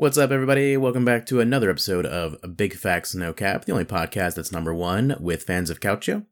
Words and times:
What's 0.00 0.16
up, 0.16 0.30
everybody? 0.30 0.76
Welcome 0.76 1.04
back 1.04 1.26
to 1.26 1.40
another 1.40 1.68
episode 1.70 2.06
of 2.06 2.56
Big 2.56 2.74
Facts 2.74 3.16
No 3.16 3.32
Cap, 3.32 3.64
the 3.64 3.72
only 3.72 3.84
podcast 3.84 4.36
that's 4.36 4.52
number 4.52 4.72
one 4.72 5.16
with 5.18 5.42
fans 5.42 5.70
of 5.70 5.80
Calcio 5.80 6.24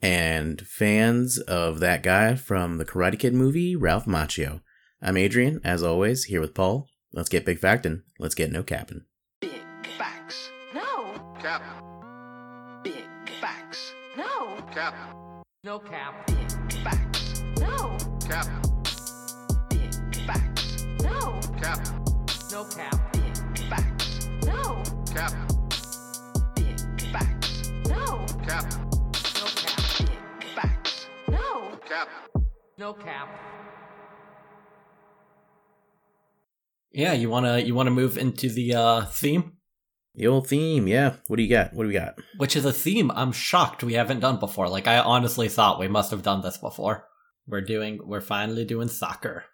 and 0.00 0.66
fans 0.66 1.36
of 1.36 1.80
that 1.80 2.02
guy 2.02 2.34
from 2.34 2.78
the 2.78 2.86
Karate 2.86 3.18
Kid 3.18 3.34
movie, 3.34 3.76
Ralph 3.76 4.06
Macchio. 4.06 4.62
I'm 5.02 5.18
Adrian, 5.18 5.60
as 5.62 5.82
always, 5.82 6.24
here 6.24 6.40
with 6.40 6.54
Paul. 6.54 6.88
Let's 7.12 7.28
get 7.28 7.44
big 7.44 7.60
factin'. 7.60 8.04
Let's 8.18 8.34
get 8.34 8.52
no 8.52 8.62
capping. 8.62 9.02
Big 9.42 9.60
facts. 9.98 10.48
No. 10.74 11.12
Cap. 11.42 11.62
Big 12.82 13.04
facts. 13.38 13.92
No. 14.16 14.56
Cap. 14.72 14.94
No 15.62 15.78
cap. 15.78 16.26
Big 16.26 16.72
facts. 16.82 17.42
No. 17.58 17.98
Cap. 18.26 18.59
Cap. 25.14 25.32
Big 26.54 26.78
facts. 27.12 27.72
No. 27.88 28.24
Cap. 28.46 28.64
No 28.72 29.46
cap. 29.56 29.98
Big 29.98 30.44
facts. 30.54 31.06
No. 31.28 31.78
Cap. 31.88 32.08
No 32.78 32.92
cap. 32.94 33.28
Yeah, 36.92 37.12
you 37.12 37.28
wanna 37.28 37.58
you 37.58 37.74
wanna 37.74 37.90
move 37.90 38.16
into 38.18 38.48
the 38.48 38.74
uh 38.74 39.04
theme, 39.06 39.54
The 40.14 40.26
old 40.26 40.48
theme, 40.48 40.86
yeah. 40.88 41.14
What 41.28 41.36
do 41.36 41.42
you 41.42 41.50
got? 41.50 41.72
What 41.72 41.84
do 41.84 41.88
we 41.88 41.94
got? 41.94 42.14
which 42.36 42.56
is 42.56 42.64
a 42.64 42.72
theme 42.72 43.10
I'm 43.12 43.32
shocked 43.32 43.82
we 43.82 43.94
haven't 43.94 44.20
done 44.20 44.38
before. 44.38 44.68
Like 44.68 44.86
I 44.86 44.98
honestly 44.98 45.48
thought 45.48 45.80
we 45.80 45.88
must 45.88 46.10
have 46.10 46.22
done 46.22 46.42
this 46.42 46.58
before. 46.58 47.06
We're 47.46 47.60
doing 47.62 48.00
we're 48.04 48.20
finally 48.20 48.64
doing 48.64 48.88
soccer. 48.88 49.44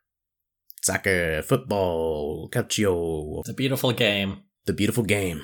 Soccer, 0.83 1.43
football, 1.43 2.49
Calcio, 2.51 3.41
It's 3.41 3.49
a 3.49 3.55
beautiful 3.55 3.93
game. 3.93 4.43
The 4.67 4.73
beautiful 4.73 5.05
game. 5.05 5.43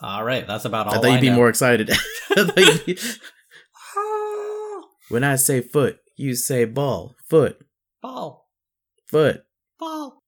All 0.00 0.24
right, 0.24 0.46
that's 0.46 0.64
about 0.64 0.86
all. 0.88 0.94
I 0.98 0.98
thought 0.98 1.12
you'd 1.12 1.20
be 1.20 1.30
know. 1.30 1.36
more 1.36 1.48
excited. 1.48 1.90
I 2.36 2.52
be- 2.86 2.98
when 5.08 5.24
I 5.24 5.36
say 5.36 5.60
foot, 5.60 5.98
you 6.16 6.34
say 6.34 6.64
ball, 6.64 7.16
foot, 7.28 7.58
ball, 8.00 8.48
foot. 9.06 9.44
ball. 9.78 10.18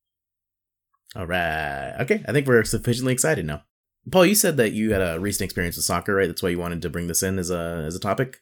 All 1.17 1.27
right. 1.27 1.95
Okay, 2.01 2.23
I 2.27 2.33
think 2.33 2.47
we're 2.47 2.65
sufficiently 2.65 3.13
excited 3.13 3.47
now. 3.47 3.63
Paul, 4.11 4.27
you 4.27 4.35
said 4.35 4.57
that 4.59 4.73
you 4.73 4.93
had 4.93 5.01
a 5.01 5.19
recent 5.19 5.43
experience 5.47 5.77
with 5.77 5.85
soccer, 5.87 6.15
right? 6.15 6.27
That's 6.27 6.43
why 6.43 6.51
you 6.51 6.59
wanted 6.59 6.83
to 6.83 6.91
bring 6.91 7.07
this 7.07 7.23
in 7.23 7.39
as 7.39 7.51
a 7.51 7.85
as 7.87 7.95
a 7.95 8.01
topic. 8.01 8.39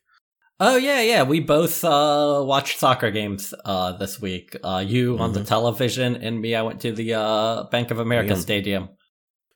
Oh 0.58 0.76
yeah, 0.76 1.00
yeah. 1.02 1.22
We 1.22 1.40
both 1.40 1.84
uh 1.84 2.42
watched 2.44 2.78
soccer 2.78 3.10
games 3.10 3.54
uh 3.64 3.92
this 3.96 4.20
week. 4.20 4.56
Uh 4.64 4.82
you 4.86 5.18
on 5.18 5.32
the 5.32 5.40
Mhm. 5.40 5.46
television 5.46 6.16
and 6.16 6.40
me 6.40 6.54
I 6.54 6.62
went 6.62 6.80
to 6.80 6.92
the 6.92 7.14
uh 7.14 7.64
Bank 7.64 7.90
of 7.90 7.98
America. 8.00 8.36
Stadium. 8.36 8.88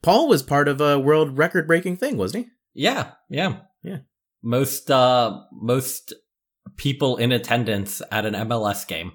Paul 0.06 0.28
was 0.28 0.42
part 0.42 0.68
of 0.68 0.80
a 0.80 0.98
world 0.98 1.36
record 1.36 1.66
breaking 1.66 1.96
thing, 1.96 2.16
wasn't 2.16 2.44
he? 2.46 2.50
Yeah, 2.74 3.10
yeah. 3.28 3.56
Yeah. 3.82 3.98
Most 4.42 4.90
uh 4.90 5.40
most 5.52 6.12
people 6.76 7.16
in 7.16 7.32
attendance 7.32 8.00
at 8.12 8.24
an 8.24 8.34
MLS 8.34 8.86
game. 8.86 9.12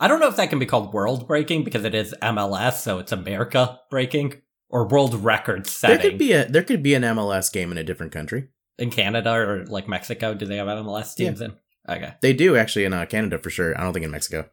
I 0.00 0.08
don't 0.08 0.18
know 0.18 0.26
if 0.26 0.34
that 0.36 0.50
can 0.50 0.58
be 0.58 0.66
called 0.66 0.92
world 0.92 1.28
breaking 1.28 1.62
because 1.62 1.84
it 1.84 1.94
is 1.94 2.12
MLS, 2.20 2.80
so 2.80 2.98
it's 2.98 3.12
America 3.12 3.78
breaking 3.88 4.42
or 4.68 4.88
world 4.88 5.14
record 5.14 5.68
setting. 5.68 5.98
There 5.98 6.10
could 6.10 6.18
be 6.18 6.32
a 6.32 6.48
there 6.48 6.64
could 6.64 6.82
be 6.82 6.94
an 6.94 7.02
MLS 7.04 7.52
game 7.52 7.70
in 7.70 7.78
a 7.78 7.84
different 7.84 8.10
country. 8.10 8.48
in 8.78 8.90
Canada 8.90 9.32
or 9.32 9.64
like 9.66 9.86
Mexico. 9.86 10.34
Do 10.34 10.44
they 10.46 10.56
have 10.56 10.66
MLS 10.66 11.14
teams 11.14 11.40
in? 11.40 11.54
Okay. 11.88 12.14
They 12.20 12.32
do 12.32 12.56
actually 12.56 12.84
in 12.84 12.92
uh, 12.92 13.06
Canada 13.06 13.38
for 13.38 13.50
sure. 13.50 13.78
I 13.78 13.84
don't 13.84 13.92
think 13.92 14.04
in 14.04 14.10
Mexico. 14.10 14.48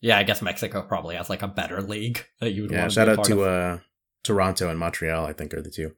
Yeah, 0.00 0.16
I 0.18 0.22
guess 0.22 0.40
Mexico 0.40 0.80
probably 0.82 1.16
has 1.16 1.28
like 1.28 1.42
a 1.42 1.48
better 1.48 1.82
league 1.82 2.24
that 2.40 2.52
you 2.52 2.62
would 2.62 2.70
Yeah, 2.70 2.80
want 2.80 2.90
to 2.92 2.94
shout 2.94 3.08
out 3.10 3.24
to 3.24 3.42
uh 3.42 3.78
Toronto 4.24 4.68
and 4.68 4.78
Montreal. 4.78 5.24
I 5.26 5.32
think 5.32 5.54
are 5.54 5.62
the 5.62 5.70
two. 5.70 5.92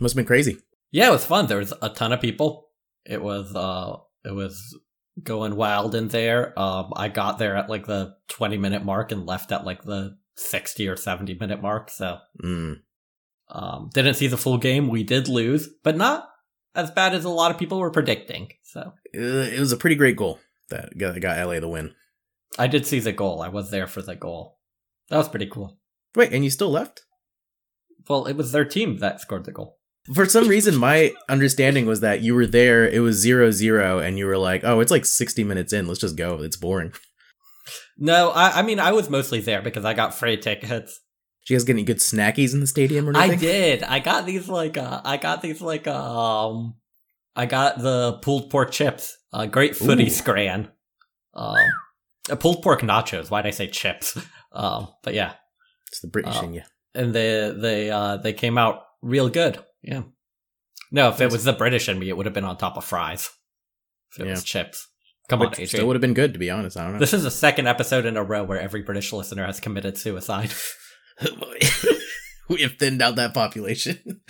Must 0.00 0.14
have 0.14 0.16
been 0.16 0.26
crazy. 0.26 0.58
Yeah, 0.90 1.08
it 1.08 1.12
was 1.12 1.24
fun. 1.24 1.46
There 1.46 1.58
was 1.58 1.72
a 1.82 1.90
ton 1.90 2.12
of 2.12 2.20
people. 2.20 2.68
It 3.04 3.22
was 3.22 3.54
uh 3.54 3.96
it 4.24 4.34
was 4.34 4.76
going 5.22 5.56
wild 5.56 5.94
in 5.94 6.08
there. 6.08 6.58
Um 6.58 6.92
I 6.96 7.08
got 7.08 7.38
there 7.38 7.56
at 7.56 7.68
like 7.70 7.86
the 7.86 8.14
20 8.28 8.56
minute 8.58 8.84
mark 8.84 9.12
and 9.12 9.26
left 9.26 9.52
at 9.52 9.64
like 9.64 9.82
the 9.84 10.16
60 10.36 10.88
or 10.88 10.96
70 10.96 11.34
minute 11.38 11.60
mark. 11.62 11.90
So 11.90 12.18
Mm. 12.42 12.76
um 13.50 13.90
didn't 13.94 14.14
see 14.14 14.26
the 14.28 14.36
full 14.36 14.58
game. 14.58 14.88
We 14.88 15.02
did 15.04 15.28
lose, 15.28 15.68
but 15.84 15.96
not 15.96 16.28
as 16.74 16.90
bad 16.90 17.14
as 17.14 17.24
a 17.24 17.28
lot 17.30 17.50
of 17.50 17.58
people 17.58 17.78
were 17.78 17.90
predicting. 17.90 18.48
So 18.62 18.80
Uh, 19.14 19.48
It 19.54 19.58
was 19.60 19.72
a 19.72 19.76
pretty 19.76 19.96
great 19.96 20.16
goal 20.16 20.38
that 20.70 20.96
got, 20.96 21.14
that 21.14 21.20
got 21.20 21.38
LA 21.38 21.60
the 21.60 21.68
win. 21.68 21.94
I 22.58 22.66
did 22.66 22.86
see 22.86 23.00
the 23.00 23.12
goal. 23.12 23.42
I 23.42 23.48
was 23.48 23.70
there 23.70 23.86
for 23.86 24.00
the 24.02 24.14
goal. 24.16 24.58
That 25.08 25.16
was 25.16 25.28
pretty 25.28 25.46
cool. 25.46 25.78
Wait, 26.14 26.32
and 26.32 26.44
you 26.44 26.50
still 26.50 26.70
left? 26.70 27.04
Well, 28.08 28.26
it 28.26 28.34
was 28.36 28.52
their 28.52 28.64
team 28.64 28.98
that 28.98 29.20
scored 29.20 29.44
the 29.44 29.52
goal. 29.52 29.76
For 30.14 30.24
some 30.24 30.48
reason, 30.48 30.74
my 30.76 31.12
understanding 31.28 31.84
was 31.84 32.00
that 32.00 32.22
you 32.22 32.34
were 32.34 32.46
there. 32.46 32.88
It 32.88 33.00
was 33.00 33.16
zero 33.16 33.50
zero, 33.50 33.98
and 33.98 34.16
you 34.18 34.24
were 34.26 34.38
like, 34.38 34.62
"Oh, 34.64 34.80
it's 34.80 34.90
like 34.90 35.04
sixty 35.04 35.44
minutes 35.44 35.72
in. 35.72 35.86
Let's 35.86 36.00
just 36.00 36.16
go. 36.16 36.42
It's 36.42 36.56
boring." 36.56 36.92
No, 37.98 38.30
I, 38.30 38.60
I 38.60 38.62
mean 38.62 38.78
I 38.80 38.92
was 38.92 39.10
mostly 39.10 39.40
there 39.40 39.60
because 39.60 39.84
I 39.84 39.92
got 39.92 40.14
free 40.14 40.36
tickets. 40.38 41.00
Did 41.46 41.52
you 41.52 41.56
guys 41.58 41.64
get 41.64 41.72
any 41.74 41.82
good 41.82 41.98
snackies 41.98 42.54
in 42.54 42.60
the 42.60 42.66
stadium 42.66 43.08
or 43.08 43.12
not? 43.12 43.28
I 43.28 43.34
did. 43.34 43.82
I 43.82 43.98
got 43.98 44.24
these 44.24 44.48
like 44.48 44.78
uh 44.78 45.00
I 45.04 45.16
got 45.18 45.42
these 45.42 45.60
like 45.60 45.86
um 45.86 46.76
I 47.36 47.44
got 47.46 47.78
the 47.82 48.18
pulled 48.22 48.50
pork 48.50 48.70
chips. 48.70 49.16
Uh 49.32 49.46
great 49.46 49.76
footy 49.76 50.06
Ooh. 50.06 50.10
scran. 50.10 50.68
Um 51.34 51.56
uh, 52.30 52.36
pulled 52.36 52.62
pork 52.62 52.80
nachos. 52.80 53.30
Why'd 53.30 53.46
I 53.46 53.50
say 53.50 53.66
chips? 53.66 54.16
Um 54.52 54.88
but 55.02 55.12
yeah. 55.14 55.34
It's 55.88 56.00
the 56.00 56.08
British 56.08 56.36
Oh. 56.38 56.44
in 56.44 56.54
you. 56.54 56.62
And 56.98 57.14
they 57.14 57.54
they 57.56 57.90
uh 57.90 58.16
they 58.18 58.32
came 58.32 58.58
out 58.58 58.82
real 59.02 59.28
good. 59.28 59.58
Yeah. 59.82 60.02
No, 60.90 61.08
if 61.10 61.20
it 61.20 61.30
was 61.30 61.44
the 61.44 61.52
British 61.52 61.88
in 61.88 61.98
me, 61.98 62.08
it 62.08 62.16
would 62.16 62.26
have 62.26 62.34
been 62.34 62.44
on 62.44 62.56
top 62.58 62.76
of 62.76 62.84
fries. 62.84 63.30
If 64.12 64.20
it 64.20 64.24
Yeah. 64.26 64.32
was 64.32 64.44
chips. 64.44 64.86
Come 65.28 65.40
on, 65.42 65.48
Which 65.50 65.54
Adrian. 65.60 65.68
still 65.68 65.86
would 65.86 65.96
have 65.96 66.00
been 66.00 66.14
good, 66.14 66.32
to 66.32 66.38
be 66.38 66.50
honest. 66.50 66.76
I 66.76 66.84
don't 66.84 66.94
know. 66.94 66.98
This 66.98 67.12
is 67.14 67.22
the 67.22 67.30
second 67.30 67.68
episode 67.68 68.06
in 68.06 68.16
a 68.16 68.24
row 68.24 68.42
where 68.44 68.58
every 68.60 68.82
British 68.82 69.12
listener 69.12 69.44
has 69.46 69.60
committed 69.60 69.98
suicide. 69.98 70.52
we 72.48 72.62
have 72.62 72.76
thinned 72.78 73.02
out 73.02 73.16
that 73.16 73.34
population. 73.34 74.22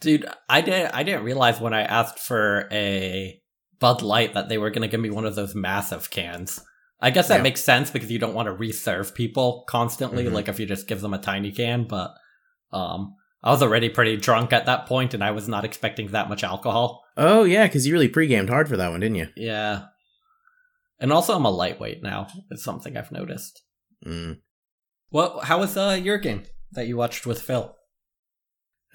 Dude, 0.00 0.26
I 0.48 0.60
didn't 0.60 0.94
I 0.94 1.02
didn't 1.02 1.24
realize 1.24 1.60
when 1.60 1.74
I 1.74 1.82
asked 1.82 2.18
for 2.18 2.68
a 2.70 3.40
Bud 3.80 4.02
Light 4.02 4.34
that 4.34 4.48
they 4.48 4.58
were 4.58 4.70
gonna 4.70 4.88
give 4.88 5.00
me 5.00 5.10
one 5.10 5.24
of 5.26 5.34
those 5.34 5.54
massive 5.54 6.10
cans. 6.10 6.60
I 7.02 7.10
guess 7.10 7.28
that 7.28 7.36
Yeah. 7.38 7.42
makes 7.42 7.62
sense 7.62 7.90
because 7.90 8.10
you 8.10 8.18
don't 8.18 8.34
want 8.34 8.46
to 8.46 8.52
reserve 8.52 9.14
people 9.14 9.64
constantly, 9.68 10.24
Mhm. 10.24 10.32
like 10.32 10.48
if 10.48 10.60
you 10.60 10.66
just 10.66 10.86
give 10.86 11.00
them 11.00 11.14
a 11.14 11.18
tiny 11.18 11.50
can, 11.52 11.84
but 11.84 12.14
um 12.72 13.14
I 13.42 13.50
was 13.50 13.62
already 13.62 13.88
pretty 13.88 14.18
drunk 14.18 14.52
at 14.52 14.66
that 14.66 14.84
point 14.86 15.14
and 15.14 15.24
I 15.24 15.30
was 15.30 15.48
not 15.48 15.64
expecting 15.64 16.08
that 16.08 16.28
much 16.28 16.44
alcohol. 16.44 17.02
oh 17.16 17.44
yeah, 17.44 17.66
because 17.66 17.86
you 17.86 17.92
really 17.92 18.08
pre-gamed 18.08 18.48
hard 18.50 18.68
for 18.68 18.76
that 18.76 18.90
one, 18.90 19.00
didn't 19.00 19.16
you? 19.16 19.28
Yeah. 19.36 19.86
And 20.98 21.12
also 21.12 21.34
I'm 21.34 21.46
a 21.46 21.50
lightweight 21.50 22.02
now. 22.02 22.28
It's 22.50 22.62
something 22.62 22.96
I've 22.96 23.10
noticed. 23.12 23.62
Mm. 24.06 24.40
What 25.08 25.44
how 25.44 25.58
was 25.60 25.76
uh 25.76 25.98
your 26.02 26.18
game 26.18 26.42
that 26.72 26.86
you 26.86 26.96
watched 26.96 27.26
with 27.26 27.40
Phil? 27.42 27.74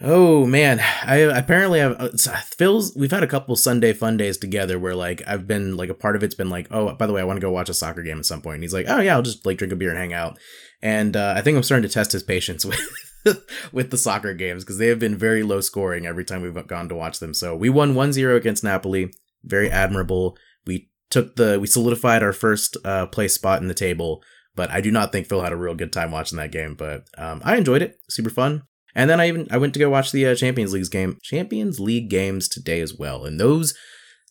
Oh 0.01 0.45
man, 0.45 0.81
I 1.03 1.16
apparently 1.16 1.79
have 1.79 1.95
uh, 1.97 2.09
Phil's. 2.09 2.94
We've 2.97 3.11
had 3.11 3.23
a 3.23 3.28
couple 3.28 3.56
Sunday 3.56 3.94
fun 3.94 4.17
days 4.17 4.38
together 4.38 4.78
where 4.78 4.95
like 4.95 5.22
I've 5.25 5.47
been 5.47 5.78
like 5.78 5.89
a 5.89 5.94
part 5.94 6.17
of 6.17 6.23
it's 6.23 6.35
been 6.35 6.50
like, 6.50 6.67
oh, 6.69 6.94
by 6.95 7.07
the 7.07 7.13
way, 7.13 7.22
I 7.22 7.23
want 7.23 7.38
to 7.38 7.41
go 7.41 7.51
watch 7.51 7.69
a 7.69 7.73
soccer 7.73 8.03
game 8.03 8.19
at 8.19 8.25
some 8.25 8.41
point. 8.41 8.55
And 8.55 8.63
he's 8.63 8.73
like, 8.73 8.88
oh 8.89 9.00
yeah, 9.00 9.16
I'll 9.16 9.22
just 9.22 9.45
like 9.45 9.57
drink 9.57 9.72
a 9.72 9.75
beer 9.78 9.91
and 9.91 9.97
hang 9.97 10.13
out. 10.13 10.38
And 10.81 11.16
uh, 11.16 11.34
I 11.38 11.41
think 11.41 11.55
I'm 11.55 11.63
starting 11.63 11.88
to 11.88 11.94
test 11.94 12.11
his 12.11 12.23
patience 12.23 12.66
with 13.23 13.45
with 13.72 13.89
the 13.89 13.97
soccer 13.97 14.34
games 14.34 14.66
because 14.66 14.79
they 14.79 14.88
have 14.88 15.00
been 15.00 15.16
very 15.16 15.44
low 15.44 15.61
scoring 15.61 16.05
every 16.05 16.25
time 16.25 16.41
we've 16.41 16.67
gone 16.67 16.89
to 16.89 16.95
watch 16.95 17.19
them. 17.19 17.34
So 17.34 17.55
we 17.55 17.69
won 17.69 17.94
1-0 17.94 18.35
against 18.35 18.66
Napoli, 18.66 19.13
very 19.45 19.72
admirable. 19.72 20.38
We 20.66 20.89
took 21.09 21.38
the 21.38 21.57
we 21.57 21.67
solidified 21.67 22.22
our 22.22 22.34
first 22.34 22.75
uh, 22.84 23.05
place 23.05 23.34
spot 23.34 23.61
in 23.61 23.69
the 23.69 23.73
table. 23.73 24.22
But 24.55 24.72
I 24.72 24.81
do 24.81 24.91
not 24.91 25.11
think 25.11 25.28
Phil 25.28 25.41
had 25.41 25.51
a 25.51 25.57
real 25.57 25.75
good 25.75 25.94
time 25.94 26.11
watching 26.11 26.38
that 26.38 26.51
game. 26.51 26.75
But 26.75 27.07
um, 27.17 27.41
I 27.45 27.55
enjoyed 27.55 27.81
it, 27.81 27.97
super 28.09 28.29
fun. 28.29 28.63
And 28.96 29.09
then 29.09 29.20
I 29.20 29.28
even 29.28 29.47
I 29.52 29.58
went 29.58 29.74
to 29.74 29.80
go 29.80 29.90
watch 29.90 30.12
the 30.12 30.26
uh, 30.26 30.36
Champions 30.36 30.74
League 30.74 30.90
game, 30.90 31.20
Champions 31.22 31.80
League 31.80 32.09
games 32.09 32.47
today 32.47 32.80
as 32.80 32.96
well. 32.96 33.26
And 33.26 33.40
those, 33.40 33.74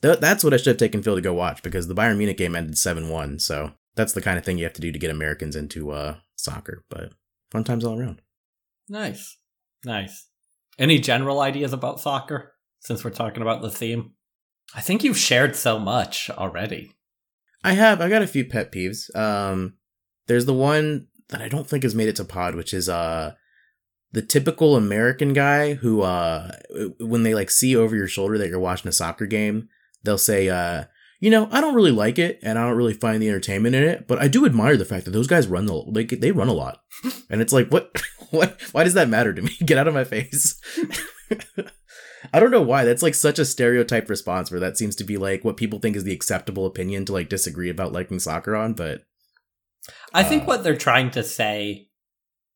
th- 0.03 0.21
that's 0.21 0.43
what 0.43 0.55
I 0.55 0.57
should 0.57 0.69
have 0.69 0.77
taken 0.79 1.03
Phil 1.03 1.17
to 1.17 1.21
go 1.21 1.35
watch 1.35 1.63
because 1.63 1.87
the 1.87 1.95
Bayern 1.95 2.17
Munich 2.17 2.39
game 2.39 2.57
ended 2.57 2.79
seven 2.79 3.11
one. 3.11 3.39
So 3.39 3.73
that's 3.95 4.15
the 4.15 4.23
kind 4.23 4.39
of 4.39 4.45
thing 4.45 4.57
you 4.57 4.65
have 4.65 4.73
to 4.73 4.81
do 4.81 4.91
to 4.91 4.99
get 4.99 5.11
Americans 5.11 5.55
into 5.55 5.91
uh, 5.91 6.17
soccer. 6.37 6.83
But 6.89 7.13
fun 7.53 7.65
times 7.65 7.85
all 7.85 7.99
around. 7.99 8.23
Nice. 8.89 9.37
Nice. 9.85 10.29
Any 10.79 10.99
general 10.99 11.41
ideas 11.41 11.73
about 11.73 12.01
soccer 12.01 12.55
since 12.81 13.05
we're 13.05 13.11
talking 13.11 13.43
about 13.43 13.63
the 13.63 13.71
theme? 13.71 14.13
I 14.75 14.81
think 14.81 15.05
you've 15.05 15.19
shared 15.19 15.57
so 15.57 15.79
much 15.79 16.31
already. 16.31 16.91
I 17.63 17.75
have 17.75 18.01
I 18.01 18.09
got 18.09 18.23
a 18.23 18.27
few 18.27 18.45
pet 18.45 18.73
peeves. 18.73 19.15
Um, 19.15 19.75
there's 20.27 20.47
the 20.47 20.55
one 20.55 21.09
that 21.29 21.41
I 21.41 21.49
don't 21.49 21.67
think 21.67 21.83
has 21.83 21.95
made 21.95 22.09
it 22.09 22.17
to 22.17 22.25
pod, 22.25 22.55
which 22.55 22.75
is 22.75 22.89
uh 22.89 23.35
the 24.15 24.23
typical 24.23 24.77
American 24.77 25.33
guy 25.33 25.75
who 25.75 26.03
uh 26.03 26.53
when 27.01 27.25
they 27.25 27.35
like 27.35 27.51
see 27.51 27.75
over 27.77 27.97
your 27.97 28.07
shoulder 28.07 28.39
that 28.39 28.49
you're 28.49 28.61
watching 28.61 28.89
a 28.89 28.93
soccer 28.93 29.27
game, 29.27 29.69
they'll 30.05 30.17
say 30.19 30.49
uh 30.49 30.85
you 31.21 31.31
know, 31.31 31.49
I 31.51 31.61
don't 31.61 31.75
really 31.75 31.91
like 31.91 32.19
it 32.19 32.39
and 32.43 32.59
I 32.59 32.67
don't 32.67 32.77
really 32.77 32.95
find 32.95 33.21
the 33.21 33.29
entertainment 33.29 33.75
in 33.75 33.83
it, 33.83 34.07
but 34.07 34.21
I 34.21 34.29
do 34.29 34.45
admire 34.47 34.77
the 34.77 34.85
fact 34.85 35.05
that 35.07 35.13
those 35.13 35.27
guys 35.27 35.49
run 35.49 35.67
the 35.67 35.75
like 35.75 36.09
they 36.09 36.31
run 36.31 36.49
a 36.49 36.53
lot. 36.53 36.81
And 37.29 37.41
it's 37.41 37.53
like 37.53 37.69
what 37.69 38.01
what? 38.31 38.61
Why 38.73 38.85
does 38.85 38.95
that 38.95 39.09
matter 39.09 39.35
to 39.35 39.43
me? 39.43 39.51
Get 39.67 39.79
out 39.79 39.89
of 39.89 39.95
my 39.95 40.05
face. 40.05 40.61
I 42.33 42.41
don't 42.41 42.53
know 42.53 42.63
why. 42.63 42.85
That's 42.85 43.03
like 43.03 43.15
such 43.15 43.39
a 43.39 43.45
stereotype 43.45 44.09
response 44.09 44.51
where 44.51 44.61
that 44.61 44.79
seems 44.79 44.95
to 44.97 45.05
be 45.05 45.17
like 45.17 45.45
what 45.45 45.57
people 45.57 45.81
think 45.81 45.97
is 45.97 46.05
the 46.05 46.15
acceptable 46.15 46.67
opinion 46.67 47.05
to 47.07 47.13
like 47.13 47.29
disagree 47.29 47.69
about 47.69 47.93
liking 47.93 48.21
soccer 48.21 48.55
on, 48.55 48.75
but 48.75 49.03
I 50.15 50.23
think 50.23 50.45
Uh, 50.45 50.47
what 50.47 50.63
they're 50.63 50.77
trying 50.77 51.11
to 51.13 51.23
say 51.23 51.89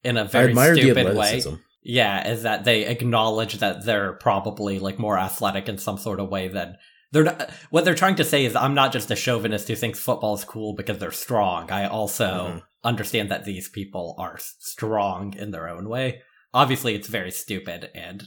in 0.09 0.17
a 0.17 0.25
very 0.25 0.55
stupid 0.55 1.17
way, 1.17 1.43
yeah, 1.83 2.29
is 2.29 2.43
that 2.43 2.65
they 2.65 2.85
acknowledge 2.87 3.55
that 3.59 3.85
they're 3.85 4.15
probably 4.15 4.79
like 4.79 4.99
more 4.99 5.19
athletic 5.19 5.69
in 5.69 5.79
some 5.79 5.99
sort 5.99 6.21
of 6.21 6.29
way 6.29 6.49
than 6.49 6.77
they're 7.13 7.25
not. 7.25 7.51
What 7.71 7.85
they're 7.85 7.95
trying 7.95 8.17
to 8.17 8.25
say 8.25 8.45
is, 8.45 8.55
I'm 8.57 8.75
not 8.75 8.93
just 8.93 9.11
a 9.11 9.17
chauvinist 9.17 9.69
who 9.69 9.75
thinks 9.75 9.99
football 10.01 10.35
is 10.35 10.45
cool 10.45 10.75
because 10.75 10.99
they're 10.99 11.11
strong. 11.13 11.71
I 11.71 11.87
also 11.87 12.25
Mhm. 12.27 12.63
understand 12.85 13.31
that 13.31 13.45
these 13.45 13.69
people 13.69 14.15
are 14.19 14.39
strong 14.39 15.35
in 15.35 15.51
their 15.51 15.69
own 15.69 15.89
way. 15.89 16.23
Obviously, 16.53 16.95
it's 16.95 17.09
very 17.09 17.31
stupid 17.31 17.91
and 17.95 18.25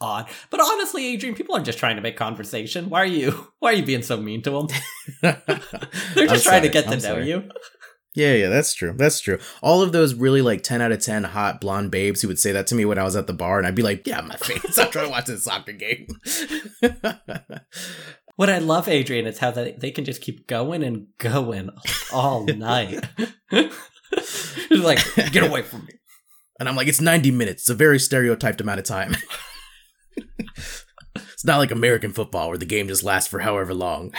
odd. 0.00 0.28
But 0.50 0.60
honestly, 0.60 1.06
Adrian, 1.06 1.34
people 1.34 1.56
are 1.56 1.62
just 1.62 1.78
trying 1.78 1.96
to 1.96 2.02
make 2.02 2.16
conversation. 2.16 2.90
Why 2.90 3.02
are 3.02 3.06
you? 3.06 3.30
Why 3.58 3.72
are 3.72 3.76
you 3.76 3.84
being 3.84 4.02
so 4.02 4.16
mean 4.16 4.42
to 4.42 4.50
them? 4.50 4.66
They're 5.22 5.42
I'm 6.24 6.28
just 6.28 6.44
trying 6.44 6.62
to 6.62 6.68
get 6.68 6.84
to 6.84 6.90
I'm 6.92 6.98
know 6.98 7.14
sorry. 7.14 7.28
you. 7.28 7.48
Yeah, 8.14 8.34
yeah, 8.34 8.48
that's 8.48 8.74
true. 8.74 8.94
That's 8.96 9.18
true. 9.20 9.38
All 9.62 9.82
of 9.82 9.90
those 9.92 10.14
really 10.14 10.40
like 10.40 10.62
10 10.62 10.80
out 10.80 10.92
of 10.92 11.00
10 11.00 11.24
hot 11.24 11.60
blonde 11.60 11.90
babes 11.90 12.22
who 12.22 12.28
would 12.28 12.38
say 12.38 12.52
that 12.52 12.66
to 12.68 12.74
me 12.74 12.84
when 12.84 12.98
I 12.98 13.02
was 13.02 13.16
at 13.16 13.26
the 13.26 13.32
bar, 13.32 13.58
and 13.58 13.66
I'd 13.66 13.74
be 13.74 13.82
like, 13.82 14.06
yeah, 14.06 14.20
my 14.20 14.36
face. 14.36 14.78
I'm 14.78 14.90
trying 14.90 15.06
to 15.06 15.10
watch 15.10 15.26
this 15.26 15.44
soccer 15.44 15.72
game. 15.72 16.06
What 18.36 18.50
I 18.50 18.58
love, 18.58 18.88
Adrian, 18.88 19.26
is 19.26 19.38
how 19.38 19.52
they, 19.52 19.72
they 19.78 19.92
can 19.92 20.04
just 20.04 20.20
keep 20.20 20.48
going 20.48 20.82
and 20.82 21.06
going 21.18 21.70
all 22.12 22.44
night. 22.46 23.04
It's 23.52 23.78
like, 24.70 24.98
get 25.32 25.44
away 25.44 25.62
from 25.62 25.84
me. 25.84 25.92
and 26.58 26.68
I'm 26.68 26.74
like, 26.74 26.88
it's 26.88 27.00
90 27.00 27.30
minutes. 27.30 27.62
It's 27.62 27.70
a 27.70 27.74
very 27.74 28.00
stereotyped 28.00 28.60
amount 28.60 28.80
of 28.80 28.86
time. 28.86 29.14
it's 30.16 31.44
not 31.44 31.58
like 31.58 31.70
American 31.70 32.12
football 32.12 32.48
where 32.48 32.58
the 32.58 32.66
game 32.66 32.88
just 32.88 33.04
lasts 33.04 33.30
for 33.30 33.38
however 33.38 33.72
long. 33.72 34.12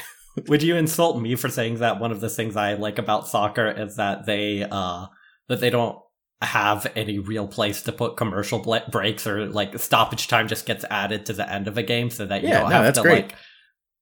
Would 0.48 0.64
you 0.64 0.76
insult 0.76 1.22
me 1.22 1.36
for 1.36 1.50
saying 1.50 1.76
that 1.80 2.00
one 2.00 2.12
of 2.12 2.20
the 2.22 2.30
things 2.30 2.56
I 2.56 2.74
like 2.74 2.98
about 3.00 3.28
soccer 3.28 3.70
is 3.70 3.96
that 3.96 4.26
they 4.26 4.64
uh 4.70 5.08
that 5.48 5.60
they 5.62 5.70
don't 5.70 5.98
have 6.42 6.86
any 6.96 7.18
real 7.20 7.48
place 7.48 7.82
to 7.84 7.92
put 7.92 8.18
commercial 8.18 8.60
ble- 8.60 8.84
breaks 8.92 9.26
or 9.26 9.46
like 9.48 9.80
stoppage 9.80 10.28
time 10.28 10.48
just 10.48 10.66
gets 10.66 10.84
added 10.92 11.26
to 11.28 11.34
the 11.34 11.50
end 11.52 11.68
of 11.68 11.78
a 11.78 11.84
game 11.84 12.10
so 12.10 12.26
that 12.26 12.42
you 12.44 12.50
Yeah, 12.50 12.60
don't 12.62 12.70
no, 12.70 12.82
have 12.84 12.94
to 12.96 13.02
great. 13.02 13.26
like 13.28 13.36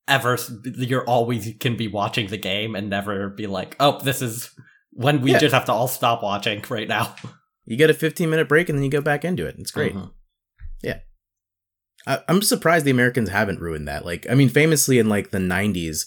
ever 0.07 0.37
you're 0.77 1.05
always 1.05 1.53
can 1.59 1.77
be 1.77 1.87
watching 1.87 2.27
the 2.27 2.37
game 2.37 2.75
and 2.75 2.89
never 2.89 3.29
be 3.29 3.47
like 3.47 3.75
oh 3.79 3.99
this 3.99 4.21
is 4.21 4.49
when 4.91 5.21
we 5.21 5.31
Yeah. 5.31 5.37
just 5.39 5.53
have 5.53 5.65
to 5.65 5.71
all 5.71 5.87
stop 5.87 6.23
watching 6.23 6.63
right 6.69 6.87
now 6.87 7.15
You 7.65 7.77
get 7.77 7.89
a 7.89 7.93
15 7.93 8.29
minute 8.29 8.49
break 8.49 8.67
and 8.67 8.77
then 8.77 8.83
you 8.83 8.89
go 8.91 8.99
back 9.01 9.23
into 9.23 9.45
it. 9.45 9.55
It's 9.57 9.71
great. 9.71 9.93
Mhm. 9.93 10.11
I, 12.05 12.19
I'm 12.27 12.41
surprised 12.41 12.85
the 12.85 12.91
Americans 12.91 13.29
haven't 13.29 13.61
ruined 13.61 13.87
that. 13.87 14.05
Like, 14.05 14.27
I 14.29 14.35
mean, 14.35 14.49
famously 14.49 14.99
in 14.99 15.07
like 15.07 15.31
the 15.31 15.37
90s, 15.37 16.05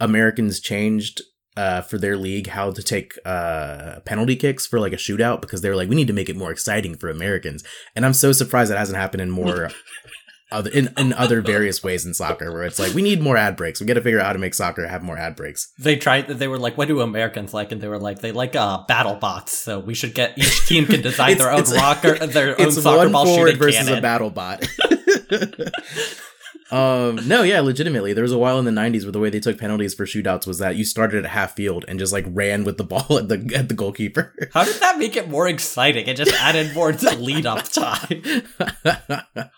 Americans 0.00 0.60
changed 0.60 1.22
uh, 1.56 1.80
for 1.80 1.98
their 1.98 2.16
league 2.16 2.46
how 2.46 2.70
to 2.70 2.82
take 2.82 3.14
uh, 3.24 3.98
penalty 4.04 4.36
kicks 4.36 4.64
for 4.66 4.78
like 4.78 4.92
a 4.92 4.96
shootout 4.96 5.40
because 5.40 5.60
they 5.60 5.68
were 5.68 5.74
like, 5.76 5.88
we 5.88 5.96
need 5.96 6.06
to 6.06 6.12
make 6.12 6.28
it 6.28 6.36
more 6.36 6.52
exciting 6.52 6.94
for 6.96 7.08
Americans. 7.10 7.64
And 7.96 8.06
I'm 8.06 8.12
so 8.14 8.30
surprised 8.32 8.70
that 8.70 8.78
hasn't 8.78 8.96
happened 8.98 9.22
in 9.22 9.30
more 9.30 9.70
other 10.52 10.70
in, 10.70 10.88
in 10.96 11.12
other 11.12 11.42
various 11.42 11.82
ways 11.82 12.06
in 12.06 12.14
soccer 12.14 12.50
where 12.52 12.62
it's 12.62 12.78
like 12.78 12.94
we 12.94 13.02
need 13.02 13.20
more 13.20 13.36
ad 13.36 13.56
breaks. 13.56 13.80
We 13.80 13.86
got 13.86 13.94
to 13.94 14.00
figure 14.00 14.20
out 14.20 14.26
how 14.26 14.32
to 14.34 14.38
make 14.38 14.54
soccer 14.54 14.86
have 14.86 15.02
more 15.02 15.18
ad 15.18 15.34
breaks. 15.36 15.72
they 15.78 15.96
tried 15.96 16.28
they 16.28 16.48
were 16.48 16.58
like 16.58 16.78
what 16.78 16.88
do 16.88 17.00
americans 17.02 17.52
like 17.52 17.70
and 17.70 17.80
they 17.82 17.88
were 17.88 17.98
like 17.98 18.20
they 18.20 18.32
like 18.32 18.56
uh 18.56 18.82
battle 18.88 19.16
bots 19.16 19.52
so 19.52 19.78
we 19.78 19.92
should 19.92 20.14
get 20.14 20.38
each 20.38 20.66
team 20.66 20.86
can 20.86 21.02
design 21.02 21.36
their 21.36 21.52
own 21.52 21.64
rocker 21.64 22.14
their 22.26 22.58
own 22.60 22.72
soccer 22.72 23.10
ball 23.10 23.26
shooting 23.26 23.56
versus 23.58 23.76
cannon. 23.84 23.98
a 23.98 24.00
battle 24.00 24.30
bot. 24.30 24.66
um, 26.70 27.26
no, 27.26 27.42
yeah, 27.42 27.60
legitimately. 27.60 28.12
There 28.12 28.22
was 28.22 28.32
a 28.32 28.38
while 28.38 28.58
in 28.58 28.64
the 28.64 28.70
'90s 28.70 29.02
where 29.04 29.12
the 29.12 29.18
way 29.18 29.30
they 29.30 29.40
took 29.40 29.58
penalties 29.58 29.94
for 29.94 30.04
shootouts 30.04 30.46
was 30.46 30.58
that 30.58 30.76
you 30.76 30.84
started 30.84 31.24
at 31.24 31.30
half 31.30 31.54
field 31.54 31.84
and 31.88 31.98
just 31.98 32.12
like 32.12 32.24
ran 32.28 32.64
with 32.64 32.76
the 32.76 32.84
ball 32.84 33.06
at 33.18 33.28
the 33.28 33.52
at 33.56 33.68
the 33.68 33.74
goalkeeper. 33.74 34.34
How 34.52 34.64
did 34.64 34.80
that 34.80 34.98
make 34.98 35.16
it 35.16 35.28
more 35.28 35.48
exciting? 35.48 36.06
It 36.06 36.16
just 36.16 36.32
added 36.34 36.74
more 36.74 36.92
lead 36.92 37.46
up 37.46 37.64
time. 37.68 38.22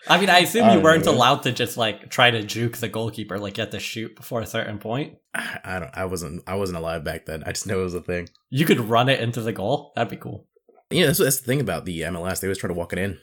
I 0.07 0.19
mean, 0.19 0.29
I 0.29 0.39
assume 0.39 0.65
I 0.65 0.75
you 0.75 0.81
weren't 0.81 1.05
know. 1.05 1.11
allowed 1.11 1.43
to 1.43 1.51
just 1.51 1.77
like 1.77 2.09
try 2.09 2.31
to 2.31 2.43
juke 2.43 2.77
the 2.77 2.89
goalkeeper, 2.89 3.37
like 3.37 3.57
you 3.57 3.63
had 3.63 3.71
to 3.71 3.79
shoot 3.79 4.15
before 4.15 4.41
a 4.41 4.47
certain 4.47 4.77
point. 4.77 5.17
I 5.33 5.79
don't. 5.79 5.91
I 5.93 6.05
wasn't. 6.05 6.43
I 6.47 6.55
wasn't 6.55 6.77
alive 6.77 7.03
back 7.03 7.25
then. 7.25 7.43
I 7.45 7.51
just 7.51 7.67
know 7.67 7.81
it 7.81 7.83
was 7.83 7.93
a 7.93 8.01
thing. 8.01 8.29
You 8.49 8.65
could 8.65 8.79
run 8.79 9.09
it 9.09 9.19
into 9.19 9.41
the 9.41 9.53
goal. 9.53 9.91
That'd 9.95 10.11
be 10.11 10.17
cool. 10.17 10.47
Yeah, 10.89 11.05
that's, 11.07 11.19
that's 11.19 11.39
the 11.39 11.45
thing 11.45 11.61
about 11.61 11.85
the 11.85 12.01
MLS. 12.01 12.39
They 12.39 12.47
always 12.47 12.57
try 12.57 12.67
to 12.67 12.73
walk 12.73 12.93
it 12.93 12.99
in. 12.99 13.17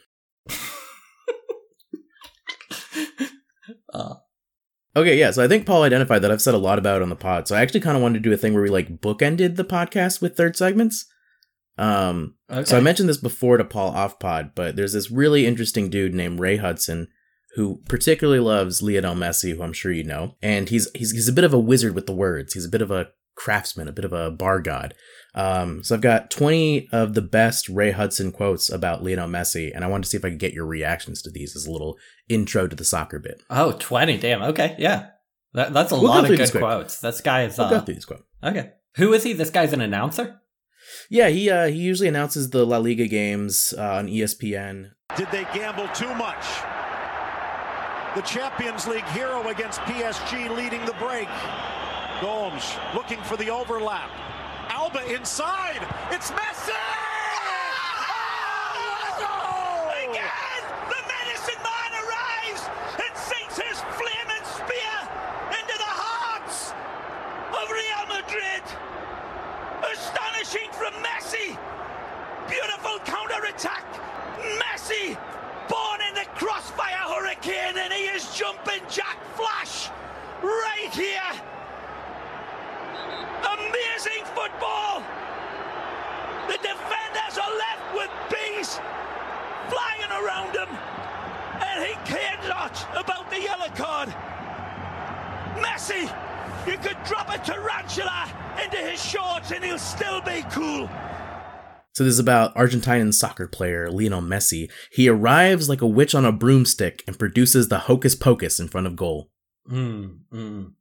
Uh, 3.98 4.14
Okay, 4.96 5.16
yeah. 5.16 5.30
So 5.30 5.44
I 5.44 5.48
think 5.48 5.64
Paul 5.64 5.84
identified 5.84 6.22
that 6.22 6.32
I've 6.32 6.42
said 6.42 6.54
a 6.54 6.58
lot 6.58 6.78
about 6.78 7.02
on 7.02 7.08
the 7.08 7.14
pod. 7.14 7.46
So 7.46 7.54
I 7.54 7.60
actually 7.60 7.80
kind 7.80 7.96
of 7.96 8.02
wanted 8.02 8.22
to 8.22 8.28
do 8.28 8.32
a 8.32 8.36
thing 8.36 8.52
where 8.52 8.62
we 8.62 8.68
like 8.68 9.00
bookended 9.00 9.54
the 9.54 9.64
podcast 9.64 10.20
with 10.20 10.36
third 10.36 10.56
segments. 10.56 11.06
Um, 11.76 12.34
okay. 12.50 12.64
So 12.64 12.76
I 12.76 12.80
mentioned 12.80 13.08
this 13.08 13.18
before 13.18 13.58
to 13.58 13.64
Paul 13.64 13.90
off 13.90 14.18
pod, 14.18 14.52
but 14.56 14.74
there's 14.74 14.94
this 14.94 15.10
really 15.10 15.46
interesting 15.46 15.88
dude 15.88 16.14
named 16.14 16.40
Ray 16.40 16.56
Hudson 16.56 17.08
who 17.54 17.80
particularly 17.88 18.40
loves 18.40 18.82
Lionel 18.82 19.14
Messi, 19.14 19.54
who 19.54 19.62
I'm 19.62 19.72
sure 19.72 19.92
you 19.92 20.04
know, 20.04 20.36
and 20.42 20.68
he's 20.68 20.90
he's 20.94 21.12
he's 21.12 21.28
a 21.28 21.32
bit 21.32 21.44
of 21.44 21.54
a 21.54 21.58
wizard 21.58 21.94
with 21.94 22.06
the 22.06 22.12
words. 22.12 22.54
He's 22.54 22.64
a 22.64 22.70
bit 22.70 22.82
of 22.82 22.90
a 22.90 23.08
craftsman, 23.36 23.88
a 23.88 23.92
bit 23.92 24.04
of 24.04 24.12
a 24.12 24.30
bar 24.30 24.60
god. 24.60 24.94
Um, 25.38 25.85
so 25.85 25.94
I've 25.94 26.00
got 26.00 26.31
20 26.32 26.88
of 26.90 27.14
the 27.14 27.23
best 27.23 27.69
Ray 27.69 27.93
Hudson 27.93 28.32
quotes 28.32 28.69
about 28.70 29.05
Lionel 29.05 29.29
Messi, 29.29 29.70
and 29.75 29.85
I 29.85 29.87
wanted 29.87 30.05
to 30.05 30.11
see 30.11 30.17
if 30.17 30.25
I 30.25 30.31
could 30.31 30.40
get 30.40 30.52
your 30.52 30.67
reactions 30.67 31.23
to 31.23 31.31
these 31.31 31.55
as 31.55 31.64
a 31.67 31.70
little 31.70 31.96
intro 32.29 32.67
to 32.67 32.75
the 32.75 32.85
soccer 32.85 33.19
bit. 33.20 33.43
oh, 33.49 33.73
20. 33.79 34.19
Damn. 34.19 34.43
Okay. 34.43 34.75
Yeah. 34.79 35.11
That, 35.55 35.73
that's 35.73 35.93
a 35.93 35.94
We'll 35.94 36.02
go 36.05 36.08
lot 36.08 36.25
of 36.25 36.31
good 36.31 36.40
these 36.40 36.50
quick. 36.50 36.62
quotes. 36.62 37.00
This 37.00 37.20
guy 37.20 37.44
is. 37.44 37.58
I'll 37.58 37.70
go 37.70 37.76
Uh, 37.76 37.81
through 37.82 37.94
these 37.94 38.05
quotes. 38.05 38.25
okay. 38.43 38.73
Who 38.96 39.12
is 39.12 39.23
he? 39.23 39.32
This 39.32 39.50
guy's 39.50 39.73
an 39.73 39.81
announcer? 39.81 40.40
Yeah, 41.08 41.29
he 41.29 41.49
uh, 41.50 41.67
he 41.69 41.79
usually 41.79 42.08
announces 42.08 42.50
the 42.50 42.67
La 42.67 42.79
Liga 42.79 43.06
games 43.06 43.73
uh, 43.79 43.94
on 43.96 44.08
ESPN. 44.08 44.91
Did 45.17 45.31
they 45.31 45.44
gamble 45.55 45.87
too 45.94 46.12
much? 46.17 46.44
The 48.17 48.23
Champions 48.23 48.87
League 48.88 49.05
hero 49.08 49.46
against 49.49 49.81
PSG 49.82 50.50
leading 50.56 50.84
the 50.84 50.94
break. 50.94 51.29
Gomes 52.20 52.75
looking 52.94 53.20
for 53.23 53.37
the 53.37 53.49
overlap. 53.50 54.11
Alba 54.88 55.14
inside. 55.14 55.87
It's 56.11 56.31
Messi! 56.31 56.73
Oh, 59.20 59.93
and 62.96 63.17
sinks 63.17 63.58
his 63.58 63.81
flaming 64.01 64.44
spear 64.56 64.96
into 65.60 65.77
the 65.77 65.93
hearts 65.93 66.72
of 67.53 67.69
Real 67.69 68.06
Madrid. 68.17 68.65
Astonishing 69.93 70.70
from 70.72 70.94
Messi. 71.05 71.58
Beautiful 72.48 72.98
counter-attack. 73.05 73.84
Messi, 74.56 75.19
born 75.69 76.01
in 76.08 76.15
the 76.15 76.24
crossfire 76.34 77.05
hurricane, 77.12 77.77
and 77.77 77.93
he 77.93 78.05
is 78.05 78.34
jumping 78.34 78.81
Jack 78.89 79.19
Flash 79.36 79.91
right 80.43 80.91
here. 80.93 81.43
Amazing 83.39 84.24
football. 84.34 85.03
The 86.48 86.58
defenders 87.29 87.39
are 87.39 87.56
left 87.56 87.94
with 87.94 88.11
bees 88.31 88.81
flying 89.69 90.25
around 90.25 90.55
him, 90.55 90.69
and 91.63 91.85
he 91.85 91.94
cared 92.05 92.41
not 92.49 92.87
about 92.97 93.31
the 93.31 93.41
yellow 93.41 93.69
card. 93.75 94.08
Messi, 95.58 96.03
you 96.67 96.79
could 96.79 96.97
drop 97.05 97.29
a 97.32 97.39
tarantula 97.39 98.29
into 98.63 98.77
his 98.77 99.03
shorts 99.03 99.51
and 99.51 99.65
he'll 99.65 99.79
still 99.79 100.20
be 100.23 100.43
cool. 100.51 100.89
So 101.94 102.05
this 102.05 102.15
is 102.15 102.19
about 102.20 102.55
Argentinian 102.55 103.13
soccer 103.13 103.49
player 103.49 103.91
Lionel 103.91 104.23
Messi. 104.23 104.70
He 104.93 105.08
arrives 105.08 105.69
like 105.69 105.81
a 105.81 105.87
witch 105.87 106.15
on 106.15 106.25
a 106.25 106.31
broomstick 106.31 107.03
and 107.06 107.19
produces 107.19 107.69
the 107.69 107.81
hocus 107.81 108.15
pocus 108.15 108.61
in 108.61 108.69
front 108.69 108.87
of 108.87 108.94
goal. 108.94 109.31
Mm, 109.69 110.20
mm. 110.32 110.73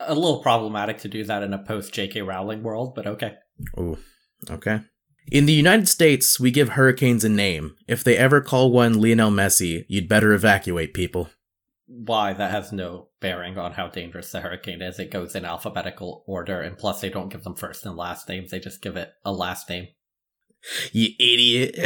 A 0.00 0.14
little 0.14 0.42
problematic 0.42 0.98
to 0.98 1.08
do 1.08 1.22
that 1.24 1.44
in 1.44 1.52
a 1.52 1.58
post 1.58 1.94
J.K. 1.94 2.22
Rowling 2.22 2.64
world, 2.64 2.96
but 2.96 3.06
okay. 3.06 3.34
Ooh, 3.78 3.96
okay. 4.50 4.80
In 5.30 5.46
the 5.46 5.52
United 5.52 5.88
States, 5.88 6.38
we 6.40 6.50
give 6.50 6.70
hurricanes 6.70 7.24
a 7.24 7.28
name. 7.28 7.76
If 7.86 8.02
they 8.04 8.16
ever 8.16 8.40
call 8.40 8.70
one 8.70 9.00
Lionel 9.00 9.30
Messi, 9.30 9.84
you'd 9.88 10.08
better 10.08 10.32
evacuate 10.32 10.94
people. 10.94 11.30
Why? 11.86 12.32
That 12.32 12.50
has 12.50 12.72
no 12.72 13.08
bearing 13.20 13.58
on 13.58 13.72
how 13.72 13.88
dangerous 13.88 14.32
the 14.32 14.40
hurricane 14.40 14.82
is. 14.82 14.98
It 14.98 15.10
goes 15.10 15.34
in 15.34 15.44
alphabetical 15.44 16.24
order, 16.26 16.60
and 16.60 16.76
plus, 16.76 17.00
they 17.00 17.10
don't 17.10 17.28
give 17.28 17.44
them 17.44 17.54
first 17.54 17.84
and 17.86 17.96
last 17.96 18.28
names. 18.28 18.50
They 18.50 18.58
just 18.60 18.82
give 18.82 18.96
it 18.96 19.12
a 19.24 19.32
last 19.32 19.68
name. 19.68 19.88
You 20.92 21.08
idiot. 21.18 21.76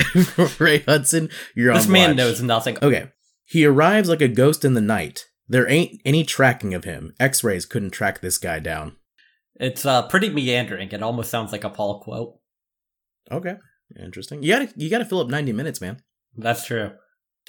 Ray 0.60 0.80
Hudson, 0.80 1.30
you're 1.54 1.72
this 1.74 1.86
on 1.86 1.92
This 1.92 1.92
man 1.92 2.10
watch. 2.10 2.16
knows 2.16 2.42
nothing. 2.42 2.78
Okay. 2.82 3.10
He 3.44 3.64
arrives 3.64 4.08
like 4.08 4.20
a 4.20 4.28
ghost 4.28 4.64
in 4.64 4.74
the 4.74 4.80
night. 4.80 5.26
There 5.48 5.68
ain't 5.68 6.00
any 6.04 6.24
tracking 6.24 6.74
of 6.74 6.84
him. 6.84 7.14
X-rays 7.20 7.64
couldn't 7.66 7.90
track 7.90 8.20
this 8.20 8.38
guy 8.38 8.58
down. 8.58 8.96
It's 9.54 9.86
uh, 9.86 10.02
pretty 10.08 10.28
meandering. 10.28 10.90
It 10.90 11.02
almost 11.02 11.30
sounds 11.30 11.52
like 11.52 11.64
a 11.64 11.70
Paul 11.70 12.00
quote. 12.00 12.35
Okay. 13.30 13.56
Interesting. 13.98 14.42
You 14.42 14.52
gotta 14.52 14.68
you 14.76 14.90
gotta 14.90 15.04
fill 15.04 15.20
up 15.20 15.28
ninety 15.28 15.52
minutes, 15.52 15.80
man. 15.80 15.98
That's 16.36 16.64
true. 16.66 16.90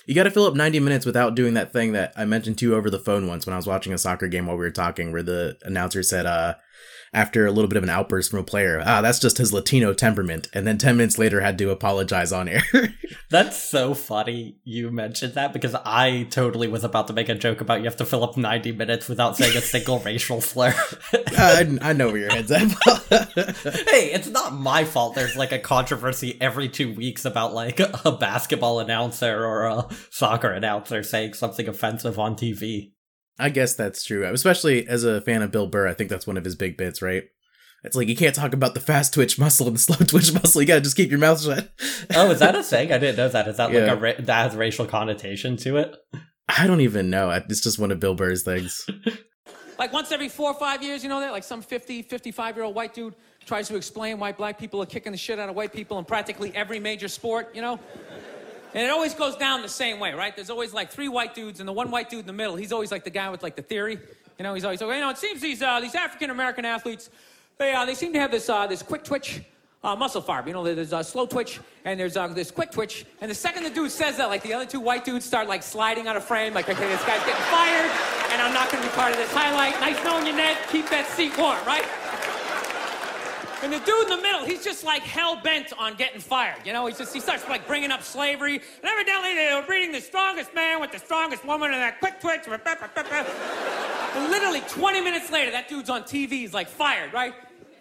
You 0.05 0.13
gotta 0.13 0.31
fill 0.31 0.45
up 0.45 0.55
ninety 0.55 0.79
minutes 0.79 1.05
without 1.05 1.35
doing 1.35 1.55
that 1.55 1.73
thing 1.73 1.93
that 1.93 2.13
I 2.15 2.25
mentioned 2.25 2.57
to 2.59 2.65
you 2.67 2.75
over 2.75 2.89
the 2.89 2.99
phone 2.99 3.27
once 3.27 3.45
when 3.45 3.53
I 3.53 3.57
was 3.57 3.67
watching 3.67 3.93
a 3.93 3.97
soccer 3.97 4.27
game 4.27 4.45
while 4.45 4.55
we 4.57 4.63
were 4.63 4.71
talking, 4.71 5.11
where 5.11 5.23
the 5.23 5.57
announcer 5.63 6.03
said, 6.03 6.25
uh, 6.25 6.55
after 7.13 7.45
a 7.45 7.51
little 7.51 7.69
bit 7.69 7.77
of 7.77 7.83
an 7.83 7.89
outburst 7.89 8.31
from 8.31 8.39
a 8.39 8.43
player, 8.43 8.81
ah, 8.85 9.01
that's 9.01 9.19
just 9.19 9.37
his 9.37 9.53
Latino 9.53 9.93
temperament, 9.93 10.47
and 10.53 10.65
then 10.65 10.77
ten 10.77 10.97
minutes 10.97 11.17
later 11.17 11.41
had 11.41 11.57
to 11.57 11.69
apologize 11.69 12.31
on 12.31 12.47
air. 12.47 12.63
That's 13.29 13.61
so 13.61 13.93
funny 13.93 14.57
you 14.63 14.89
mentioned 14.89 15.33
that 15.33 15.51
because 15.51 15.75
I 15.75 16.27
totally 16.29 16.69
was 16.69 16.85
about 16.85 17.07
to 17.07 17.13
make 17.13 17.27
a 17.27 17.35
joke 17.35 17.59
about 17.59 17.79
you 17.79 17.85
have 17.85 17.97
to 17.97 18.05
fill 18.05 18.23
up 18.23 18.37
90 18.37 18.71
minutes 18.71 19.09
without 19.09 19.35
saying 19.35 19.57
a 19.57 19.61
single 19.61 19.99
racial 20.05 20.39
slur. 20.39 20.73
I, 21.13 21.77
I 21.81 21.93
know 21.93 22.07
where 22.07 22.19
your 22.19 22.29
head's 22.29 22.51
at. 22.51 22.61
hey, 23.89 24.11
it's 24.13 24.29
not 24.29 24.53
my 24.53 24.85
fault 24.85 25.15
there's 25.15 25.35
like 25.35 25.51
a 25.51 25.59
controversy 25.59 26.37
every 26.39 26.69
two 26.69 26.93
weeks 26.93 27.25
about 27.25 27.53
like 27.53 27.79
a 27.79 28.11
basketball 28.11 28.79
announcer 28.79 29.45
or 29.45 29.65
a 29.65 29.87
soccer 30.09 30.51
announcer 30.51 31.03
saying 31.03 31.33
something 31.33 31.67
offensive 31.67 32.17
on 32.17 32.35
TV. 32.35 32.91
I 33.39 33.49
guess 33.49 33.75
that's 33.75 34.03
true. 34.03 34.25
Especially 34.25 34.87
as 34.87 35.03
a 35.03 35.21
fan 35.21 35.41
of 35.41 35.51
Bill 35.51 35.67
Burr, 35.67 35.87
I 35.87 35.93
think 35.93 36.09
that's 36.09 36.25
one 36.27 36.37
of 36.37 36.43
his 36.45 36.55
big 36.55 36.75
bits, 36.77 37.01
right? 37.01 37.23
It's 37.83 37.95
like 37.95 38.07
you 38.07 38.15
can't 38.15 38.33
talk 38.35 38.53
about 38.53 38.73
the 38.73 38.79
fast 38.79 39.13
twitch 39.13 39.37
muscle 39.37 39.67
and 39.67 39.75
the 39.75 39.79
slow 39.87 39.97
twitch 39.97 40.33
muscle. 40.33 40.61
You 40.61 40.67
gotta 40.67 40.81
just 40.81 40.97
keep 40.97 41.09
your 41.11 41.19
mouth 41.19 41.41
shut. 41.41 41.69
Oh, 42.15 42.31
is 42.31 42.39
that 42.39 42.55
a 42.55 42.63
thing? 42.63 42.91
I 42.91 42.97
didn't 42.97 43.17
know 43.17 43.29
that. 43.29 43.47
Is 43.47 43.57
that 43.57 43.71
Yeah. 43.71 43.79
like 43.81 43.91
a 43.91 43.95
ra- 43.95 44.25
that 44.25 44.49
has 44.49 44.55
racial 44.55 44.85
connotation 44.85 45.55
to 45.57 45.77
it? 45.77 45.95
I 46.49 46.65
don't 46.65 46.81
even 46.81 47.09
know. 47.09 47.29
It's 47.29 47.61
just 47.61 47.77
one 47.77 47.91
of 47.91 47.99
Bill 47.99 48.15
Burr's 48.15 48.43
things. 48.43 48.87
Like 49.79 49.93
once 49.93 50.11
every 50.11 50.27
four 50.27 50.49
or 50.49 50.55
five 50.55 50.81
years, 50.81 51.03
you 51.03 51.09
know 51.09 51.19
that? 51.19 51.31
Like 51.31 51.43
some 51.43 51.61
50, 51.61 52.01
55 52.01 52.55
year 52.55 52.65
old 52.65 52.73
white 52.73 52.95
dude 52.95 53.13
tries 53.45 53.67
to 53.67 53.75
explain 53.75 54.17
why 54.17 54.31
black 54.31 54.57
people 54.57 54.81
are 54.81 54.87
kicking 54.87 55.11
the 55.11 55.19
shit 55.19 55.37
out 55.37 55.49
of 55.49 55.55
white 55.55 55.71
people 55.71 55.99
in 55.99 56.05
practically 56.05 56.51
every 56.55 56.79
major 56.79 57.07
sport, 57.07 57.51
you 57.53 57.61
know? 57.61 57.79
And 58.77 58.85
it 58.85 58.91
always 58.91 59.15
goes 59.15 59.35
down 59.35 59.63
the 59.63 59.69
same 59.69 59.99
way, 59.99 60.13
right? 60.13 60.35
There's 60.35 60.51
always 60.51 60.71
like 60.71 60.91
three 60.91 61.07
white 61.09 61.33
dudes, 61.33 61.59
and 61.59 61.67
the 61.67 61.73
one 61.73 61.89
white 61.89 62.11
dude 62.11 62.19
in 62.19 62.27
the 62.27 62.31
middle, 62.31 62.55
he's 62.55 62.71
always 62.71 62.91
like 62.91 63.03
the 63.03 63.09
guy 63.09 63.27
with 63.31 63.41
like 63.41 63.55
the 63.55 63.63
theory. 63.63 63.97
You 64.37 64.43
know, 64.43 64.53
he's 64.53 64.63
always 64.63 64.81
like, 64.81 64.93
you 64.93 65.01
know, 65.01 65.09
it 65.09 65.17
seems 65.17 65.41
these 65.41 65.63
uh, 65.63 65.79
these 65.79 65.95
African 65.95 66.29
American 66.29 66.63
athletes, 66.63 67.09
they 67.57 67.73
uh, 67.73 67.85
they 67.85 67.95
seem 67.95 68.13
to 68.13 68.19
have 68.19 68.29
this 68.29 68.47
uh, 68.49 68.67
this 68.67 68.83
quick 68.83 69.03
twitch. 69.03 69.41
Uh, 69.83 69.95
muscle 69.95 70.21
fiber, 70.21 70.47
you 70.47 70.53
know, 70.53 70.63
there's 70.63 70.91
uh, 70.91 71.01
slow 71.01 71.25
twitch 71.25 71.59
and 71.85 71.99
there's 71.99 72.17
uh, 72.17 72.27
this 72.27 72.51
quick 72.51 72.71
twitch. 72.71 73.05
And 73.21 73.31
the 73.31 73.35
second 73.35 73.63
the 73.63 73.69
dude 73.69 73.91
says 73.91 74.17
that, 74.17 74.27
like 74.27 74.43
the 74.43 74.53
other 74.53 74.65
two 74.65 74.79
white 74.79 75.05
dudes 75.05 75.23
start 75.23 75.47
like 75.47 75.63
sliding 75.63 76.07
out 76.07 76.15
of 76.15 76.23
frame, 76.23 76.53
like, 76.53 76.67
okay, 76.67 76.87
this 76.87 77.03
guy's 77.03 77.19
getting 77.25 77.45
fired, 77.45 77.89
and 78.31 78.41
I'm 78.41 78.53
not 78.53 78.71
gonna 78.71 78.83
be 78.83 78.89
part 78.89 79.11
of 79.11 79.17
this 79.17 79.31
highlight. 79.31 79.79
Nice 79.79 80.03
knowing 80.03 80.27
you, 80.27 80.33
Ned. 80.33 80.57
Keep 80.69 80.89
that 80.89 81.07
seat 81.07 81.35
warm, 81.37 81.57
right? 81.65 81.85
And 83.63 83.73
the 83.73 83.79
dude 83.79 84.03
in 84.03 84.09
the 84.09 84.21
middle, 84.21 84.45
he's 84.45 84.63
just 84.63 84.83
like 84.83 85.01
hell 85.01 85.39
bent 85.41 85.73
on 85.77 85.95
getting 85.95 86.21
fired. 86.21 86.57
You 86.63 86.73
know, 86.73 86.85
he's 86.85 86.97
just 86.97 87.13
he 87.13 87.19
starts 87.19 87.47
like 87.49 87.65
bringing 87.65 87.91
up 87.91 88.03
slavery. 88.03 88.55
And 88.55 88.85
evidently 88.85 89.33
they 89.33 89.51
were 89.53 89.65
breeding 89.65 89.91
the 89.91 90.01
strongest 90.01 90.53
man 90.53 90.79
with 90.79 90.91
the 90.91 90.99
strongest 90.99 91.43
woman 91.43 91.73
and 91.73 91.81
that 91.81 91.99
quick 91.99 92.21
twitch. 92.21 92.41
And 92.47 94.31
literally 94.31 94.61
20 94.69 95.01
minutes 95.01 95.31
later, 95.31 95.51
that 95.51 95.67
dude's 95.67 95.89
on 95.89 96.03
TV. 96.03 96.29
He's 96.29 96.53
like 96.53 96.67
fired, 96.67 97.13
right? 97.13 97.33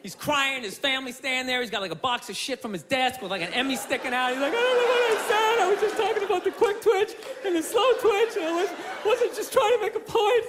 He's 0.03 0.15
crying. 0.15 0.63
His 0.63 0.79
family's 0.79 1.17
standing 1.17 1.47
there. 1.47 1.61
He's 1.61 1.71
got 1.71 1.83
like 1.83 1.91
a 1.91 1.97
box 1.97 2.31
of 2.31 2.37
shit 2.37 2.63
from 2.63 2.73
his 2.73 2.83
desk 2.83 3.21
with 3.21 3.31
like 3.31 3.43
an 3.43 3.53
Emmy 3.53 3.77
sticking 3.77 4.15
out. 4.15 4.31
He's 4.31 4.41
like, 4.41 4.53
I 4.53 4.57
don't 4.57 4.77
know 4.77 4.87
what 4.87 5.13
I 5.13 5.29
said. 5.29 5.65
I 5.65 5.71
was 5.71 5.81
just 5.81 5.97
talking 5.97 6.23
about 6.23 6.45
the 6.45 6.53
quick 6.53 6.81
twitch 6.81 7.11
and 7.45 7.57
the 7.57 7.63
slow 7.63 7.91
twitch. 8.01 8.37
And 8.37 8.45
I 8.47 8.53
was, 8.53 8.71
wasn't 9.05 9.35
just 9.35 9.53
trying 9.53 9.77
to 9.77 9.83
make 9.83 9.95
a 9.95 10.01
point. 10.01 10.45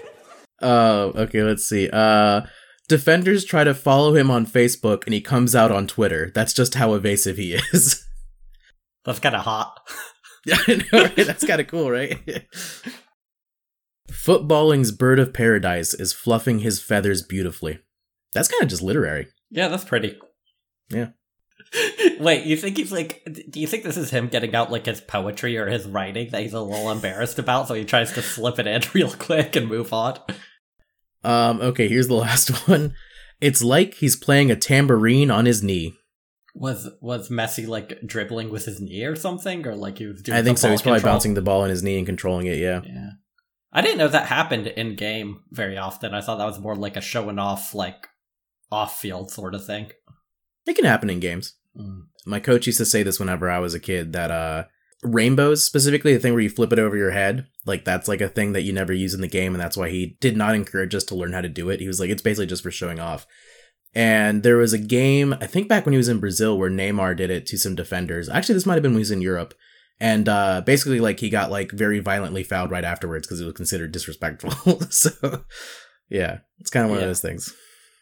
Uh, 0.62 1.12
okay, 1.24 1.44
let's 1.44 1.64
see. 1.64 1.90
Uh, 1.92 2.42
defenders 2.88 3.46
try 3.46 3.64
to 3.64 3.74
follow 3.74 4.16
him 4.16 4.32
on 4.32 4.46
Facebook 4.46 5.06
and 5.06 5.14
he 5.14 5.22
comes 5.22 5.56
out 5.56 5.72
on 5.72 5.88
Twitter. 5.88 6.32
That's 6.34 6.54
just 6.54 6.76
how 6.76 6.94
evasive 6.94 7.38
he 7.38 7.54
is. 7.54 8.06
That's 9.06 9.20
kind 9.20 9.36
of 9.36 9.42
hot. 9.42 9.80
Yeah, 10.46 10.58
I 10.68 10.76
know, 10.76 11.04
right? 11.04 11.16
That's 11.16 11.46
kind 11.46 11.62
of 11.62 11.68
cool, 11.68 11.92
right? 11.92 12.20
Footballing's 14.12 14.92
bird 14.92 15.20
of 15.20 15.34
paradise 15.34 15.94
is 15.94 16.14
fluffing 16.14 16.60
his 16.60 16.82
feathers 16.82 17.22
beautifully. 17.22 17.80
That's 18.34 18.48
kind 18.48 18.64
of 18.64 18.70
just 18.70 18.82
literary. 18.82 19.28
Yeah, 19.50 19.68
that's 19.70 19.86
pretty. 19.86 20.18
Yeah. 20.90 21.10
Wait, 22.20 22.46
you 22.46 22.58
think 22.58 22.78
he's 22.78 22.92
like? 22.92 23.24
Do 23.50 23.60
you 23.60 23.68
think 23.68 23.84
this 23.84 23.98
is 23.98 24.10
him 24.10 24.28
getting 24.28 24.56
out 24.56 24.72
like 24.72 24.86
his 24.86 25.02
poetry 25.02 25.58
or 25.58 25.68
his 25.68 25.86
writing 25.86 26.30
that 26.32 26.42
he's 26.42 26.54
a 26.54 26.62
little 26.62 26.92
embarrassed 26.92 27.40
about, 27.40 27.68
so 27.68 27.74
he 27.74 27.86
tries 27.86 28.14
to 28.14 28.22
slip 28.22 28.60
it 28.60 28.68
in 28.68 28.82
real 28.94 29.12
quick 29.12 29.56
and 29.56 29.68
move 29.68 29.92
on? 29.94 30.18
Um, 31.28 31.60
okay, 31.60 31.90
here's 31.90 32.08
the 32.08 32.14
last 32.28 32.50
one. 32.70 32.96
It's 33.42 33.62
like 33.62 33.96
he's 33.96 34.16
playing 34.16 34.50
a 34.50 34.56
tambourine 34.56 35.30
on 35.30 35.46
his 35.46 35.62
knee. 35.62 35.94
Was 36.56 36.90
was 37.02 37.30
Messi 37.30 37.68
like 37.68 38.00
dribbling 38.04 38.50
with 38.50 38.66
his 38.66 38.80
knee 38.80 39.04
or 39.04 39.16
something, 39.16 39.68
or 39.68 39.76
like 39.76 40.00
he 40.00 40.08
was 40.08 40.22
doing? 40.24 40.38
I 40.38 40.42
think 40.42 40.58
so. 40.58 40.72
He's 40.72 40.82
probably 40.82 41.00
control? 41.00 41.14
bouncing 41.14 41.34
the 41.36 41.42
ball 41.42 41.62
on 41.62 41.70
his 41.70 41.84
knee 41.84 41.98
and 41.98 42.06
controlling 42.08 42.48
it, 42.48 42.58
yeah. 42.58 42.82
Yeah, 42.84 43.10
I 43.72 43.82
didn't 43.82 44.00
know 44.00 44.08
that 44.08 44.26
happened 44.26 44.68
in 44.68 44.96
game 44.96 45.44
very 45.52 45.78
often. 45.78 46.16
I 46.16 46.22
thought 46.22 46.38
that 46.38 46.46
was 46.46 46.60
more 46.60 46.76
like 46.76 46.98
a 46.98 47.02
showing 47.02 47.38
off, 47.38 47.76
like 47.76 48.08
off 48.72 48.98
field 48.98 49.30
sort 49.30 49.54
of 49.54 49.66
thing. 49.66 49.92
It 50.66 50.76
can 50.76 50.86
happen 50.86 51.12
in 51.12 51.20
games. 51.20 51.56
Mm. 51.78 52.06
My 52.26 52.40
coach 52.40 52.66
used 52.66 52.80
to 52.80 52.86
say 52.86 53.04
this 53.04 53.20
whenever 53.20 53.52
I 53.52 53.60
was 53.60 53.76
a 53.76 53.80
kid 53.80 54.14
that 54.14 54.32
uh 54.32 54.64
rainbows, 55.04 55.64
specifically 55.64 56.14
the 56.14 56.20
thing 56.20 56.34
where 56.34 56.42
you 56.42 56.50
flip 56.50 56.74
it 56.74 56.80
over 56.80 56.98
your 56.98 57.12
head, 57.12 57.48
like 57.66 57.86
that's 57.86 58.08
like 58.08 58.22
a 58.22 58.28
thing 58.30 58.54
that 58.54 58.64
you 58.64 58.74
never 58.74 58.94
use 58.94 59.14
in 59.14 59.22
the 59.22 59.28
game, 59.28 59.54
and 59.54 59.62
that's 59.62 59.78
why 59.78 59.90
he 59.90 60.18
did 60.20 60.36
not 60.38 60.56
encourage 60.56 60.96
us 60.96 61.04
to 61.06 61.16
learn 61.16 61.34
how 61.34 61.42
to 61.42 61.50
do 61.50 61.70
it. 61.70 61.80
He 61.80 61.88
was 61.88 62.00
like, 62.00 62.10
it's 62.10 62.22
basically 62.22 62.48
just 62.48 62.64
for 62.64 62.72
showing 62.72 63.00
off. 63.00 63.26
And 63.96 64.44
there 64.44 64.58
was 64.58 64.74
a 64.74 64.78
game, 64.78 65.34
I 65.40 65.48
think 65.48 65.68
back 65.68 65.86
when 65.86 65.94
he 65.94 65.98
was 65.98 66.10
in 66.10 66.20
Brazil, 66.20 66.58
where 66.58 66.70
Neymar 66.70 67.16
did 67.18 67.30
it 67.32 67.46
to 67.48 67.58
some 67.58 67.74
defenders. 67.76 68.30
Actually, 68.30 68.56
this 68.56 68.66
might 68.66 68.74
have 68.76 68.84
been 68.84 68.92
when 68.92 69.00
he 69.00 69.02
was 69.02 69.12
in 69.12 69.22
Europe. 69.22 69.54
And 70.00 70.30
uh 70.30 70.62
basically 70.64 71.00
like 71.00 71.20
he 71.20 71.30
got 71.32 71.50
like 71.50 71.72
very 71.72 71.98
violently 72.00 72.44
fouled 72.44 72.70
right 72.70 72.84
afterwards 72.84 73.26
because 73.26 73.42
it 73.42 73.46
was 73.46 73.56
considered 73.56 73.92
disrespectful. 73.92 74.52
so 74.92 75.10
yeah, 76.10 76.40
it's 76.60 76.70
kind 76.70 76.84
of 76.86 76.92
one 76.92 77.00
Yeah. 77.00 77.06
of 77.06 77.10
those 77.10 77.22
things. 77.22 77.52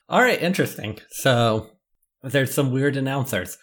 All 0.10 0.22
right, 0.22 0.42
interesting. 0.42 1.00
So 1.12 1.70
there's 2.22 2.54
some 2.54 2.72
weird 2.72 2.98
announcers. 2.98 3.58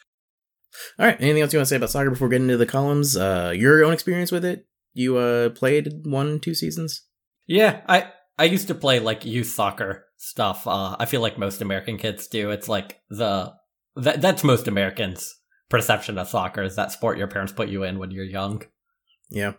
All 0.99 1.07
right. 1.07 1.21
Anything 1.21 1.43
else 1.43 1.53
you 1.53 1.59
want 1.59 1.67
to 1.67 1.71
say 1.71 1.77
about 1.77 1.91
soccer 1.91 2.11
before 2.11 2.29
getting 2.29 2.47
into 2.47 2.57
the 2.57 2.67
columns? 2.67 3.17
Uh, 3.17 3.53
your 3.55 3.85
own 3.85 3.93
experience 3.93 4.33
with 4.33 4.45
it? 4.45 4.67
You 4.95 5.17
uh 5.17 5.51
played 5.51 6.05
one, 6.05 6.39
two 6.41 6.55
seasons? 6.55 7.07
Yeah, 7.47 7.81
I 7.89 8.13
I 8.39 8.45
used 8.45 8.69
to 8.69 8.75
play 8.75 9.01
like 9.01 9.25
youth 9.25 9.49
soccer 9.49 10.07
stuff. 10.17 10.67
Uh, 10.67 10.97
I 10.99 11.07
feel 11.07 11.21
like 11.21 11.39
most 11.39 11.63
American 11.63 11.99
kids 11.99 12.27
do. 12.27 12.51
It's 12.51 12.69
like 12.69 13.01
the 13.09 13.53
that 13.97 14.21
that's 14.21 14.45
most 14.45 14.69
Americans' 14.69 15.35
perception 15.69 16.19
of 16.19 16.29
soccer 16.29 16.63
is 16.63 16.77
that 16.77 16.93
sport 16.93 17.19
your 17.19 17.27
parents 17.27 17.53
put 17.53 17.69
you 17.69 17.85
in 17.85 17.99
when 17.99 18.11
you're 18.11 18.25
young. 18.25 18.63
Yeah. 19.31 19.55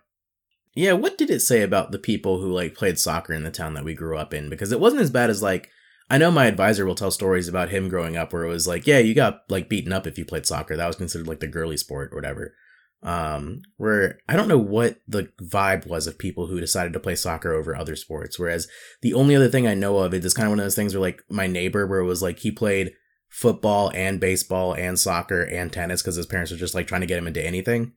Yeah. 0.76 0.94
What 0.94 1.18
did 1.18 1.30
it 1.30 1.42
say 1.42 1.62
about 1.62 1.92
the 1.92 2.00
people 2.00 2.40
who 2.40 2.52
like 2.52 2.76
played 2.76 3.00
soccer 3.00 3.34
in 3.34 3.44
the 3.44 3.52
town 3.52 3.74
that 3.74 3.86
we 3.86 3.94
grew 3.94 4.18
up 4.18 4.34
in? 4.34 4.50
Because 4.50 4.72
it 4.72 4.80
wasn't 4.80 5.02
as 5.02 5.12
bad 5.12 5.30
as 5.30 5.44
like 5.44 5.70
I 6.14 6.20
know 6.20 6.30
my 6.30 6.46
advisor 6.46 6.86
will 6.86 6.94
tell 6.94 7.10
stories 7.10 7.48
about 7.48 7.70
him 7.70 7.90
growing 7.90 8.16
up 8.16 8.32
where 8.34 8.44
it 8.44 8.48
was 8.48 8.68
like, 8.68 8.86
yeah, 8.86 9.00
you 9.00 9.16
got 9.16 9.42
like 9.50 9.68
beaten 9.68 9.92
up 9.92 10.06
if 10.06 10.16
you 10.16 10.26
played 10.26 10.46
soccer. 10.46 10.78
That 10.78 10.86
was 10.86 10.96
considered 10.96 11.28
like 11.28 11.40
the 11.40 11.48
girly 11.48 11.76
sport 11.76 12.14
or 12.14 12.18
whatever. 12.18 12.54
Um, 13.02 13.64
where 13.78 14.20
I 14.30 14.36
don't 14.36 14.48
know 14.48 14.60
what 14.60 15.00
the 15.08 15.30
vibe 15.42 15.88
was 15.88 16.06
of 16.06 16.20
people 16.20 16.46
who 16.46 16.60
decided 16.60 16.94
to 16.94 17.00
play 17.00 17.16
soccer 17.16 17.52
over 17.52 17.76
other 17.76 17.96
sports. 17.96 18.38
Whereas 18.38 18.68
the 19.02 19.16
only 19.16 19.36
other 19.36 19.50
thing 19.50 19.66
I 19.66 19.74
know 19.74 19.98
of 19.98 20.14
it 20.14 20.24
is 20.24 20.36
kind 20.36 20.46
of 20.46 20.52
one 20.52 20.60
of 20.60 20.66
those 20.66 20.76
things 20.76 20.94
where 20.94 21.02
like 21.02 21.24
my 21.32 21.48
neighbor, 21.48 21.88
where 21.88 22.02
it 22.02 22.06
was 22.06 22.22
like 22.22 22.38
he 22.38 22.52
played 22.52 22.94
football 23.30 23.90
and 23.96 24.20
baseball 24.20 24.74
and 24.74 25.00
soccer 25.00 25.42
and 25.42 25.74
tennis 25.74 26.04
because 26.04 26.16
his 26.16 26.28
parents 26.28 26.52
were 26.52 26.58
just 26.58 26.76
like 26.76 26.86
trying 26.86 27.02
to 27.02 27.08
get 27.08 27.18
him 27.18 27.26
into 27.26 27.44
anything. 27.44 27.92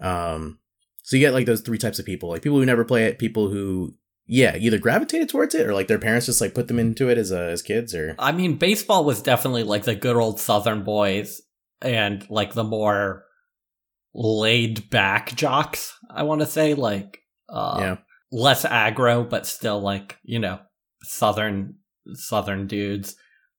Um, 0.00 0.60
so 1.02 1.16
you 1.16 1.20
get 1.20 1.34
like 1.34 1.46
those 1.46 1.62
three 1.62 1.78
types 1.78 1.98
of 1.98 2.06
people, 2.06 2.28
like 2.28 2.42
people 2.42 2.60
who 2.60 2.64
never 2.64 2.84
play 2.84 3.06
it, 3.06 3.18
people 3.18 3.50
who 3.50 3.96
yeah 4.26 4.56
either 4.56 4.78
gravitated 4.78 5.28
towards 5.28 5.54
it 5.54 5.66
or 5.66 5.74
like 5.74 5.88
their 5.88 5.98
parents 5.98 6.26
just 6.26 6.40
like 6.40 6.54
put 6.54 6.68
them 6.68 6.78
into 6.78 7.08
it 7.08 7.18
as 7.18 7.32
uh, 7.32 7.36
as 7.36 7.62
kids 7.62 7.94
or 7.94 8.14
I 8.18 8.32
mean, 8.32 8.56
baseball 8.56 9.04
was 9.04 9.22
definitely 9.22 9.62
like 9.62 9.84
the 9.84 9.94
good 9.94 10.16
old 10.16 10.40
Southern 10.40 10.82
boys 10.82 11.42
and 11.80 12.28
like 12.30 12.54
the 12.54 12.64
more 12.64 13.24
laid 14.14 14.90
back 14.90 15.34
jocks. 15.34 15.96
I 16.10 16.24
want 16.24 16.40
to 16.40 16.46
say 16.46 16.74
like 16.74 17.18
uh, 17.48 17.76
yeah 17.78 17.96
less 18.32 18.64
aggro, 18.64 19.28
but 19.28 19.46
still 19.46 19.80
like 19.80 20.18
you 20.22 20.38
know 20.38 20.58
Southern 21.02 21.76
Southern 22.14 22.66
dudes. 22.66 23.16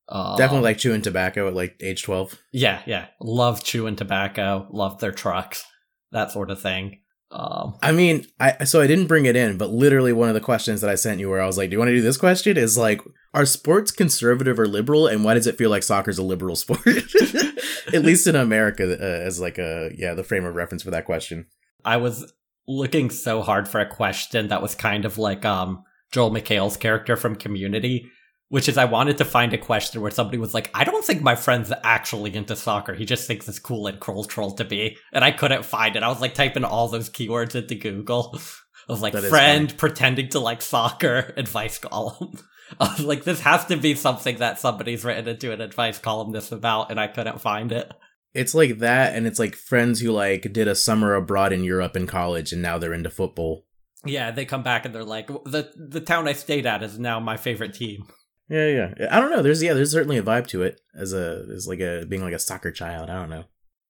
Uh, 0.10 0.38
definitely 0.38 0.64
like 0.64 0.78
chewing 0.78 1.02
tobacco 1.02 1.50
at 1.50 1.54
like 1.54 1.76
age 1.82 2.02
12 2.04 2.40
Yeah, 2.54 2.82
yeah. 2.86 3.08
Love 3.20 3.62
chewing 3.62 3.98
tobacco, 3.98 4.66
love 4.72 5.00
their 5.00 5.12
trucks, 5.12 5.66
that 6.12 6.32
sort 6.32 6.50
of 6.50 6.62
thing. 6.62 7.02
Um, 7.30 7.76
I 7.82 7.92
mean, 7.92 8.26
I 8.40 8.64
so 8.64 8.82
I 8.82 8.88
didn't 8.88 9.08
bring 9.08 9.26
it 9.26 9.36
in, 9.36 9.58
but 9.58 9.70
literally 9.70 10.14
one 10.14 10.30
of 10.30 10.34
the 10.34 10.42
questions 10.42 10.82
that 10.82 10.90
I 10.90 10.96
sent 10.96 11.20
you 11.20 11.30
where 11.30 11.42
I 11.42 11.46
was 11.46 11.58
like, 11.58 11.70
"Do 11.70 11.74
you 11.74 11.80
want 11.80 11.90
to 11.90 11.96
do 11.96 12.02
this 12.02 12.16
question?" 12.18 12.56
is 12.56 12.78
like, 12.78 13.02
"Are 13.34 13.46
sports 13.46 13.92
conservative 13.92 14.58
or 14.58 14.68
liberal, 14.68 15.08
and 15.08 15.24
why 15.26 15.34
does 15.34 15.46
it 15.46 15.58
feel 15.58 15.70
like 15.70 15.84
soccer's 15.84 16.18
a 16.18 16.24
liberal 16.24 16.56
sport?" 16.56 16.88
At 17.94 18.04
least 18.04 18.28
in 18.28 18.36
America, 18.36 18.94
uh, 18.94 19.26
as 19.26 19.42
like 19.42 19.58
a 19.58 19.92
yeah, 19.96 20.14
the 20.14 20.24
frame 20.24 20.46
of 20.46 20.56
reference 20.56 20.84
for 20.84 20.92
that 20.92 21.06
question. 21.06 21.48
I 21.84 21.98
was 21.98 22.32
looking 22.68 23.10
so 23.10 23.42
hard 23.42 23.68
for 23.68 23.80
a 23.80 23.90
question 23.90 24.48
that 24.50 24.62
was 24.62 24.76
kind 24.76 25.06
of 25.06 25.18
like 25.18 25.44
um 25.44 25.84
Joel 26.12 26.32
McHale's 26.32 26.78
character 26.78 27.18
from 27.18 27.36
Community, 27.36 28.10
which 28.50 28.70
is 28.70 28.78
I 28.78 28.86
wanted 28.86 29.18
to 29.18 29.26
find 29.26 29.54
a 29.54 29.58
question 29.58 30.02
where 30.02 30.12
somebody 30.12 30.38
was 30.38 30.54
like, 30.54 30.70
I 30.74 30.84
don't 30.84 31.04
think 31.04 31.22
my 31.22 31.36
friend's 31.36 31.72
actually 31.84 32.36
into 32.36 32.56
soccer. 32.56 32.94
He 32.94 33.06
just 33.06 33.28
thinks 33.28 33.48
it's 33.48 33.60
cool 33.60 33.88
and 33.88 34.00
cultural 34.00 34.52
to 34.52 34.64
be. 34.64 34.98
And 35.12 35.24
I 35.24 35.32
couldn't 35.32 35.66
find 35.66 35.96
it. 35.96 36.04
I 36.04 36.08
was 36.08 36.22
like 36.22 36.34
typing 36.34 36.64
all 36.64 36.88
those 36.88 37.10
keywords 37.10 37.56
into 37.56 37.76
Google. 37.76 38.40
I 38.90 38.94
was 38.94 39.02
like, 39.02 39.16
friend 39.16 39.76
pretending 39.78 40.30
to 40.30 40.40
like 40.40 40.62
soccer 40.62 41.34
advice 41.38 41.78
column. 41.78 42.40
I 42.80 42.94
was 42.94 43.02
like, 43.02 43.24
this 43.24 43.42
has 43.42 43.66
to 43.66 43.78
be 43.78 43.96
something 43.96 44.38
that 44.38 44.60
somebody's 44.60 45.04
written 45.04 45.28
into 45.28 45.52
an 45.52 45.62
advice 45.62 46.00
column 46.00 46.32
this 46.32 46.52
about, 46.52 46.90
and 46.92 47.00
I 47.00 47.08
couldn't 47.08 47.42
find 47.42 47.72
it. 47.72 47.92
It's 48.34 48.54
like 48.54 48.80
that, 48.80 49.16
and 49.16 49.26
it's 49.26 49.40
like 49.40 49.56
friends 49.56 50.02
who 50.02 50.12
like 50.12 50.54
did 50.54 50.68
a 50.68 50.76
summer 50.76 51.16
abroad 51.16 51.54
in 51.54 51.64
Europe 51.64 51.96
in 51.96 52.08
college, 52.08 52.52
and 52.52 52.62
now 52.62 52.78
they're 52.78 52.94
into 52.94 53.10
football. 53.10 53.66
Yeah, 54.06 54.32
they 54.32 54.46
come 54.46 54.64
back 54.64 54.86
and 54.86 54.94
they're 54.94 55.04
like, 55.04 55.28
the 55.28 55.72
the 55.76 56.02
town 56.02 56.28
I 56.28 56.34
stayed 56.34 56.66
at 56.66 56.84
is 56.84 57.00
now 57.00 57.20
my 57.20 57.38
favorite 57.38 57.74
team. 57.74 58.06
Yeah, 58.50 58.68
yeah. 59.00 59.08
I 59.12 59.20
don't 59.20 59.32
know. 59.32 59.42
There's 59.42 59.62
yeah, 59.62 59.74
there's 59.74 59.92
certainly 59.92 60.18
a 60.18 60.24
vibe 60.24 60.48
to 60.48 60.62
it 60.64 60.80
as 60.96 61.14
a 61.14 61.46
as 61.54 61.68
like 61.68 61.80
a 61.80 62.06
being 62.08 62.22
like 62.24 62.34
a 62.34 62.40
soccer 62.40 62.72
child. 62.72 63.10
I 63.10 63.16
don't 63.16 63.30
know. 63.30 63.46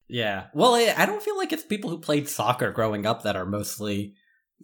Yeah. 0.08 0.46
Well, 0.54 0.74
I 0.74 0.94
I 0.98 1.06
don't 1.06 1.22
feel 1.22 1.38
like 1.38 1.52
it's 1.54 1.64
people 1.64 1.90
who 1.90 2.00
played 2.00 2.28
soccer 2.30 2.72
growing 2.72 3.06
up 3.06 3.24
that 3.24 3.36
are 3.36 3.46
mostly 3.46 4.16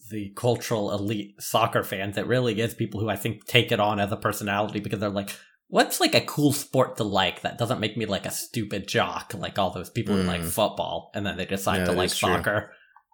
the 0.09 0.31
cultural 0.35 0.91
elite 0.91 1.35
soccer 1.39 1.83
fans. 1.83 2.17
It 2.17 2.25
really 2.25 2.59
is 2.59 2.73
people 2.73 2.99
who 2.99 3.09
I 3.09 3.15
think 3.15 3.45
take 3.45 3.71
it 3.71 3.79
on 3.79 3.99
as 3.99 4.11
a 4.11 4.17
personality 4.17 4.79
because 4.79 4.99
they're 4.99 5.09
like, 5.09 5.35
what's 5.67 5.99
like 5.99 6.15
a 6.15 6.21
cool 6.21 6.51
sport 6.53 6.97
to 6.97 7.03
like 7.03 7.41
that 7.41 7.59
doesn't 7.59 7.79
make 7.79 7.95
me 7.95 8.05
like 8.07 8.25
a 8.25 8.31
stupid 8.31 8.87
jock 8.87 9.33
like 9.37 9.59
all 9.59 9.69
those 9.71 9.89
people 9.91 10.15
who 10.15 10.23
like 10.23 10.41
Mm. 10.41 10.49
football 10.49 11.11
and 11.13 11.25
then 11.25 11.37
they 11.37 11.45
decide 11.45 11.79
Yeah, 11.79 11.85
to 11.85 11.91
like 11.91 12.07
is 12.07 12.17
true. 12.17 12.29
soccer. 12.29 12.71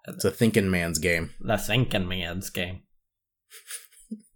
It's 0.07 0.24
a 0.24 0.31
thinking 0.31 0.71
man's 0.71 1.00
game. 1.00 1.31
The 1.41 1.57
thinking 1.57 2.07
man's 2.07 2.50
game. 2.50 2.83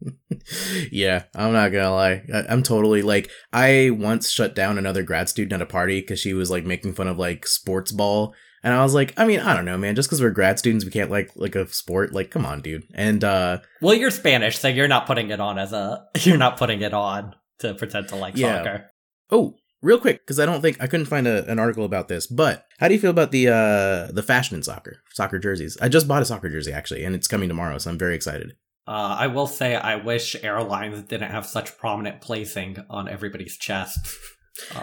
yeah, 0.92 1.24
I'm 1.36 1.54
not 1.54 1.72
gonna 1.72 1.92
lie. 1.94 2.24
I, 2.34 2.46
I'm 2.50 2.64
totally 2.64 3.02
like 3.02 3.30
I 3.52 3.90
once 3.92 4.30
shut 4.32 4.56
down 4.56 4.78
another 4.78 5.04
grad 5.04 5.30
student 5.30 5.54
at 5.54 5.62
a 5.62 5.66
party 5.66 6.02
because 6.02 6.20
she 6.20 6.34
was 6.34 6.50
like 6.52 6.66
making 6.66 6.94
fun 6.94 7.08
of 7.08 7.18
like 7.18 7.46
sports 7.48 7.92
ball, 7.92 8.34
and 8.64 8.74
I 8.74 8.84
was 8.84 8.94
like, 8.94 9.14
I 9.18 9.26
mean, 9.26 9.40
I 9.40 9.54
don't 9.56 9.66
know, 9.66 9.78
man. 9.78 9.96
Just 9.96 10.10
because 10.10 10.22
we're 10.22 10.32
grad 10.32 10.60
students, 10.60 10.86
we 10.86 10.92
can't 10.92 11.12
like 11.12 11.32
like 11.36 11.56
a 11.56 11.68
sport. 11.68 12.14
Like, 12.14 12.32
come 12.32 12.46
on, 12.46 12.62
dude. 12.62 12.84
And 12.94 13.24
uh 13.24 13.60
Well, 13.82 13.94
you're 13.94 14.12
Spanish, 14.12 14.58
so 14.58 14.68
you're 14.68 14.88
not 14.88 15.06
putting 15.08 15.30
it 15.30 15.40
on 15.40 15.58
as 15.58 15.74
a 15.74 16.06
you're 16.22 16.38
not 16.38 16.58
putting 16.58 16.82
it 16.82 16.94
on 16.94 17.36
to 17.60 17.74
pretend 17.74 18.10
to 18.10 18.16
like 18.16 18.36
Yeah. 18.38 18.58
soccer. 18.58 18.92
oh, 19.32 19.56
real 19.82 20.00
quick, 20.00 20.20
because 20.22 20.40
I 20.40 20.46
don't 20.46 20.62
think 20.62 20.78
I 20.82 20.88
couldn't 20.88 21.06
find 21.08 21.28
a, 21.28 21.50
an 21.50 21.60
article 21.60 21.86
about 21.86 22.08
this. 22.08 22.28
But 22.28 22.66
how 22.80 22.88
do 22.88 22.94
you 22.94 23.00
feel 23.00 23.10
about 23.12 23.32
the 23.32 23.48
uh 23.50 24.12
the 24.12 24.24
fashion 24.24 24.58
in 24.58 24.64
soccer, 24.64 24.98
soccer 25.14 25.40
jerseys? 25.40 25.78
I 25.82 25.88
just 25.90 26.08
bought 26.08 26.22
a 26.22 26.26
soccer 26.26 26.50
jersey 26.50 26.72
actually, 26.74 27.04
and 27.06 27.16
it's 27.16 27.28
coming 27.28 27.48
tomorrow, 27.50 27.78
so 27.78 27.90
I'm 27.92 27.98
very 27.98 28.16
excited. 28.16 28.54
Uh, 28.88 29.16
I 29.20 29.28
will 29.28 29.48
say 29.48 29.76
I 29.76 29.96
wish 29.96 30.36
airlines 30.44 31.04
didn't 31.04 31.32
have 31.32 31.46
such 31.46 31.78
prominent 31.78 32.22
placing 32.22 32.78
on 32.90 33.08
everybody's 33.08 33.58
chest. 33.58 34.00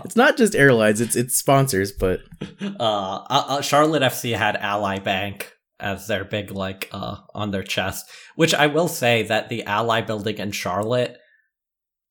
It's 0.04 0.16
not 0.16 0.36
just 0.36 0.56
airlines; 0.56 1.00
it's 1.00 1.14
it's 1.14 1.36
sponsors, 1.36 1.92
but 1.92 2.22
uh, 2.60 2.74
uh, 2.80 3.24
uh, 3.30 3.60
Charlotte 3.60 4.02
FC 4.02 4.36
had 4.36 4.56
Ally 4.56 4.98
Bank 4.98 5.52
as 5.78 6.08
their 6.08 6.24
big 6.24 6.50
like 6.50 6.88
uh 6.92 7.18
on 7.34 7.52
their 7.52 7.62
chest, 7.62 8.10
which 8.34 8.52
I 8.52 8.66
will 8.66 8.88
say 8.88 9.22
that 9.22 9.48
the 9.48 9.62
Ally 9.64 10.00
building 10.00 10.38
in 10.38 10.50
Charlotte 10.50 11.18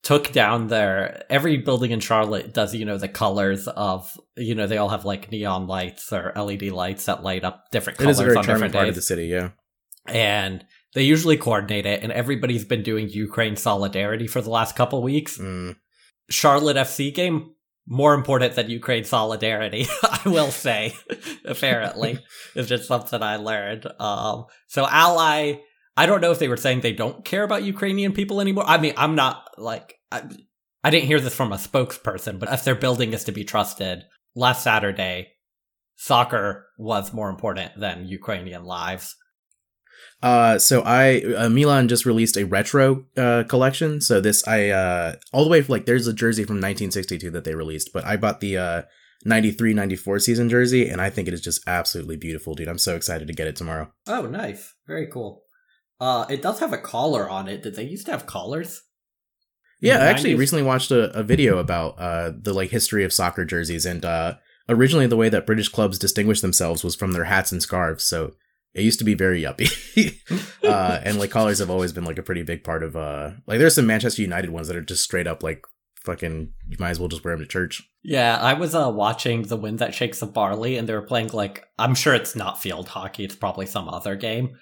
took 0.04 0.32
down 0.32 0.68
their 0.68 1.26
every 1.30 1.58
building 1.58 1.92
in 1.92 2.00
Charlotte 2.00 2.54
does 2.54 2.74
you 2.74 2.86
know 2.86 2.98
the 2.98 3.10
colors 3.10 3.68
of 3.68 4.18
you 4.38 4.56
know 4.56 4.66
they 4.66 4.78
all 4.78 4.90
have 4.90 5.04
like 5.04 5.30
neon 5.32 5.68
lights 5.68 6.14
or 6.14 6.32
LED 6.36 6.64
lights 6.64 7.06
that 7.06 7.24
light 7.24 7.44
up 7.44 7.66
different 7.72 8.00
it 8.00 8.04
colors 8.04 8.18
is 8.18 8.22
a 8.22 8.26
very 8.26 8.38
on 8.38 8.46
different 8.46 8.74
part 8.74 8.86
days 8.86 8.90
of 8.92 8.96
the 8.96 9.02
city. 9.02 9.26
Yeah. 9.26 9.50
and 10.08 10.64
they 10.94 11.04
usually 11.04 11.38
coordinate 11.38 11.86
it 11.86 12.02
and 12.04 12.12
everybody's 12.12 12.66
been 12.66 12.84
doing 12.84 13.10
Ukraine 13.10 13.56
solidarity 13.56 14.28
for 14.28 14.42
the 14.42 14.50
last 14.50 14.76
couple 14.76 15.02
weeks. 15.04 15.38
Mm. 15.38 15.76
Charlotte 16.30 16.78
FC 16.78 17.14
game 17.14 17.52
more 17.88 18.14
important 18.14 18.54
than 18.54 18.70
Ukraine 18.70 19.04
solidarity, 19.04 19.88
I 20.04 20.22
will 20.26 20.52
say. 20.52 20.94
apparently, 21.46 22.20
it's 22.56 22.70
just 22.70 22.88
something 22.88 23.22
I 23.22 23.38
learned. 23.38 23.88
Um, 24.00 24.46
so 24.68 24.86
Ally, 24.88 25.56
I 25.98 26.06
don't 26.06 26.22
know 26.22 26.32
if 26.32 26.40
they 26.40 26.48
were 26.48 26.58
saying 26.58 26.82
they 26.82 26.94
don't 26.94 27.26
care 27.26 27.44
about 27.44 27.64
Ukrainian 27.64 28.14
people 28.14 28.42
anymore. 28.42 28.64
I 28.68 28.78
mean, 28.78 28.94
I'm 28.96 29.16
not 29.16 29.50
like 29.58 29.96
I, 30.12 30.24
I 30.84 30.92
didn't 30.92 31.08
hear 31.08 31.20
this 31.20 31.36
from 31.36 31.52
a 31.52 31.58
spokesperson, 31.58 32.40
but 32.40 32.54
if 32.54 32.64
their 32.64 32.76
building 32.76 33.14
is 33.14 33.24
to 33.26 33.32
be 33.32 33.44
trusted, 33.44 34.04
last 34.36 34.64
Saturday, 34.64 35.34
soccer 35.96 36.68
was 36.78 37.12
more 37.12 37.30
important 37.30 37.72
than 37.78 38.08
Ukrainian 38.08 38.64
lives. 38.64 39.16
Uh, 40.22 40.60
so 40.60 40.82
I 40.82 41.22
uh, 41.38 41.50
Milan 41.50 41.88
just 41.88 42.06
released 42.06 42.36
a 42.36 42.46
retro 42.46 43.06
uh 43.16 43.44
collection. 43.48 44.02
So 44.02 44.20
this 44.20 44.46
I 44.48 44.70
uh 44.70 45.16
all 45.32 45.44
the 45.46 45.50
way 45.50 45.62
from, 45.62 45.74
like 45.74 45.86
there's 45.86 46.08
a 46.08 46.14
jersey 46.14 46.44
from 46.44 46.56
1962 46.58 47.32
that 47.32 47.46
they 47.46 47.56
released, 47.56 47.92
but 47.94 48.04
I 48.06 48.18
bought 48.18 48.42
the 48.42 48.58
uh 48.58 48.82
93 49.26 49.74
94 49.74 50.20
season 50.20 50.50
jersey 50.50 50.90
and 50.90 51.00
I 51.02 51.10
think 51.10 51.28
it 51.28 51.34
is 51.34 51.42
just 51.42 51.62
absolutely 51.68 52.18
beautiful, 52.18 52.54
dude. 52.54 52.68
I'm 52.68 52.78
so 52.78 52.96
excited 52.96 53.28
to 53.28 53.34
get 53.34 53.48
it 53.48 53.56
tomorrow. 53.56 53.92
Oh, 54.08 54.24
nice. 54.24 54.74
Very 54.88 55.08
cool. 55.08 55.44
Uh, 56.02 56.26
it 56.30 56.42
does 56.42 56.60
have 56.60 56.72
a 56.74 56.78
collar 56.78 57.30
on 57.30 57.48
it. 57.48 57.62
Did 57.64 57.76
they 57.76 57.84
used 57.84 58.06
to 58.06 58.12
have 58.12 58.26
collars? 58.26 58.82
Yeah, 59.82 60.00
I 60.00 60.08
actually 60.08 60.34
90s? 60.36 60.40
recently 60.40 60.64
watched 60.64 60.92
a, 60.92 61.18
a 61.18 61.24
video 61.24 61.58
about 61.60 61.96
uh 61.98 62.32
the 62.38 62.54
like 62.54 62.72
history 62.72 63.06
of 63.06 63.14
soccer 63.14 63.46
jerseys 63.46 63.86
and 63.86 64.04
uh 64.04 64.36
originally 64.68 65.08
the 65.08 65.16
way 65.18 65.30
that 65.30 65.46
British 65.46 65.70
clubs 65.70 65.98
distinguished 65.98 66.42
themselves 66.42 66.84
was 66.84 66.96
from 66.96 67.14
their 67.14 67.24
hats 67.24 67.54
and 67.54 67.62
scarves. 67.62 68.04
So 68.04 68.34
it 68.74 68.84
used 68.84 69.00
to 69.00 69.06
be 69.06 69.14
very 69.16 69.42
yuppie. 69.42 69.72
uh 70.64 71.00
and 71.04 71.20
like 71.20 71.32
collars 71.32 71.60
have 71.60 71.70
always 71.70 71.92
been 71.94 72.06
like 72.06 72.18
a 72.20 72.24
pretty 72.24 72.44
big 72.44 72.64
part 72.64 72.84
of 72.84 72.96
uh 72.96 73.32
like 73.48 73.60
there's 73.60 73.76
some 73.76 73.88
Manchester 73.88 74.22
United 74.22 74.50
ones 74.52 74.68
that 74.68 74.78
are 74.78 74.82
just 74.82 75.04
straight 75.04 75.28
up 75.28 75.42
like 75.44 75.64
fucking 76.06 76.54
you 76.68 76.78
might 76.80 76.92
as 76.92 77.00
well 77.00 77.10
just 77.10 77.24
wear 77.26 77.36
them 77.36 77.44
to 77.46 77.50
church. 77.50 77.82
Yeah, 78.04 78.38
I 78.38 78.54
was 78.54 78.74
uh 78.76 78.90
watching 78.94 79.44
the 79.44 79.58
wind 79.58 79.80
that 79.80 79.94
shakes 79.94 80.20
the 80.22 80.26
barley, 80.26 80.78
and 80.78 80.88
they 80.88 80.94
were 80.94 81.02
playing 81.02 81.30
like 81.34 81.66
I'm 81.78 81.96
sure 81.96 82.14
it's 82.14 82.36
not 82.36 82.62
field 82.62 82.88
hockey. 82.88 83.26
It's 83.26 83.36
probably 83.36 83.66
some 83.66 83.90
other 83.90 84.16
game, 84.16 84.58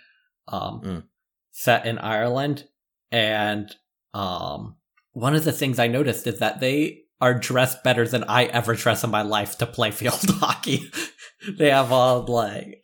um, 0.48 0.82
Mm. 0.84 1.04
set 1.52 1.86
in 1.86 2.00
Ireland. 2.00 2.66
And 3.12 3.74
um, 4.14 4.76
one 5.14 5.36
of 5.36 5.44
the 5.44 5.52
things 5.52 5.78
I 5.80 5.88
noticed 5.88 6.26
is 6.28 6.40
that 6.40 6.60
they 6.60 7.04
are 7.22 7.34
dressed 7.34 7.84
better 7.84 8.08
than 8.08 8.24
I 8.26 8.46
ever 8.46 8.74
dress 8.74 9.04
in 9.04 9.12
my 9.12 9.22
life 9.22 9.58
to 9.60 9.66
play 9.68 9.92
field 9.92 10.20
hockey. 10.28 10.92
they 11.58 11.70
have 11.70 11.92
all 11.92 12.24
like 12.26 12.84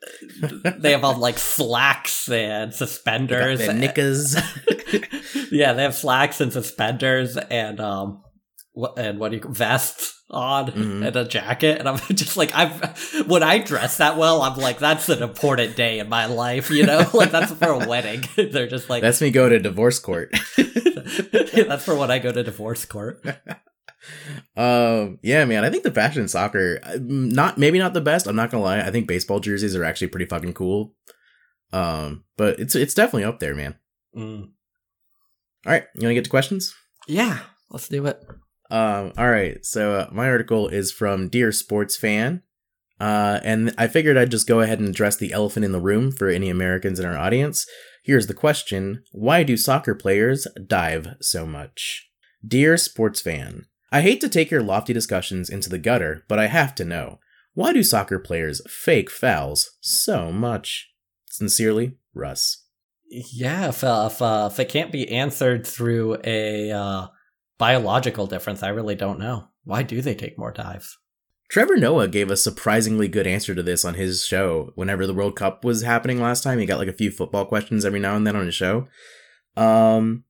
they 0.78 0.92
have 0.92 1.04
all 1.04 1.18
like 1.18 1.38
slacks 1.38 2.30
and 2.30 2.74
suspenders. 2.74 3.60
and 3.62 3.80
knickers. 3.80 4.36
yeah, 5.52 5.74
they 5.74 5.84
have 5.84 5.96
slacks 5.96 6.40
and 6.42 6.54
suspenders 6.54 7.38
and 7.38 7.80
um 7.80 8.22
what 8.74 8.98
and 8.98 9.20
what 9.20 9.32
do 9.32 9.38
you 9.38 9.44
vests 9.50 10.20
on 10.30 10.68
Mhm. 10.72 11.06
and 11.06 11.16
a 11.16 11.26
jacket 11.26 11.78
and 11.78 11.88
I'm 11.88 11.98
just 12.16 12.38
like 12.38 12.56
I've 12.56 13.24
when 13.28 13.44
I 13.44 13.60
dress 13.60 13.98
that 13.98 14.18
well 14.18 14.42
I'm 14.42 14.58
like 14.58 14.80
that's 14.80 15.08
an 15.10 15.22
important 15.22 15.76
day 15.76 16.00
in 16.00 16.10
my 16.10 16.26
life 16.26 16.72
you 16.72 16.84
know 16.86 17.08
like 17.14 17.30
that's 17.30 17.52
for 17.52 17.68
a 17.70 17.88
wedding 17.88 18.24
they're 18.36 18.66
just 18.68 18.90
like 18.90 19.02
That's 19.04 19.22
me 19.22 19.30
go 19.30 19.48
to 19.48 19.60
divorce 19.60 20.00
court. 20.00 20.32
that's 20.58 21.84
for 21.86 21.96
when 21.96 22.10
I 22.10 22.18
go 22.20 22.32
to 22.32 22.42
divorce 22.44 22.86
court 22.86 23.24
um 24.58 25.18
yeah 25.22 25.46
man 25.46 25.64
i 25.64 25.70
think 25.70 25.84
the 25.84 25.92
fashion 25.92 26.22
in 26.22 26.28
soccer 26.28 26.80
uh, 26.84 26.98
not 27.02 27.58
maybe 27.58 27.80
not 27.80 27.94
the 27.94 28.02
best 28.02 28.28
i'm 28.28 28.36
not 28.36 28.52
gonna 28.52 28.64
lie 28.64 28.82
i 28.82 28.92
think 28.92 29.08
baseball 29.08 29.40
jerseys 29.40 29.76
are 29.76 29.84
actually 29.84 30.08
pretty 30.08 30.26
fucking 30.26 30.54
cool. 30.54 30.94
Um 31.72 32.24
but 32.38 32.60
it's 32.60 32.76
it's 32.76 32.94
definitely 32.94 33.24
up 33.24 33.40
there 33.40 33.56
man. 33.56 33.76
Mm. 34.16 34.42
all 35.66 35.72
right 35.72 35.86
you 35.96 36.02
want 36.02 36.12
to 36.12 36.14
get 36.16 36.26
to 36.26 36.30
questions? 36.30 36.74
Yeah 37.08 37.40
let's 37.72 37.88
do 37.88 38.06
it. 38.06 38.22
Um 38.70 39.14
all 39.18 39.30
right 39.30 39.66
so 39.66 39.96
uh, 39.96 40.10
my 40.12 40.28
article 40.28 40.68
is 40.68 40.92
from 40.92 41.30
dear 41.30 41.52
sports 41.52 41.98
fan. 41.98 42.44
Uh 43.00 43.40
and 43.44 43.74
i 43.78 43.88
figured 43.88 44.18
i'd 44.18 44.32
just 44.32 44.48
go 44.48 44.60
ahead 44.60 44.80
and 44.80 44.90
address 44.90 45.16
the 45.16 45.34
elephant 45.34 45.66
in 45.66 45.72
the 45.72 45.82
room 45.82 46.12
for 46.12 46.28
any 46.28 46.50
americans 46.50 47.00
in 47.00 47.06
our 47.06 47.18
audience. 47.18 47.66
Here's 48.04 48.28
the 48.28 48.34
question 48.34 49.04
why 49.12 49.44
do 49.44 49.58
soccer 49.58 49.96
players 49.96 50.46
dive 50.68 51.16
so 51.22 51.48
much? 51.48 52.10
Dear 52.46 52.78
sports 52.78 53.22
fan 53.22 53.66
I 53.94 54.02
hate 54.02 54.22
to 54.22 54.28
take 54.28 54.50
your 54.50 54.64
lofty 54.64 54.92
discussions 54.92 55.52
into 55.52 55.70
the 55.70 55.78
gutter, 55.78 56.26
but 56.28 56.40
I 56.40 56.48
have 56.48 56.74
to 56.76 56.84
know 56.84 57.20
why 57.54 57.74
do 57.74 57.84
soccer 57.84 58.18
players 58.18 58.60
fake 58.68 59.12
fouls 59.12 59.78
so 59.82 60.32
much? 60.32 60.90
Sincerely, 61.30 61.98
Russ. 62.16 62.64
yeah 63.08 63.70
if 63.70 63.84
uh, 63.84 64.10
if, 64.12 64.20
uh, 64.20 64.50
if 64.52 64.60
it 64.60 64.70
can't 64.70 64.92
be 64.92 65.08
answered 65.12 65.68
through 65.68 66.18
a 66.24 66.72
uh, 66.72 67.08
biological 67.60 68.26
difference 68.26 68.64
I 68.64 68.70
really 68.70 68.96
don't 68.96 69.20
know 69.20 69.50
why 69.64 69.84
do 69.84 70.02
they 70.02 70.16
take 70.16 70.40
more 70.40 70.52
dives 70.52 70.98
Trevor 71.52 71.78
Noah 71.78 72.08
gave 72.08 72.32
a 72.32 72.38
surprisingly 72.38 73.08
good 73.08 73.28
answer 73.28 73.54
to 73.54 73.62
this 73.62 73.86
on 73.86 73.94
his 73.94 74.26
show 74.26 74.72
whenever 74.74 75.06
the 75.06 75.14
World 75.14 75.36
Cup 75.36 75.64
was 75.64 75.84
happening 75.84 76.20
last 76.20 76.42
time. 76.42 76.58
He 76.58 76.66
got 76.66 76.80
like 76.80 76.88
a 76.88 76.94
few 76.94 77.12
football 77.12 77.46
questions 77.46 77.86
every 77.86 78.00
now 78.00 78.16
and 78.16 78.26
then 78.26 78.36
on 78.36 78.48
his 78.48 78.56
show. 78.56 78.88
Um 79.56 80.24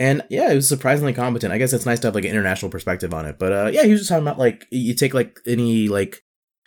and 0.00 0.22
yeah, 0.30 0.50
it 0.50 0.54
was 0.54 0.66
surprisingly 0.66 1.12
competent. 1.12 1.52
I 1.52 1.58
guess 1.58 1.74
it's 1.74 1.84
nice 1.84 2.00
to 2.00 2.06
have 2.06 2.14
like 2.14 2.24
an 2.24 2.30
international 2.30 2.70
perspective 2.70 3.12
on 3.12 3.26
it. 3.26 3.38
But 3.38 3.52
uh 3.52 3.70
yeah, 3.72 3.84
he 3.84 3.92
was 3.92 4.00
just 4.00 4.08
talking 4.08 4.26
about 4.26 4.38
like 4.38 4.66
you 4.70 4.94
take 4.94 5.12
like 5.12 5.38
any 5.46 5.88
like 5.88 6.22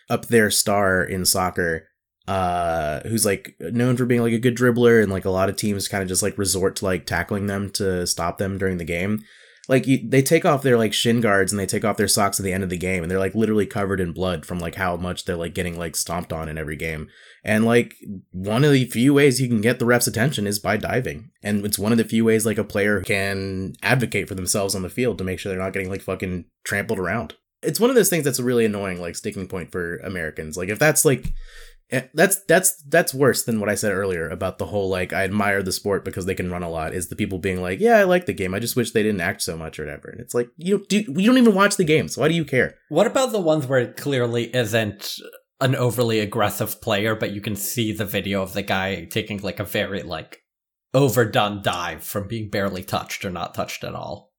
up 0.08 0.26
there 0.26 0.50
star 0.50 1.02
in 1.02 1.24
soccer 1.24 1.88
uh 2.28 3.00
who's 3.00 3.26
like 3.26 3.54
known 3.60 3.96
for 3.96 4.06
being 4.06 4.22
like 4.22 4.32
a 4.32 4.38
good 4.38 4.56
dribbler 4.56 5.02
and 5.02 5.12
like 5.12 5.24
a 5.26 5.30
lot 5.30 5.48
of 5.48 5.56
teams 5.56 5.88
kind 5.88 6.02
of 6.02 6.08
just 6.08 6.22
like 6.22 6.38
resort 6.38 6.76
to 6.76 6.84
like 6.84 7.04
tackling 7.04 7.48
them 7.48 7.68
to 7.68 8.06
stop 8.06 8.38
them 8.38 8.56
during 8.56 8.78
the 8.78 8.84
game 8.84 9.20
like 9.68 9.86
you, 9.86 9.98
they 10.08 10.22
take 10.22 10.44
off 10.44 10.62
their 10.62 10.76
like 10.76 10.92
shin 10.92 11.20
guards 11.20 11.52
and 11.52 11.58
they 11.58 11.66
take 11.66 11.84
off 11.84 11.96
their 11.96 12.08
socks 12.08 12.38
at 12.38 12.44
the 12.44 12.52
end 12.52 12.62
of 12.62 12.70
the 12.70 12.76
game 12.76 13.02
and 13.02 13.10
they're 13.10 13.18
like 13.18 13.34
literally 13.34 13.66
covered 13.66 14.00
in 14.00 14.12
blood 14.12 14.44
from 14.44 14.58
like 14.58 14.74
how 14.74 14.96
much 14.96 15.24
they're 15.24 15.36
like 15.36 15.54
getting 15.54 15.78
like 15.78 15.96
stomped 15.96 16.32
on 16.32 16.48
in 16.48 16.58
every 16.58 16.76
game. 16.76 17.08
And 17.44 17.64
like 17.66 17.94
one 18.30 18.64
of 18.64 18.72
the 18.72 18.86
few 18.86 19.12
ways 19.12 19.40
you 19.40 19.48
can 19.48 19.60
get 19.60 19.78
the 19.78 19.84
ref's 19.84 20.06
attention 20.06 20.46
is 20.46 20.58
by 20.58 20.78
diving. 20.78 21.30
And 21.42 21.64
it's 21.64 21.78
one 21.78 21.92
of 21.92 21.98
the 21.98 22.04
few 22.04 22.24
ways 22.24 22.46
like 22.46 22.58
a 22.58 22.64
player 22.64 23.02
can 23.02 23.74
advocate 23.82 24.28
for 24.28 24.34
themselves 24.34 24.74
on 24.74 24.82
the 24.82 24.88
field 24.88 25.18
to 25.18 25.24
make 25.24 25.38
sure 25.38 25.52
they're 25.52 25.62
not 25.62 25.74
getting 25.74 25.90
like 25.90 26.00
fucking 26.00 26.46
trampled 26.64 26.98
around. 26.98 27.34
It's 27.62 27.80
one 27.80 27.90
of 27.90 27.96
those 27.96 28.08
things 28.08 28.24
that's 28.24 28.40
really 28.40 28.64
annoying 28.64 29.00
like 29.00 29.14
sticking 29.14 29.46
point 29.46 29.72
for 29.72 29.98
Americans. 29.98 30.56
Like 30.56 30.70
if 30.70 30.78
that's 30.78 31.04
like 31.04 31.34
eh, 31.90 32.02
that's 32.14 32.42
that's 32.44 32.82
that's 32.88 33.14
worse 33.14 33.44
than 33.44 33.60
what 33.60 33.68
I 33.68 33.74
said 33.74 33.92
earlier 33.92 34.28
about 34.28 34.56
the 34.56 34.66
whole 34.66 34.88
like 34.88 35.12
I 35.12 35.24
admire 35.24 35.62
the 35.62 35.72
sport 35.72 36.04
because 36.04 36.24
they 36.24 36.34
can 36.34 36.50
run 36.50 36.62
a 36.62 36.70
lot. 36.70 36.94
Is 36.94 37.08
the 37.08 37.16
people 37.16 37.38
being 37.38 37.60
like, 37.60 37.78
yeah, 37.78 37.96
I 37.96 38.04
like 38.04 38.24
the 38.24 38.32
game. 38.32 38.54
I 38.54 38.58
just 38.58 38.76
wish 38.76 38.90
they 38.90 39.02
didn't 39.02 39.20
act 39.20 39.42
so 39.42 39.56
much 39.56 39.78
or 39.78 39.84
whatever. 39.84 40.08
And 40.08 40.20
it's 40.20 40.34
like 40.34 40.48
you 40.56 40.84
do 40.88 40.98
you 40.98 41.26
don't 41.26 41.38
even 41.38 41.54
watch 41.54 41.76
the 41.76 41.84
games 41.84 42.16
why 42.16 42.28
do 42.28 42.34
you 42.34 42.44
care? 42.44 42.76
What 42.88 43.06
about 43.06 43.32
the 43.32 43.40
ones 43.40 43.66
where 43.66 43.80
it 43.80 43.98
clearly 43.98 44.54
isn't 44.54 45.18
an 45.64 45.74
overly 45.74 46.20
aggressive 46.20 46.80
player, 46.80 47.16
but 47.16 47.32
you 47.32 47.40
can 47.40 47.56
see 47.56 47.90
the 47.92 48.04
video 48.04 48.42
of 48.42 48.52
the 48.52 48.62
guy 48.62 49.06
taking 49.06 49.40
like 49.40 49.58
a 49.58 49.64
very 49.64 50.02
like 50.02 50.42
overdone 50.92 51.62
dive 51.62 52.04
from 52.04 52.28
being 52.28 52.50
barely 52.50 52.84
touched 52.84 53.24
or 53.24 53.30
not 53.30 53.54
touched 53.54 53.82
at 53.82 53.94
all? 53.94 54.30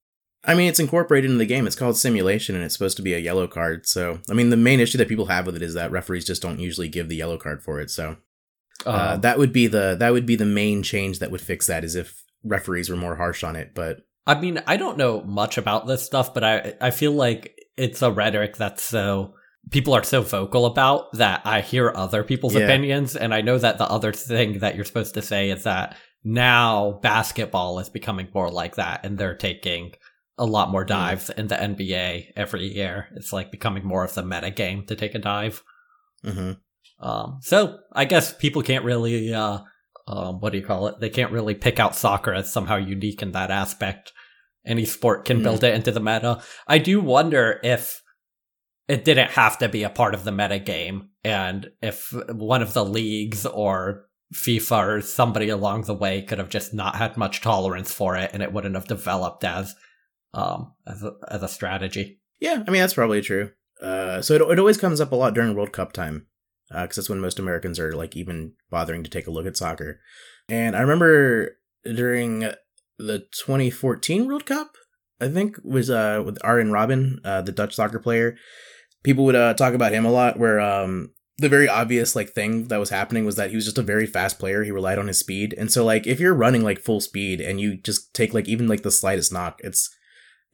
I 0.48 0.54
mean, 0.54 0.70
it's 0.70 0.80
incorporated 0.80 1.32
in 1.32 1.40
the 1.40 1.46
game. 1.46 1.66
It's 1.66 1.76
called 1.76 1.98
simulation, 1.98 2.56
and 2.56 2.64
it's 2.64 2.76
supposed 2.76 2.98
to 2.98 3.04
be 3.04 3.16
a 3.16 3.20
yellow 3.20 3.48
card. 3.48 3.88
So, 3.88 4.20
I 4.30 4.34
mean, 4.34 4.52
the 4.52 4.58
main 4.58 4.80
issue 4.80 5.00
that 5.00 5.08
people 5.08 5.26
have 5.26 5.48
with 5.48 5.56
it 5.56 5.64
is 5.64 5.74
that 5.74 5.92
referees 5.92 6.24
just 6.24 6.44
don't 6.44 6.60
usually 6.60 6.88
give 6.88 7.10
the 7.10 7.16
yellow 7.16 7.38
card 7.38 7.64
for 7.64 7.82
it. 7.82 7.90
So, 7.90 8.18
uh, 8.86 9.14
Um, 9.16 9.22
that 9.22 9.40
would 9.40 9.52
be 9.52 9.66
the 9.68 9.98
that 10.00 10.14
would 10.14 10.28
be 10.28 10.36
the 10.36 10.46
main 10.46 10.84
change 10.84 11.18
that 11.20 11.32
would 11.32 11.42
fix 11.42 11.66
that 11.66 11.84
is 11.84 11.96
if 11.96 12.24
referees 12.44 12.90
were 12.90 12.96
more 12.96 13.16
harsh 13.16 13.44
on 13.44 13.56
it. 13.56 13.74
But 13.74 14.02
I 14.28 14.40
mean, 14.40 14.62
I 14.68 14.78
don't 14.78 14.98
know 14.98 15.24
much 15.24 15.58
about 15.58 15.88
this 15.88 16.06
stuff, 16.06 16.34
but 16.34 16.44
I 16.44 16.76
I 16.80 16.92
feel 16.92 17.14
like 17.14 17.58
it's 17.76 18.04
a 18.04 18.12
rhetoric 18.12 18.56
that's 18.56 18.84
so 18.84 19.34
people 19.72 19.94
are 19.94 20.04
so 20.04 20.22
vocal 20.22 20.66
about 20.66 21.12
that 21.14 21.42
I 21.46 21.62
hear 21.62 21.92
other 21.96 22.24
people's 22.24 22.56
Yeah. 22.56 22.62
opinions, 22.62 23.16
and 23.16 23.34
I 23.34 23.42
know 23.42 23.58
that 23.58 23.78
the 23.78 23.90
other 23.90 24.12
thing 24.14 24.60
that 24.60 24.76
you're 24.76 24.86
supposed 24.86 25.14
to 25.16 25.22
say 25.22 25.50
is 25.50 25.64
that 25.64 25.96
now 26.24 27.00
basketball 27.02 27.80
is 27.80 27.90
becoming 27.90 28.28
more 28.34 28.50
like 28.52 28.76
that, 28.76 29.06
and 29.06 29.18
they're 29.18 29.36
taking 29.36 29.94
a 30.38 30.46
lot 30.46 30.70
more 30.70 30.84
dives 30.84 31.30
in 31.30 31.48
the 31.48 31.56
NBA 31.56 32.34
every 32.36 32.66
year. 32.74 33.08
It's 33.16 33.32
like 33.32 33.52
becoming 33.52 33.86
more 33.86 34.04
of 34.04 34.14
the 34.14 34.24
meta 34.24 34.50
game 34.52 34.86
to 34.88 34.96
take 34.96 35.16
a 35.16 35.20
dive. 35.20 35.64
mhm. 36.26 36.58
Um, 37.00 37.40
so 37.42 37.78
I 37.92 38.06
guess 38.06 38.34
people 38.34 38.62
can't 38.62 38.86
really, 38.86 39.34
uh, 39.34 39.60
um, 40.08 40.40
what 40.40 40.52
do 40.52 40.58
you 40.58 40.66
call 40.66 40.88
it? 40.88 41.00
They 41.00 41.10
can't 41.10 41.32
really 41.32 41.54
pick 41.56 41.80
out 41.80 41.96
soccer 41.96 42.34
as 42.34 42.52
somehow 42.52 42.78
unique 42.78 43.22
in 43.22 43.32
that 43.34 43.52
aspect. 43.52 44.12
Any 44.66 44.86
sport 44.86 45.26
can 45.26 45.40
Mm. 45.40 45.44
build 45.44 45.64
it 45.64 45.74
into 45.76 45.92
the 45.92 46.00
meta. 46.00 46.42
I 46.68 46.78
do 46.80 47.00
wonder 47.02 47.60
if 47.64 48.02
it 48.88 49.04
didn't 49.06 49.32
have 49.32 49.58
to 49.60 49.70
be 49.70 49.84
a 49.84 49.90
part 49.90 50.14
of 50.14 50.24
the 50.24 50.32
meta 50.32 50.60
game, 50.60 51.10
and 51.24 51.72
if 51.82 52.14
one 52.30 52.62
of 52.62 52.74
the 52.74 52.86
leagues 52.86 53.46
or 53.46 54.06
FIFA 54.34 54.88
or 54.88 55.02
somebody 55.02 55.50
along 55.50 55.84
the 55.84 55.94
way 55.94 56.22
could 56.22 56.40
have 56.40 56.50
just 56.50 56.74
not 56.74 56.96
had 56.96 57.18
much 57.18 57.42
tolerance 57.42 57.92
for 57.92 58.16
it, 58.16 58.32
and 58.34 58.44
it 58.44 58.54
wouldn't 58.54 58.76
have 58.76 58.88
developed 58.88 59.44
as, 59.44 59.76
um, 60.34 60.74
as 60.88 61.04
a, 61.04 61.14
as 61.30 61.44
a 61.44 61.48
strategy. 61.48 62.20
yeah, 62.40 62.64
I 62.68 62.72
mean 62.72 62.82
that's 62.82 62.94
probably 62.94 63.22
true. 63.22 63.52
Uh, 63.82 64.22
so 64.22 64.36
it 64.36 64.42
it 64.42 64.60
always 64.60 64.78
comes 64.78 65.02
up 65.02 65.12
a 65.12 65.16
lot 65.16 65.34
during 65.34 65.56
World 65.56 65.72
Cup 65.72 65.92
time 65.92 66.28
because 66.70 66.96
that's 66.96 67.10
when 67.10 67.20
most 67.20 67.40
Americans 67.40 67.80
are 67.80 67.94
like 67.94 68.16
even 68.16 68.54
bothering 68.70 69.04
to 69.04 69.10
take 69.10 69.28
a 69.28 69.32
look 69.32 69.46
at 69.46 69.58
soccer. 69.58 70.00
And 70.50 70.76
I 70.76 70.82
remember 70.82 71.58
during 71.84 72.40
the 72.98 73.20
2014 73.20 74.28
World 74.28 74.46
Cup, 74.46 74.76
I 75.20 75.28
think 75.28 75.58
was 75.64 75.90
uh 75.90 76.24
with 76.26 76.38
Arjen 76.44 76.72
Robben, 76.72 77.20
uh, 77.24 77.42
the 77.42 77.52
Dutch 77.52 77.76
soccer 77.76 78.00
player. 78.00 78.36
People 79.06 79.24
would 79.26 79.36
uh, 79.36 79.54
talk 79.54 79.74
about 79.74 79.94
him 79.94 80.04
a 80.04 80.12
lot. 80.12 80.38
Where 80.38 80.60
um 80.60 81.12
the 81.38 81.50
very 81.50 81.70
obvious 81.70 82.16
like 82.16 82.30
thing 82.30 82.68
that 82.70 82.80
was 82.80 82.90
happening 82.90 83.26
was 83.26 83.36
that 83.36 83.52
he 83.52 83.56
was 83.56 83.66
just 83.66 83.78
a 83.78 83.84
very 83.84 84.06
fast 84.06 84.40
player. 84.40 84.64
He 84.64 84.72
relied 84.72 84.98
on 84.98 85.08
his 85.08 85.20
speed, 85.20 85.54
and 85.58 85.72
so 85.72 85.86
like 85.86 86.08
if 86.08 86.20
you're 86.20 86.34
running 86.34 86.64
like 86.64 86.80
full 86.80 87.00
speed 87.00 87.40
and 87.40 87.62
you 87.62 87.78
just 87.78 88.14
take 88.14 88.34
like 88.34 88.48
even 88.48 88.68
like 88.68 88.84
the 88.84 88.92
slightest 88.92 89.32
knock, 89.32 89.62
it's 89.64 89.90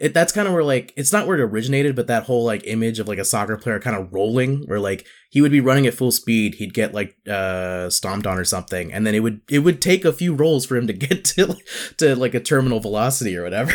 it 0.02 0.16
that's 0.16 0.34
kind 0.34 0.48
of 0.48 0.54
where 0.56 0.64
like 0.64 0.92
it's 0.98 1.14
not 1.14 1.28
where 1.28 1.38
it 1.38 1.42
originated, 1.44 1.96
but 1.96 2.08
that 2.08 2.24
whole 2.24 2.44
like 2.44 2.64
image 2.66 2.98
of 2.98 3.08
like 3.08 3.20
a 3.20 3.24
soccer 3.24 3.56
player 3.56 3.80
kind 3.80 3.96
of 3.96 4.12
rolling, 4.12 4.64
where 4.66 4.80
like 4.80 5.06
he 5.30 5.42
would 5.42 5.52
be 5.52 5.62
running 5.62 5.86
at 5.86 5.94
full 5.94 6.12
speed, 6.12 6.56
he'd 6.56 6.74
get 6.74 6.94
like 6.96 7.16
uh 7.30 7.88
stomped 7.90 8.26
on 8.26 8.40
or 8.40 8.44
something, 8.44 8.92
and 8.92 9.06
then 9.06 9.14
it 9.14 9.20
would 9.20 9.42
it 9.48 9.60
would 9.60 9.80
take 9.80 10.04
a 10.04 10.12
few 10.12 10.34
rolls 10.34 10.66
for 10.66 10.76
him 10.76 10.88
to 10.88 10.94
get 10.94 11.24
to 11.36 11.56
to 11.98 12.16
like 12.16 12.34
a 12.34 12.40
terminal 12.40 12.80
velocity 12.80 13.38
or 13.38 13.44
whatever. 13.44 13.72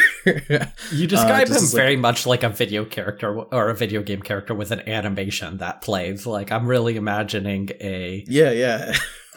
You 0.90 1.06
describe 1.06 1.46
just 1.46 1.50
him 1.50 1.64
as, 1.64 1.74
like- 1.74 1.80
very 1.80 1.96
much 1.96 2.26
like 2.26 2.42
a 2.42 2.48
video 2.48 2.84
character 2.84 3.38
or 3.38 3.70
a 3.70 3.74
video 3.74 4.02
game 4.02 4.20
character 4.20 4.52
with 4.52 4.72
an 4.72 4.86
animation 4.88 5.58
that 5.58 5.80
plays. 5.80 6.26
Like 6.26 6.50
I'm 6.50 6.66
really 6.66 6.96
imagining 6.96 7.70
a 7.80 8.24
yeah, 8.26 8.50
yeah. 8.50 8.96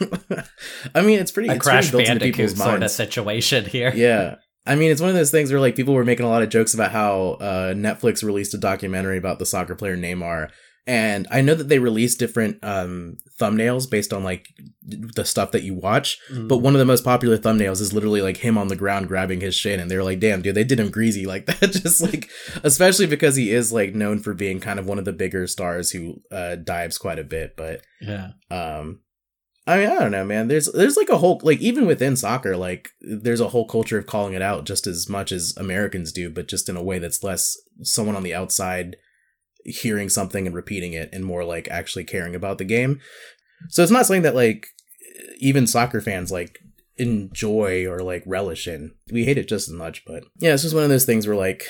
I 0.94 1.02
mean, 1.02 1.20
it's 1.20 1.30
pretty. 1.30 1.50
a 1.50 1.54
it's 1.54 1.64
Crash 1.64 1.92
Bandicoot 1.92 2.34
people's 2.34 2.56
sort 2.56 2.82
of 2.82 2.90
situation 2.90 3.64
here. 3.66 3.92
yeah. 3.94 4.36
I 4.66 4.74
mean, 4.74 4.90
it's 4.90 5.00
one 5.00 5.10
of 5.10 5.16
those 5.16 5.30
things 5.30 5.50
where 5.50 5.60
like 5.60 5.76
people 5.76 5.94
were 5.94 6.04
making 6.04 6.26
a 6.26 6.28
lot 6.28 6.42
of 6.42 6.48
jokes 6.48 6.74
about 6.74 6.92
how 6.92 7.38
uh, 7.40 7.74
Netflix 7.74 8.22
released 8.22 8.54
a 8.54 8.58
documentary 8.58 9.16
about 9.16 9.38
the 9.38 9.46
soccer 9.46 9.74
player 9.74 9.96
Neymar, 9.96 10.50
and 10.86 11.26
I 11.30 11.40
know 11.40 11.54
that 11.54 11.68
they 11.68 11.78
released 11.78 12.18
different 12.18 12.58
um, 12.62 13.16
thumbnails 13.40 13.88
based 13.88 14.12
on 14.12 14.24
like 14.24 14.48
the 14.82 15.24
stuff 15.24 15.52
that 15.52 15.62
you 15.62 15.74
watch. 15.74 16.18
Mm. 16.32 16.48
But 16.48 16.58
one 16.58 16.74
of 16.74 16.78
the 16.78 16.84
most 16.84 17.04
popular 17.04 17.38
thumbnails 17.38 17.80
is 17.80 17.92
literally 17.92 18.22
like 18.22 18.38
him 18.38 18.58
on 18.58 18.68
the 18.68 18.76
ground 18.76 19.08
grabbing 19.08 19.40
his 19.40 19.54
shin, 19.54 19.80
and 19.80 19.90
they're 19.90 20.04
like, 20.04 20.20
"Damn, 20.20 20.42
dude, 20.42 20.54
they 20.54 20.64
did 20.64 20.80
him 20.80 20.90
greasy 20.90 21.26
like 21.26 21.46
that." 21.60 21.70
Just 21.70 22.02
like, 22.02 22.28
especially 22.64 23.06
because 23.06 23.36
he 23.36 23.52
is 23.52 23.72
like 23.72 23.94
known 23.94 24.18
for 24.18 24.34
being 24.34 24.60
kind 24.60 24.78
of 24.78 24.86
one 24.86 24.98
of 24.98 25.04
the 25.04 25.12
bigger 25.12 25.46
stars 25.46 25.90
who 25.90 26.16
uh, 26.30 26.56
dives 26.56 26.98
quite 26.98 27.18
a 27.18 27.24
bit, 27.24 27.56
but 27.56 27.82
yeah. 28.00 28.32
um 28.50 29.00
i 29.70 29.78
mean 29.78 29.88
i 29.88 29.98
don't 29.98 30.10
know 30.10 30.24
man. 30.24 30.48
There's 30.48 30.70
there's 30.72 30.96
like 30.96 31.08
a 31.08 31.18
whole 31.18 31.40
like 31.42 31.60
even 31.60 31.86
within 31.86 32.16
soccer 32.16 32.56
like 32.56 32.90
there's 33.00 33.40
a 33.40 33.48
whole 33.48 33.66
culture 33.66 33.98
of 33.98 34.06
calling 34.06 34.34
it 34.34 34.42
out 34.42 34.64
just 34.64 34.86
as 34.86 35.08
much 35.08 35.32
as 35.32 35.54
americans 35.56 36.12
do 36.12 36.30
but 36.30 36.48
just 36.48 36.68
in 36.68 36.76
a 36.76 36.82
way 36.82 36.98
that's 36.98 37.22
less 37.22 37.56
someone 37.82 38.16
on 38.16 38.22
the 38.22 38.34
outside 38.34 38.96
hearing 39.64 40.08
something 40.08 40.46
and 40.46 40.54
repeating 40.54 40.92
it 40.92 41.08
and 41.12 41.24
more 41.24 41.44
like 41.44 41.68
actually 41.68 42.04
caring 42.04 42.34
about 42.34 42.58
the 42.58 42.64
game. 42.64 43.00
So 43.68 43.82
it's 43.82 43.92
not 43.92 44.06
something 44.06 44.22
that 44.22 44.34
like 44.34 44.66
even 45.38 45.66
soccer 45.66 46.00
fans 46.00 46.32
like 46.32 46.58
enjoy 46.96 47.86
or 47.86 48.00
like 48.00 48.22
relish 48.26 48.66
in. 48.66 48.92
We 49.12 49.24
hate 49.24 49.38
it 49.38 49.48
just 49.48 49.68
as 49.68 49.74
much 49.74 50.04
but 50.04 50.24
yeah 50.38 50.54
it's 50.54 50.62
just 50.62 50.74
one 50.74 50.84
of 50.84 50.90
those 50.90 51.04
things 51.04 51.26
where 51.26 51.36
like 51.36 51.64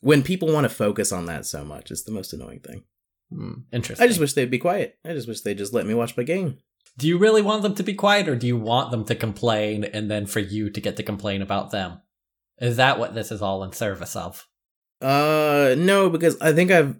when 0.00 0.22
people 0.22 0.52
want 0.52 0.64
to 0.64 0.74
focus 0.74 1.12
on 1.12 1.26
that 1.26 1.46
so 1.46 1.64
much 1.64 1.90
it's 1.90 2.04
the 2.04 2.12
most 2.12 2.32
annoying 2.32 2.60
thing. 2.60 2.84
Hmm, 3.32 3.52
interesting. 3.72 4.04
i 4.04 4.06
just 4.06 4.20
wish 4.20 4.34
they'd 4.34 4.50
be 4.50 4.58
quiet. 4.58 4.96
I 5.04 5.12
just 5.12 5.28
wish 5.28 5.40
they'd 5.40 5.58
just 5.58 5.74
let 5.74 5.86
me 5.86 5.94
watch 5.94 6.16
my 6.16 6.22
game 6.22 6.58
do 6.98 7.06
you 7.06 7.18
really 7.18 7.42
want 7.42 7.62
them 7.62 7.74
to 7.74 7.82
be 7.82 7.94
quiet, 7.94 8.28
or 8.28 8.36
do 8.36 8.46
you 8.46 8.56
want 8.56 8.90
them 8.90 9.04
to 9.04 9.14
complain 9.14 9.84
and 9.84 10.10
then 10.10 10.26
for 10.26 10.40
you 10.40 10.70
to 10.70 10.80
get 10.80 10.96
to 10.96 11.02
complain 11.02 11.42
about 11.42 11.70
them? 11.70 12.00
Is 12.58 12.76
that 12.76 12.98
what 12.98 13.14
this 13.14 13.30
is 13.30 13.42
all 13.42 13.62
in 13.64 13.72
service 13.72 14.16
of? 14.16 14.46
Uh, 15.00 15.74
no, 15.76 16.08
because 16.08 16.40
I 16.40 16.52
think 16.52 16.70
I've 16.70 16.96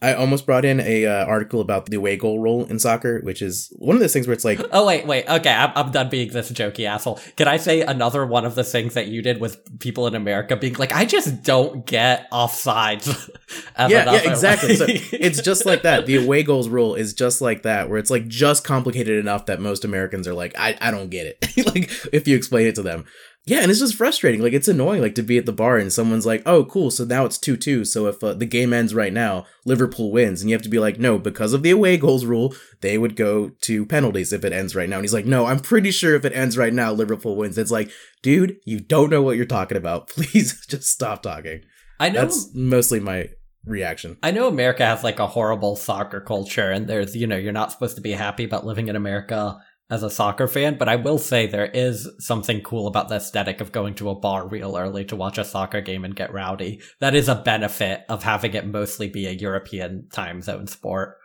I 0.00 0.14
almost 0.14 0.46
brought 0.46 0.64
in 0.64 0.78
a 0.78 1.06
uh, 1.06 1.24
article 1.24 1.60
about 1.60 1.86
the 1.86 1.96
away 1.96 2.16
goal 2.16 2.38
rule 2.38 2.64
in 2.66 2.78
soccer, 2.78 3.20
which 3.22 3.42
is 3.42 3.72
one 3.78 3.96
of 3.96 4.00
those 4.00 4.12
things 4.12 4.28
where 4.28 4.34
it's 4.34 4.44
like, 4.44 4.60
Oh 4.70 4.86
wait, 4.86 5.06
wait. 5.06 5.28
Okay, 5.28 5.50
I'm, 5.50 5.72
I'm 5.74 5.90
done 5.90 6.08
being 6.08 6.30
this 6.30 6.52
jokey 6.52 6.84
asshole. 6.84 7.18
Can 7.36 7.48
I 7.48 7.56
say 7.56 7.80
another 7.80 8.24
one 8.24 8.44
of 8.44 8.54
the 8.54 8.62
things 8.62 8.94
that 8.94 9.08
you 9.08 9.22
did 9.22 9.40
with 9.40 9.80
people 9.80 10.06
in 10.06 10.14
America 10.14 10.56
being 10.56 10.74
like, 10.74 10.92
I 10.92 11.04
just 11.04 11.42
don't 11.42 11.84
get 11.84 12.30
offsides. 12.30 13.28
yeah, 13.78 13.88
yeah, 13.88 14.30
exactly. 14.30 14.76
So 14.76 14.86
it's 14.88 15.42
just 15.42 15.66
like 15.66 15.82
that. 15.82 16.06
The 16.06 16.24
away 16.24 16.44
goals 16.44 16.68
rule 16.68 16.94
is 16.94 17.12
just 17.12 17.40
like 17.40 17.64
that, 17.64 17.90
where 17.90 17.98
it's 17.98 18.10
like 18.10 18.28
just 18.28 18.62
complicated 18.62 19.18
enough 19.18 19.46
that 19.46 19.60
most 19.60 19.84
Americans 19.84 20.28
are 20.28 20.34
like, 20.34 20.54
I, 20.56 20.78
I 20.80 20.92
don't 20.92 21.10
get 21.10 21.26
it. 21.26 21.66
like 21.74 21.90
if 22.12 22.28
you 22.28 22.36
explain 22.36 22.68
it 22.68 22.76
to 22.76 22.82
them. 22.82 23.04
Yeah, 23.48 23.62
and 23.62 23.70
it's 23.70 23.80
just 23.80 23.94
frustrating. 23.94 24.42
Like 24.42 24.52
it's 24.52 24.68
annoying, 24.68 25.00
like 25.00 25.14
to 25.14 25.22
be 25.22 25.38
at 25.38 25.46
the 25.46 25.52
bar 25.52 25.78
and 25.78 25.92
someone's 25.92 26.26
like, 26.26 26.42
"Oh, 26.44 26.64
cool. 26.64 26.90
So 26.90 27.04
now 27.04 27.24
it's 27.24 27.38
two 27.38 27.56
two. 27.56 27.84
So 27.84 28.06
if 28.06 28.22
uh, 28.22 28.34
the 28.34 28.46
game 28.46 28.72
ends 28.72 28.94
right 28.94 29.12
now, 29.12 29.46
Liverpool 29.64 30.12
wins." 30.12 30.40
And 30.40 30.50
you 30.50 30.54
have 30.54 30.62
to 30.62 30.68
be 30.68 30.78
like, 30.78 30.98
"No, 30.98 31.18
because 31.18 31.54
of 31.54 31.62
the 31.62 31.70
away 31.70 31.96
goals 31.96 32.26
rule, 32.26 32.54
they 32.82 32.98
would 32.98 33.16
go 33.16 33.50
to 33.62 33.86
penalties 33.86 34.32
if 34.32 34.44
it 34.44 34.52
ends 34.52 34.76
right 34.76 34.88
now." 34.88 34.96
And 34.96 35.04
he's 35.04 35.14
like, 35.14 35.24
"No, 35.24 35.46
I'm 35.46 35.60
pretty 35.60 35.90
sure 35.90 36.14
if 36.14 36.24
it 36.24 36.34
ends 36.34 36.58
right 36.58 36.72
now, 36.72 36.92
Liverpool 36.92 37.36
wins." 37.36 37.56
It's 37.56 37.70
like, 37.70 37.90
dude, 38.22 38.58
you 38.64 38.80
don't 38.80 39.10
know 39.10 39.22
what 39.22 39.36
you're 39.36 39.46
talking 39.46 39.78
about. 39.78 40.08
Please 40.08 40.66
just 40.66 40.84
stop 40.84 41.22
talking. 41.22 41.62
I 41.98 42.10
know 42.10 42.20
That's 42.20 42.54
mostly 42.54 43.00
my 43.00 43.30
reaction. 43.64 44.18
I 44.22 44.30
know 44.30 44.48
America 44.48 44.84
has 44.84 45.02
like 45.02 45.18
a 45.18 45.26
horrible 45.26 45.76
soccer 45.76 46.20
culture, 46.20 46.70
and 46.70 46.86
there's, 46.86 47.16
you 47.16 47.26
know, 47.26 47.36
you're 47.36 47.52
not 47.52 47.72
supposed 47.72 47.96
to 47.96 48.02
be 48.02 48.12
happy 48.12 48.44
about 48.44 48.66
living 48.66 48.88
in 48.88 48.96
America 48.96 49.58
as 49.90 50.02
a 50.02 50.10
soccer 50.10 50.46
fan, 50.46 50.76
but 50.76 50.88
I 50.88 50.96
will 50.96 51.18
say 51.18 51.46
there 51.46 51.70
is 51.72 52.08
something 52.18 52.60
cool 52.60 52.86
about 52.86 53.08
the 53.08 53.16
aesthetic 53.16 53.60
of 53.60 53.72
going 53.72 53.94
to 53.94 54.10
a 54.10 54.14
bar 54.14 54.46
real 54.46 54.76
early 54.76 55.04
to 55.06 55.16
watch 55.16 55.38
a 55.38 55.44
soccer 55.44 55.80
game 55.80 56.04
and 56.04 56.14
get 56.14 56.32
rowdy. 56.32 56.80
That 57.00 57.14
is 57.14 57.28
a 57.28 57.34
benefit 57.34 58.04
of 58.08 58.22
having 58.22 58.52
it 58.52 58.66
mostly 58.66 59.08
be 59.08 59.26
a 59.26 59.32
European 59.32 60.08
time 60.12 60.42
zone 60.42 60.66
sport. 60.66 61.16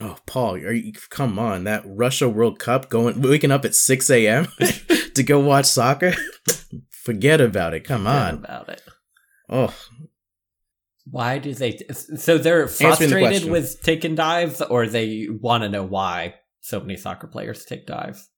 Oh, 0.00 0.16
Paul, 0.26 0.56
are 0.56 0.72
you, 0.72 0.92
come 1.08 1.38
on. 1.38 1.64
That 1.64 1.84
Russia 1.86 2.28
World 2.28 2.58
Cup 2.58 2.90
going 2.90 3.22
waking 3.22 3.52
up 3.52 3.64
at 3.64 3.74
6 3.74 4.10
a.m. 4.10 4.48
to 5.14 5.22
go 5.22 5.38
watch 5.40 5.66
soccer? 5.66 6.12
Forget 6.90 7.40
about 7.40 7.74
it. 7.74 7.84
Come 7.84 8.02
Forget 8.04 8.16
on. 8.16 8.34
about 8.34 8.68
it. 8.68 8.82
Oh, 9.48 9.74
Why 11.08 11.38
do 11.38 11.54
they? 11.54 11.78
So 11.92 12.38
they're 12.38 12.62
me 12.62 12.66
the 12.66 12.72
frustrated 12.72 13.50
with 13.50 13.82
taking 13.82 14.14
dives, 14.14 14.60
or 14.62 14.86
they 14.86 15.28
want 15.30 15.62
to 15.62 15.68
know 15.68 15.84
why 15.84 16.34
so 16.64 16.80
many 16.80 16.96
soccer 16.96 17.26
players 17.26 17.64
take 17.64 17.86
dives? 17.86 18.28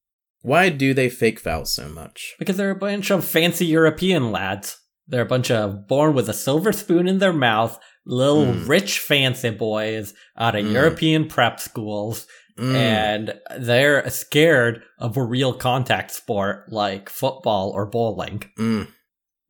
why 0.43 0.69
do 0.69 0.95
they 0.95 1.09
fake 1.09 1.41
fouls 1.41 1.73
so 1.73 1.89
much? 1.89 2.35
Because 2.39 2.57
they're 2.57 2.71
a 2.71 2.77
bunch 2.77 3.11
of 3.11 3.25
fancy 3.25 3.67
European 3.67 4.31
lads. 4.31 4.79
They're 5.09 5.23
a 5.23 5.27
bunch 5.27 5.51
of 5.51 5.89
born 5.89 6.15
with 6.15 6.29
a 6.29 6.33
silver 6.35 6.71
spoon 6.73 7.09
in 7.09 7.19
their 7.19 7.33
mouth, 7.33 7.77
little 8.05 8.47
Mm. 8.47 8.69
rich 8.69 9.01
fancy 9.01 9.51
boys 9.51 10.15
out 10.39 10.55
of 10.55 10.65
Mm. 10.65 10.73
European 10.73 11.27
prep 11.27 11.59
schools, 11.59 12.29
Mm. 12.59 12.75
and 12.77 13.35
they're 13.59 14.09
scared 14.11 14.83
of 15.01 15.17
a 15.17 15.25
real 15.25 15.53
contact 15.53 16.13
sport 16.13 16.71
like 16.71 17.09
football 17.09 17.71
or 17.71 17.85
bowling. 17.87 18.45
Mm. 18.59 18.87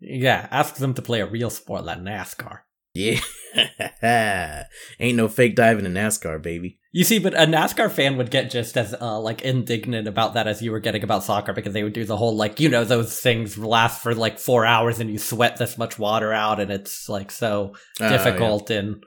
Yeah, 0.00 0.48
ask 0.50 0.76
them 0.76 0.94
to 0.94 1.02
play 1.02 1.20
a 1.20 1.26
real 1.26 1.50
sport 1.50 1.84
like 1.84 1.98
NASCAR. 1.98 2.60
Yeah, 2.96 4.64
ain't 5.00 5.16
no 5.16 5.28
fake 5.28 5.54
diving 5.56 5.86
in 5.86 5.94
NASCAR, 5.94 6.40
baby. 6.42 6.78
You 6.92 7.04
see, 7.04 7.18
but 7.18 7.34
a 7.34 7.46
NASCAR 7.46 7.90
fan 7.90 8.16
would 8.16 8.30
get 8.30 8.50
just 8.50 8.76
as 8.76 8.94
uh, 8.98 9.20
like 9.20 9.42
indignant 9.42 10.08
about 10.08 10.34
that 10.34 10.46
as 10.46 10.62
you 10.62 10.70
were 10.72 10.80
getting 10.80 11.02
about 11.04 11.24
soccer 11.24 11.52
because 11.52 11.74
they 11.74 11.82
would 11.82 11.92
do 11.92 12.04
the 12.04 12.16
whole 12.16 12.34
like 12.34 12.58
you 12.58 12.68
know 12.70 12.84
those 12.84 13.20
things 13.20 13.58
last 13.58 14.02
for 14.02 14.14
like 14.14 14.38
four 14.38 14.64
hours 14.64 14.98
and 14.98 15.10
you 15.10 15.18
sweat 15.18 15.58
this 15.58 15.76
much 15.76 15.98
water 15.98 16.32
out 16.32 16.58
and 16.58 16.70
it's 16.70 17.08
like 17.08 17.30
so 17.30 17.74
Oh, 18.00 18.08
difficult 18.08 18.70
and 18.70 19.04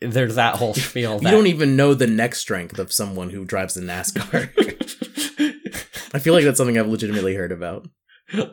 there's 0.00 0.36
that 0.36 0.56
whole 0.56 0.72
spiel. 0.88 1.16
You 1.16 1.20
that- 1.20 1.30
don't 1.30 1.46
even 1.46 1.76
know 1.76 1.92
the 1.92 2.06
neck 2.06 2.34
strength 2.34 2.78
of 2.78 2.90
someone 2.92 3.28
who 3.30 3.44
drives 3.44 3.74
the 3.74 3.82
NASCAR. 3.82 4.50
I 6.14 6.18
feel 6.18 6.34
like 6.34 6.44
that's 6.44 6.56
something 6.56 6.78
I've 6.78 6.88
legitimately 6.88 7.34
heard 7.34 7.52
about. 7.52 7.86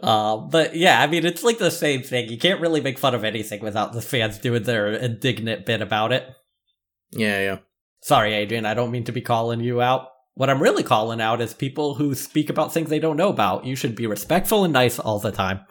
Uh, 0.04 0.38
but 0.38 0.76
yeah, 0.76 1.02
I 1.02 1.08
mean 1.08 1.26
it's 1.26 1.44
like 1.44 1.58
the 1.58 1.72
same 1.72 2.04
thing. 2.04 2.30
You 2.30 2.38
can't 2.38 2.62
really 2.62 2.82
make 2.82 3.00
fun 3.00 3.16
of 3.16 3.24
anything 3.24 3.62
without 3.62 3.94
the 3.94 4.02
fans 4.02 4.38
doing 4.38 4.64
their 4.64 4.88
indignant 4.94 5.66
bit 5.66 5.82
about 5.82 6.12
it. 6.12 6.28
Yeah, 7.12 7.40
yeah. 7.40 7.58
Sorry, 8.02 8.34
Adrian, 8.34 8.66
I 8.66 8.74
don't 8.74 8.92
mean 8.92 9.06
to 9.06 9.12
be 9.12 9.22
calling 9.22 9.60
you 9.60 9.82
out. 9.82 10.10
What 10.36 10.50
I'm 10.50 10.62
really 10.62 10.84
calling 10.84 11.20
out 11.20 11.42
is 11.42 11.54
people 11.54 11.96
who 11.96 12.14
speak 12.14 12.50
about 12.50 12.72
things 12.72 12.90
they 12.90 13.00
don't 13.00 13.18
know 13.18 13.30
about. 13.30 13.66
You 13.66 13.76
should 13.76 13.96
be 13.96 14.06
respectful 14.06 14.64
and 14.64 14.74
nice 14.74 15.00
all 15.00 15.20
the 15.20 15.32
time. 15.32 15.62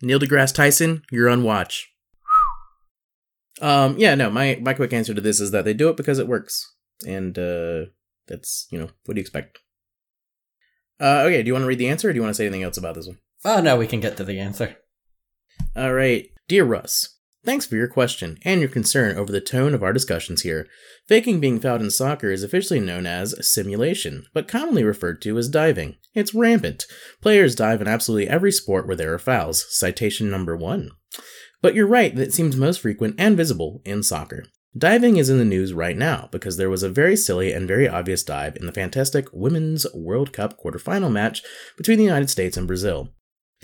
Neil 0.00 0.20
deGrasse 0.20 0.54
Tyson, 0.54 1.02
you're 1.10 1.28
on 1.28 1.42
watch. 1.42 1.90
Um, 3.60 3.96
yeah, 3.98 4.14
no, 4.14 4.30
my 4.30 4.58
my 4.60 4.74
quick 4.74 4.92
answer 4.92 5.14
to 5.14 5.20
this 5.20 5.40
is 5.40 5.50
that 5.52 5.64
they 5.64 5.74
do 5.74 5.88
it 5.88 5.96
because 5.96 6.18
it 6.18 6.28
works, 6.28 6.74
and 7.06 7.38
uh, 7.38 7.86
that's 8.26 8.66
you 8.70 8.78
know 8.78 8.90
what 9.04 9.14
do 9.14 9.20
you 9.20 9.22
expect? 9.22 9.60
Uh, 11.00 11.22
okay, 11.26 11.42
do 11.42 11.48
you 11.48 11.52
want 11.52 11.62
to 11.62 11.68
read 11.68 11.78
the 11.78 11.88
answer, 11.88 12.08
or 12.08 12.12
do 12.12 12.16
you 12.16 12.22
want 12.22 12.30
to 12.30 12.36
say 12.36 12.46
anything 12.46 12.62
else 12.62 12.76
about 12.76 12.94
this 12.94 13.06
one? 13.06 13.18
Oh 13.44 13.60
no, 13.60 13.76
we 13.76 13.86
can 13.86 14.00
get 14.00 14.16
to 14.16 14.24
the 14.24 14.40
answer. 14.40 14.76
All 15.76 15.92
right, 15.92 16.26
dear 16.48 16.64
Russ, 16.64 17.18
thanks 17.44 17.66
for 17.66 17.76
your 17.76 17.88
question 17.88 18.38
and 18.44 18.60
your 18.60 18.70
concern 18.70 19.16
over 19.16 19.30
the 19.30 19.40
tone 19.40 19.74
of 19.74 19.82
our 19.82 19.92
discussions 19.92 20.42
here. 20.42 20.66
Faking 21.08 21.40
being 21.40 21.60
fouled 21.60 21.82
in 21.82 21.90
soccer 21.90 22.30
is 22.30 22.42
officially 22.42 22.80
known 22.80 23.06
as 23.06 23.34
simulation, 23.46 24.24
but 24.32 24.48
commonly 24.48 24.82
referred 24.82 25.20
to 25.22 25.36
as 25.36 25.48
diving. 25.48 25.96
It's 26.14 26.34
rampant. 26.34 26.86
Players 27.20 27.54
dive 27.54 27.82
in 27.82 27.88
absolutely 27.88 28.28
every 28.28 28.52
sport 28.52 28.86
where 28.86 28.96
there 28.96 29.12
are 29.12 29.18
fouls. 29.18 29.66
Citation 29.68 30.30
number 30.30 30.56
one. 30.56 30.90
But 31.60 31.74
you're 31.74 31.86
right 31.86 32.14
that 32.14 32.28
it 32.28 32.34
seems 32.34 32.56
most 32.56 32.80
frequent 32.80 33.16
and 33.18 33.36
visible 33.36 33.82
in 33.84 34.02
soccer. 34.02 34.44
Diving 34.76 35.18
is 35.18 35.30
in 35.30 35.38
the 35.38 35.44
news 35.44 35.72
right 35.72 35.96
now 35.96 36.28
because 36.32 36.56
there 36.56 36.70
was 36.70 36.82
a 36.82 36.88
very 36.88 37.16
silly 37.16 37.52
and 37.52 37.68
very 37.68 37.88
obvious 37.88 38.24
dive 38.24 38.56
in 38.56 38.66
the 38.66 38.72
fantastic 38.72 39.28
Women's 39.32 39.86
World 39.94 40.32
Cup 40.32 40.58
quarterfinal 40.58 41.12
match 41.12 41.42
between 41.76 41.98
the 41.98 42.04
United 42.04 42.30
States 42.30 42.56
and 42.56 42.66
Brazil. 42.66 43.10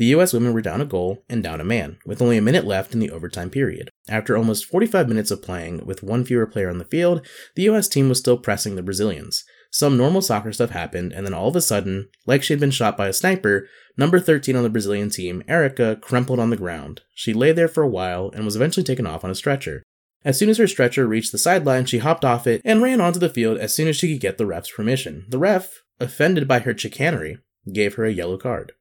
The 0.00 0.06
US 0.16 0.32
women 0.32 0.54
were 0.54 0.62
down 0.62 0.80
a 0.80 0.86
goal 0.86 1.26
and 1.28 1.42
down 1.42 1.60
a 1.60 1.64
man, 1.64 1.98
with 2.06 2.22
only 2.22 2.38
a 2.38 2.42
minute 2.42 2.64
left 2.64 2.94
in 2.94 3.00
the 3.00 3.10
overtime 3.10 3.50
period. 3.50 3.90
After 4.08 4.34
almost 4.34 4.64
45 4.64 5.06
minutes 5.06 5.30
of 5.30 5.42
playing 5.42 5.84
with 5.84 6.02
one 6.02 6.24
fewer 6.24 6.46
player 6.46 6.70
on 6.70 6.78
the 6.78 6.86
field, 6.86 7.20
the 7.54 7.64
US 7.64 7.86
team 7.86 8.08
was 8.08 8.18
still 8.18 8.38
pressing 8.38 8.76
the 8.76 8.82
Brazilians. 8.82 9.44
Some 9.70 9.98
normal 9.98 10.22
soccer 10.22 10.54
stuff 10.54 10.70
happened, 10.70 11.12
and 11.12 11.26
then 11.26 11.34
all 11.34 11.48
of 11.48 11.54
a 11.56 11.60
sudden, 11.60 12.08
like 12.24 12.42
she 12.42 12.54
had 12.54 12.60
been 12.60 12.70
shot 12.70 12.96
by 12.96 13.08
a 13.08 13.12
sniper, 13.12 13.68
number 13.98 14.18
13 14.18 14.56
on 14.56 14.62
the 14.62 14.70
Brazilian 14.70 15.10
team, 15.10 15.42
Erica, 15.46 15.96
crumpled 15.96 16.40
on 16.40 16.48
the 16.48 16.56
ground. 16.56 17.02
She 17.14 17.34
lay 17.34 17.52
there 17.52 17.68
for 17.68 17.82
a 17.82 17.88
while 17.88 18.30
and 18.34 18.46
was 18.46 18.56
eventually 18.56 18.84
taken 18.84 19.06
off 19.06 19.22
on 19.22 19.30
a 19.30 19.34
stretcher. 19.34 19.82
As 20.24 20.38
soon 20.38 20.48
as 20.48 20.56
her 20.56 20.66
stretcher 20.66 21.06
reached 21.06 21.30
the 21.30 21.36
sideline, 21.36 21.84
she 21.84 21.98
hopped 21.98 22.24
off 22.24 22.46
it 22.46 22.62
and 22.64 22.80
ran 22.80 23.02
onto 23.02 23.18
the 23.18 23.28
field 23.28 23.58
as 23.58 23.74
soon 23.74 23.86
as 23.86 23.96
she 23.96 24.10
could 24.10 24.22
get 24.22 24.38
the 24.38 24.46
ref's 24.46 24.70
permission. 24.70 25.26
The 25.28 25.38
ref, 25.38 25.82
offended 26.00 26.48
by 26.48 26.60
her 26.60 26.76
chicanery, 26.76 27.36
gave 27.70 27.96
her 27.96 28.06
a 28.06 28.12
yellow 28.12 28.38
card. 28.38 28.72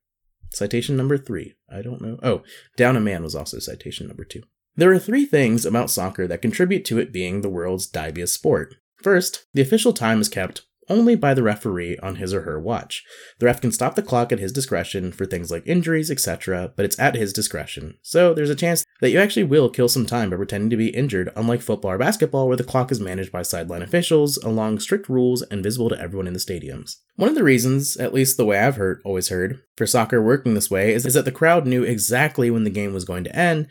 Citation 0.54 0.98
number 0.98 1.18
three. 1.18 1.56
I 1.72 1.82
don't 1.82 2.02
know. 2.02 2.20
Oh, 2.24 2.44
down 2.76 2.96
a 2.96 3.00
man 3.00 3.24
was 3.24 3.36
also 3.36 3.60
citation 3.60 4.08
number 4.08 4.24
two. 4.24 4.44
There 4.76 4.92
are 4.92 5.00
three 5.00 5.26
things 5.26 5.66
about 5.66 5.90
soccer 5.90 6.28
that 6.28 6.42
contribute 6.42 6.86
to 6.86 7.00
it 7.00 7.12
being 7.12 7.42
the 7.42 7.50
world's 7.50 7.88
diviest 7.88 8.34
sport. 8.34 8.76
First, 9.02 9.46
the 9.54 9.62
official 9.62 9.94
time 9.94 10.22
is 10.22 10.30
kept 10.30 10.64
only 10.90 11.16
by 11.16 11.34
the 11.34 11.44
referee 11.44 11.98
on 12.00 12.16
his 12.16 12.34
or 12.34 12.42
her 12.42 12.60
watch. 12.60 13.04
The 13.40 13.46
ref 13.46 13.62
can 13.62 13.72
stop 13.72 13.96
the 13.96 14.02
clock 14.02 14.32
at 14.32 14.40
his 14.40 14.52
discretion 14.52 15.12
for 15.12 15.26
things 15.26 15.52
like 15.52 15.66
injuries, 15.66 16.10
etc., 16.10 16.74
but 16.76 16.86
it's 16.86 17.00
at 17.00 17.16
his 17.16 17.32
discretion. 17.34 17.98
So 18.02 18.34
there's 18.34 18.50
a 18.50 18.56
chance 18.56 18.84
that 19.02 19.12
you 19.12 19.20
actually 19.20 19.44
will 19.44 19.70
kill 19.70 19.88
some 19.88 20.06
time 20.06 20.30
by 20.30 20.38
pretending 20.38 20.70
to 20.72 20.78
be 20.78 20.90
injured, 20.90 21.32
unlike 21.36 21.62
football 21.62 21.92
or 21.92 21.98
basketball, 21.98 22.48
where 22.48 22.58
the 22.58 22.64
clock 22.64 22.92
is 22.92 23.00
managed 23.00 23.32
by 23.32 23.42
sideline 23.42 23.82
officials 23.82 24.38
along 24.38 24.80
strict 24.80 25.10
rules 25.10 25.42
and 25.44 25.64
visible 25.64 25.90
to 25.90 26.00
everyone 26.00 26.28
in 26.28 26.34
the 26.34 26.40
stadiums. 26.40 26.96
One 27.16 27.30
of 27.30 27.36
the 27.36 27.44
reasons, 27.44 27.98
at 27.98 28.14
least 28.14 28.38
the 28.38 28.46
way 28.46 28.60
I've 28.60 28.78
heard, 28.78 29.02
always 29.06 29.30
heard, 29.30 29.62
for 29.76 29.86
soccer 29.86 30.22
working 30.22 30.54
this 30.54 30.72
way 30.72 30.94
is, 30.94 31.04
that 31.10 31.26
the 31.26 31.32
crowd 31.32 31.66
knew 31.66 31.84
exactly 31.84 32.52
when 32.52 32.64
the 32.64 32.70
game 32.70 32.94
was 32.94 33.04
going 33.04 33.24
to 33.24 33.36
end, 33.36 33.68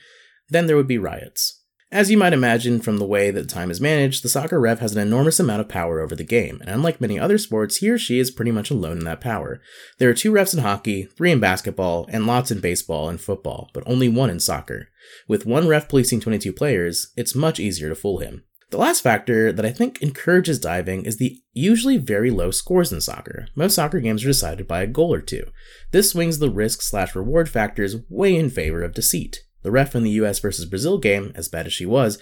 then 0.49 0.67
there 0.67 0.77
would 0.77 0.89
be 0.89 0.99
riots. 0.99 1.58
As 1.90 2.11
you 2.11 2.18
might 2.18 2.35
imagine 2.35 2.81
from 2.81 2.98
the 2.98 3.07
way 3.07 3.31
that 3.31 3.48
time 3.48 3.70
is 3.70 3.81
managed, 3.81 4.22
the 4.22 4.29
soccer 4.29 4.61
ref 4.61 4.81
has 4.81 4.94
an 4.94 5.01
enormous 5.01 5.40
amount 5.40 5.62
of 5.62 5.70
power 5.70 6.01
over 6.01 6.14
the 6.14 6.22
game, 6.22 6.59
and 6.61 6.68
unlike 6.68 7.01
many 7.01 7.18
other 7.18 7.38
sports, 7.38 7.77
he 7.77 7.88
or 7.88 7.96
she 7.96 8.18
is 8.18 8.31
pretty 8.31 8.51
much 8.51 8.70
alone 8.70 8.98
in 8.98 9.05
that 9.05 9.22
power. 9.22 9.62
There 9.96 10.11
are 10.11 10.14
two 10.14 10.31
refs 10.31 10.53
in 10.53 10.62
hockey, 10.62 11.05
three 11.05 11.33
in 11.33 11.40
basketball, 11.40 12.07
and 12.11 12.27
lots 12.27 12.51
in 12.51 12.61
baseball 12.61 13.09
and 13.09 13.18
football, 13.18 13.70
but 13.72 13.85
only 13.87 14.07
one 14.07 14.29
in 14.29 14.38
soccer. 14.38 14.88
With 15.29 15.46
one 15.46 15.66
ref 15.66 15.88
policing 15.88 16.20
22 16.20 16.53
players, 16.53 17.11
it's 17.16 17.35
much 17.35 17.59
easier 17.59 17.88
to 17.88 17.94
fool 17.94 18.18
him. 18.18 18.44
The 18.70 18.77
last 18.77 19.01
factor 19.01 19.51
that 19.51 19.64
I 19.64 19.70
think 19.72 20.03
encourages 20.03 20.59
diving 20.59 21.07
is 21.07 21.16
the 21.16 21.38
usually 21.55 21.96
very 21.96 22.31
low 22.31 22.51
scores 22.51 22.92
in 22.92 23.01
soccer. 23.01 23.48
Most 23.57 23.77
soccer 23.77 24.01
games 24.01 24.24
are 24.24 24.29
decided 24.29 24.68
by 24.68 24.83
a 24.83 24.87
goal 24.87 25.14
or 25.14 25.22
two. 25.22 25.44
This 25.90 26.11
swings 26.11 26.38
the 26.38 26.51
risk 26.51 26.83
slash 26.83 27.14
reward 27.14 27.48
factors 27.48 27.96
way 28.11 28.37
in 28.37 28.51
favor 28.51 28.83
of 28.83 28.92
deceit. 28.92 29.40
The 29.62 29.71
ref 29.71 29.94
in 29.94 30.03
the 30.03 30.11
US 30.11 30.38
versus 30.38 30.64
Brazil 30.66 30.99
game, 30.99 31.33
as 31.35 31.49
bad 31.49 31.66
as 31.66 31.73
she 31.73 31.87
was, 31.87 32.18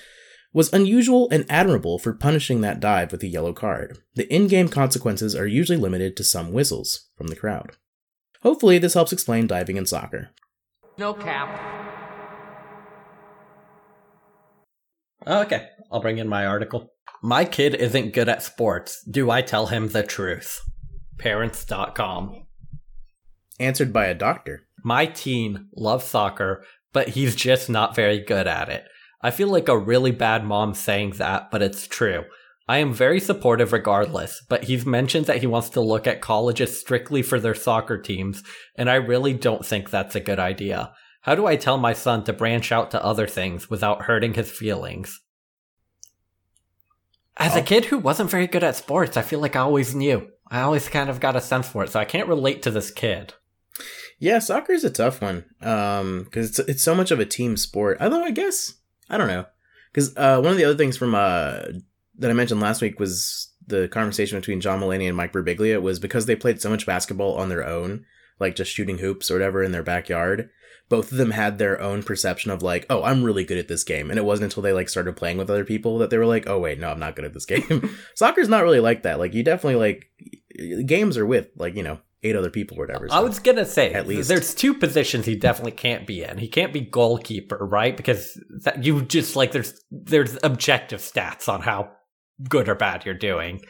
was 0.52 0.72
unusual 0.72 1.28
and 1.30 1.44
admirable 1.50 1.98
for 1.98 2.14
punishing 2.14 2.62
that 2.62 2.80
dive 2.80 3.12
with 3.12 3.22
a 3.22 3.28
yellow 3.28 3.52
card. 3.52 3.98
The 4.14 4.32
in 4.32 4.46
game 4.46 4.68
consequences 4.68 5.34
are 5.36 5.46
usually 5.46 5.78
limited 5.78 6.16
to 6.16 6.24
some 6.24 6.52
whistles 6.52 7.08
from 7.16 7.26
the 7.28 7.36
crowd. 7.36 7.72
Hopefully, 8.42 8.78
this 8.78 8.94
helps 8.94 9.12
explain 9.12 9.46
diving 9.46 9.76
in 9.76 9.86
soccer. 9.86 10.30
No 10.98 11.12
cap. 11.12 11.94
Oh, 15.26 15.42
okay, 15.42 15.68
I'll 15.90 16.00
bring 16.00 16.18
in 16.18 16.28
my 16.28 16.46
article. 16.46 16.92
My 17.22 17.44
kid 17.44 17.74
isn't 17.74 18.14
good 18.14 18.28
at 18.28 18.42
sports. 18.42 19.04
Do 19.04 19.30
I 19.30 19.42
tell 19.42 19.66
him 19.66 19.88
the 19.88 20.02
truth? 20.02 20.60
Parents.com. 21.18 22.46
Answered 23.58 23.92
by 23.92 24.06
a 24.06 24.14
doctor. 24.14 24.68
My 24.84 25.06
teen 25.06 25.68
loves 25.74 26.04
soccer, 26.04 26.64
but 26.92 27.08
he's 27.10 27.34
just 27.36 27.68
not 27.68 27.94
very 27.94 28.18
good 28.20 28.46
at 28.46 28.68
it. 28.68 28.84
I 29.22 29.30
feel 29.30 29.48
like 29.48 29.68
a 29.68 29.78
really 29.78 30.10
bad 30.12 30.44
mom 30.44 30.74
saying 30.74 31.12
that, 31.12 31.50
but 31.50 31.62
it's 31.62 31.86
true. 31.86 32.24
I 32.68 32.78
am 32.78 32.92
very 32.92 33.20
supportive 33.20 33.72
regardless, 33.72 34.42
but 34.48 34.64
he's 34.64 34.84
mentioned 34.84 35.26
that 35.26 35.38
he 35.38 35.46
wants 35.46 35.68
to 35.70 35.80
look 35.80 36.06
at 36.06 36.20
colleges 36.20 36.80
strictly 36.80 37.22
for 37.22 37.38
their 37.38 37.54
soccer 37.54 37.96
teams, 38.00 38.42
and 38.74 38.90
I 38.90 38.96
really 38.96 39.32
don't 39.32 39.64
think 39.64 39.88
that's 39.90 40.16
a 40.16 40.20
good 40.20 40.38
idea. 40.40 40.92
How 41.22 41.34
do 41.34 41.46
I 41.46 41.56
tell 41.56 41.78
my 41.78 41.92
son 41.92 42.24
to 42.24 42.32
branch 42.32 42.72
out 42.72 42.90
to 42.90 43.04
other 43.04 43.26
things 43.26 43.70
without 43.70 44.02
hurting 44.02 44.34
his 44.34 44.50
feelings? 44.50 45.20
As 47.36 47.54
a 47.54 47.60
Oh. 47.60 47.64
kid 47.64 47.86
who 47.86 47.98
wasn't 47.98 48.30
very 48.30 48.46
good 48.46 48.64
at 48.64 48.76
sports, 48.76 49.16
I 49.16 49.22
feel 49.22 49.40
like 49.40 49.56
I 49.56 49.60
always 49.60 49.94
knew. 49.94 50.28
I 50.50 50.60
always 50.60 50.88
kind 50.88 51.10
of 51.10 51.20
got 51.20 51.36
a 51.36 51.40
sense 51.40 51.68
for 51.68 51.84
it, 51.84 51.90
so 51.90 52.00
I 52.00 52.04
can't 52.04 52.28
relate 52.28 52.62
to 52.62 52.70
this 52.70 52.90
kid. 52.90 53.34
Yeah, 54.18 54.38
soccer 54.38 54.72
is 54.72 54.84
a 54.84 54.90
tough 54.90 55.20
one 55.20 55.44
um, 55.60 56.24
because 56.24 56.50
it's 56.50 56.58
it's 56.68 56.82
so 56.82 56.94
much 56.94 57.10
of 57.10 57.20
a 57.20 57.26
team 57.26 57.56
sport. 57.56 57.98
Although 58.00 58.24
I 58.24 58.30
guess 58.30 58.74
I 59.10 59.18
don't 59.18 59.28
know 59.28 59.46
because 59.96 60.14
uh, 60.18 60.38
one 60.40 60.52
of 60.52 60.58
the 60.58 60.64
other 60.64 60.76
things 60.76 60.98
from 60.98 61.14
uh, 61.14 61.62
that 62.18 62.30
I 62.30 62.34
mentioned 62.34 62.60
last 62.60 62.82
week 62.82 63.00
was 63.00 63.50
the 63.66 63.88
conversation 63.88 64.38
between 64.38 64.60
John 64.60 64.80
Mulaney 64.80 65.08
and 65.08 65.16
Mike 65.16 65.32
Birbiglia 65.32 65.80
was 65.80 65.98
because 65.98 66.26
they 66.26 66.36
played 66.36 66.60
so 66.60 66.68
much 66.68 66.84
basketball 66.84 67.34
on 67.36 67.48
their 67.48 67.66
own, 67.66 68.04
like 68.38 68.54
just 68.54 68.70
shooting 68.70 68.98
hoops 68.98 69.30
or 69.30 69.34
whatever 69.34 69.62
in 69.62 69.72
their 69.72 69.82
backyard. 69.82 70.50
Both 70.90 71.10
of 71.10 71.18
them 71.18 71.30
had 71.30 71.58
their 71.58 71.80
own 71.80 72.02
perception 72.02 72.50
of 72.50 72.62
like, 72.62 72.84
oh, 72.90 73.02
I'm 73.02 73.24
really 73.24 73.42
good 73.42 73.58
at 73.58 73.68
this 73.68 73.84
game, 73.84 74.10
and 74.10 74.18
it 74.18 74.24
wasn't 74.24 74.44
until 74.44 74.62
they 74.62 74.74
like 74.74 74.90
started 74.90 75.16
playing 75.16 75.38
with 75.38 75.50
other 75.50 75.64
people 75.64 75.98
that 75.98 76.10
they 76.10 76.18
were 76.18 76.26
like, 76.26 76.46
oh 76.46 76.58
wait, 76.60 76.78
no, 76.78 76.90
I'm 76.90 77.00
not 77.00 77.16
good 77.16 77.24
at 77.24 77.32
this 77.32 77.46
game. 77.46 77.90
Soccer's 78.14 78.50
not 78.50 78.62
really 78.62 78.80
like 78.80 79.02
that. 79.02 79.18
Like 79.18 79.32
you 79.32 79.42
definitely 79.42 79.76
like 79.76 80.86
games 80.86 81.16
are 81.16 81.26
with 81.26 81.48
like 81.56 81.74
you 81.74 81.82
know 81.82 82.00
eight 82.22 82.36
other 82.36 82.50
people 82.50 82.78
or 82.78 82.86
whatever. 82.86 83.08
I 83.10 83.20
was 83.20 83.38
gonna 83.38 83.64
say 83.64 83.92
At 83.92 84.06
least. 84.06 84.28
there's 84.28 84.54
two 84.54 84.74
positions 84.74 85.26
he 85.26 85.36
definitely 85.36 85.72
can't 85.72 86.06
be 86.06 86.22
in. 86.22 86.38
He 86.38 86.48
can't 86.48 86.72
be 86.72 86.80
goalkeeper, 86.80 87.58
right? 87.58 87.96
Because 87.96 88.40
that 88.64 88.84
you 88.84 89.02
just 89.02 89.36
like 89.36 89.52
there's 89.52 89.80
there's 89.90 90.38
objective 90.42 91.00
stats 91.00 91.48
on 91.48 91.62
how 91.62 91.90
good 92.48 92.68
or 92.68 92.74
bad 92.74 93.04
you're 93.04 93.14
doing. 93.14 93.60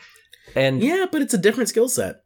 And 0.55 0.83
Yeah, 0.83 1.07
but 1.11 1.23
it's 1.23 1.35
a 1.35 1.39
different 1.39 1.69
skill 1.69 1.89
set. 1.89 2.17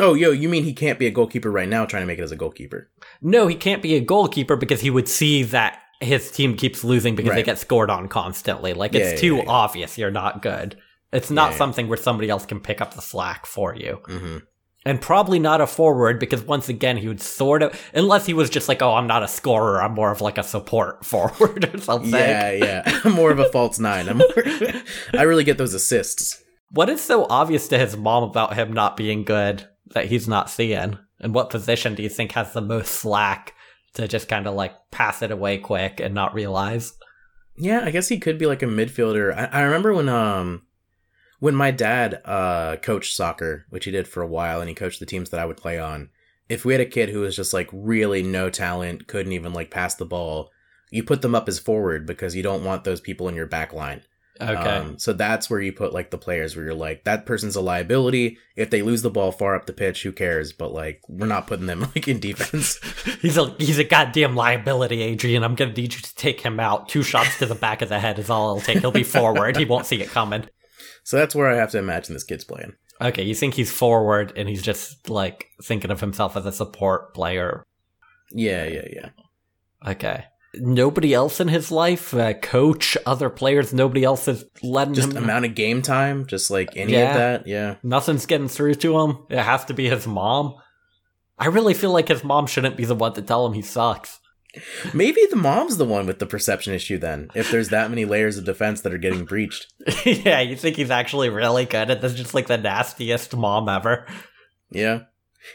Oh, 0.00 0.14
yo, 0.14 0.32
you 0.32 0.48
mean 0.48 0.64
he 0.64 0.72
can't 0.72 0.98
be 0.98 1.06
a 1.06 1.10
goalkeeper 1.12 1.50
right 1.52 1.68
now 1.68 1.84
trying 1.86 2.02
to 2.02 2.06
make 2.06 2.18
it 2.18 2.22
as 2.22 2.32
a 2.32 2.36
goalkeeper? 2.36 2.90
no, 3.22 3.46
he 3.46 3.54
can't 3.54 3.82
be 3.82 3.94
a 3.94 4.00
goalkeeper 4.00 4.56
because 4.56 4.80
he 4.80 4.90
would 4.90 5.08
see 5.08 5.44
that 5.44 5.78
his 6.00 6.30
team 6.32 6.56
keeps 6.56 6.82
losing 6.82 7.14
because 7.14 7.32
they 7.34 7.42
get 7.44 7.58
scored 7.58 7.90
on 7.90 8.08
constantly. 8.08 8.74
Like 8.74 8.92
Yeah, 8.92 9.00
it's 9.02 9.22
yeah, 9.22 9.28
too 9.28 9.36
yeah, 9.36 9.44
obvious 9.46 9.96
you're 9.96 10.10
not 10.10 10.42
good. 10.42 10.76
It's 11.12 11.30
not 11.30 11.54
something 11.54 11.86
where 11.86 11.96
somebody 11.96 12.28
else 12.28 12.44
can 12.44 12.58
pick 12.58 12.80
up 12.80 12.94
the 12.94 13.00
slack 13.00 13.46
for 13.46 13.76
you. 13.76 14.00
Mm-hmm. 14.08 14.38
And 14.86 15.00
probably 15.00 15.38
not 15.38 15.62
a 15.62 15.66
forward 15.66 16.20
because 16.20 16.42
once 16.42 16.68
again 16.68 16.98
he 16.98 17.08
would 17.08 17.20
sort 17.20 17.62
of 17.62 17.80
unless 17.94 18.26
he 18.26 18.34
was 18.34 18.50
just 18.50 18.68
like, 18.68 18.82
oh, 18.82 18.94
I'm 18.94 19.06
not 19.06 19.22
a 19.22 19.28
scorer, 19.28 19.82
I'm 19.82 19.94
more 19.94 20.10
of 20.10 20.20
like 20.20 20.36
a 20.36 20.42
support 20.42 21.04
forward 21.06 21.74
or 21.74 21.78
something. 21.78 22.10
Yeah, 22.10 22.50
yeah. 22.52 23.00
I'm 23.04 23.12
more 23.12 23.30
of 23.30 23.38
a 23.38 23.48
false 23.48 23.78
nine. 23.78 24.08
I'm 24.08 24.18
more, 24.18 24.28
I 25.14 25.22
really 25.22 25.44
get 25.44 25.58
those 25.58 25.74
assists. 25.74 26.42
What 26.70 26.90
is 26.90 27.00
so 27.00 27.26
obvious 27.30 27.68
to 27.68 27.78
his 27.78 27.96
mom 27.96 28.24
about 28.24 28.54
him 28.54 28.72
not 28.72 28.96
being 28.96 29.24
good 29.24 29.66
that 29.94 30.06
he's 30.06 30.28
not 30.28 30.50
seeing? 30.50 30.98
And 31.20 31.34
what 31.34 31.50
position 31.50 31.94
do 31.94 32.02
you 32.02 32.08
think 32.08 32.32
has 32.32 32.52
the 32.52 32.60
most 32.60 32.92
slack 32.92 33.54
to 33.94 34.08
just 34.08 34.28
kind 34.28 34.46
of 34.46 34.54
like 34.54 34.74
pass 34.90 35.22
it 35.22 35.30
away 35.30 35.58
quick 35.58 36.00
and 36.00 36.14
not 36.14 36.34
realize? 36.34 36.92
Yeah, 37.56 37.82
I 37.84 37.90
guess 37.90 38.08
he 38.08 38.18
could 38.18 38.38
be 38.38 38.46
like 38.46 38.62
a 38.62 38.66
midfielder. 38.66 39.34
I, 39.34 39.60
I 39.60 39.62
remember 39.62 39.94
when 39.94 40.08
um 40.08 40.62
when 41.40 41.54
my 41.54 41.70
dad 41.70 42.20
uh 42.24 42.76
coached 42.76 43.14
soccer, 43.14 43.66
which 43.70 43.84
he 43.84 43.90
did 43.90 44.08
for 44.08 44.22
a 44.22 44.28
while, 44.28 44.60
and 44.60 44.68
he 44.68 44.74
coached 44.74 45.00
the 45.00 45.06
teams 45.06 45.30
that 45.30 45.40
I 45.40 45.46
would 45.46 45.56
play 45.56 45.78
on. 45.78 46.10
If 46.48 46.64
we 46.64 46.74
had 46.74 46.80
a 46.80 46.86
kid 46.86 47.08
who 47.08 47.20
was 47.20 47.36
just 47.36 47.54
like 47.54 47.68
really 47.72 48.22
no 48.22 48.50
talent, 48.50 49.06
couldn't 49.06 49.32
even 49.32 49.52
like 49.52 49.70
pass 49.70 49.94
the 49.94 50.04
ball, 50.04 50.50
you 50.90 51.02
put 51.02 51.22
them 51.22 51.34
up 51.34 51.48
as 51.48 51.58
forward 51.58 52.06
because 52.06 52.36
you 52.36 52.42
don't 52.42 52.64
want 52.64 52.84
those 52.84 53.00
people 53.00 53.28
in 53.28 53.34
your 53.34 53.46
back 53.46 53.72
line. 53.72 54.02
Okay. 54.40 54.52
Um, 54.52 54.98
so 54.98 55.12
that's 55.12 55.48
where 55.48 55.60
you 55.60 55.72
put 55.72 55.92
like 55.92 56.10
the 56.10 56.18
players 56.18 56.56
where 56.56 56.64
you're 56.64 56.74
like, 56.74 57.04
that 57.04 57.24
person's 57.24 57.54
a 57.54 57.60
liability. 57.60 58.38
If 58.56 58.70
they 58.70 58.82
lose 58.82 59.02
the 59.02 59.10
ball 59.10 59.30
far 59.30 59.54
up 59.54 59.66
the 59.66 59.72
pitch, 59.72 60.02
who 60.02 60.10
cares? 60.12 60.52
But 60.52 60.72
like, 60.72 61.02
we're 61.08 61.26
not 61.26 61.46
putting 61.46 61.66
them 61.66 61.80
like 61.94 62.08
in 62.08 62.18
defense. 62.18 62.78
he's 63.20 63.36
a 63.36 63.54
he's 63.58 63.78
a 63.78 63.84
goddamn 63.84 64.34
liability, 64.34 65.02
Adrian. 65.02 65.44
I'm 65.44 65.54
gonna 65.54 65.72
need 65.72 65.94
you 65.94 66.00
to 66.00 66.14
take 66.16 66.40
him 66.40 66.58
out. 66.58 66.88
Two 66.88 67.02
shots 67.02 67.38
to 67.38 67.46
the 67.46 67.54
back 67.54 67.80
of 67.82 67.88
the 67.88 68.00
head 68.00 68.18
is 68.18 68.28
all 68.28 68.56
it'll 68.56 68.66
take. 68.66 68.78
He'll 68.78 68.90
be 68.90 69.04
forward. 69.04 69.56
He 69.56 69.64
won't 69.64 69.86
see 69.86 70.00
it 70.00 70.08
coming. 70.08 70.48
So 71.02 71.16
that's 71.16 71.34
where 71.34 71.48
I 71.48 71.56
have 71.56 71.70
to 71.72 71.78
imagine 71.78 72.14
this 72.14 72.24
kid's 72.24 72.44
playing. 72.44 72.74
Okay, 73.00 73.22
you 73.24 73.34
think 73.34 73.54
he's 73.54 73.72
forward 73.72 74.32
and 74.36 74.48
he's 74.48 74.62
just 74.62 75.10
like 75.10 75.46
thinking 75.62 75.90
of 75.90 76.00
himself 76.00 76.36
as 76.36 76.46
a 76.46 76.52
support 76.52 77.12
player. 77.14 77.64
Yeah, 78.30 78.64
yeah, 78.66 78.86
yeah. 78.92 79.08
Okay. 79.86 80.24
Nobody 80.56 81.12
else 81.12 81.40
in 81.40 81.48
his 81.48 81.72
life, 81.72 82.14
uh, 82.14 82.34
coach, 82.34 82.96
other 83.06 83.28
players, 83.28 83.74
nobody 83.74 84.04
else 84.04 84.28
is 84.28 84.44
letting 84.62 84.94
Just 84.94 85.08
him. 85.08 85.14
Just 85.14 85.24
amount 85.24 85.44
of 85.44 85.54
game 85.56 85.82
time, 85.82 86.26
just 86.26 86.48
like 86.50 86.76
any 86.76 86.92
Yeah. 86.92 87.08
of 87.10 87.14
that. 87.16 87.46
Yeah. 87.48 87.74
Nothing's 87.82 88.26
getting 88.26 88.46
through 88.48 88.76
to 88.76 89.00
him. 89.00 89.18
It 89.28 89.38
has 89.40 89.64
to 89.66 89.74
be 89.74 89.88
his 89.90 90.06
mom. 90.06 90.54
I 91.36 91.46
really 91.46 91.74
feel 91.74 91.90
like 91.90 92.06
his 92.06 92.22
mom 92.22 92.46
shouldn't 92.46 92.76
be 92.76 92.84
the 92.84 92.94
one 92.94 93.14
to 93.14 93.22
tell 93.22 93.44
him 93.44 93.52
he 93.54 93.62
sucks. 93.62 94.20
Maybe 94.92 95.20
the 95.30 95.36
mom's 95.36 95.76
the 95.76 95.84
one 95.84 96.06
with 96.06 96.18
the 96.18 96.26
perception 96.26 96.74
issue 96.74 96.98
then, 96.98 97.30
if 97.34 97.50
there's 97.50 97.70
that 97.70 97.90
many 97.90 98.04
layers 98.04 98.38
of 98.38 98.44
defense 98.44 98.80
that 98.82 98.92
are 98.92 98.98
getting 98.98 99.24
breached. 99.24 99.72
yeah, 100.04 100.40
you 100.40 100.56
think 100.56 100.76
he's 100.76 100.90
actually 100.90 101.28
really 101.28 101.64
good 101.64 101.90
at 101.90 102.00
this? 102.00 102.14
Just 102.14 102.34
like 102.34 102.46
the 102.46 102.58
nastiest 102.58 103.36
mom 103.36 103.68
ever. 103.68 104.06
Yeah. 104.70 105.02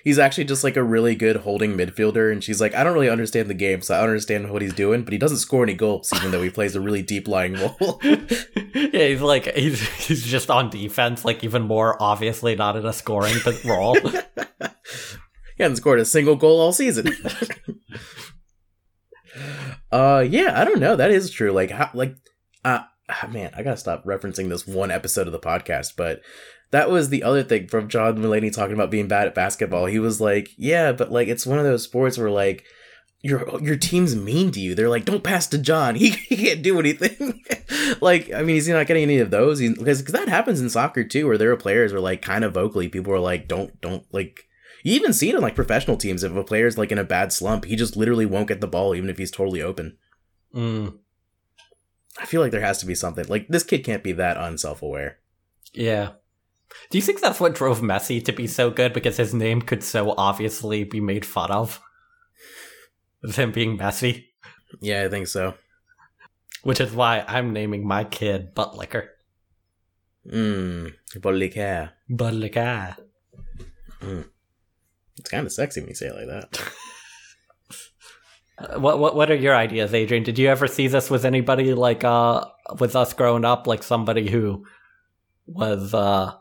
He's 0.03 0.19
actually 0.19 0.43
just 0.43 0.63
like 0.63 0.77
a 0.77 0.83
really 0.83 1.15
good 1.15 1.37
holding 1.37 1.75
midfielder, 1.75 2.31
and 2.31 2.43
she's 2.43 2.61
like, 2.61 2.75
I 2.75 2.83
don't 2.83 2.93
really 2.93 3.09
understand 3.09 3.49
the 3.49 3.55
game, 3.55 3.81
so 3.81 3.95
I 3.95 3.99
don't 3.99 4.09
understand 4.09 4.51
what 4.51 4.61
he's 4.61 4.73
doing, 4.73 5.03
but 5.03 5.13
he 5.13 5.17
doesn't 5.19 5.37
score 5.37 5.63
any 5.63 5.73
goals, 5.73 6.11
even 6.15 6.29
though 6.31 6.43
he 6.43 6.51
plays 6.51 6.75
a 6.75 6.81
really 6.81 7.01
deep 7.01 7.27
lying 7.27 7.53
role. 7.53 7.99
yeah, 8.03 9.07
he's 9.07 9.21
like 9.21 9.51
he's 9.55 9.81
he's 10.05 10.23
just 10.23 10.51
on 10.51 10.69
defense, 10.69 11.25
like 11.25 11.43
even 11.43 11.63
more 11.63 12.01
obviously 12.01 12.55
not 12.55 12.75
in 12.75 12.85
a 12.85 12.93
scoring 12.93 13.35
but 13.43 13.63
role. 13.63 13.95
he 13.99 15.63
hasn't 15.63 15.77
scored 15.77 15.99
a 15.99 16.05
single 16.05 16.35
goal 16.35 16.59
all 16.61 16.71
season. 16.71 17.11
Uh 19.91 20.25
yeah, 20.27 20.59
I 20.59 20.65
don't 20.65 20.79
know. 20.79 20.95
That 20.95 21.11
is 21.11 21.31
true. 21.31 21.51
Like 21.51 21.71
how 21.71 21.89
like 21.93 22.15
uh 22.63 22.83
ah, 23.09 23.29
man, 23.31 23.51
I 23.55 23.63
gotta 23.63 23.77
stop 23.77 24.05
referencing 24.05 24.49
this 24.49 24.67
one 24.67 24.91
episode 24.91 25.27
of 25.27 25.33
the 25.33 25.39
podcast, 25.39 25.93
but 25.95 26.21
that 26.71 26.89
was 26.89 27.09
the 27.09 27.23
other 27.23 27.43
thing 27.43 27.67
from 27.67 27.87
John 27.87 28.17
Mulaney 28.17 28.53
talking 28.53 28.75
about 28.75 28.91
being 28.91 29.07
bad 29.07 29.27
at 29.27 29.35
basketball. 29.35 29.87
He 29.87 29.99
was 29.99 30.21
like, 30.21 30.49
Yeah, 30.57 30.91
but 30.91 31.11
like 31.11 31.27
it's 31.27 31.45
one 31.45 31.59
of 31.59 31.65
those 31.65 31.83
sports 31.83 32.17
where 32.17 32.29
like 32.29 32.65
your 33.21 33.59
your 33.61 33.75
team's 33.75 34.15
mean 34.15 34.51
to 34.51 34.59
you. 34.59 34.75
They're 34.75 34.89
like, 34.89 35.05
"Don't 35.05 35.23
pass 35.23 35.47
to 35.47 35.57
John. 35.57 35.95
He, 35.99 36.09
he 36.11 36.37
can't 36.37 36.61
do 36.61 36.79
anything." 36.79 37.43
like, 38.01 38.31
I 38.31 38.43
mean, 38.43 38.55
he's 38.55 38.69
not 38.69 38.87
getting 38.87 39.03
any 39.03 39.19
of 39.19 39.31
those 39.31 39.59
because 39.59 39.99
because 39.99 40.13
that 40.13 40.29
happens 40.29 40.61
in 40.61 40.69
soccer 40.69 41.03
too, 41.03 41.27
where 41.27 41.37
there 41.37 41.51
are 41.51 41.57
players 41.57 41.91
where 41.91 42.01
like 42.01 42.21
kind 42.21 42.43
of 42.43 42.53
vocally 42.53 42.87
people 42.87 43.13
are 43.13 43.19
like, 43.19 43.47
"Don't 43.47 43.79
don't 43.81 44.03
like." 44.13 44.45
You 44.83 44.93
even 44.95 45.13
see 45.13 45.29
it 45.29 45.35
in 45.35 45.41
like 45.41 45.55
professional 45.55 45.97
teams. 45.97 46.23
If 46.23 46.35
a 46.35 46.43
player's 46.43 46.77
like 46.77 46.91
in 46.91 46.97
a 46.97 47.03
bad 47.03 47.33
slump, 47.33 47.65
he 47.65 47.75
just 47.75 47.97
literally 47.97 48.25
won't 48.25 48.47
get 48.47 48.61
the 48.61 48.67
ball, 48.67 48.95
even 48.95 49.09
if 49.09 49.17
he's 49.17 49.31
totally 49.31 49.61
open. 49.61 49.97
Mm, 50.55 50.97
I 52.19 52.25
feel 52.25 52.41
like 52.41 52.51
there 52.51 52.61
has 52.61 52.79
to 52.79 52.85
be 52.85 52.95
something 52.95 53.25
like 53.27 53.47
this 53.49 53.63
kid 53.63 53.83
can't 53.83 54.03
be 54.03 54.11
that 54.13 54.37
unself-aware. 54.37 55.17
yeah. 55.73 56.11
Do 56.91 56.99
you 56.99 57.01
think 57.01 57.19
that's 57.19 57.39
what 57.39 57.55
drove 57.55 57.81
Messi 57.81 58.23
to 58.25 58.31
be 58.31 58.45
so 58.45 58.69
good? 58.69 58.93
Because 58.93 59.17
his 59.17 59.33
name 59.33 59.59
could 59.59 59.83
so 59.83 60.13
obviously 60.15 60.83
be 60.83 61.01
made 61.01 61.25
fun 61.25 61.49
of. 61.49 61.81
With 63.23 63.37
him 63.37 63.51
being 63.51 63.75
Messi. 63.75 64.25
Yeah, 64.79 65.03
I 65.03 65.09
think 65.09 65.27
so. 65.27 65.55
Which 66.61 66.79
is 66.79 66.91
why 66.93 67.25
I'm 67.27 67.53
naming 67.53 67.87
my 67.87 68.03
kid 68.03 68.53
Buttlicker. 68.53 69.07
Mmm, 70.31 70.93
Bollicaire. 71.15 71.91
Butt 72.07 72.35
Licker. 72.35 72.95
It's 75.19 75.29
kind 75.29 75.45
of 75.45 75.51
sexy 75.51 75.81
when 75.81 75.89
you 75.89 75.95
say 75.95 76.07
it 76.07 76.15
like 76.15 76.27
that. 76.27 76.61
Uh, 78.61 78.77
What 78.77 78.99
what 78.99 79.15
what 79.15 79.31
are 79.31 79.35
your 79.35 79.55
ideas, 79.55 79.93
Adrian? 79.93 80.23
Did 80.23 80.37
you 80.37 80.49
ever 80.49 80.67
see 80.67 80.89
this 80.89 81.09
with 81.09 81.23
anybody 81.23 81.73
like 81.73 82.03
uh 82.03 82.43
with 82.77 82.93
us 82.93 83.13
growing 83.13 83.45
up, 83.45 83.67
like 83.67 83.83
somebody 83.83 84.29
who 84.29 84.65
was 85.47 85.93
uh 85.93 86.33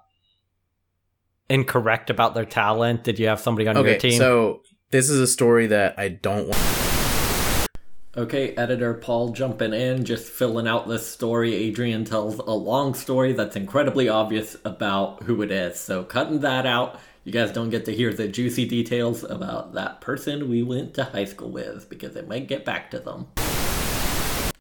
incorrect 1.49 2.11
about 2.11 2.35
their 2.35 2.45
talent? 2.45 3.05
Did 3.05 3.21
you 3.21 3.29
have 3.29 3.39
somebody 3.39 3.69
on 3.69 3.77
your 3.85 3.99
team? 3.99 4.19
so 4.19 4.63
this 4.91 5.09
is 5.11 5.21
a 5.21 5.29
story 5.29 5.69
that 5.69 5.95
I 5.97 6.09
don't 6.09 6.49
want. 6.49 7.69
Okay, 8.17 8.53
editor 8.57 8.95
Paul 8.95 9.29
jumping 9.29 9.73
in, 9.73 10.05
just 10.05 10.27
filling 10.29 10.67
out 10.67 10.89
this 10.89 11.07
story. 11.07 11.55
Adrian 11.55 12.05
tells 12.05 12.41
a 12.41 12.51
long 12.51 12.95
story 12.95 13.33
that's 13.33 13.55
incredibly 13.55 14.09
obvious 14.09 14.57
about 14.65 15.23
who 15.23 15.41
it 15.43 15.53
is. 15.53 15.79
So, 15.79 16.03
cutting 16.03 16.41
that 16.41 16.67
out, 16.67 16.99
you 17.29 17.33
guys 17.33 17.53
don't 17.53 17.69
get 17.69 17.85
to 17.85 17.95
hear 17.95 18.11
the 18.11 18.27
juicy 18.27 18.67
details 18.67 19.23
about 19.23 19.75
that 19.75 20.01
person 20.01 20.49
we 20.49 20.63
went 20.63 20.95
to 20.95 21.05
high 21.05 21.27
school 21.27 21.51
with 21.51 21.87
because 21.91 22.17
it 22.17 22.27
might 22.27 22.49
get 22.49 22.65
back 22.65 22.91
to 22.91 22.99
them. 22.99 23.27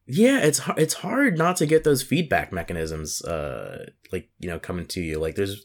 Yeah, 0.05 0.39
it's 0.39 0.59
it's 0.75 0.95
hard 0.95 1.37
not 1.37 1.55
to 1.57 1.65
get 1.65 1.85
those 1.85 2.03
feedback 2.03 2.51
mechanisms, 2.51 3.21
uh, 3.21 3.89
like 4.11 4.29
you 4.39 4.49
know, 4.49 4.59
coming 4.59 4.85
to 4.87 5.01
you. 5.01 5.17
Like, 5.17 5.35
there's, 5.35 5.63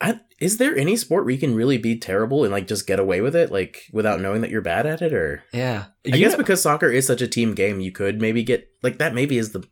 I, 0.00 0.20
is 0.40 0.58
there 0.58 0.76
any 0.76 0.96
sport 0.96 1.24
where 1.24 1.32
you 1.32 1.38
can 1.38 1.54
really 1.54 1.78
be 1.78 1.96
terrible 1.98 2.42
and 2.42 2.52
like 2.52 2.66
just 2.66 2.88
get 2.88 2.98
away 2.98 3.20
with 3.20 3.36
it, 3.36 3.52
like 3.52 3.88
without 3.92 4.20
knowing 4.20 4.40
that 4.40 4.50
you're 4.50 4.62
bad 4.62 4.86
at 4.86 5.02
it? 5.02 5.12
Or 5.12 5.44
Yeah. 5.52 5.86
I 6.04 6.16
guess 6.16 6.34
because 6.34 6.62
soccer 6.62 6.88
is 6.88 7.06
such 7.06 7.22
a 7.22 7.28
team 7.28 7.54
game, 7.54 7.78
you 7.78 7.92
could 7.92 8.20
maybe 8.20 8.42
get 8.42 8.68
like 8.82 8.98
that. 8.98 9.14
Maybe 9.14 9.38
is 9.38 9.52
the 9.52 9.64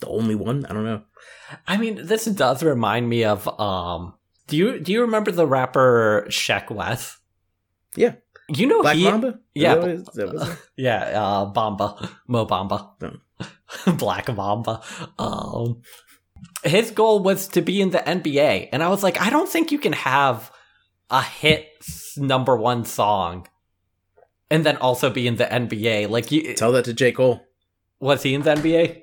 the 0.00 0.08
only 0.08 0.34
one. 0.34 0.66
I 0.66 0.72
don't 0.72 0.84
know. 0.84 1.02
I 1.66 1.76
mean, 1.76 2.06
this 2.06 2.24
does 2.24 2.64
remind 2.64 3.08
me 3.08 3.22
of 3.22 3.48
um. 3.60 4.14
Do 4.46 4.56
you 4.56 4.78
do 4.80 4.92
you 4.92 5.00
remember 5.02 5.30
the 5.32 5.46
rapper 5.46 6.26
Sheck 6.28 6.70
Wes? 6.70 7.18
Yeah. 7.96 8.14
You 8.48 8.66
know 8.66 8.82
Black 8.82 8.96
he, 8.96 9.04
Mamba. 9.04 9.40
Yeah, 9.54 9.74
that 9.74 9.88
is? 9.88 10.04
That 10.14 10.34
is? 10.34 10.58
yeah, 10.76 11.20
uh, 11.20 11.52
Bamba, 11.52 12.10
Mo 12.28 12.46
Bamba, 12.46 12.90
Oh. 13.86 13.92
Black 13.98 14.32
Mamba. 14.34 14.80
Um, 15.18 15.82
his 16.62 16.92
goal 16.92 17.24
was 17.24 17.48
to 17.48 17.62
be 17.62 17.80
in 17.80 17.90
the 17.90 17.98
NBA, 17.98 18.68
and 18.72 18.84
I 18.84 18.88
was 18.88 19.02
like, 19.02 19.20
I 19.20 19.30
don't 19.30 19.48
think 19.48 19.72
you 19.72 19.78
can 19.78 19.94
have 19.94 20.52
a 21.10 21.22
hit 21.22 21.68
number 22.16 22.56
one 22.56 22.84
song 22.84 23.48
and 24.50 24.64
then 24.64 24.76
also 24.76 25.10
be 25.10 25.26
in 25.26 25.36
the 25.36 25.44
NBA. 25.44 26.08
Like, 26.08 26.30
you, 26.30 26.54
Tell 26.54 26.72
that 26.72 26.84
to 26.84 26.94
J 26.94 27.12
Cole. 27.12 27.40
was 27.98 28.22
he 28.22 28.34
in 28.34 28.42
the 28.42 28.54
NBA? 28.54 29.02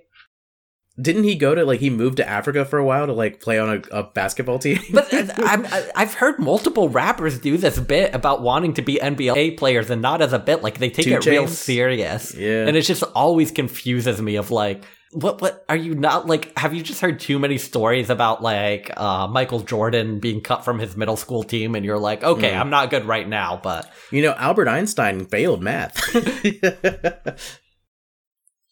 Didn't 1.02 1.24
he 1.24 1.34
go 1.36 1.56
to 1.56 1.66
like 1.66 1.80
he 1.80 1.90
moved 1.90 2.18
to 2.18 2.30
Africa 2.30 2.66
for 2.66 2.78
a 2.78 2.86
while 2.86 3.08
to 3.08 3.14
like 3.14 3.40
play 3.42 3.58
on 3.58 3.82
a, 3.92 4.00
a 4.00 4.04
basketball 4.04 4.60
team? 4.60 4.80
But 4.94 5.12
uh, 5.14 5.26
I'm, 5.40 5.66
I- 5.66 5.90
I've 5.96 6.14
heard 6.14 6.38
multiple 6.38 6.88
rappers 6.90 7.40
do 7.40 7.58
this 7.58 7.80
bit 7.80 8.14
about 8.14 8.42
wanting 8.44 8.76
to 8.76 8.82
be 8.84 9.00
NBA 9.02 9.58
players 9.58 9.90
and 9.90 10.02
not 10.04 10.22
as 10.22 10.34
a 10.34 10.40
bit. 10.40 10.62
Like 10.62 10.78
they 10.78 10.90
take 10.92 11.06
Two 11.06 11.14
it 11.16 11.26
real 11.26 11.48
serious. 11.48 12.36
Yeah. 12.36 12.68
And 12.68 12.78
it 12.78 12.82
just 12.84 13.04
always 13.16 13.50
confuses 13.52 14.22
me 14.22 14.36
of 14.36 14.52
like, 14.52 14.84
what 15.14 15.42
what 15.42 15.64
are 15.70 15.76
you 15.76 15.94
not 15.94 16.26
like 16.26 16.58
have 16.58 16.74
you 16.74 16.82
just 16.82 17.00
heard 17.00 17.20
too 17.20 17.38
many 17.38 17.60
stories 17.60 18.10
about 18.10 18.42
like 18.42 18.90
uh 18.98 19.28
Michael 19.28 19.60
Jordan 19.60 20.20
being 20.20 20.42
cut 20.42 20.66
from 20.66 20.80
his 20.80 20.98
middle 20.98 21.18
school 21.18 21.44
team 21.44 21.76
and 21.76 21.86
you're 21.86 22.00
like, 22.00 22.24
okay, 22.24 22.52
Mm. 22.52 22.60
I'm 22.60 22.70
not 22.72 22.90
good 22.90 23.06
right 23.06 23.28
now, 23.28 23.60
but 23.62 23.92
You 24.12 24.22
know, 24.24 24.34
Albert 24.34 24.68
Einstein 24.68 25.26
failed 25.26 25.62
math. 25.62 25.98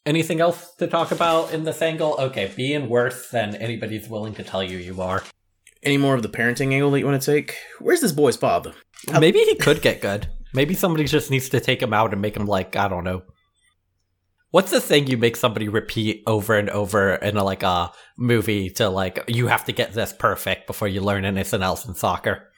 anything 0.06 0.40
else 0.40 0.74
to 0.76 0.88
talk 0.88 1.12
about 1.12 1.54
in 1.54 1.64
this 1.64 1.82
angle? 1.82 2.16
Okay, 2.20 2.52
being 2.56 2.90
worse 2.90 3.30
than 3.30 3.56
anybody's 3.56 4.10
willing 4.10 4.34
to 4.36 4.44
tell 4.44 4.64
you 4.64 4.78
you 4.78 5.02
are. 5.02 5.24
Any 5.84 5.98
more 5.98 6.16
of 6.16 6.22
the 6.22 6.30
parenting 6.30 6.74
angle 6.74 6.92
that 6.92 7.00
you 7.00 7.06
want 7.06 7.22
to 7.22 7.32
take? 7.34 7.58
Where's 7.80 8.02
this 8.02 8.12
boy's 8.12 8.38
father? 8.38 8.74
Maybe 9.20 9.40
he 9.40 9.56
could 9.56 9.82
get 9.82 10.02
good. 10.02 10.28
Maybe 10.54 10.74
somebody 10.76 11.06
just 11.06 11.32
needs 11.32 11.50
to 11.50 11.60
take 11.60 11.82
him 11.82 11.94
out 11.94 12.12
and 12.12 12.22
make 12.22 12.38
him 12.38 12.46
like, 12.46 12.76
I 12.76 12.88
don't 12.88 13.04
know. 13.04 13.24
What's 14.52 14.72
the 14.72 14.82
thing 14.82 15.08
you 15.08 15.18
make 15.18 15.38
somebody 15.38 15.70
repeat 15.70 16.24
over 16.28 16.58
and 16.58 16.70
over 16.70 17.16
in 17.16 17.38
a, 17.38 17.44
like 17.44 17.64
a 17.64 17.92
movie 18.18 18.70
to 18.72 18.90
like 18.90 19.24
you 19.28 19.48
have 19.48 19.64
to 19.66 19.72
get 19.72 19.94
this 19.94 20.12
perfect 20.12 20.68
before 20.68 20.90
you 20.90 21.00
learn 21.00 21.24
anything 21.24 21.64
else 21.64 21.86
in 21.88 21.96
soccer? 21.96 22.52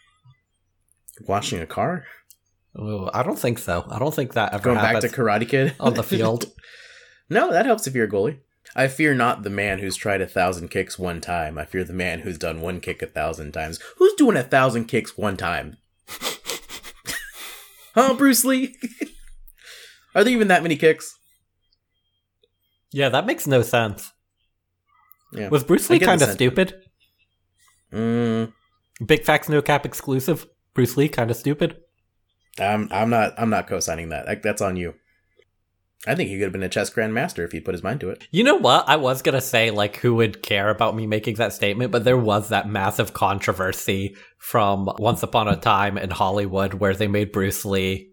Washing 1.28 1.62
a 1.62 1.68
car? 1.68 2.06
Ooh, 2.80 3.08
I 3.14 3.22
don't 3.22 3.38
think 3.38 3.60
so. 3.60 3.86
I 3.88 4.00
don't 4.00 4.14
think 4.14 4.34
that 4.34 4.54
ever 4.54 4.64
Going 4.64 4.78
back 4.78 5.02
to 5.02 5.08
Karate 5.08 5.48
Kid? 5.48 5.76
on 5.80 5.94
the 5.94 6.04
field. 6.04 6.46
no, 7.34 7.52
that 7.52 7.66
helps 7.66 7.88
if 7.88 7.96
you're 7.96 8.06
a 8.06 8.10
goalie. 8.10 8.40
I 8.76 8.88
fear 8.88 9.14
not 9.14 9.44
the 9.44 9.50
man 9.50 9.80
who's 9.80 9.96
tried 9.96 10.22
a 10.22 10.28
thousand 10.28 10.70
kicks 10.70 10.98
one 10.98 11.22
time. 11.22 11.58
I 11.58 11.66
fear 11.66 11.84
the 11.84 11.94
man 11.94 12.20
who's 12.20 12.38
done 12.38 12.62
one 12.62 12.80
kick 12.80 13.02
a 13.02 13.08
thousand 13.08 13.52
times. 13.52 13.80
Who's 13.98 14.14
doing 14.14 14.38
a 14.38 14.44
thousand 14.44 14.86
kicks 14.86 15.18
one 15.18 15.38
time? 15.38 15.78
huh, 17.96 18.16
Bruce 18.16 18.44
Lee? 18.44 18.76
Are 20.16 20.24
there 20.24 20.34
even 20.34 20.48
that 20.48 20.64
many 20.64 20.76
kicks? 20.76 21.18
Yeah, 22.92 23.10
that 23.10 23.26
makes 23.26 23.48
no 23.48 23.62
sense. 23.62 24.12
Yeah. 25.32 25.50
Was 25.50 25.64
Bruce 25.64 25.90
Lee 25.90 26.00
kind 26.00 26.22
of 26.22 26.30
stupid? 26.30 26.76
Mm, 27.92 28.54
Big 29.06 29.24
Facts 29.24 29.50
No 29.50 29.62
Cap 29.62 29.86
exclusive. 29.86 30.48
Bruce 30.74 30.96
Lee 30.98 31.10
kind 31.10 31.32
of 31.32 31.38
stupid. 31.38 31.78
I'm 32.60 32.88
I'm 32.92 33.10
not 33.10 33.34
I'm 33.38 33.50
not 33.50 33.68
co-signing 33.68 34.10
that. 34.10 34.28
Like, 34.28 34.44
That's 34.44 34.62
on 34.62 34.78
you. 34.78 34.94
I 36.06 36.16
think 36.16 36.30
he 36.30 36.36
could 36.36 36.43
have 36.43 36.51
been 36.51 36.64
a 36.64 36.70
chess 36.70 36.89
grandmaster 36.89 37.45
if 37.45 37.51
he 37.54 37.62
put 37.62 37.74
his 37.74 37.84
mind 37.84 38.01
to 38.01 38.10
it. 38.10 38.28
You 38.32 38.43
know 38.43 38.56
what? 38.56 38.84
I 38.89 38.97
was 38.97 39.22
gonna 39.22 39.39
say 39.41 39.72
like 39.72 39.97
who 39.97 40.16
would 40.16 40.41
care 40.43 40.70
about 40.70 40.95
me 40.95 41.08
making 41.08 41.36
that 41.36 41.54
statement, 41.54 41.91
but 41.91 42.04
there 42.04 42.18
was 42.18 42.49
that 42.49 42.68
massive 42.68 43.14
controversy 43.14 44.16
from 44.38 44.89
Once 44.99 45.24
Upon 45.24 45.47
a 45.47 45.56
Time 45.56 45.97
in 45.97 46.10
Hollywood 46.10 46.74
where 46.74 46.93
they 46.93 47.08
made 47.08 47.32
Bruce 47.32 47.64
Lee 47.66 48.10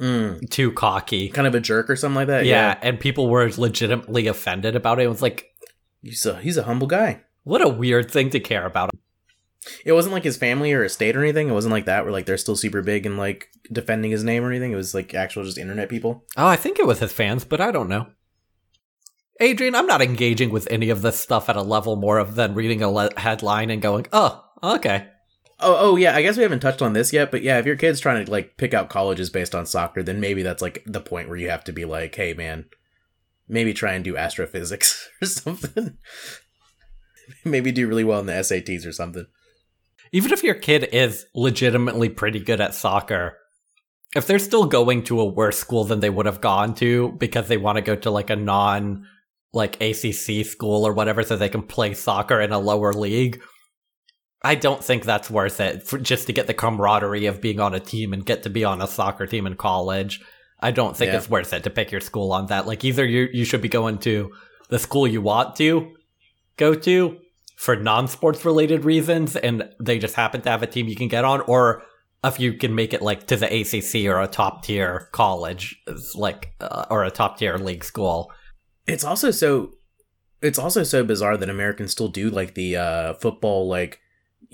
Mm, 0.00 0.50
too 0.50 0.72
cocky. 0.72 1.28
kind 1.28 1.46
of 1.46 1.54
a 1.54 1.60
jerk 1.60 1.88
or 1.88 1.94
something 1.94 2.16
like 2.16 2.26
that. 2.26 2.46
Yeah, 2.46 2.76
and 2.82 2.98
people 2.98 3.28
were 3.28 3.48
legitimately 3.56 4.26
offended 4.26 4.74
about 4.74 4.98
it. 4.98 5.04
It 5.04 5.08
was 5.08 5.22
like, 5.22 5.50
He's 6.02 6.26
a 6.26 6.36
he's 6.40 6.56
a 6.56 6.64
humble 6.64 6.88
guy. 6.88 7.22
what 7.44 7.62
a 7.62 7.68
weird 7.68 8.10
thing 8.10 8.30
to 8.30 8.40
care 8.40 8.66
about. 8.66 8.90
It 9.84 9.92
wasn't 9.92 10.12
like 10.14 10.24
his 10.24 10.36
family 10.36 10.72
or 10.72 10.84
estate 10.84 11.16
or 11.16 11.22
anything. 11.22 11.48
It 11.48 11.52
wasn't 11.52 11.72
like 11.72 11.86
that 11.86 12.04
where 12.04 12.12
like 12.12 12.26
they're 12.26 12.36
still 12.36 12.56
super 12.56 12.82
big 12.82 13.06
and 13.06 13.16
like 13.16 13.48
defending 13.72 14.10
his 14.10 14.24
name 14.24 14.44
or 14.44 14.50
anything. 14.50 14.72
It 14.72 14.76
was 14.76 14.94
like 14.94 15.14
actual 15.14 15.44
just 15.44 15.58
internet 15.58 15.88
people. 15.88 16.24
Oh, 16.36 16.46
I 16.46 16.56
think 16.56 16.78
it 16.78 16.86
was 16.86 16.98
his 16.98 17.12
fans, 17.12 17.44
but 17.44 17.60
I 17.60 17.70
don't 17.70 17.88
know. 17.88 18.06
Adrian, 19.40 19.74
I'm 19.74 19.86
not 19.86 20.02
engaging 20.02 20.50
with 20.50 20.68
any 20.70 20.90
of 20.90 21.02
this 21.02 21.18
stuff 21.18 21.48
at 21.48 21.56
a 21.56 21.62
level 21.62 21.96
more 21.96 22.18
of 22.18 22.36
than 22.36 22.54
reading 22.54 22.82
a 22.82 22.90
le- 22.90 23.18
headline 23.18 23.70
and 23.70 23.82
going, 23.82 24.06
oh, 24.12 24.44
okay. 24.62 25.08
Oh, 25.60 25.76
oh 25.78 25.96
yeah. 25.96 26.14
I 26.14 26.22
guess 26.22 26.36
we 26.36 26.42
haven't 26.42 26.60
touched 26.60 26.82
on 26.82 26.92
this 26.92 27.12
yet, 27.12 27.30
but 27.30 27.42
yeah, 27.42 27.58
if 27.58 27.66
your 27.66 27.76
kid's 27.76 28.00
trying 28.00 28.24
to 28.24 28.30
like 28.30 28.56
pick 28.56 28.74
out 28.74 28.90
colleges 28.90 29.30
based 29.30 29.54
on 29.54 29.66
soccer, 29.66 30.02
then 30.02 30.20
maybe 30.20 30.42
that's 30.42 30.62
like 30.62 30.82
the 30.86 31.00
point 31.00 31.28
where 31.28 31.36
you 31.36 31.50
have 31.50 31.64
to 31.64 31.72
be 31.72 31.84
like, 31.84 32.14
hey 32.14 32.32
man, 32.34 32.66
maybe 33.48 33.74
try 33.74 33.92
and 33.94 34.04
do 34.04 34.16
astrophysics 34.16 35.08
or 35.22 35.26
something. 35.26 35.98
maybe 37.44 37.72
do 37.72 37.88
really 37.88 38.04
well 38.04 38.20
in 38.20 38.26
the 38.26 38.32
SATs 38.32 38.86
or 38.86 38.92
something. 38.92 39.26
Even 40.14 40.32
if 40.32 40.44
your 40.44 40.54
kid 40.54 40.84
is 40.92 41.26
legitimately 41.34 42.08
pretty 42.08 42.38
good 42.38 42.60
at 42.60 42.72
soccer, 42.72 43.36
if 44.14 44.28
they're 44.28 44.38
still 44.38 44.66
going 44.66 45.02
to 45.02 45.20
a 45.20 45.24
worse 45.24 45.58
school 45.58 45.82
than 45.82 45.98
they 45.98 46.08
would 46.08 46.26
have 46.26 46.40
gone 46.40 46.72
to 46.76 47.10
because 47.18 47.48
they 47.48 47.56
want 47.56 47.76
to 47.76 47.82
go 47.82 47.96
to 47.96 48.12
like 48.12 48.30
a 48.30 48.36
non 48.36 49.06
like 49.52 49.80
ACC 49.82 50.46
school 50.46 50.86
or 50.86 50.92
whatever 50.92 51.24
so 51.24 51.36
they 51.36 51.48
can 51.48 51.62
play 51.64 51.94
soccer 51.94 52.40
in 52.40 52.52
a 52.52 52.58
lower 52.60 52.92
league, 52.92 53.42
I 54.44 54.54
don't 54.54 54.84
think 54.84 55.04
that's 55.04 55.28
worth 55.28 55.58
it 55.58 55.82
for, 55.82 55.98
just 55.98 56.28
to 56.28 56.32
get 56.32 56.46
the 56.46 56.54
camaraderie 56.54 57.26
of 57.26 57.40
being 57.40 57.58
on 57.58 57.74
a 57.74 57.80
team 57.80 58.12
and 58.12 58.24
get 58.24 58.44
to 58.44 58.50
be 58.50 58.64
on 58.64 58.80
a 58.80 58.86
soccer 58.86 59.26
team 59.26 59.48
in 59.48 59.56
college. 59.56 60.20
I 60.60 60.70
don't 60.70 60.96
think 60.96 61.10
Yeah. 61.10 61.18
it's 61.18 61.28
worth 61.28 61.52
it 61.52 61.64
to 61.64 61.70
pick 61.70 61.90
your 61.90 62.00
school 62.00 62.32
on 62.32 62.46
that. 62.46 62.68
Like 62.68 62.84
either 62.84 63.04
you 63.04 63.28
you 63.32 63.44
should 63.44 63.62
be 63.62 63.68
going 63.68 63.98
to 63.98 64.30
the 64.68 64.78
school 64.78 65.08
you 65.08 65.22
want 65.22 65.56
to 65.56 65.92
go 66.56 66.72
to 66.72 67.18
for 67.64 67.74
non-sports 67.74 68.44
related 68.44 68.84
reasons 68.84 69.36
and 69.36 69.66
they 69.80 69.98
just 69.98 70.14
happen 70.14 70.42
to 70.42 70.50
have 70.50 70.62
a 70.62 70.66
team 70.66 70.86
you 70.86 70.94
can 70.94 71.08
get 71.08 71.24
on 71.24 71.40
or 71.42 71.82
if 72.22 72.38
you 72.38 72.52
can 72.52 72.74
make 72.74 72.92
it 72.92 73.00
like 73.00 73.26
to 73.26 73.36
the 73.36 73.46
ACC 73.46 74.04
or 74.04 74.20
a 74.20 74.26
top 74.26 74.62
tier 74.62 75.08
college 75.12 75.82
like 76.14 76.52
uh, 76.60 76.84
or 76.90 77.04
a 77.04 77.10
top 77.10 77.38
tier 77.38 77.56
league 77.56 77.82
school. 77.82 78.30
It's 78.86 79.02
also 79.02 79.30
so 79.30 79.78
it's 80.42 80.58
also 80.58 80.82
so 80.82 81.04
bizarre 81.04 81.38
that 81.38 81.48
Americans 81.48 81.92
still 81.92 82.08
do 82.08 82.28
like 82.28 82.54
the 82.54 82.76
uh 82.76 83.14
football 83.14 83.66
like 83.66 83.98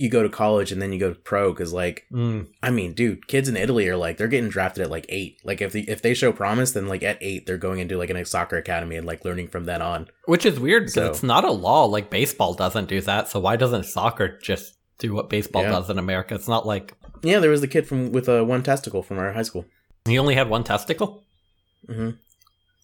you 0.01 0.09
go 0.09 0.23
to 0.23 0.29
college 0.29 0.73
and 0.73 0.81
then 0.81 0.93
you 0.93 0.99
go 0.99 1.11
to 1.13 1.19
pro 1.21 1.53
because 1.53 1.73
like 1.73 2.05
Mm. 2.13 2.49
I 2.63 2.71
mean, 2.71 2.95
dude, 2.95 3.29
kids 3.29 3.49
in 3.49 3.57
Italy 3.57 3.87
are 3.89 3.97
like 3.97 4.17
they're 4.17 4.29
getting 4.29 4.49
drafted 4.51 4.83
at 4.85 4.91
like 4.91 5.07
eight. 5.09 5.39
Like 5.45 5.61
if 5.61 5.73
the, 5.73 5.89
if 5.91 6.01
they 6.03 6.15
show 6.15 6.33
promise, 6.33 6.73
then 6.73 6.89
like 6.89 7.03
at 7.03 7.19
eight 7.21 7.47
they're 7.47 7.59
going 7.59 7.79
into 7.81 7.99
like 7.99 8.11
a 8.11 8.25
soccer 8.25 8.57
academy 8.57 8.97
and 8.97 9.07
like 9.07 9.25
learning 9.25 9.49
from 9.49 9.65
then 9.67 9.83
on. 9.83 10.09
Which 10.25 10.47
is 10.47 10.59
weird 10.59 10.85
because 10.85 10.95
So- 10.95 11.07
it's 11.11 11.23
not 11.23 11.45
a 11.45 11.53
law. 11.53 11.85
Like 11.85 12.09
baseball 12.11 12.55
doesn't 12.55 12.89
do 12.89 13.01
that. 13.03 13.29
So 13.29 13.41
why 13.41 13.57
doesn't 13.57 13.85
soccer 13.85 14.39
just 14.39 14.75
do 14.99 15.13
what 15.15 15.29
baseball 15.29 15.63
Yeah. 15.63 15.71
does 15.73 15.91
in 15.91 15.99
America? 15.99 16.35
It's 16.35 16.49
not 16.49 16.67
like 16.67 16.95
Yeah, 17.23 17.39
there 17.41 17.51
was 17.51 17.61
the 17.61 17.69
kid 17.69 17.87
from 17.87 18.11
with 18.13 18.29
uh, 18.29 18.43
one 18.45 18.63
testicle 18.63 19.03
from 19.03 19.19
our 19.19 19.33
high 19.33 19.43
school. 19.43 19.67
he 20.07 20.19
only 20.19 20.35
had 20.35 20.49
one 20.49 20.65
testicle. 20.65 21.23
hmm 21.87 22.11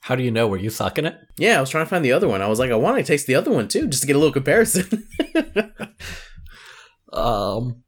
How 0.03 0.15
do 0.17 0.23
you 0.23 0.31
know? 0.31 0.47
Were 0.47 0.57
you 0.59 0.71
sucking 0.71 1.07
it? 1.07 1.17
Yeah, 1.39 1.57
I 1.57 1.61
was 1.61 1.71
trying 1.71 1.85
to 1.87 1.91
find 1.91 2.05
the 2.05 2.13
other 2.13 2.29
one. 2.29 2.43
I 2.43 2.47
was 2.49 2.59
like, 2.59 2.71
I 2.71 2.77
want 2.77 2.99
to 2.99 3.03
taste 3.05 3.27
the 3.27 3.35
other 3.35 3.51
one 3.51 3.67
too, 3.69 3.87
just 3.89 4.03
to 4.03 4.07
get 4.07 4.17
a 4.17 4.19
little 4.19 4.33
comparison. 4.33 5.09
Um, 7.17 7.83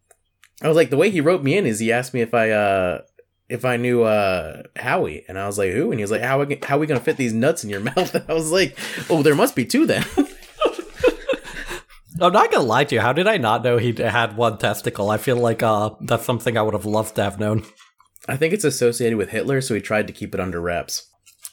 I 0.62 0.68
was 0.68 0.76
like, 0.76 0.90
the 0.90 0.96
way 0.96 1.10
he 1.10 1.20
wrote 1.20 1.42
me 1.42 1.56
in 1.56 1.66
is 1.66 1.78
he 1.78 1.92
asked 1.92 2.14
me 2.14 2.20
if 2.20 2.34
I 2.34 2.50
uh 2.50 3.02
if 3.48 3.64
I 3.64 3.76
knew 3.76 4.02
uh 4.02 4.62
Howie, 4.76 5.24
and 5.28 5.38
I 5.38 5.46
was 5.46 5.58
like, 5.58 5.72
who? 5.72 5.90
And 5.90 5.98
he 6.00 6.04
was 6.04 6.10
like, 6.10 6.22
how 6.22 6.42
we 6.42 6.58
how 6.62 6.78
we 6.78 6.86
gonna 6.86 7.00
fit 7.00 7.16
these 7.16 7.32
nuts 7.32 7.64
in 7.64 7.70
your 7.70 7.80
mouth? 7.96 8.14
And 8.14 8.24
I 8.28 8.32
was 8.32 8.50
like, 8.50 8.76
oh, 9.08 9.22
there 9.22 9.34
must 9.34 9.54
be 9.56 9.64
two 9.64 9.86
then. 9.86 10.04
I'm 12.20 12.32
not 12.32 12.50
gonna 12.50 12.64
lie 12.66 12.84
to 12.84 12.96
you. 12.96 13.00
How 13.00 13.12
did 13.12 13.28
I 13.28 13.36
not 13.36 13.62
know 13.62 13.76
he 13.76 13.92
had 13.92 14.36
one 14.36 14.58
testicle? 14.58 15.08
I 15.08 15.18
feel 15.18 15.36
like 15.36 15.62
uh, 15.62 15.90
that's 16.00 16.24
something 16.24 16.56
I 16.56 16.62
would 16.62 16.74
have 16.74 16.84
loved 16.84 17.14
to 17.14 17.22
have 17.22 17.38
known. 17.38 17.64
I 18.28 18.36
think 18.36 18.52
it's 18.52 18.64
associated 18.64 19.16
with 19.16 19.30
Hitler, 19.30 19.60
so 19.60 19.74
he 19.74 19.80
tried 19.80 20.08
to 20.08 20.12
keep 20.12 20.34
it 20.34 20.40
under 20.40 20.60
wraps. 20.60 21.08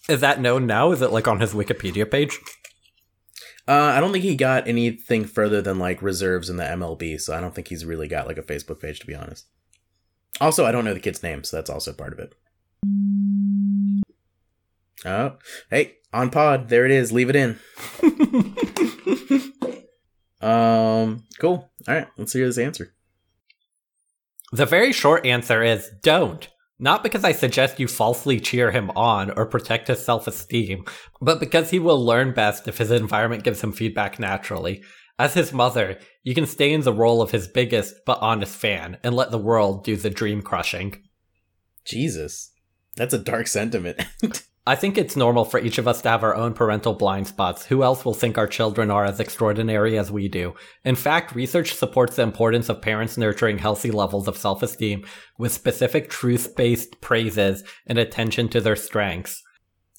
Is 0.09 0.21
that 0.21 0.41
known 0.41 0.65
now? 0.65 0.91
Is 0.91 1.01
it 1.01 1.11
like 1.11 1.28
on 1.28 1.39
his 1.39 1.53
Wikipedia 1.53 2.09
page? 2.09 2.39
Uh, 3.68 3.93
I 3.95 3.99
don't 3.99 4.11
think 4.11 4.24
he 4.24 4.36
got 4.36 4.68
anything 4.68 5.26
further 5.26 5.61
than 5.61 5.80
like 5.80 6.01
reserves 6.01 6.49
in 6.49 6.57
the 6.57 6.63
MLB, 6.63 7.20
so 7.20 7.36
I 7.36 7.41
don't 7.41 7.55
think 7.55 7.68
he's 7.68 7.86
really 7.86 8.07
got 8.07 8.28
like 8.28 8.38
a 8.38 8.43
Facebook 8.43 8.80
page 8.80 8.99
to 8.99 9.07
be 9.07 9.16
honest. 9.16 9.47
Also, 10.39 10.66
I 10.66 10.72
don't 10.72 10.86
know 10.86 10.93
the 10.93 10.99
kid's 10.99 11.24
name, 11.24 11.43
so 11.43 11.57
that's 11.57 11.70
also 11.70 11.93
part 11.93 12.13
of 12.13 12.20
it. 12.20 12.36
Oh, 15.03 15.38
hey, 15.70 15.95
on 16.13 16.30
pod, 16.30 16.70
there 16.70 16.86
it 16.86 16.91
is. 16.91 17.11
Leave 17.11 17.30
it 17.30 17.36
in. 17.36 17.59
um, 20.47 21.24
cool. 21.39 21.72
All 21.88 21.95
right, 21.95 22.07
let's 22.18 22.34
hear 22.34 22.45
this 22.45 22.57
answer. 22.57 22.93
The 24.51 24.66
very 24.66 24.93
short 24.93 25.26
answer 25.26 25.63
is 25.63 25.89
don't. 26.03 26.47
Not 26.78 27.03
because 27.03 27.23
I 27.23 27.32
suggest 27.32 27.80
you 27.80 27.88
falsely 27.88 28.39
cheer 28.39 28.71
him 28.71 28.91
on 28.91 29.32
or 29.32 29.45
protect 29.45 29.88
his 29.88 30.03
self 30.03 30.28
esteem, 30.28 30.84
but 31.21 31.39
because 31.39 31.69
he 31.69 31.80
will 31.80 32.03
learn 32.03 32.34
best 32.34 32.67
if 32.67 32.78
his 32.78 32.91
environment 32.91 33.43
gives 33.43 33.61
him 33.61 33.71
feedback 33.71 34.19
naturally. 34.19 34.84
As 35.17 35.34
his 35.34 35.53
mother, 35.53 35.97
you 36.23 36.36
can 36.36 36.45
stay 36.45 36.73
in 36.73 36.82
the 36.82 36.91
role 36.91 37.21
of 37.21 37.32
his 37.32 37.47
biggest 37.47 37.95
but 38.05 38.19
honest 38.21 38.53
fan 38.53 38.97
and 39.01 39.15
let 39.15 39.32
the 39.32 39.38
world 39.38 39.86
do 39.86 39.95
the 39.95 40.09
dream 40.09 40.41
crushing. 40.41 41.03
Jesus, 41.86 42.51
that's 42.97 43.13
a 43.13 43.19
dark 43.19 43.47
sentiment. 43.47 44.01
I 44.68 44.76
think 44.76 44.97
it's 44.97 45.16
normal 45.16 45.45
for 45.45 45.59
each 45.59 45.78
of 45.78 45.88
us 45.88 46.01
to 46.01 46.09
have 46.09 46.24
our 46.24 46.36
own 46.36 46.53
parental 46.53 46.93
blind 46.93 47.28
spots. 47.28 47.66
Who 47.66 47.84
else 47.84 48.03
will 48.03 48.16
think 48.16 48.38
our 48.38 48.47
children 48.47 48.89
are 48.89 49.05
as 49.05 49.20
extraordinary 49.20 49.95
as 49.95 50.11
we 50.11 50.28
do? 50.28 50.55
In 50.84 50.95
fact, 50.95 51.36
research 51.36 51.76
supports 51.76 52.16
the 52.16 52.24
importance 52.24 52.68
of 52.68 52.82
parents 52.82 53.16
nurturing 53.16 53.59
healthy 53.59 53.91
levels 53.91 54.28
of 54.28 54.38
self 54.38 54.63
esteem 54.63 55.05
with 55.38 55.51
specific 55.51 56.09
truth 56.09 56.55
based 56.55 56.99
praises 56.99 57.63
and 57.86 57.99
attention 57.99 58.49
to 58.49 58.61
their 58.61 58.76
strengths. 58.76 59.43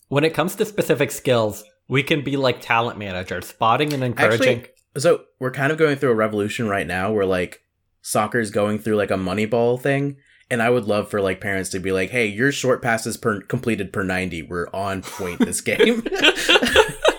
When 0.08 0.24
it 0.24 0.34
comes 0.34 0.56
to 0.56 0.64
specific 0.64 1.12
skills, 1.12 1.62
we 1.88 2.02
can 2.02 2.22
be 2.22 2.36
like 2.36 2.60
talent 2.60 2.98
managers, 2.98 3.46
spotting 3.46 3.92
and 3.92 4.02
encouraging. 4.02 4.58
Actually, 4.58 4.72
so 4.98 5.24
we're 5.38 5.52
kind 5.52 5.70
of 5.70 5.78
going 5.78 5.96
through 5.96 6.10
a 6.10 6.16
revolution 6.16 6.68
right 6.68 6.86
now 6.86 7.12
where 7.12 7.26
like 7.26 7.60
soccer's 8.02 8.50
going 8.50 8.80
through 8.80 8.96
like 8.96 9.12
a 9.12 9.14
moneyball 9.14 9.80
thing. 9.80 10.16
And 10.50 10.62
I 10.62 10.70
would 10.70 10.84
love 10.84 11.10
for 11.10 11.20
like 11.20 11.40
parents 11.40 11.70
to 11.70 11.80
be 11.80 11.90
like, 11.90 12.10
"Hey, 12.10 12.26
your 12.26 12.52
short 12.52 12.80
passes 12.80 13.16
per 13.16 13.40
completed 13.40 13.92
per 13.92 14.04
ninety. 14.04 14.42
We're 14.42 14.68
on 14.72 15.02
point 15.02 15.40
this 15.40 15.60
game." 15.60 16.02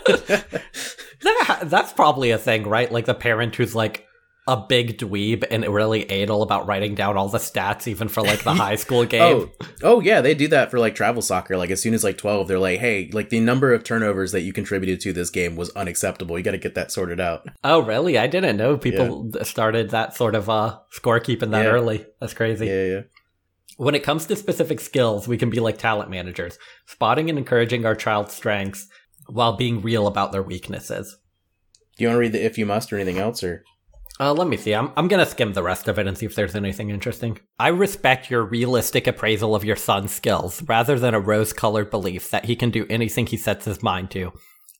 That, 1.20 1.62
that's 1.66 1.92
probably 1.94 2.32
a 2.32 2.38
thing, 2.38 2.68
right? 2.68 2.92
Like 2.92 3.06
the 3.06 3.16
parent 3.16 3.56
who's 3.56 3.74
like 3.74 4.06
a 4.48 4.56
big 4.56 4.98
dweeb 4.98 5.44
and 5.50 5.66
really 5.68 6.10
anal 6.12 6.42
about 6.44 6.68
writing 6.68 6.94
down 6.96 7.18
all 7.18 7.28
the 7.28 7.38
stats, 7.40 7.88
even 7.88 8.08
for 8.08 8.22
like 8.22 8.44
the 8.44 8.54
high 8.54 8.76
school 8.76 9.04
game. 9.04 9.22
Oh, 9.22 9.52
oh 9.82 10.00
yeah, 10.00 10.22
they 10.22 10.36
do 10.36 10.48
that 10.50 10.70
for 10.72 10.80
like 10.80 10.94
travel 10.96 11.22
soccer. 11.22 11.58
Like 11.58 11.72
as 11.72 11.82
soon 11.82 11.94
as 11.94 12.04
like 12.04 12.18
twelve, 12.18 12.48
they're 12.48 12.60
like, 12.60 12.80
"Hey, 12.80 13.10
like 13.12 13.30
the 13.30 13.40
number 13.40 13.74
of 13.74 13.84
turnovers 13.84 14.32
that 14.32 14.42
you 14.42 14.54
contributed 14.54 15.02
to 15.02 15.12
this 15.14 15.30
game 15.30 15.56
was 15.56 15.70
unacceptable. 15.72 16.38
You 16.38 16.44
got 16.44 16.52
to 16.52 16.58
get 16.60 16.76
that 16.76 16.92
sorted 16.92 17.20
out." 17.20 17.48
Oh, 17.64 17.80
really? 17.80 18.18
I 18.18 18.28
didn't 18.28 18.58
know 18.58 18.78
people 18.78 19.32
started 19.44 19.90
that 19.90 20.16
sort 20.16 20.36
of 20.36 20.50
uh 20.50 20.80
scorekeeping 20.96 21.52
that 21.52 21.66
Yeah. 21.66 21.72
early. 21.72 22.06
That's 22.22 22.34
crazy. 22.36 22.68
Yeah, 22.68 22.86
yeah. 22.86 23.02
When 23.78 23.94
it 23.94 24.04
comes 24.04 24.26
to 24.26 24.36
specific 24.36 24.80
skills, 24.80 25.28
we 25.28 25.38
can 25.38 25.52
be 25.52 25.60
like 25.60 25.78
talent 25.78 26.10
managers, 26.10 26.58
spotting 26.88 27.30
and 27.30 27.38
encouraging 27.38 27.86
our 27.86 27.94
child's 27.94 28.34
strengths 28.34 28.88
while 29.28 29.56
being 29.56 29.82
real 29.82 30.08
about 30.08 30.32
their 30.32 30.42
weaknesses. 30.42 31.16
Do 31.96 32.04
you 32.04 32.08
want 32.08 32.16
to 32.16 32.20
read 32.20 32.32
the 32.32 32.44
if 32.44 32.58
you 32.58 32.66
must 32.66 32.92
or 32.92 32.96
anything 32.96 33.20
else, 33.20 33.44
or 33.44 33.64
Uh, 34.20 34.34
let 34.34 34.48
me 34.48 34.58
see. 34.58 34.74
I'm, 34.74 34.92
I'm 34.98 35.08
going 35.08 35.24
to 35.24 35.30
skim 35.30 35.54
the 35.54 35.62
rest 35.62 35.88
of 35.88 36.00
it 36.00 36.08
and 36.08 36.18
see 36.18 36.26
if 36.26 36.34
there's 36.34 36.56
anything 36.56 36.90
interesting. 36.90 37.40
I 37.60 37.68
respect 37.68 38.32
your 38.32 38.44
realistic 38.44 39.06
appraisal 39.06 39.54
of 39.54 39.64
your 39.64 39.76
son's 39.76 40.12
skills 40.12 40.64
rather 40.64 40.98
than 40.98 41.14
a 41.14 41.20
rose 41.20 41.54
colored 41.54 41.92
belief 41.92 42.32
that 42.32 42.46
he 42.46 42.56
can 42.56 42.72
do 42.72 42.88
anything 42.90 43.28
he 43.28 43.38
sets 43.38 43.66
his 43.66 43.84
mind 43.84 44.10
to. 44.12 44.34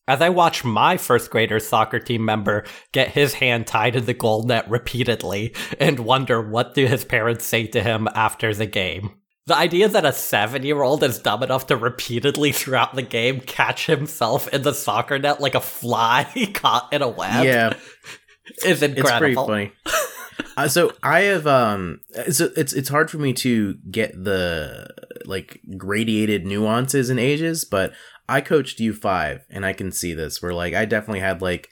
As 0.08 0.22
I 0.22 0.30
watch 0.30 0.64
my 0.64 0.96
first 0.96 1.30
grader 1.30 1.60
soccer 1.60 1.98
team 1.98 2.24
member 2.24 2.64
get 2.92 3.10
his 3.10 3.34
hand 3.34 3.66
tied 3.66 3.94
in 3.94 4.06
the 4.06 4.14
goal 4.14 4.42
net 4.42 4.68
repeatedly 4.70 5.54
and 5.78 6.00
wonder 6.00 6.40
what 6.40 6.72
do 6.72 6.86
his 6.86 7.04
parents 7.04 7.44
say 7.44 7.66
to 7.66 7.82
him 7.82 8.08
after 8.14 8.54
the 8.54 8.64
game. 8.64 9.10
The 9.44 9.56
idea 9.56 9.86
that 9.86 10.06
a 10.06 10.14
seven 10.14 10.62
year 10.62 10.80
old 10.80 11.02
is 11.02 11.18
dumb 11.18 11.42
enough 11.42 11.66
to 11.66 11.76
repeatedly 11.76 12.52
throughout 12.52 12.94
the 12.94 13.02
game 13.02 13.40
catch 13.40 13.84
himself 13.84 14.48
in 14.48 14.62
the 14.62 14.72
soccer 14.72 15.18
net 15.18 15.42
like 15.42 15.54
a 15.54 15.60
fly 15.60 16.26
caught 16.54 16.90
in 16.90 17.02
a 17.02 17.08
web 17.08 17.44
yeah, 17.44 17.74
is 18.64 18.82
incredible. 18.82 18.96
it's 19.04 19.18
pretty 19.18 19.34
funny. 19.34 19.72
uh, 20.56 20.68
so 20.68 20.90
I 21.02 21.20
have 21.20 21.46
um, 21.46 22.00
so 22.30 22.48
it's 22.56 22.72
it's 22.72 22.88
hard 22.88 23.10
for 23.10 23.18
me 23.18 23.34
to 23.34 23.74
get 23.90 24.12
the 24.12 24.88
like 25.26 25.60
gradiated 25.76 26.46
nuances 26.46 27.10
in 27.10 27.18
ages, 27.18 27.66
but 27.66 27.92
I 28.28 28.40
coached 28.40 28.80
U 28.80 28.92
five, 28.92 29.46
and 29.50 29.64
I 29.64 29.72
can 29.72 29.92
see 29.92 30.12
this 30.14 30.42
where 30.42 30.54
like 30.54 30.74
I 30.74 30.84
definitely 30.84 31.20
had 31.20 31.42
like. 31.42 31.68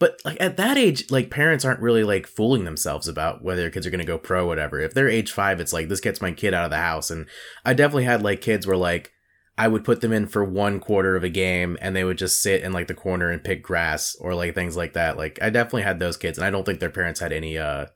But 0.00 0.20
like 0.24 0.36
at 0.40 0.56
that 0.58 0.78
age, 0.78 1.10
like 1.10 1.28
parents 1.28 1.64
aren't 1.64 1.80
really 1.80 2.04
like 2.04 2.28
fooling 2.28 2.64
themselves 2.64 3.08
about 3.08 3.42
whether 3.42 3.68
kids 3.68 3.84
are 3.84 3.90
gonna 3.90 4.04
go 4.04 4.16
pro, 4.16 4.46
whatever. 4.46 4.78
If 4.78 4.94
they're 4.94 5.08
age 5.08 5.32
five, 5.32 5.60
it's 5.60 5.72
like 5.72 5.88
this 5.88 6.00
gets 6.00 6.20
my 6.20 6.30
kid 6.30 6.54
out 6.54 6.64
of 6.64 6.70
the 6.70 6.76
house. 6.76 7.10
And 7.10 7.26
I 7.64 7.74
definitely 7.74 8.04
had 8.04 8.22
like 8.22 8.40
kids 8.40 8.64
where 8.64 8.76
like 8.76 9.12
I 9.58 9.66
would 9.66 9.84
put 9.84 10.00
them 10.00 10.12
in 10.12 10.28
for 10.28 10.44
one 10.44 10.78
quarter 10.78 11.16
of 11.16 11.24
a 11.24 11.28
game 11.28 11.76
and 11.80 11.96
they 11.96 12.04
would 12.04 12.16
just 12.16 12.40
sit 12.40 12.62
in 12.62 12.72
like 12.72 12.86
the 12.86 12.94
corner 12.94 13.28
and 13.28 13.42
pick 13.42 13.60
grass 13.60 14.14
or 14.20 14.36
like 14.36 14.54
things 14.54 14.76
like 14.76 14.92
that. 14.92 15.16
Like 15.16 15.40
I 15.42 15.50
definitely 15.50 15.82
had 15.82 15.98
those 15.98 16.16
kids 16.16 16.38
and 16.38 16.46
I 16.46 16.50
don't 16.50 16.64
think 16.64 16.78
their 16.78 16.90
parents 16.90 17.18
had 17.18 17.32
any 17.32 17.58
uh 17.58 17.86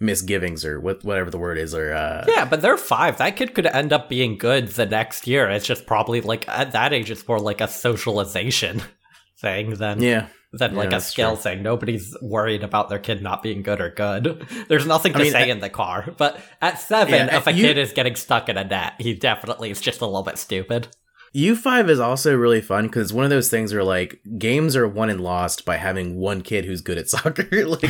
misgivings 0.00 0.64
or 0.64 0.80
what 0.80 1.04
whatever 1.04 1.30
the 1.30 1.38
word 1.38 1.58
is 1.58 1.74
or 1.74 1.92
uh 1.92 2.24
Yeah, 2.26 2.44
but 2.46 2.62
they're 2.62 2.76
five. 2.78 3.18
That 3.18 3.36
kid 3.36 3.54
could 3.54 3.66
end 3.66 3.92
up 3.92 4.08
being 4.08 4.38
good 4.38 4.68
the 4.68 4.86
next 4.86 5.26
year. 5.26 5.48
It's 5.50 5.66
just 5.66 5.86
probably 5.86 6.20
like 6.22 6.48
at 6.48 6.72
that 6.72 6.92
age, 6.92 7.10
it's 7.10 7.26
more 7.28 7.38
like 7.38 7.60
a 7.60 7.68
socialization 7.68 8.82
thing 9.40 9.74
than 9.74 10.00
yeah. 10.02 10.26
than 10.52 10.72
Yeah, 10.72 10.78
like 10.78 10.92
a 10.92 11.00
skill 11.00 11.34
true. 11.34 11.42
thing. 11.42 11.62
Nobody's 11.62 12.16
worried 12.22 12.62
about 12.64 12.88
their 12.88 12.98
kid 12.98 13.22
not 13.22 13.42
being 13.42 13.62
good 13.62 13.80
or 13.80 13.90
good. 13.90 14.46
There's 14.68 14.86
nothing 14.86 15.14
I 15.14 15.18
to 15.18 15.24
mean, 15.24 15.32
say 15.32 15.42
I- 15.44 15.52
in 15.52 15.60
the 15.60 15.70
car. 15.70 16.12
But 16.16 16.40
at 16.62 16.78
seven, 16.80 17.14
Yeah, 17.28 17.36
if 17.36 17.46
a 17.46 17.52
you- 17.52 17.64
kid 17.66 17.78
is 17.78 17.92
getting 17.92 18.16
stuck 18.16 18.48
in 18.48 18.56
a 18.56 18.64
net, 18.64 18.94
he 18.98 19.14
definitely 19.14 19.70
is 19.70 19.80
just 19.80 20.00
a 20.00 20.06
little 20.06 20.22
bit 20.22 20.38
stupid. 20.38 20.88
U5 21.34 21.88
is 21.88 22.00
also 22.00 22.34
really 22.36 22.60
fun 22.60 22.86
because 22.86 23.02
it's 23.02 23.12
one 23.12 23.24
of 23.24 23.30
those 23.30 23.48
things 23.48 23.72
where 23.72 23.84
like 23.84 24.20
games 24.36 24.74
are 24.74 24.88
won 24.88 25.10
and 25.10 25.20
lost 25.20 25.64
by 25.64 25.76
having 25.76 26.16
one 26.16 26.40
kid 26.42 26.64
who's 26.64 26.80
good 26.80 26.98
at 26.98 27.08
soccer. 27.08 27.46
like 27.66 27.84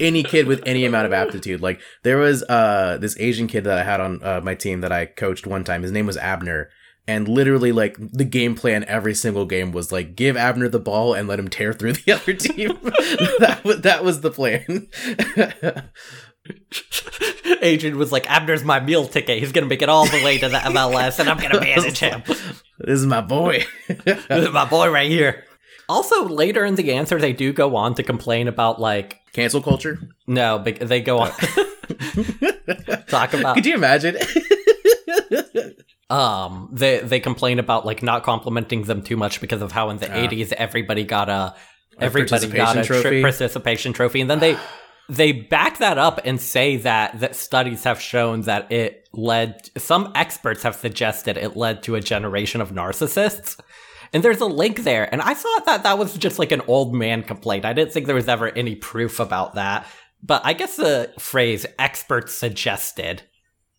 any 0.00 0.22
kid 0.22 0.46
with 0.46 0.62
any 0.64 0.84
amount 0.84 1.06
of 1.06 1.12
aptitude. 1.12 1.60
Like 1.60 1.80
there 2.04 2.16
was 2.16 2.42
uh 2.44 2.96
this 3.00 3.18
Asian 3.18 3.48
kid 3.48 3.64
that 3.64 3.78
I 3.78 3.84
had 3.84 4.00
on 4.00 4.22
uh, 4.22 4.40
my 4.42 4.54
team 4.54 4.80
that 4.80 4.92
I 4.92 5.06
coached 5.06 5.46
one 5.46 5.64
time. 5.64 5.82
His 5.82 5.92
name 5.92 6.06
was 6.06 6.16
Abner. 6.16 6.70
And 7.08 7.28
literally, 7.28 7.70
like 7.70 7.96
the 8.00 8.24
game 8.24 8.56
plan 8.56 8.84
every 8.88 9.14
single 9.14 9.44
game 9.44 9.70
was 9.70 9.92
like 9.92 10.16
give 10.16 10.36
Abner 10.36 10.68
the 10.68 10.80
ball 10.80 11.14
and 11.14 11.28
let 11.28 11.38
him 11.38 11.46
tear 11.48 11.72
through 11.72 11.92
the 11.92 12.12
other 12.12 12.32
team. 12.32 12.78
that 13.38 13.60
was 13.62 13.82
that 13.82 14.02
was 14.02 14.22
the 14.22 14.30
plan. 14.30 14.88
Adrian 17.66 17.98
was 17.98 18.12
like, 18.12 18.26
Abner's 18.30 18.64
my 18.64 18.80
meal 18.80 19.06
ticket. 19.06 19.38
He's 19.38 19.52
gonna 19.52 19.66
make 19.66 19.82
it 19.82 19.88
all 19.88 20.06
the 20.06 20.22
way 20.24 20.38
to 20.38 20.48
the 20.48 20.58
MLS, 20.72 21.18
and 21.18 21.28
I'm 21.28 21.38
gonna 21.38 21.60
manage 21.60 21.98
him. 21.98 22.22
this 22.26 23.00
is 23.00 23.06
my 23.06 23.20
boy. 23.20 23.64
This 23.88 24.24
is 24.30 24.50
my 24.52 24.64
boy 24.64 24.90
right 24.90 25.10
here. 25.10 25.44
Also, 25.88 26.26
later 26.28 26.64
in 26.64 26.74
the 26.74 26.92
answer, 26.94 27.18
they 27.20 27.32
do 27.32 27.52
go 27.52 27.76
on 27.76 27.94
to 27.94 28.02
complain 28.02 28.48
about 28.48 28.80
like 28.80 29.20
Cancel 29.32 29.62
culture. 29.62 29.98
no, 30.26 30.58
bec- 30.58 30.78
they 30.80 31.00
go 31.00 31.18
on 31.20 31.30
talk 33.08 33.34
about 33.34 33.54
Could 33.54 33.66
you 33.66 33.74
imagine? 33.74 34.16
um 36.10 36.68
they 36.72 37.00
they 37.00 37.18
complain 37.20 37.58
about 37.58 37.84
like 37.84 38.02
not 38.02 38.22
complimenting 38.22 38.82
them 38.84 39.02
too 39.02 39.16
much 39.16 39.40
because 39.40 39.60
of 39.62 39.72
how 39.72 39.90
in 39.90 39.98
the. 39.98 40.06
80s 40.06 40.52
everybody 40.52 41.04
got 41.04 41.28
a 41.28 41.54
A 41.98 42.02
everybody 42.04 42.46
got 42.48 42.74
participation 42.76 42.96
a 42.98 43.02
tri- 43.02 43.20
participation 43.22 43.92
trophy 43.92 44.20
and 44.20 44.30
then 44.30 44.38
they 44.40 44.56
they 45.08 45.32
back 45.32 45.78
that 45.78 45.98
up 45.98 46.20
and 46.24 46.40
say 46.40 46.76
that 46.78 47.20
that 47.20 47.36
studies 47.36 47.84
have 47.84 48.00
shown 48.00 48.42
that 48.42 48.70
it 48.72 49.08
led 49.12 49.70
some 49.78 50.10
experts 50.14 50.62
have 50.62 50.74
suggested 50.74 51.36
it 51.36 51.56
led 51.56 51.82
to 51.84 51.94
a 51.94 52.00
generation 52.00 52.60
of 52.60 52.70
narcissists. 52.70 53.58
And 54.12 54.22
there's 54.22 54.40
a 54.40 54.46
link 54.46 54.82
there. 54.82 55.12
And 55.12 55.22
i 55.22 55.34
thought 55.34 55.66
that 55.66 55.82
that 55.84 55.98
was 55.98 56.16
just 56.16 56.38
like 56.38 56.52
an 56.52 56.62
old 56.66 56.94
man 56.94 57.22
complaint. 57.22 57.64
I 57.64 57.72
didn't 57.72 57.92
think 57.92 58.06
there 58.06 58.14
was 58.14 58.28
ever 58.28 58.48
any 58.50 58.74
proof 58.74 59.20
about 59.20 59.54
that. 59.54 59.86
But 60.22 60.42
i 60.44 60.52
guess 60.52 60.76
the 60.76 61.12
phrase 61.18 61.66
experts 61.78 62.34
suggested 62.34 63.22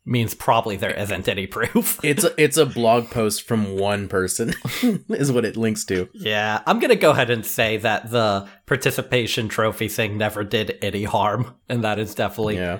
means 0.07 0.33
probably 0.33 0.77
there 0.77 0.93
isn't 0.93 1.27
any 1.27 1.45
proof 1.45 1.99
It's 2.03 2.23
a, 2.23 2.41
it's 2.41 2.57
a 2.57 2.65
blog 2.65 3.09
post 3.11 3.43
from 3.47 3.77
one 3.77 4.07
person, 4.07 4.53
is 5.09 5.31
what 5.31 5.45
it 5.45 5.57
links 5.57 5.83
to. 5.85 6.09
Yeah, 6.13 6.61
I'm 6.65 6.79
gonna 6.79 6.95
go 6.95 7.11
ahead 7.11 7.29
and 7.29 7.45
say 7.45 7.77
that 7.77 8.09
the 8.09 8.47
participation 8.65 9.49
trophy 9.49 9.89
thing 9.89 10.17
never 10.17 10.43
did 10.43 10.77
any 10.81 11.03
harm, 11.03 11.55
and 11.67 11.83
that 11.83 11.99
is 11.99 12.15
definitely 12.15 12.55
Yeah, 12.55 12.79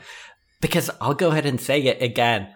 because 0.61 0.89
I'll 1.01 1.13
go 1.13 1.29
ahead 1.31 1.45
and 1.45 1.59
say 1.59 1.81
it 1.83 2.01
again. 2.01 2.53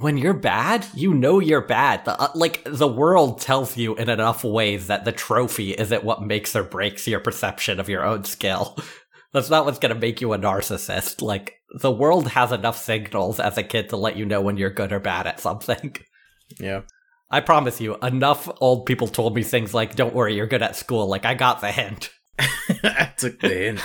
When 0.00 0.16
you're 0.16 0.32
bad, 0.32 0.86
you 0.94 1.12
know 1.12 1.40
you're 1.40 1.66
bad. 1.66 2.04
The, 2.04 2.16
uh, 2.20 2.28
like 2.36 2.62
the 2.64 2.86
world 2.86 3.40
tells 3.40 3.76
you 3.76 3.96
in 3.96 4.08
enough 4.08 4.44
ways 4.44 4.86
that 4.86 5.04
the 5.04 5.10
trophy 5.10 5.72
isn't 5.72 6.04
what 6.04 6.22
makes 6.22 6.54
or 6.54 6.62
breaks 6.62 7.08
your 7.08 7.18
perception 7.18 7.80
of 7.80 7.88
your 7.88 8.04
own 8.04 8.22
skill. 8.22 8.78
That's 9.32 9.50
not 9.50 9.64
what's 9.64 9.78
gonna 9.78 9.94
make 9.94 10.20
you 10.20 10.32
a 10.32 10.38
narcissist. 10.38 11.20
Like 11.22 11.54
the 11.74 11.90
world 11.90 12.28
has 12.28 12.52
enough 12.52 12.78
signals 12.78 13.40
as 13.40 13.58
a 13.58 13.62
kid 13.62 13.90
to 13.90 13.96
let 13.96 14.16
you 14.16 14.24
know 14.24 14.40
when 14.40 14.56
you're 14.56 14.70
good 14.70 14.92
or 14.92 15.00
bad 15.00 15.26
at 15.26 15.40
something. 15.40 15.96
yeah. 16.60 16.82
I 17.30 17.40
promise 17.40 17.80
you, 17.80 17.96
enough 17.96 18.48
old 18.60 18.86
people 18.86 19.06
told 19.06 19.34
me 19.34 19.42
things 19.42 19.74
like, 19.74 19.94
don't 19.94 20.14
worry, 20.14 20.34
you're 20.34 20.46
good 20.46 20.62
at 20.62 20.76
school. 20.76 21.06
Like, 21.06 21.26
I 21.26 21.34
got 21.34 21.60
the 21.60 21.70
hint. 21.70 22.10
I 22.38 23.12
took 23.16 23.38
the 23.40 23.48
hint. 23.48 23.82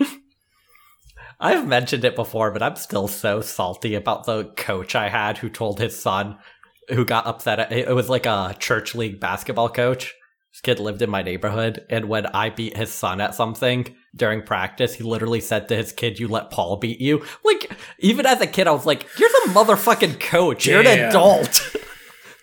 I've 1.40 1.66
mentioned 1.66 2.04
it 2.04 2.16
before, 2.16 2.50
but 2.50 2.62
I'm 2.62 2.76
still 2.76 3.08
so 3.08 3.40
salty 3.40 3.94
about 3.94 4.26
the 4.26 4.46
coach 4.56 4.94
I 4.94 5.08
had 5.08 5.38
who 5.38 5.48
told 5.48 5.80
his 5.80 5.98
son, 5.98 6.36
who 6.90 7.04
got 7.04 7.26
upset 7.26 7.60
at 7.60 7.72
it 7.72 7.94
was 7.94 8.08
like 8.08 8.26
a 8.26 8.56
church 8.58 8.94
league 8.94 9.20
basketball 9.20 9.68
coach. 9.68 10.14
This 10.58 10.74
kid 10.74 10.80
lived 10.80 11.02
in 11.02 11.08
my 11.10 11.22
neighborhood, 11.22 11.86
and 11.88 12.08
when 12.08 12.26
I 12.26 12.50
beat 12.50 12.76
his 12.76 12.92
son 12.92 13.20
at 13.20 13.32
something 13.32 13.94
during 14.16 14.42
practice, 14.42 14.94
he 14.94 15.04
literally 15.04 15.40
said 15.40 15.68
to 15.68 15.76
his 15.76 15.92
kid, 15.92 16.18
You 16.18 16.26
let 16.26 16.50
Paul 16.50 16.78
beat 16.78 17.00
you. 17.00 17.24
Like, 17.44 17.70
even 18.00 18.26
as 18.26 18.40
a 18.40 18.46
kid, 18.48 18.66
I 18.66 18.72
was 18.72 18.84
like, 18.84 19.06
You're 19.16 19.28
the 19.28 19.52
motherfucking 19.52 20.18
coach. 20.18 20.66
You're 20.66 20.80
an 20.80 20.86
adult. 20.88 21.76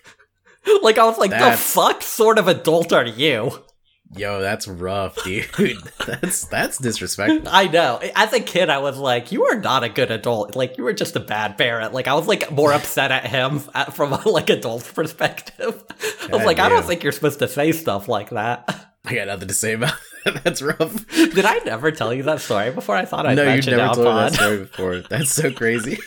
like, 0.82 0.96
I 0.96 1.04
was 1.04 1.18
like, 1.18 1.28
That's- 1.30 1.58
The 1.74 1.78
fuck 1.78 2.00
sort 2.00 2.38
of 2.38 2.48
adult 2.48 2.90
are 2.94 3.04
you? 3.04 3.62
Yo, 4.14 4.40
that's 4.40 4.68
rough, 4.68 5.22
dude. 5.24 5.78
That's 6.06 6.46
that's 6.46 6.78
disrespectful. 6.78 7.48
I 7.50 7.66
know. 7.66 8.00
As 8.14 8.32
a 8.32 8.40
kid, 8.40 8.70
I 8.70 8.78
was 8.78 8.98
like, 8.98 9.32
"You 9.32 9.46
are 9.46 9.56
not 9.60 9.84
a 9.84 9.88
good 9.88 10.10
adult. 10.10 10.54
Like, 10.54 10.78
you 10.78 10.84
were 10.84 10.92
just 10.92 11.16
a 11.16 11.20
bad 11.20 11.58
parent." 11.58 11.92
Like, 11.92 12.06
I 12.06 12.14
was 12.14 12.28
like 12.28 12.50
more 12.50 12.72
upset 12.74 13.10
at 13.10 13.26
him 13.26 13.62
at, 13.74 13.94
from 13.94 14.12
a 14.12 14.28
like 14.28 14.48
adult 14.50 14.84
perspective. 14.94 15.84
I 16.22 16.28
was 16.28 16.40
God 16.40 16.46
like, 16.46 16.58
"I 16.58 16.68
don't 16.68 16.84
think 16.84 17.02
you're 17.02 17.12
supposed 17.12 17.40
to 17.40 17.48
say 17.48 17.72
stuff 17.72 18.08
like 18.08 18.30
that." 18.30 18.92
I 19.04 19.14
got 19.14 19.28
nothing 19.28 19.48
to 19.48 19.54
say 19.54 19.74
about 19.74 19.94
that. 20.24 20.42
That's 20.42 20.60
rough. 20.62 21.06
Did 21.08 21.44
I 21.44 21.58
never 21.58 21.92
tell 21.92 22.12
you 22.12 22.24
that 22.24 22.40
story 22.40 22.72
before? 22.72 22.96
I 22.96 23.04
thought 23.04 23.26
I 23.26 23.34
no, 23.34 23.54
you've 23.54 23.66
never 23.66 23.94
told 23.94 24.06
that 24.06 24.32
story 24.34 24.58
before. 24.58 24.98
That's 24.98 25.30
so 25.30 25.52
crazy. 25.52 25.98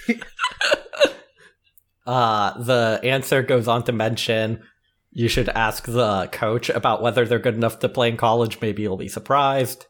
Uh, 2.09 2.57
the 2.63 2.99
answer 3.03 3.43
goes 3.43 3.67
on 3.67 3.83
to 3.83 3.91
mention 3.91 4.63
you 5.11 5.27
should 5.27 5.49
ask 5.49 5.85
the 5.85 6.27
coach 6.31 6.69
about 6.69 7.01
whether 7.01 7.25
they're 7.25 7.39
good 7.39 7.55
enough 7.55 7.79
to 7.79 7.89
play 7.89 8.09
in 8.09 8.17
college. 8.17 8.61
Maybe 8.61 8.83
you'll 8.83 8.97
be 8.97 9.07
surprised. 9.07 9.85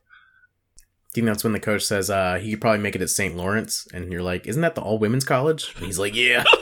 Do 1.14 1.22
you 1.22 1.26
think 1.26 1.34
that's 1.34 1.44
when 1.44 1.54
the 1.54 1.60
coach 1.60 1.84
says 1.84 2.10
uh, 2.10 2.40
he 2.40 2.52
could 2.52 2.62
probably 2.62 2.80
make 2.80 2.96
it 2.96 3.02
at 3.02 3.10
St. 3.10 3.36
Lawrence? 3.36 3.88
And 3.94 4.12
you're 4.12 4.24
like, 4.24 4.48
isn't 4.48 4.62
that 4.62 4.76
the 4.76 4.82
all 4.82 5.00
women's 5.00 5.26
college? 5.26 5.74
And 5.76 5.86
he's 5.86 6.00
like, 6.00 6.16
yeah. 6.16 6.44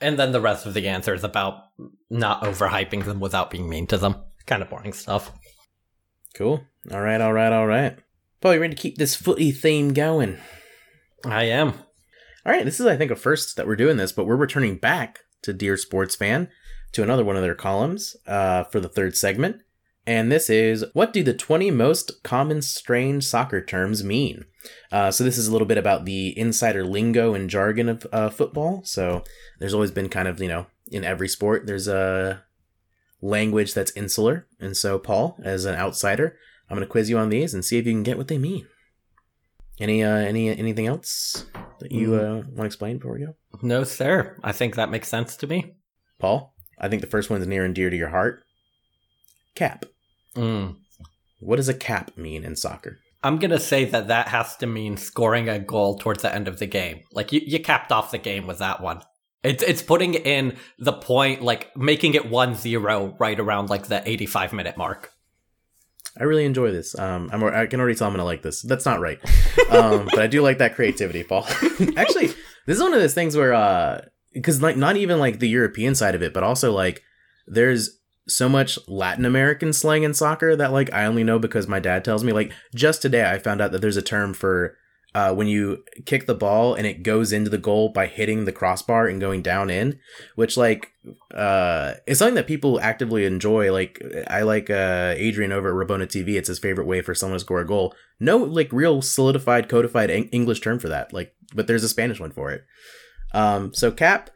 And 0.00 0.18
then 0.18 0.32
the 0.32 0.40
rest 0.40 0.64
of 0.64 0.74
the 0.74 0.88
answer 0.88 1.12
is 1.12 1.24
about 1.24 1.64
not 2.08 2.42
overhyping 2.42 3.04
them 3.04 3.20
without 3.20 3.50
being 3.50 3.68
mean 3.68 3.86
to 3.88 3.98
them. 3.98 4.16
Kind 4.46 4.62
of 4.62 4.70
boring 4.70 4.94
stuff. 4.94 5.30
Cool. 6.34 6.64
All 6.90 7.02
right, 7.02 7.20
all 7.20 7.32
right, 7.32 7.52
all 7.52 7.66
right. 7.66 7.98
You 8.42 8.58
ready 8.58 8.74
to 8.74 8.80
keep 8.80 8.96
this 8.96 9.14
footy 9.14 9.52
theme 9.52 9.92
going? 9.92 10.38
I 11.26 11.44
am. 11.44 11.74
All 12.46 12.52
right, 12.52 12.64
this 12.64 12.80
is, 12.80 12.86
I 12.86 12.96
think, 12.96 13.10
a 13.10 13.16
first 13.16 13.56
that 13.56 13.66
we're 13.66 13.76
doing 13.76 13.98
this, 13.98 14.12
but 14.12 14.24
we're 14.24 14.36
returning 14.36 14.76
back 14.76 15.20
to 15.42 15.52
Dear 15.52 15.76
Sports 15.76 16.14
Fan 16.14 16.48
to 16.92 17.02
another 17.02 17.24
one 17.24 17.36
of 17.36 17.42
their 17.42 17.54
columns 17.54 18.16
uh, 18.26 18.64
for 18.64 18.80
the 18.80 18.88
third 18.88 19.16
segment. 19.16 19.62
And 20.06 20.32
this 20.32 20.50
is 20.50 20.84
What 20.92 21.12
do 21.12 21.22
the 21.22 21.34
20 21.34 21.70
most 21.70 22.22
common 22.22 22.62
strange 22.62 23.24
soccer 23.24 23.64
terms 23.64 24.02
mean? 24.02 24.44
Uh, 24.90 25.10
so, 25.10 25.24
this 25.24 25.38
is 25.38 25.46
a 25.46 25.52
little 25.52 25.66
bit 25.66 25.78
about 25.78 26.04
the 26.04 26.36
insider 26.38 26.84
lingo 26.84 27.34
and 27.34 27.48
jargon 27.48 27.88
of 27.88 28.06
uh, 28.12 28.28
football. 28.28 28.82
So, 28.84 29.24
there's 29.58 29.74
always 29.74 29.90
been 29.90 30.08
kind 30.08 30.26
of, 30.26 30.40
you 30.40 30.48
know, 30.48 30.66
in 30.90 31.04
every 31.04 31.28
sport, 31.28 31.66
there's 31.66 31.86
a 31.86 32.42
language 33.22 33.74
that's 33.74 33.92
insular. 33.92 34.46
And 34.58 34.76
so, 34.76 34.98
Paul, 34.98 35.38
as 35.42 35.64
an 35.64 35.76
outsider, 35.76 36.36
I'm 36.68 36.76
going 36.76 36.86
to 36.86 36.90
quiz 36.90 37.08
you 37.08 37.18
on 37.18 37.28
these 37.28 37.54
and 37.54 37.64
see 37.64 37.78
if 37.78 37.86
you 37.86 37.92
can 37.92 38.02
get 38.02 38.18
what 38.18 38.28
they 38.28 38.38
mean. 38.38 38.66
Any, 39.78 40.02
uh, 40.02 40.16
any, 40.16 40.50
anything 40.50 40.86
else 40.86 41.46
that 41.80 41.92
you 41.92 42.14
uh, 42.14 42.34
want 42.34 42.56
to 42.56 42.64
explain 42.64 42.98
before 42.98 43.14
we 43.14 43.26
go? 43.26 43.34
No, 43.62 43.84
sir. 43.84 44.36
I 44.42 44.52
think 44.52 44.74
that 44.76 44.90
makes 44.90 45.08
sense 45.08 45.36
to 45.36 45.46
me. 45.46 45.74
Paul, 46.18 46.54
I 46.78 46.88
think 46.88 47.02
the 47.02 47.08
first 47.08 47.30
one's 47.30 47.46
near 47.46 47.64
and 47.64 47.74
dear 47.74 47.90
to 47.90 47.96
your 47.96 48.10
heart. 48.10 48.42
Cap. 49.54 49.84
Mm. 50.34 50.76
What 51.40 51.56
does 51.56 51.68
a 51.68 51.74
cap 51.74 52.16
mean 52.16 52.44
in 52.44 52.56
soccer? 52.56 52.98
I'm 53.22 53.38
going 53.38 53.50
to 53.50 53.58
say 53.58 53.84
that 53.84 54.08
that 54.08 54.28
has 54.28 54.56
to 54.56 54.66
mean 54.66 54.96
scoring 54.96 55.48
a 55.48 55.58
goal 55.58 55.98
towards 55.98 56.22
the 56.22 56.34
end 56.34 56.48
of 56.48 56.58
the 56.58 56.66
game. 56.66 57.02
Like, 57.12 57.32
you, 57.32 57.40
you 57.44 57.60
capped 57.60 57.92
off 57.92 58.12
the 58.12 58.18
game 58.18 58.46
with 58.46 58.58
that 58.58 58.80
one. 58.80 59.02
It's, 59.42 59.62
it's 59.62 59.82
putting 59.82 60.14
in 60.14 60.56
the 60.78 60.92
point, 60.92 61.42
like, 61.42 61.74
making 61.76 62.14
it 62.14 62.30
1 62.30 62.54
0 62.54 63.16
right 63.18 63.38
around, 63.38 63.68
like, 63.68 63.88
the 63.88 64.06
85 64.08 64.52
minute 64.52 64.76
mark. 64.76 65.12
I 66.20 66.24
really 66.24 66.44
enjoy 66.44 66.70
this. 66.70 66.96
Um, 66.98 67.30
I'm, 67.32 67.42
I 67.42 67.66
can 67.66 67.80
already 67.80 67.96
tell 67.96 68.06
I'm 68.06 68.12
gonna 68.12 68.24
like 68.24 68.42
this. 68.42 68.62
That's 68.62 68.84
not 68.84 69.00
right, 69.00 69.18
um, 69.70 70.06
but 70.06 70.20
I 70.20 70.26
do 70.26 70.42
like 70.42 70.58
that 70.58 70.74
creativity, 70.74 71.24
Paul. 71.24 71.44
Actually, 71.96 72.28
this 72.66 72.76
is 72.76 72.82
one 72.82 72.92
of 72.92 73.00
those 73.00 73.14
things 73.14 73.36
where, 73.36 73.54
uh, 73.54 74.02
because 74.34 74.60
like 74.60 74.76
not 74.76 74.96
even 74.96 75.18
like 75.18 75.38
the 75.38 75.48
European 75.48 75.94
side 75.94 76.14
of 76.14 76.22
it, 76.22 76.34
but 76.34 76.42
also 76.42 76.72
like 76.72 77.02
there's 77.46 77.98
so 78.28 78.48
much 78.48 78.78
Latin 78.86 79.24
American 79.24 79.72
slang 79.72 80.02
in 80.02 80.14
soccer 80.14 80.54
that 80.54 80.72
like 80.72 80.92
I 80.92 81.06
only 81.06 81.24
know 81.24 81.38
because 81.38 81.66
my 81.66 81.80
dad 81.80 82.04
tells 82.04 82.22
me. 82.22 82.32
Like 82.32 82.52
just 82.74 83.02
today, 83.02 83.28
I 83.28 83.38
found 83.38 83.60
out 83.60 83.72
that 83.72 83.80
there's 83.80 83.96
a 83.96 84.02
term 84.02 84.34
for 84.34 84.76
uh, 85.14 85.34
when 85.34 85.48
you 85.48 85.82
kick 86.06 86.26
the 86.26 86.34
ball 86.34 86.74
and 86.74 86.86
it 86.86 87.02
goes 87.02 87.32
into 87.32 87.50
the 87.50 87.58
goal 87.58 87.88
by 87.88 88.06
hitting 88.06 88.44
the 88.44 88.52
crossbar 88.52 89.06
and 89.06 89.20
going 89.20 89.42
down 89.42 89.68
in, 89.68 89.98
which 90.36 90.56
like 90.56 90.92
uh, 91.34 91.94
is 92.06 92.18
something 92.18 92.36
that 92.36 92.46
people 92.46 92.80
actively 92.80 93.24
enjoy. 93.24 93.72
Like 93.72 94.00
I 94.28 94.42
like 94.42 94.70
uh, 94.70 95.14
Adrian 95.16 95.52
over 95.52 95.68
at 95.68 95.88
Rabona 95.88 96.06
TV. 96.06 96.36
It's 96.36 96.48
his 96.48 96.58
favorite 96.58 96.86
way 96.86 97.02
for 97.02 97.14
someone 97.14 97.36
to 97.36 97.40
score 97.40 97.60
a 97.60 97.66
goal. 97.66 97.94
No 98.20 98.36
like 98.36 98.72
real 98.72 99.02
solidified 99.02 99.68
codified 99.68 100.10
Eng- 100.10 100.28
English 100.28 100.60
term 100.60 100.78
for 100.78 100.88
that. 100.88 101.12
Like, 101.12 101.34
but 101.54 101.66
there's 101.66 101.84
a 101.84 101.88
Spanish 101.88 102.20
one 102.20 102.32
for 102.32 102.50
it. 102.50 102.64
Um, 103.32 103.74
so 103.74 103.90
cap 103.90 104.30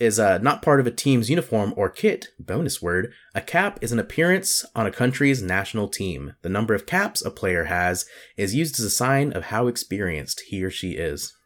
is 0.00 0.18
uh, 0.18 0.38
not 0.38 0.62
part 0.62 0.80
of 0.80 0.86
a 0.86 0.90
team's 0.90 1.28
uniform 1.28 1.74
or 1.76 1.90
kit. 1.90 2.28
Bonus 2.38 2.80
word. 2.80 3.12
A 3.34 3.40
cap 3.40 3.78
is 3.82 3.92
an 3.92 3.98
appearance 3.98 4.64
on 4.74 4.86
a 4.86 4.90
country's 4.90 5.42
national 5.42 5.88
team. 5.88 6.34
The 6.42 6.48
number 6.48 6.74
of 6.74 6.86
caps 6.86 7.24
a 7.24 7.30
player 7.30 7.64
has 7.64 8.06
is 8.36 8.54
used 8.54 8.80
as 8.80 8.86
a 8.86 8.90
sign 8.90 9.32
of 9.32 9.44
how 9.44 9.66
experienced 9.66 10.42
he 10.48 10.64
or 10.64 10.70
she 10.70 10.92
is. 10.92 11.36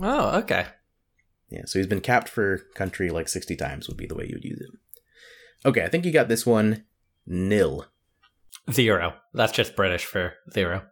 Oh, 0.00 0.38
okay. 0.38 0.66
Yeah, 1.50 1.62
so 1.66 1.78
he's 1.78 1.86
been 1.86 2.00
capped 2.00 2.28
for 2.28 2.62
country 2.74 3.10
like 3.10 3.28
60 3.28 3.54
times 3.56 3.88
would 3.88 3.96
be 3.96 4.06
the 4.06 4.14
way 4.14 4.26
you 4.26 4.36
would 4.36 4.44
use 4.44 4.60
it. 4.60 4.70
Okay, 5.68 5.82
I 5.82 5.88
think 5.88 6.06
you 6.06 6.12
got 6.12 6.28
this 6.28 6.46
one 6.46 6.84
nil. 7.26 7.86
Zero. 8.70 9.14
That's 9.34 9.52
just 9.52 9.76
British 9.76 10.04
for 10.04 10.34
zero. 10.52 10.82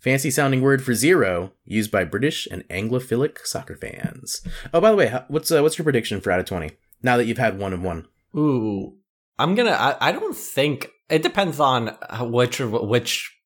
Fancy 0.00 0.30
sounding 0.30 0.62
word 0.62 0.82
for 0.82 0.94
zero 0.94 1.52
used 1.64 1.90
by 1.90 2.04
British 2.04 2.48
and 2.50 2.66
Anglophilic 2.68 3.46
soccer 3.46 3.76
fans. 3.76 4.40
Oh, 4.72 4.80
by 4.80 4.90
the 4.90 4.96
way, 4.96 5.20
what's 5.28 5.52
uh, 5.52 5.62
what's 5.62 5.76
your 5.76 5.84
prediction 5.84 6.20
for 6.20 6.32
out 6.32 6.40
of 6.40 6.46
20? 6.46 6.70
Now 7.02 7.16
that 7.18 7.26
you've 7.26 7.38
had 7.38 7.58
one 7.58 7.74
of 7.74 7.82
one. 7.82 8.06
Ooh, 8.34 8.94
I'm 9.38 9.54
gonna. 9.54 9.72
I, 9.72 9.96
I 10.08 10.12
don't 10.12 10.36
think 10.36 10.88
it 11.10 11.22
depends 11.22 11.60
on 11.60 11.96
which 12.20 12.60
which 12.60 13.36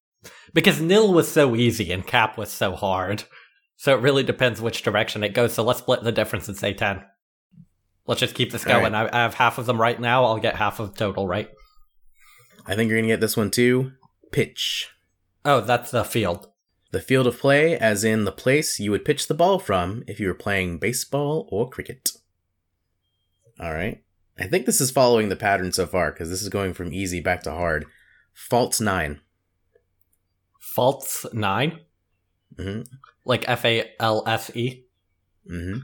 because 0.53 0.81
nil 0.81 1.13
was 1.13 1.31
so 1.31 1.57
easy 1.57 1.91
and 1.93 2.07
cap 2.07 2.39
was 2.39 2.51
so 2.51 2.75
hard. 2.75 3.25
So 3.77 3.97
it 3.97 4.03
really 4.03 4.23
depends 4.23 4.63
which 4.63 4.83
direction 4.83 5.25
it 5.25 5.35
goes. 5.35 5.55
So 5.55 5.65
let's 5.65 5.81
split 5.81 6.05
the 6.05 6.13
difference 6.13 6.47
and 6.47 6.57
say 6.57 6.73
ten. 6.73 7.03
Let's 8.07 8.21
just 8.21 8.35
keep 8.35 8.53
this 8.53 8.65
going. 8.65 8.95
I, 8.95 9.09
I 9.13 9.23
have 9.23 9.35
half 9.35 9.59
of 9.59 9.67
them 9.67 9.81
right 9.81 9.99
now. 9.99 10.25
I'll 10.25 10.39
get 10.39 10.57
half 10.57 10.79
of 10.79 10.95
total 10.95 11.27
right. 11.27 11.51
I 12.67 12.75
think 12.75 12.89
you're 12.89 12.99
going 12.99 13.09
to 13.09 13.15
get 13.15 13.21
this 13.21 13.37
one 13.37 13.51
too. 13.51 13.93
Pitch. 14.31 14.89
Oh, 15.45 15.61
that's 15.61 15.91
the 15.91 16.05
field. 16.05 16.49
The 16.91 17.01
field 17.01 17.27
of 17.27 17.39
play, 17.39 17.77
as 17.77 18.05
in 18.05 18.25
the 18.25 18.33
place 18.33 18.79
you 18.79 18.91
would 18.93 19.05
pitch 19.05 19.27
the 19.27 19.35
ball 19.35 19.59
from 19.59 20.05
if 20.07 20.21
you 20.21 20.29
were 20.29 20.35
playing 20.35 20.79
baseball 20.79 21.49
or 21.51 21.69
cricket. 21.69 22.11
All 23.59 23.73
right. 23.73 24.03
I 24.39 24.47
think 24.47 24.67
this 24.67 24.81
is 24.81 24.91
following 24.91 25.29
the 25.29 25.37
pattern 25.37 25.73
so 25.73 25.87
far 25.87 26.13
because 26.13 26.31
this 26.31 26.43
is 26.43 26.49
going 26.49 26.73
from 26.75 26.93
easy 26.93 27.21
back 27.21 27.43
to 27.45 27.53
hard. 27.53 27.87
False 28.33 28.81
nine. 28.81 29.21
False 30.59 31.25
nine, 31.33 31.81
hmm 32.59 32.81
like 33.25 33.49
F 33.49 33.65
A 33.65 33.91
L 34.01 34.25
S 34.27 34.51
E. 34.57 34.87
hmm 35.47 35.79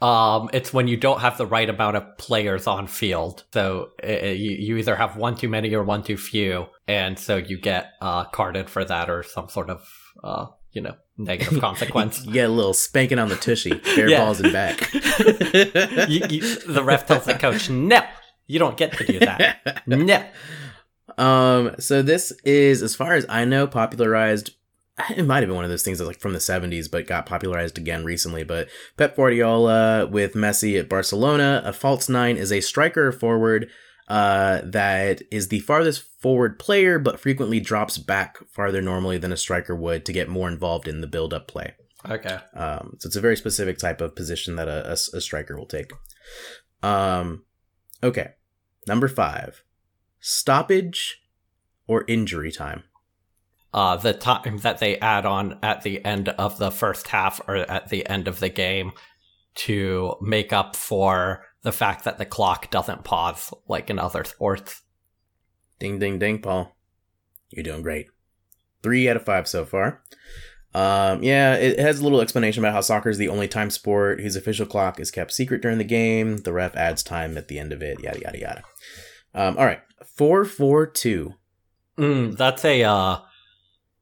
Um, 0.00 0.48
it's 0.52 0.72
when 0.72 0.88
you 0.88 0.96
don't 0.96 1.20
have 1.20 1.36
the 1.36 1.46
right 1.46 1.68
amount 1.68 1.96
of 1.96 2.16
players 2.16 2.66
on 2.66 2.86
field. 2.86 3.44
So 3.52 3.90
uh, 4.02 4.08
you, 4.08 4.52
you 4.52 4.76
either 4.78 4.96
have 4.96 5.16
one 5.16 5.36
too 5.36 5.48
many 5.48 5.74
or 5.74 5.84
one 5.84 6.02
too 6.02 6.16
few, 6.16 6.66
and 6.86 7.18
so 7.18 7.36
you 7.36 7.58
get 7.58 7.92
uh, 8.00 8.24
carded 8.24 8.68
for 8.70 8.84
that 8.84 9.08
or 9.10 9.22
some 9.22 9.48
sort 9.48 9.70
of 9.70 9.86
uh, 10.22 10.46
you 10.72 10.80
know 10.82 10.94
negative 11.18 11.60
consequence. 11.60 12.24
You 12.24 12.32
get 12.32 12.48
a 12.50 12.52
little 12.52 12.74
spanking 12.74 13.18
on 13.18 13.28
the 13.28 13.36
tushy. 13.36 13.74
Bare 13.96 14.08
Yeah. 14.08 14.24
balls 14.24 14.40
and 14.40 14.52
back. 14.52 14.92
you, 14.94 16.20
you, 16.28 16.56
the 16.66 16.82
ref 16.84 17.06
tells 17.06 17.24
the 17.24 17.34
coach, 17.34 17.70
"No, 17.70 18.00
you 18.46 18.58
don't 18.58 18.76
get 18.76 18.92
to 18.98 19.04
do 19.06 19.18
that. 19.20 19.82
No." 19.86 20.24
Um, 21.16 21.74
so 21.78 22.02
this 22.02 22.32
is, 22.44 22.82
as 22.82 22.94
far 22.96 23.14
as 23.14 23.26
I 23.28 23.44
know, 23.44 23.66
popularized. 23.66 24.50
It 25.16 25.24
might 25.26 25.40
have 25.40 25.48
been 25.48 25.56
one 25.56 25.64
of 25.64 25.70
those 25.70 25.82
things 25.82 25.98
that's 25.98 26.06
like 26.06 26.20
from 26.20 26.34
the 26.34 26.38
70s, 26.38 26.88
but 26.88 27.08
got 27.08 27.26
popularized 27.26 27.78
again 27.78 28.04
recently. 28.04 28.44
But 28.44 28.68
Pep 28.96 29.16
Guardiola 29.16 30.06
with 30.06 30.34
Messi 30.34 30.78
at 30.78 30.88
Barcelona, 30.88 31.62
a 31.64 31.72
false 31.72 32.08
nine 32.08 32.36
is 32.36 32.52
a 32.52 32.60
striker 32.60 33.10
forward 33.10 33.68
uh, 34.08 34.60
that 34.64 35.22
is 35.30 35.48
the 35.48 35.60
farthest 35.60 36.02
forward 36.20 36.58
player, 36.58 36.98
but 36.98 37.18
frequently 37.20 37.60
drops 37.60 37.98
back 37.98 38.36
farther 38.48 38.82
normally 38.82 39.18
than 39.18 39.32
a 39.32 39.36
striker 39.36 39.74
would 39.74 40.04
to 40.06 40.12
get 40.12 40.28
more 40.28 40.48
involved 40.48 40.86
in 40.88 41.00
the 41.00 41.06
build 41.06 41.32
up 41.32 41.48
play. 41.48 41.74
Okay. 42.08 42.38
Um, 42.54 42.96
so 42.98 43.06
it's 43.06 43.16
a 43.16 43.20
very 43.20 43.36
specific 43.36 43.78
type 43.78 44.00
of 44.02 44.14
position 44.14 44.56
that 44.56 44.68
a, 44.68 44.88
a, 44.88 44.92
a 44.92 45.20
striker 45.20 45.56
will 45.56 45.66
take. 45.66 45.90
Um, 46.82 47.44
okay, 48.02 48.32
number 48.86 49.08
five, 49.08 49.62
stoppage 50.20 51.22
or 51.86 52.04
injury 52.06 52.52
time. 52.52 52.84
uh, 53.74 53.96
the 53.96 54.12
time 54.14 54.58
that 54.58 54.78
they 54.78 54.96
add 55.00 55.26
on 55.26 55.58
at 55.62 55.82
the 55.82 56.02
end 56.04 56.28
of 56.30 56.58
the 56.58 56.70
first 56.70 57.08
half 57.08 57.40
or 57.48 57.56
at 57.56 57.88
the 57.88 58.08
end 58.08 58.28
of 58.28 58.38
the 58.38 58.48
game 58.48 58.92
to 59.56 60.14
make 60.22 60.52
up 60.52 60.76
for 60.76 61.44
the 61.64 61.72
fact 61.72 62.04
that 62.04 62.18
the 62.18 62.26
clock 62.26 62.70
doesn't 62.70 63.04
pause 63.04 63.52
like 63.66 63.90
in 63.90 63.98
other 63.98 64.22
sports. 64.22 64.82
Ding, 65.80 65.98
ding, 65.98 66.18
ding, 66.18 66.40
Paul. 66.40 66.76
You're 67.50 67.64
doing 67.64 67.82
great. 67.82 68.06
Three 68.82 69.08
out 69.08 69.16
of 69.16 69.24
five 69.24 69.48
so 69.48 69.64
far. 69.64 70.02
Um, 70.74 71.22
yeah, 71.22 71.54
it 71.54 71.78
has 71.78 72.00
a 72.00 72.02
little 72.02 72.20
explanation 72.20 72.62
about 72.62 72.74
how 72.74 72.80
soccer 72.80 73.08
is 73.08 73.18
the 73.18 73.28
only 73.28 73.48
time 73.48 73.70
sport 73.70 74.20
whose 74.20 74.36
official 74.36 74.66
clock 74.66 75.00
is 75.00 75.10
kept 75.10 75.32
secret 75.32 75.62
during 75.62 75.78
the 75.78 75.84
game. 75.84 76.38
The 76.38 76.52
ref 76.52 76.76
adds 76.76 77.02
time 77.02 77.38
at 77.38 77.48
the 77.48 77.58
end 77.58 77.72
of 77.72 77.82
it. 77.82 78.00
Yada 78.00 78.20
yada 78.20 78.38
yada. 78.38 78.62
Um, 79.34 79.56
all 79.56 79.64
right, 79.64 79.80
four 80.04 80.44
four 80.44 80.86
two. 80.86 81.34
Mm, 81.96 82.36
that's 82.36 82.64
a 82.64 82.82
uh, 82.82 83.20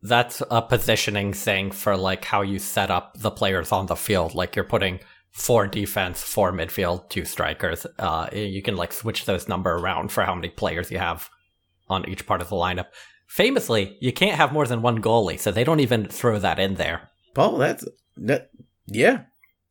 that's 0.02 0.42
a 0.50 0.62
positioning 0.62 1.32
thing 1.32 1.70
for 1.70 1.96
like 1.96 2.24
how 2.24 2.40
you 2.40 2.58
set 2.58 2.90
up 2.90 3.18
the 3.18 3.30
players 3.30 3.70
on 3.70 3.86
the 3.86 3.96
field. 3.96 4.34
Like 4.34 4.56
you're 4.56 4.64
putting 4.64 5.00
four 5.32 5.66
defense, 5.66 6.22
four 6.22 6.52
midfield, 6.52 7.08
two 7.08 7.24
strikers. 7.24 7.86
Uh, 7.98 8.28
you 8.32 8.62
can 8.62 8.76
like 8.76 8.92
switch 8.92 9.24
those 9.24 9.48
number 9.48 9.72
around 9.72 10.12
for 10.12 10.24
how 10.24 10.34
many 10.34 10.48
players 10.48 10.90
you 10.90 10.98
have 10.98 11.28
on 11.88 12.08
each 12.08 12.26
part 12.26 12.40
of 12.42 12.48
the 12.48 12.56
lineup. 12.56 12.86
Famously, 13.26 13.96
you 14.00 14.12
can't 14.12 14.36
have 14.36 14.52
more 14.52 14.66
than 14.66 14.82
one 14.82 15.00
goalie, 15.00 15.38
so 15.38 15.50
they 15.50 15.64
don't 15.64 15.80
even 15.80 16.06
throw 16.06 16.38
that 16.38 16.58
in 16.58 16.74
there. 16.74 17.08
Paul, 17.34 17.56
that's 17.56 17.86
that. 18.18 18.50
Yeah, 18.86 19.22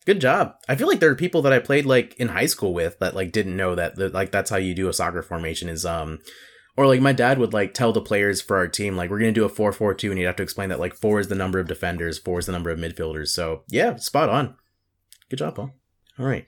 good 0.06 0.20
job. 0.20 0.56
I 0.68 0.76
feel 0.76 0.88
like 0.88 1.00
there 1.00 1.12
are 1.12 1.16
people 1.16 1.44
that 1.44 1.54
I 1.54 1.60
played 1.60 1.86
like 1.86 2.16
in 2.16 2.30
high 2.30 2.48
school 2.48 2.74
with 2.74 2.98
that 3.00 3.16
like 3.16 3.32
didn't 3.32 3.56
know 3.56 3.76
that, 3.76 3.98
that 3.98 4.14
like 4.14 4.32
that's 4.32 4.50
how 4.50 4.58
you 4.58 4.74
do 4.74 4.90
a 4.90 4.94
soccer 4.94 5.22
formation 5.22 5.70
is 5.70 5.86
um. 5.86 6.20
Or 6.78 6.88
like 6.88 7.02
my 7.02 7.12
dad 7.12 7.38
would 7.38 7.54
like 7.54 7.74
tell 7.74 7.92
the 7.92 8.02
players 8.02 8.42
for 8.42 8.56
our 8.56 8.68
team 8.68 8.96
like 8.96 9.10
we're 9.10 9.20
gonna 9.20 9.34
do 9.34 9.44
a 9.44 9.50
four 9.50 9.74
four 9.74 9.94
two 9.94 10.10
and 10.10 10.18
you'd 10.18 10.26
have 10.26 10.38
to 10.38 10.44
explain 10.44 10.70
that 10.70 10.80
like 10.80 10.96
four 10.96 11.20
is 11.20 11.28
the 11.28 11.36
number 11.36 11.60
of 11.60 11.68
defenders, 11.68 12.18
four 12.18 12.40
is 12.40 12.46
the 12.46 12.54
number 12.54 12.70
of 12.70 12.80
midfielders. 12.80 13.28
So 13.28 13.64
yeah, 13.68 13.98
spot 13.98 14.30
on. 14.30 14.56
Good 15.32 15.38
job, 15.40 15.56
Paul. 15.56 15.74
All 16.20 16.26
right. 16.28 16.46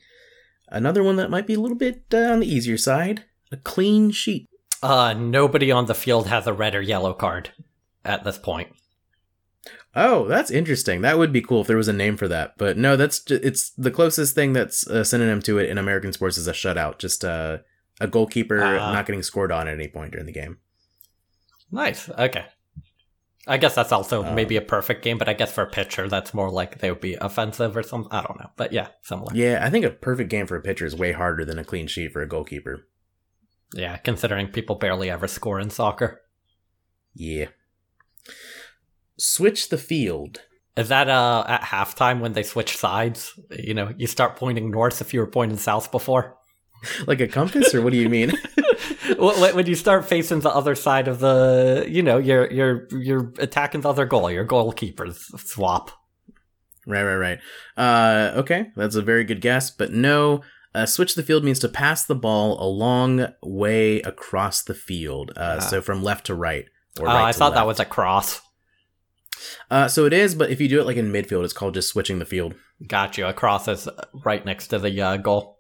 Another 0.68 1.04
one 1.04 1.16
that 1.16 1.30
might 1.32 1.48
be 1.48 1.54
a 1.54 1.60
little 1.60 1.78
bit 1.78 2.04
uh, 2.14 2.18
on 2.18 2.42
the 2.42 2.48
easier 2.54 2.78
side 2.78 3.24
a 3.52 3.56
clean 3.58 4.12
sheet. 4.12 4.50
Uh, 4.82 5.14
nobody 5.14 5.72
on 5.72 5.86
the 5.86 5.94
field 5.96 6.28
has 6.28 6.46
a 6.48 6.52
red 6.54 6.76
or 6.76 6.82
yellow 6.82 7.14
card 7.14 7.52
at 8.04 8.26
this 8.26 8.38
point. 8.38 8.68
Oh, 9.96 10.28
that's 10.28 10.52
interesting. 10.52 11.00
That 11.02 11.18
would 11.18 11.32
be 11.32 11.42
cool 11.42 11.62
if 11.62 11.68
there 11.68 11.78
was 11.78 11.88
a 11.88 11.94
name 11.94 12.18
for 12.18 12.28
that. 12.28 12.58
But 12.58 12.78
no, 12.78 12.98
that's 12.98 13.20
ju- 13.22 13.40
it's 13.42 13.70
the 13.78 13.92
closest 13.92 14.36
thing 14.36 14.52
that's 14.52 14.86
a 14.88 15.06
synonym 15.06 15.42
to 15.44 15.60
it 15.60 15.70
in 15.70 15.78
American 15.78 16.12
sports 16.12 16.38
is 16.38 16.48
a 16.48 16.52
shutout. 16.52 16.98
Just 16.98 17.24
uh, 17.24 17.60
a 18.02 18.08
goalkeeper 18.08 18.62
Ah. 18.62 18.92
not 18.92 19.06
getting 19.06 19.24
scored 19.24 19.52
on 19.54 19.68
at 19.70 19.76
any 19.76 19.88
point 19.88 20.12
during 20.12 20.26
the 20.26 20.34
game. 20.34 20.58
Nice. 21.72 22.10
Okay. 22.10 22.46
I 23.46 23.58
guess 23.58 23.76
that's 23.76 23.92
also 23.92 24.24
Uh, 24.24 24.34
maybe 24.34 24.56
a 24.56 24.62
perfect 24.62 25.04
game, 25.04 25.18
but 25.18 25.28
I 25.28 25.34
guess 25.34 25.52
for 25.52 25.64
a 25.64 25.70
pitcher, 25.70 26.08
that's 26.08 26.34
more 26.34 26.50
like 26.50 26.80
they 26.80 26.90
would 26.90 27.02
be 27.02 27.16
offensive 27.16 27.76
or 27.76 27.84
something. 27.84 28.12
I 28.12 28.22
don't 28.22 28.40
know. 28.40 28.50
But 28.56 28.72
yeah, 28.72 28.88
similar. 29.02 29.36
Yeah, 29.36 29.60
I 29.62 29.70
think 29.70 29.84
a 29.84 29.90
perfect 29.90 30.30
game 30.30 30.48
for 30.48 30.56
a 30.56 30.62
pitcher 30.62 30.86
is 30.86 30.96
way 30.96 31.12
harder 31.12 31.44
than 31.44 31.60
a 31.60 31.64
clean 31.66 31.88
sheet 31.88 32.14
for 32.14 32.22
a 32.22 32.28
goalkeeper. 32.28 32.88
Yeah, 33.74 33.98
considering 33.98 34.48
people 34.48 34.76
barely 34.76 35.10
ever 35.10 35.28
score 35.28 35.60
in 35.60 35.70
soccer. 35.70 36.22
Yeah. 37.14 37.48
Switch 39.18 39.70
the 39.70 39.78
field. 39.78 40.42
Is 40.76 40.90
that 40.90 41.10
uh 41.10 41.44
at 41.48 41.62
halftime 41.62 42.20
when 42.20 42.34
they 42.34 42.44
switch 42.44 42.78
sides? 42.78 43.38
You 43.52 43.74
know, 43.74 43.94
you 43.98 44.08
start 44.08 44.38
pointing 44.38 44.72
north 44.72 45.02
if 45.02 45.14
you 45.14 45.20
were 45.20 45.28
pointing 45.28 45.58
south 45.58 45.92
before. 45.92 46.38
Like 47.08 47.22
a 47.22 47.28
compass, 47.28 47.74
or 47.74 47.82
what 47.82 47.92
do 47.94 47.98
you 48.00 48.10
mean? 48.10 48.30
Wh- 49.20 49.36
wh- 49.38 49.56
when 49.56 49.66
you 49.68 49.76
start 49.76 50.06
facing 50.06 50.40
the 50.42 50.50
other 50.54 50.76
side 50.76 51.08
of 51.08 51.20
the, 51.20 51.86
you 51.88 52.02
know, 52.02 52.18
you're 52.18 52.52
you're 52.52 52.88
you're 52.92 53.34
attacking 53.40 53.82
the 53.82 53.90
other 53.90 54.06
goal. 54.06 54.30
Your 54.32 54.46
goalkeepers 54.46 55.16
swap. 55.40 55.92
Right, 56.86 57.04
right, 57.04 57.16
right. 57.16 57.40
Uh, 57.78 58.34
okay, 58.40 58.72
that's 58.76 58.96
a 58.96 59.02
very 59.02 59.24
good 59.24 59.42
guess, 59.42 59.70
but 59.72 59.92
no. 59.92 60.42
Uh, 60.76 60.88
switch 60.88 61.14
the 61.14 61.22
field 61.22 61.44
means 61.44 61.60
to 61.60 61.70
pass 61.70 62.04
the 62.04 62.16
ball 62.16 62.58
a 62.60 62.66
long 62.68 63.28
way 63.44 64.02
across 64.02 64.64
the 64.64 64.74
field, 64.74 65.32
uh, 65.38 65.58
Ah. 65.58 65.60
so 65.60 65.82
from 65.84 66.02
left 66.04 66.26
to 66.26 66.34
right. 66.36 66.66
Or 67.00 67.08
Uh, 67.08 67.14
right 67.14 67.26
I 67.26 67.32
thought 67.32 67.54
that 67.54 67.68
was 67.68 67.80
a 67.80 67.86
cross. 67.86 68.42
Uh, 69.70 69.88
so 69.88 70.06
it 70.06 70.14
is, 70.14 70.34
but 70.36 70.50
if 70.50 70.60
you 70.60 70.68
do 70.68 70.80
it 70.80 70.86
like 70.88 70.98
in 70.98 71.12
midfield, 71.12 71.44
it's 71.44 71.54
called 71.54 71.76
just 71.76 71.90
switching 71.90 72.18
the 72.20 72.26
field. 72.26 72.56
Got 72.88 73.18
you. 73.20 73.26
A 73.28 73.34
cross 73.34 73.68
is 73.68 73.88
right 74.26 74.44
next 74.44 74.68
to 74.70 74.80
the 74.80 75.00
uh, 75.00 75.18
goal. 75.18 75.53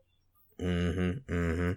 Mm-hmm. 0.60 1.34
Mm-hmm. 1.34 1.72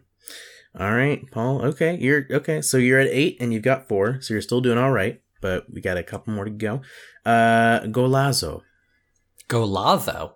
All 0.82 0.94
right, 0.94 1.22
Paul. 1.30 1.62
Okay, 1.64 1.96
you're 1.98 2.26
okay. 2.30 2.60
So 2.60 2.76
you're 2.76 2.98
at 3.00 3.08
eight, 3.08 3.38
and 3.40 3.52
you've 3.52 3.62
got 3.62 3.88
four, 3.88 4.20
so 4.20 4.34
you're 4.34 4.42
still 4.42 4.60
doing 4.60 4.78
all 4.78 4.92
right. 4.92 5.20
But 5.40 5.72
we 5.72 5.80
got 5.80 5.96
a 5.96 6.02
couple 6.02 6.34
more 6.34 6.44
to 6.44 6.50
go. 6.50 6.82
Uh, 7.24 7.80
Golazo. 7.80 8.62
Golazo? 9.48 10.32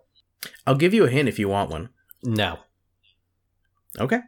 I'll 0.67 0.77
give 0.77 0.95
you 0.95 1.05
a 1.05 1.11
hint 1.11 1.29
if 1.29 1.39
you 1.39 1.49
want 1.49 1.71
one. 1.71 1.91
No. 2.23 2.59
Okay. 3.99 4.21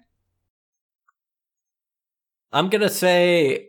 I'm 2.53 2.69
gonna 2.69 2.91
say. 2.91 3.69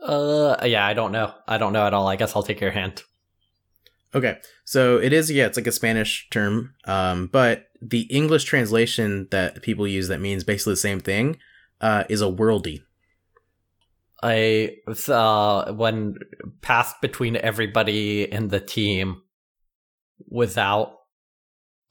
Uh, 0.00 0.56
yeah, 0.64 0.86
I 0.86 0.94
don't 0.94 1.10
know. 1.10 1.34
I 1.48 1.58
don't 1.58 1.72
know 1.72 1.86
at 1.86 1.94
all. 1.94 2.06
I 2.06 2.14
guess 2.14 2.36
I'll 2.36 2.44
take 2.44 2.60
your 2.60 2.70
hint. 2.70 3.02
Okay, 4.14 4.38
so 4.64 4.96
it 4.96 5.12
is 5.12 5.30
yeah, 5.30 5.46
it's 5.46 5.58
like 5.58 5.66
a 5.66 5.72
Spanish 5.72 6.28
term, 6.30 6.74
um, 6.86 7.26
but 7.26 7.67
the 7.80 8.02
English 8.02 8.44
translation 8.44 9.28
that 9.30 9.62
people 9.62 9.86
use 9.86 10.08
that 10.08 10.20
means 10.20 10.44
basically 10.44 10.72
the 10.72 10.78
same 10.78 11.00
thing 11.00 11.38
uh, 11.80 12.04
is 12.08 12.22
a 12.22 12.26
worldie. 12.26 12.82
I 14.20 14.78
uh 15.08 15.72
when 15.72 16.16
passed 16.60 17.00
between 17.00 17.36
everybody 17.36 18.24
in 18.24 18.48
the 18.48 18.58
team 18.58 19.22
without 20.28 20.94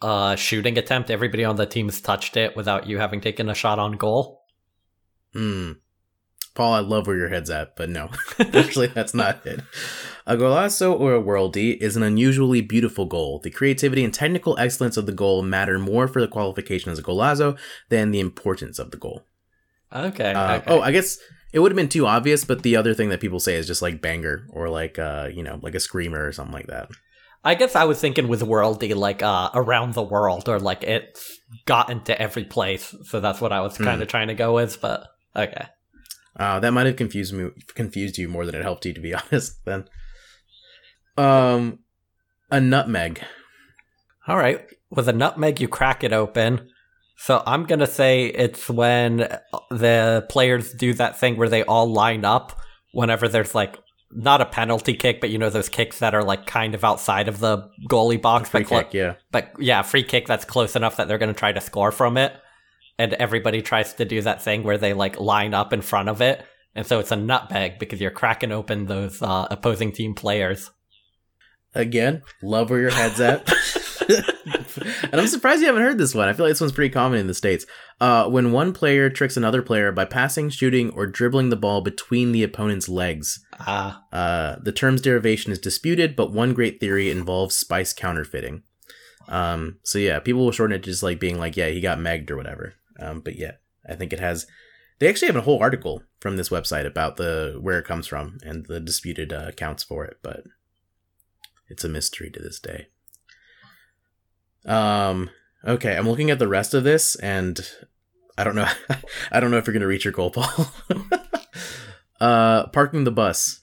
a 0.01 0.35
shooting 0.38 0.77
attempt, 0.77 1.09
everybody 1.09 1.45
on 1.45 1.55
the 1.55 1.65
team's 1.65 2.01
touched 2.01 2.35
it 2.35 2.55
without 2.55 2.88
you 2.88 2.99
having 2.99 3.21
taken 3.21 3.49
a 3.49 3.55
shot 3.55 3.79
on 3.79 3.93
goal. 3.93 4.43
Hmm. 5.33 5.73
Paul, 6.57 6.73
I 6.73 6.79
love 6.79 7.05
where 7.05 7.15
your 7.15 7.29
head's 7.29 7.51
at, 7.51 7.75
but 7.75 7.87
no, 7.87 8.09
actually, 8.39 8.87
that's 8.87 9.13
not 9.13 9.45
it. 9.45 9.61
A 10.25 10.35
golazo 10.35 10.99
or 10.99 11.15
a 11.15 11.21
worldie 11.21 11.77
is 11.77 11.95
an 11.95 12.01
unusually 12.01 12.61
beautiful 12.61 13.05
goal. 13.05 13.39
The 13.39 13.51
creativity 13.51 14.03
and 14.03 14.11
technical 14.11 14.57
excellence 14.57 14.97
of 14.97 15.05
the 15.05 15.11
goal 15.11 15.43
matter 15.43 15.77
more 15.77 16.07
for 16.07 16.19
the 16.19 16.27
qualification 16.27 16.91
as 16.91 16.97
a 16.97 17.03
golazo 17.03 17.59
than 17.89 18.09
the 18.09 18.19
importance 18.19 18.79
of 18.79 18.89
the 18.89 18.97
goal. 18.97 19.21
Okay. 19.93 20.33
Uh, 20.33 20.57
okay. 20.57 20.65
Oh, 20.67 20.81
I 20.81 20.91
guess 20.91 21.19
it 21.53 21.59
would 21.59 21.71
have 21.71 21.77
been 21.77 21.89
too 21.89 22.07
obvious, 22.07 22.43
but 22.43 22.63
the 22.63 22.75
other 22.75 22.95
thing 22.95 23.09
that 23.09 23.21
people 23.21 23.39
say 23.39 23.53
is 23.53 23.67
just 23.67 23.83
like 23.83 24.01
banger 24.01 24.47
or 24.49 24.67
like 24.67 24.97
uh, 24.97 25.29
you 25.31 25.43
know, 25.43 25.59
like 25.61 25.75
a 25.75 25.79
screamer 25.79 26.25
or 26.25 26.31
something 26.31 26.53
like 26.53 26.67
that. 26.67 26.89
I 27.43 27.53
guess 27.53 27.75
I 27.75 27.83
was 27.83 28.01
thinking 28.01 28.27
with 28.27 28.41
worldie 28.41 28.95
like 28.95 29.21
uh 29.21 29.51
around 29.53 29.93
the 29.93 30.01
world 30.01 30.49
or 30.49 30.59
like 30.59 30.83
it's 30.83 31.39
got 31.65 31.91
into 31.91 32.19
every 32.19 32.45
place. 32.45 32.95
So 33.03 33.19
that's 33.19 33.39
what 33.39 33.53
I 33.53 33.61
was 33.61 33.77
kind 33.77 34.01
of 34.01 34.07
trying 34.07 34.29
to 34.29 34.33
go 34.33 34.55
with, 34.55 34.81
but 34.81 35.07
okay. 35.35 35.67
Uh, 36.38 36.59
that 36.59 36.71
might 36.71 36.85
have 36.85 36.95
confused 36.95 37.33
me, 37.33 37.49
confused 37.73 38.17
you 38.17 38.27
more 38.27 38.45
than 38.45 38.55
it 38.55 38.61
helped 38.61 38.85
you, 38.85 38.93
to 38.93 39.01
be 39.01 39.13
honest. 39.31 39.59
Then, 39.65 39.85
um, 41.17 41.79
a 42.51 42.61
nutmeg. 42.61 43.21
All 44.27 44.38
right. 44.38 44.65
With 44.89 45.09
a 45.09 45.13
nutmeg, 45.13 45.59
you 45.59 45.67
crack 45.67 46.03
it 46.03 46.13
open. 46.13 46.69
So 47.17 47.41
I'm 47.45 47.65
going 47.65 47.79
to 47.79 47.88
say 47.88 48.27
it's 48.27 48.69
when 48.69 49.17
the 49.71 50.25
players 50.29 50.73
do 50.73 50.93
that 50.93 51.17
thing 51.17 51.35
where 51.35 51.49
they 51.49 51.63
all 51.63 51.91
line 51.91 52.23
up 52.23 52.59
whenever 52.93 53.27
there's 53.27 53.55
like 53.55 53.77
not 54.11 54.39
a 54.39 54.45
penalty 54.45 54.93
kick, 54.93 55.19
but 55.19 55.29
you 55.31 55.38
know, 55.38 55.49
those 55.49 55.67
kicks 55.67 55.99
that 55.99 56.13
are 56.13 56.23
like 56.23 56.45
kind 56.45 56.75
of 56.75 56.83
outside 56.83 57.27
of 57.27 57.39
the 57.39 57.69
goalie 57.89 58.21
box. 58.21 58.49
Free 58.49 58.63
but 58.63 58.69
kick, 58.69 58.93
yeah. 58.93 59.15
But 59.31 59.51
yeah, 59.59 59.81
free 59.81 60.03
kick 60.03 60.27
that's 60.27 60.45
close 60.45 60.75
enough 60.75 60.97
that 60.97 61.07
they're 61.07 61.17
going 61.17 61.33
to 61.33 61.38
try 61.38 61.51
to 61.51 61.61
score 61.61 61.91
from 61.91 62.17
it. 62.17 62.33
And 62.99 63.13
everybody 63.13 63.61
tries 63.61 63.93
to 63.95 64.05
do 64.05 64.21
that 64.21 64.41
thing 64.41 64.63
where 64.63 64.77
they 64.77 64.93
like 64.93 65.19
line 65.19 65.53
up 65.53 65.73
in 65.73 65.81
front 65.81 66.09
of 66.09 66.21
it. 66.21 66.43
And 66.75 66.85
so 66.85 66.99
it's 66.99 67.11
a 67.11 67.15
nutmeg 67.15 67.79
because 67.79 68.01
you're 68.01 68.11
cracking 68.11 68.51
open 68.51 68.85
those 68.85 69.21
uh, 69.21 69.47
opposing 69.49 69.91
team 69.91 70.13
players. 70.13 70.71
Again, 71.75 72.23
love 72.41 72.69
where 72.69 72.79
your 72.79 72.91
head's 72.91 73.19
at. 73.19 73.47
and 75.11 75.19
I'm 75.19 75.27
surprised 75.27 75.61
you 75.61 75.67
haven't 75.67 75.83
heard 75.83 75.97
this 75.97 76.15
one. 76.15 76.27
I 76.27 76.33
feel 76.33 76.45
like 76.45 76.51
this 76.51 76.61
one's 76.61 76.73
pretty 76.73 76.93
common 76.93 77.19
in 77.19 77.27
the 77.27 77.33
States. 77.33 77.65
Uh, 77.99 78.29
when 78.29 78.51
one 78.51 78.73
player 78.73 79.09
tricks 79.09 79.37
another 79.37 79.61
player 79.61 79.91
by 79.91 80.05
passing, 80.05 80.49
shooting, 80.49 80.91
or 80.91 81.07
dribbling 81.07 81.49
the 81.49 81.55
ball 81.55 81.81
between 81.81 82.31
the 82.31 82.43
opponent's 82.43 82.87
legs. 82.87 83.43
Ah, 83.59 84.03
Uh, 84.11 84.57
the 84.61 84.71
term's 84.71 85.01
derivation 85.01 85.51
is 85.51 85.59
disputed, 85.59 86.15
but 86.15 86.31
one 86.31 86.53
great 86.53 86.79
theory 86.79 87.09
involves 87.09 87.55
spice 87.55 87.93
counterfeiting. 87.93 88.63
Um, 89.27 89.79
so 89.83 89.99
yeah, 89.99 90.19
people 90.19 90.45
will 90.45 90.51
shorten 90.51 90.75
it 90.75 90.83
to 90.83 90.91
just 90.91 91.03
like 91.03 91.19
being 91.19 91.39
like, 91.39 91.57
yeah, 91.57 91.67
he 91.67 91.81
got 91.81 91.99
megged 91.99 92.31
or 92.31 92.37
whatever. 92.37 92.73
Um, 92.99 93.21
but 93.21 93.35
yeah, 93.37 93.53
I 93.87 93.95
think 93.95 94.13
it 94.13 94.19
has. 94.19 94.45
They 94.99 95.07
actually 95.07 95.27
have 95.27 95.35
a 95.35 95.41
whole 95.41 95.61
article 95.61 96.03
from 96.19 96.37
this 96.37 96.49
website 96.49 96.85
about 96.85 97.17
the 97.17 97.57
where 97.61 97.79
it 97.79 97.85
comes 97.85 98.07
from 98.07 98.39
and 98.43 98.65
the 98.65 98.79
disputed 98.79 99.31
uh, 99.31 99.45
accounts 99.47 99.83
for 99.83 100.05
it, 100.05 100.17
but 100.21 100.43
it's 101.67 101.83
a 101.83 101.89
mystery 101.89 102.29
to 102.31 102.41
this 102.41 102.59
day. 102.59 102.87
Um. 104.65 105.29
Okay, 105.65 105.97
I'm 105.97 106.07
looking 106.07 106.29
at 106.29 106.39
the 106.39 106.47
rest 106.47 106.73
of 106.73 106.83
this, 106.83 107.15
and 107.15 107.59
I 108.37 108.43
don't 108.43 108.55
know. 108.55 108.69
I 109.31 109.39
don't 109.39 109.51
know 109.51 109.57
if 109.57 109.67
you're 109.67 109.73
gonna 109.73 109.87
reach 109.87 110.05
your 110.05 110.13
goal, 110.13 110.31
Paul. 110.31 110.71
uh, 112.21 112.67
parking 112.67 113.03
the 113.03 113.11
bus. 113.11 113.61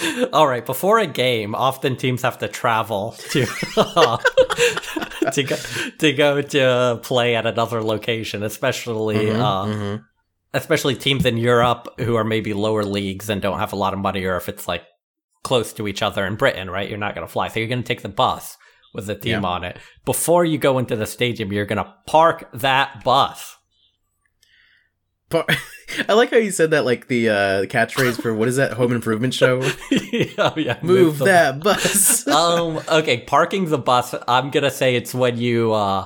All 0.32 0.46
right, 0.46 0.64
before 0.64 0.98
a 0.98 1.06
game, 1.06 1.54
often 1.54 1.96
teams 1.96 2.22
have 2.22 2.38
to 2.38 2.48
travel 2.48 3.12
to 3.30 3.46
to 5.32 5.42
go 5.42 5.56
to 5.98 6.12
go 6.12 6.42
to 6.42 7.00
play 7.02 7.34
at 7.34 7.46
another 7.46 7.82
location, 7.82 8.42
especially 8.42 9.16
Mhm, 9.26 9.40
uh, 9.40 9.64
mhm. 9.66 10.04
especially 10.54 10.94
teams 10.94 11.24
in 11.26 11.36
Europe 11.36 11.88
who 11.98 12.14
are 12.16 12.24
maybe 12.24 12.54
lower 12.54 12.84
leagues 12.84 13.28
and 13.28 13.42
don't 13.42 13.58
have 13.58 13.72
a 13.72 13.76
lot 13.76 13.92
of 13.92 13.98
money, 13.98 14.24
or 14.24 14.36
if 14.36 14.48
it's 14.48 14.68
like 14.68 14.84
close 15.42 15.72
to 15.72 15.88
each 15.88 16.02
other 16.02 16.26
in 16.26 16.36
Britain, 16.36 16.70
right? 16.70 16.88
You're 16.88 16.98
not 16.98 17.14
going 17.14 17.26
to 17.26 17.32
fly, 17.32 17.48
so 17.48 17.58
you're 17.60 17.68
going 17.68 17.82
to 17.82 17.86
take 17.86 18.02
the 18.02 18.08
bus 18.08 18.56
with 18.94 19.06
the 19.06 19.14
team 19.14 19.42
Yeah. 19.42 19.48
on 19.48 19.64
it. 19.64 19.78
Before 20.04 20.44
you 20.44 20.58
go 20.58 20.78
into 20.78 20.96
the 20.96 21.06
stadium, 21.06 21.52
you're 21.52 21.66
going 21.66 21.82
to 21.84 21.94
park 22.06 22.48
that 22.54 23.02
bus. 23.04 23.56
Par- 25.30 25.46
I 26.08 26.12
like 26.14 26.30
how 26.30 26.36
you 26.36 26.50
said 26.50 26.72
that, 26.72 26.84
like 26.84 27.08
the 27.08 27.28
uh, 27.30 27.34
catchphrase 27.64 28.20
for 28.20 28.34
what 28.34 28.48
is 28.48 28.56
that 28.56 28.72
Home 28.72 28.92
Improvement 28.92 29.32
show? 29.34 29.60
oh, 30.38 30.52
yeah, 30.56 30.78
Move 30.82 31.18
the- 31.18 31.24
that 31.26 31.60
bus. 31.64 32.26
um 32.28 32.80
okay 32.88 33.20
parking 33.22 33.64
the 33.66 33.78
bus 33.78 34.14
i'm 34.26 34.50
gonna 34.50 34.70
say 34.70 34.94
it's 34.96 35.14
when 35.14 35.38
you 35.38 35.72
uh 35.72 36.04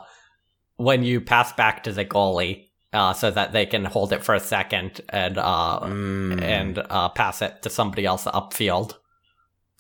when 0.77 1.03
you 1.03 1.21
pass 1.21 1.53
back 1.53 1.83
to 1.85 1.93
the 1.93 2.05
goalie 2.05 2.67
uh 2.93 3.13
so 3.13 3.31
that 3.31 3.53
they 3.53 3.67
can 3.67 3.85
hold 3.85 4.13
it 4.13 4.23
for 4.25 4.35
a 4.35 4.41
second 4.41 5.01
and 5.09 5.37
uh 5.39 5.81
Mm, 5.83 6.41
and 6.43 6.79
uh 6.79 7.09
pass 7.11 7.43
it 7.43 7.63
to 7.63 7.71
somebody 7.71 8.05
else 8.07 8.25
upfield 8.25 8.95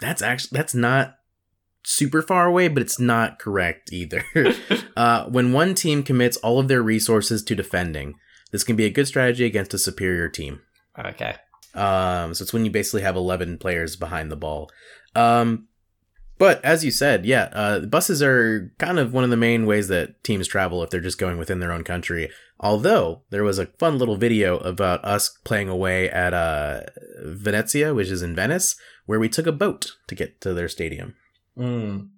that's 0.00 0.20
actually 0.22 0.56
that's 0.58 0.74
not 0.74 1.14
super 1.84 2.22
far 2.22 2.46
away, 2.46 2.68
but 2.68 2.80
it's 2.82 3.00
not 3.00 3.38
correct 3.40 3.92
either. 3.92 4.24
uh, 4.96 5.24
when 5.26 5.52
one 5.52 5.74
team 5.74 6.02
commits 6.04 6.36
all 6.38 6.60
of 6.60 6.68
their 6.68 6.80
resources 6.82 7.42
to 7.42 7.56
defending, 7.56 8.14
this 8.52 8.64
can 8.64 8.76
be 8.76 8.84
a 8.84 8.90
good 8.90 9.08
strategy 9.08 9.44
against 9.44 9.74
a 9.74 9.78
superior 9.78 10.28
team. 10.28 10.60
okay 10.98 11.36
Um, 11.74 12.34
so 12.34 12.42
it's 12.42 12.52
when 12.52 12.64
you 12.64 12.70
basically 12.70 13.02
have 13.02 13.16
11 13.16 13.58
players 13.58 13.96
behind 13.96 14.30
the 14.30 14.36
ball. 14.36 14.70
Um, 15.14 15.68
But 16.38 16.64
as 16.64 16.84
you 16.84 16.90
said, 16.90 17.24
yeah, 17.24 17.50
uh, 17.52 17.80
buses 17.80 18.20
are 18.22 18.72
kind 18.78 18.98
of 18.98 19.12
one 19.12 19.22
of 19.22 19.30
the 19.30 19.36
main 19.36 19.64
ways 19.64 19.86
that 19.88 20.24
teams 20.24 20.48
travel 20.48 20.82
if 20.82 20.90
they're 20.90 21.00
just 21.00 21.18
going 21.18 21.38
within 21.38 21.60
their 21.60 21.70
own 21.70 21.84
country. 21.84 22.30
Although 22.58 23.22
there 23.30 23.44
was 23.44 23.58
a 23.60 23.66
fun 23.78 23.96
little 23.98 24.16
video 24.16 24.58
about 24.58 25.04
us 25.04 25.38
playing 25.44 25.68
away 25.68 26.10
at 26.10 26.34
uh, 26.34 26.80
Venezia, 27.22 27.94
which 27.94 28.08
is 28.08 28.22
in 28.22 28.34
Venice, 28.34 28.74
where 29.06 29.20
we 29.20 29.28
took 29.28 29.46
a 29.46 29.52
boat 29.52 29.92
to 30.08 30.14
get 30.16 30.40
to 30.40 30.52
their 30.52 30.68
stadium. 30.68 31.14
Mm. 31.56 32.08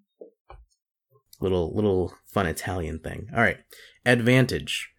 Little 1.40 1.74
little 1.74 2.14
fun 2.26 2.46
Italian 2.46 3.00
thing. 3.00 3.28
All 3.34 3.42
right, 3.42 3.58
advantage. 4.06 4.90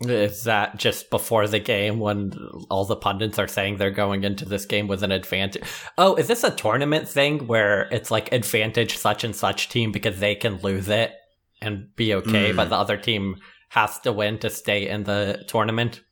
Is 0.00 0.44
that 0.44 0.76
just 0.76 1.10
before 1.10 1.48
the 1.48 1.58
game 1.58 1.98
when 1.98 2.32
all 2.70 2.84
the 2.84 2.94
pundits 2.94 3.36
are 3.38 3.48
saying 3.48 3.76
they're 3.78 3.90
going 3.90 4.22
into 4.22 4.44
this 4.44 4.64
game 4.64 4.86
with 4.86 5.02
an 5.02 5.10
advantage? 5.10 5.62
Oh, 5.96 6.14
is 6.14 6.28
this 6.28 6.44
a 6.44 6.54
tournament 6.54 7.08
thing 7.08 7.48
where 7.48 7.88
it's 7.90 8.10
like 8.10 8.32
advantage 8.32 8.96
such 8.96 9.24
and 9.24 9.34
such 9.34 9.68
team 9.68 9.90
because 9.90 10.20
they 10.20 10.36
can 10.36 10.58
lose 10.62 10.88
it 10.88 11.14
and 11.60 11.88
be 11.96 12.14
okay, 12.14 12.52
Mm. 12.52 12.56
but 12.56 12.68
the 12.68 12.76
other 12.76 12.96
team 12.96 13.36
has 13.70 13.98
to 14.00 14.12
win 14.12 14.38
to 14.38 14.50
stay 14.50 14.88
in 14.88 15.02
the 15.02 15.44
tournament? 15.48 16.02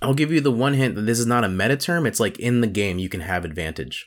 I'll 0.00 0.14
give 0.14 0.32
you 0.32 0.40
the 0.40 0.50
one 0.50 0.72
hint 0.72 0.94
that 0.94 1.02
this 1.02 1.18
is 1.18 1.26
not 1.26 1.44
a 1.44 1.48
meta 1.50 1.76
term. 1.76 2.06
It's 2.06 2.20
like 2.20 2.38
in 2.38 2.62
the 2.62 2.66
game 2.66 2.98
you 2.98 3.10
can 3.10 3.20
have 3.20 3.44
advantage 3.44 4.06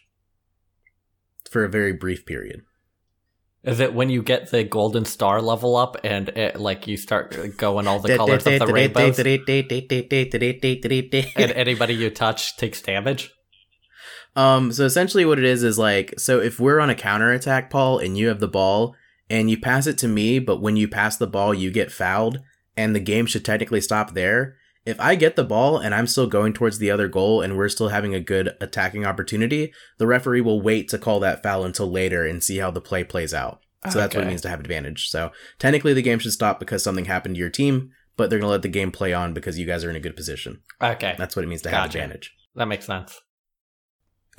for 1.52 1.64
a 1.64 1.70
very 1.70 1.94
brief 1.94 2.26
period. 2.26 2.64
Is 3.64 3.80
it 3.80 3.94
when 3.94 4.10
you 4.10 4.22
get 4.22 4.52
the 4.52 4.64
golden 4.66 5.06
star 5.06 5.42
level 5.42 5.78
up 5.78 5.96
and 6.04 6.30
it, 6.30 6.60
like 6.60 6.86
you 6.86 6.98
start 6.98 7.58
going 7.58 7.88
all 7.88 8.00
the 8.00 8.18
colors 8.18 8.46
of 8.46 8.60
the 8.60 8.68
rainbows 8.68 9.18
and 11.36 11.52
anybody 11.54 11.94
you 11.94 12.10
touch 12.10 12.58
takes 12.58 12.82
damage? 12.82 13.32
Um, 14.36 14.72
so 14.72 14.84
essentially 14.84 15.26
what 15.26 15.40
it 15.40 15.46
is 15.46 15.64
is 15.64 15.78
like, 15.78 16.20
so 16.20 16.42
if 16.42 16.60
we're 16.60 16.80
on 16.80 16.90
a 16.90 16.96
counter 16.96 17.32
attack, 17.32 17.70
Paul, 17.70 18.00
and 18.00 18.18
you 18.18 18.28
have 18.28 18.40
the 18.40 18.48
ball 18.48 18.96
and 19.30 19.50
you 19.50 19.58
pass 19.58 19.88
it 19.88 19.98
to 20.00 20.08
me, 20.08 20.40
but 20.40 20.62
when 20.62 20.76
you 20.76 20.88
pass 20.88 21.16
the 21.16 21.28
ball, 21.28 21.54
you 21.54 21.72
get 21.72 21.92
fouled 21.92 22.40
and 22.76 22.94
the 22.94 23.00
game 23.00 23.26
should 23.26 23.46
technically 23.46 23.82
stop 23.82 24.14
there. 24.14 24.58
If 24.86 25.00
I 25.00 25.16
get 25.16 25.36
the 25.38 25.46
ball 25.46 25.78
and 25.78 25.96
I'm 25.96 26.08
still 26.08 26.28
going 26.28 26.52
towards 26.54 26.78
the 26.78 26.92
other 26.92 27.08
goal 27.08 27.42
and 27.42 27.56
we're 27.56 27.70
still 27.70 27.88
having 27.88 28.14
a 28.14 28.20
good 28.20 28.56
attacking 28.60 29.06
opportunity, 29.06 29.72
the 29.98 30.08
referee 30.08 30.42
will 30.42 30.62
wait 30.62 30.90
to 30.90 30.98
call 30.98 31.22
that 31.22 31.42
foul 31.42 31.64
until 31.64 31.90
later 31.90 32.26
and 32.26 32.44
see 32.44 32.58
how 32.58 32.70
the 32.70 32.82
play 32.82 33.04
plays 33.06 33.34
out. 33.34 33.62
So 33.90 34.00
that's 34.00 34.16
what 34.16 34.24
it 34.24 34.28
means 34.28 34.42
to 34.42 34.50
have 34.50 34.60
advantage. 34.62 35.10
So 35.10 35.32
technically 35.60 35.94
the 35.94 36.02
game 36.02 36.20
should 36.20 36.32
stop 36.32 36.60
because 36.60 36.84
something 36.84 37.06
happened 37.06 37.36
to 37.36 37.40
your 37.40 37.50
team, 37.50 37.92
but 38.16 38.30
they're 38.30 38.40
going 38.40 38.48
to 38.48 38.52
let 38.52 38.62
the 38.62 38.70
game 38.70 38.92
play 38.92 39.14
on 39.14 39.34
because 39.34 39.60
you 39.60 39.66
guys 39.66 39.84
are 39.84 39.90
in 39.90 39.96
a 39.96 40.02
good 40.02 40.16
position. 40.16 40.62
Okay, 40.82 41.16
That's 41.18 41.36
what 41.36 41.44
it 41.44 41.48
means 41.50 41.62
to 41.64 41.70
have 41.70 41.86
advantage. 41.88 42.34
that 42.56 42.68
makes 42.68 42.86
sense. 42.86 43.20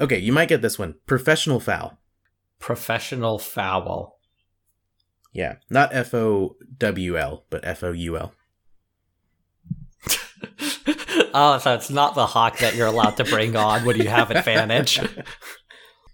Okay, 0.01 0.19
you 0.19 0.33
might 0.33 0.49
get 0.49 0.61
this 0.63 0.79
one. 0.79 0.95
Professional 1.07 1.61
foul. 1.61 1.99
Professional 2.59 3.39
foul. 3.39 4.19
Yeah, 5.33 5.57
not 5.69 5.95
F 5.95 6.15
O 6.15 6.57
W 6.79 7.19
L, 7.19 7.45
but 7.51 7.65
F 7.65 7.83
O 7.85 7.93
U 7.93 8.17
L. 8.17 8.33
oh, 11.35 11.59
so 11.59 11.75
it's 11.75 11.91
not 11.91 12.15
the 12.15 12.27
hawk 12.27 12.59
that 12.59 12.75
you're 12.75 12.87
allowed 12.87 13.19
to 13.19 13.25
bring 13.25 13.57
on 13.57 13.85
when 13.85 13.97
you 14.01 14.09
have 14.09 14.31
advantage. 14.31 15.01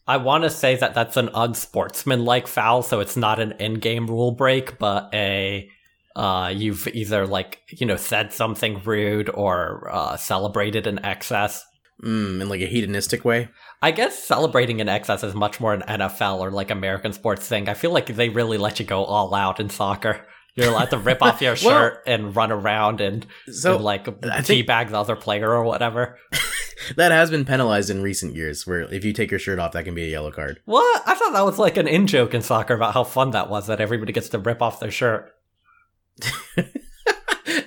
I 0.07 0.17
want 0.17 0.43
to 0.43 0.51
say 0.51 0.75
that 0.75 0.95
that's 0.95 1.17
an 1.17 1.31
unsportsmanlike 1.35 2.49
foul, 2.49 2.83
so 2.83 2.99
it's 2.99 3.17
not 3.17 3.39
an 3.39 3.53
in-game 3.61 4.09
rule 4.09 4.33
break, 4.33 4.79
but 4.79 5.09
a 5.15 5.69
uh, 6.17 6.53
you've 6.55 6.89
either 6.89 7.27
like 7.27 7.61
you 7.69 7.87
know 7.87 7.97
said 7.97 8.33
something 8.33 8.83
rude 8.85 9.31
or 9.33 9.89
uh, 9.93 10.17
celebrated 10.17 10.89
in 10.89 11.05
excess. 11.05 11.65
Mm, 12.03 12.41
in 12.41 12.49
like 12.49 12.63
a 12.63 12.67
hedonistic 12.67 13.27
way. 13.27 13.51
I 13.83 13.91
guess 13.91 14.25
celebrating 14.25 14.81
in 14.81 14.89
excess 14.89 15.23
is 15.23 15.35
much 15.35 15.61
more 15.61 15.75
an 15.75 15.83
NFL 15.83 16.39
or 16.39 16.51
like 16.51 16.71
American 16.71 17.13
sports 17.13 17.47
thing. 17.47 17.69
I 17.69 17.75
feel 17.75 17.91
like 17.91 18.07
they 18.07 18.31
really 18.31 18.57
let 18.57 18.81
you 18.81 18.87
go 18.87 19.05
all 19.05 19.35
out 19.35 19.61
in 19.61 19.69
soccer. 19.69 20.27
You're 20.57 20.69
allowed 20.69 20.91
to 20.91 20.99
rip 20.99 21.23
off 21.23 21.41
your 21.41 21.53
Well- 21.53 21.59
shirt 21.59 22.03
and 22.07 22.35
run 22.35 22.51
around 22.53 23.01
and, 23.01 23.27
So 23.51 23.77
and 23.77 23.85
like 23.85 24.05
teabag 24.05 24.91
the 24.91 24.99
other 24.99 25.17
player 25.17 25.49
or 25.51 25.65
whatever. 25.65 26.19
that 26.97 27.13
has 27.13 27.31
been 27.31 27.45
penalized 27.45 27.91
in 27.91 28.03
recent 28.03 28.35
years, 28.35 28.67
where 28.67 28.81
if 28.83 29.05
you 29.05 29.13
take 29.13 29.31
your 29.31 29.39
shirt 29.41 29.59
off, 29.59 29.73
that 29.73 29.85
can 29.85 29.95
be 29.95 30.05
a 30.05 30.11
yellow 30.11 30.31
card. 30.31 30.61
What? 30.65 31.03
I 31.07 31.15
thought 31.15 31.33
that 31.33 31.45
was 31.45 31.59
like 31.59 31.77
an 31.77 31.87
in 31.89 32.07
joke 32.07 32.35
in 32.35 32.43
soccer 32.43 32.75
about 32.75 32.95
how 32.95 33.05
fun 33.05 33.31
that 33.33 33.49
was 33.49 33.67
that 33.69 33.81
everybody 33.81 34.13
gets 34.13 34.29
to 34.31 34.39
rip 34.39 34.61
off 34.63 34.81
their 34.81 34.91
shirt. 34.91 35.33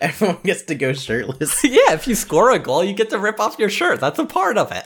Everyone 0.01 0.39
gets 0.43 0.63
to 0.63 0.75
go 0.75 0.93
shirtless. 0.93 1.63
yeah, 1.63 1.93
if 1.93 2.07
you 2.07 2.15
score 2.15 2.51
a 2.51 2.59
goal, 2.59 2.83
you 2.83 2.93
get 2.93 3.09
to 3.09 3.19
rip 3.19 3.39
off 3.39 3.57
your 3.59 3.69
shirt. 3.69 3.99
That's 3.99 4.19
a 4.19 4.25
part 4.25 4.57
of 4.57 4.71
it. 4.71 4.85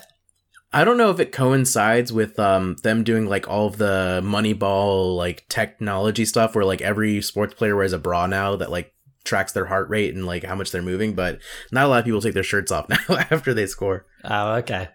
I 0.78 0.84
don't 0.86 0.98
know 0.98 1.10
if 1.10 1.20
it 1.20 1.32
coincides 1.32 2.14
with 2.14 2.38
um 2.40 2.76
them 2.84 3.04
doing 3.04 3.26
like 3.26 3.48
all 3.50 3.66
of 3.68 3.78
the 3.78 4.22
Moneyball 4.24 5.16
like 5.18 5.48
technology 5.50 6.24
stuff, 6.26 6.54
where 6.54 6.66
like 6.66 6.82
every 6.82 7.22
sports 7.22 7.56
player 7.56 7.76
wears 7.76 7.94
a 7.94 7.98
bra 7.98 8.28
now 8.28 8.56
that 8.58 8.70
like 8.72 8.94
tracks 9.24 9.52
their 9.54 9.66
heart 9.66 9.90
rate 9.90 10.14
and 10.14 10.26
like 10.26 10.44
how 10.44 10.56
much 10.56 10.72
they're 10.72 10.82
moving. 10.82 11.14
But 11.16 11.40
not 11.72 11.86
a 11.86 11.88
lot 11.88 12.00
of 12.00 12.06
people 12.06 12.22
take 12.22 12.36
their 12.36 12.44
shirts 12.44 12.72
off 12.72 12.88
now 12.90 12.98
after 13.10 13.54
they 13.54 13.66
score. 13.66 14.06
Oh, 14.24 14.56
okay. 14.58 14.90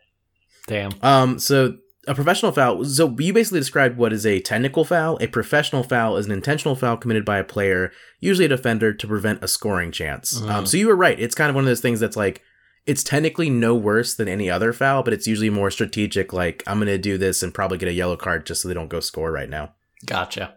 Damn. 0.68 0.92
Um, 1.02 1.38
so 1.40 1.76
a 2.06 2.14
professional 2.14 2.52
foul. 2.52 2.84
So 2.84 3.14
you 3.18 3.32
basically 3.32 3.60
described 3.60 3.96
what 3.96 4.12
is 4.12 4.24
a 4.24 4.40
technical 4.40 4.84
foul. 4.84 5.18
A 5.20 5.26
professional 5.26 5.82
foul 5.82 6.16
is 6.16 6.26
an 6.26 6.32
intentional 6.32 6.76
foul 6.76 6.96
committed 6.96 7.24
by 7.24 7.38
a 7.38 7.44
player, 7.44 7.90
usually 8.20 8.46
a 8.46 8.48
defender, 8.48 8.92
to 8.92 9.06
prevent 9.06 9.42
a 9.42 9.48
scoring 9.48 9.90
chance. 9.92 10.40
Um, 10.40 10.64
Mhm. 10.64 10.68
so 10.68 10.76
you 10.76 10.86
were 10.86 10.96
right. 10.96 11.18
It's 11.18 11.34
kind 11.34 11.48
of 11.50 11.54
one 11.56 11.64
of 11.64 11.68
those 11.68 11.80
things 11.80 11.98
that's 12.00 12.16
like 12.16 12.42
it's 12.86 13.04
technically 13.04 13.50
no 13.50 13.74
worse 13.74 14.14
than 14.14 14.28
any 14.28 14.50
other 14.50 14.72
foul, 14.72 15.02
but 15.02 15.12
it's 15.12 15.26
usually 15.26 15.50
more 15.50 15.70
strategic. 15.70 16.32
Like 16.32 16.62
I'm 16.66 16.78
gonna 16.78 16.98
do 16.98 17.18
this 17.18 17.42
and 17.42 17.54
probably 17.54 17.78
get 17.78 17.88
a 17.88 17.92
yellow 17.92 18.16
card 18.16 18.46
just 18.46 18.62
so 18.62 18.68
they 18.68 18.74
don't 18.74 18.88
go 18.88 19.00
score 19.00 19.30
right 19.30 19.48
now. 19.48 19.74
Gotcha. 20.06 20.56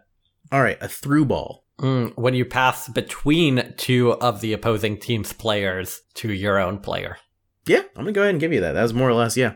All 0.50 0.62
right, 0.62 0.78
a 0.80 0.88
through 0.88 1.26
ball. 1.26 1.64
Mm, 1.80 2.16
when 2.16 2.34
you 2.34 2.44
pass 2.44 2.88
between 2.88 3.74
two 3.76 4.12
of 4.14 4.40
the 4.40 4.52
opposing 4.52 4.98
team's 4.98 5.32
players 5.32 6.00
to 6.14 6.32
your 6.32 6.58
own 6.58 6.78
player. 6.78 7.18
Yeah, 7.66 7.82
I'm 7.96 8.02
gonna 8.02 8.12
go 8.12 8.22
ahead 8.22 8.30
and 8.30 8.40
give 8.40 8.52
you 8.52 8.60
that. 8.60 8.72
That 8.72 8.82
was 8.82 8.94
more 8.94 9.08
or 9.08 9.14
less 9.14 9.36
yeah. 9.36 9.54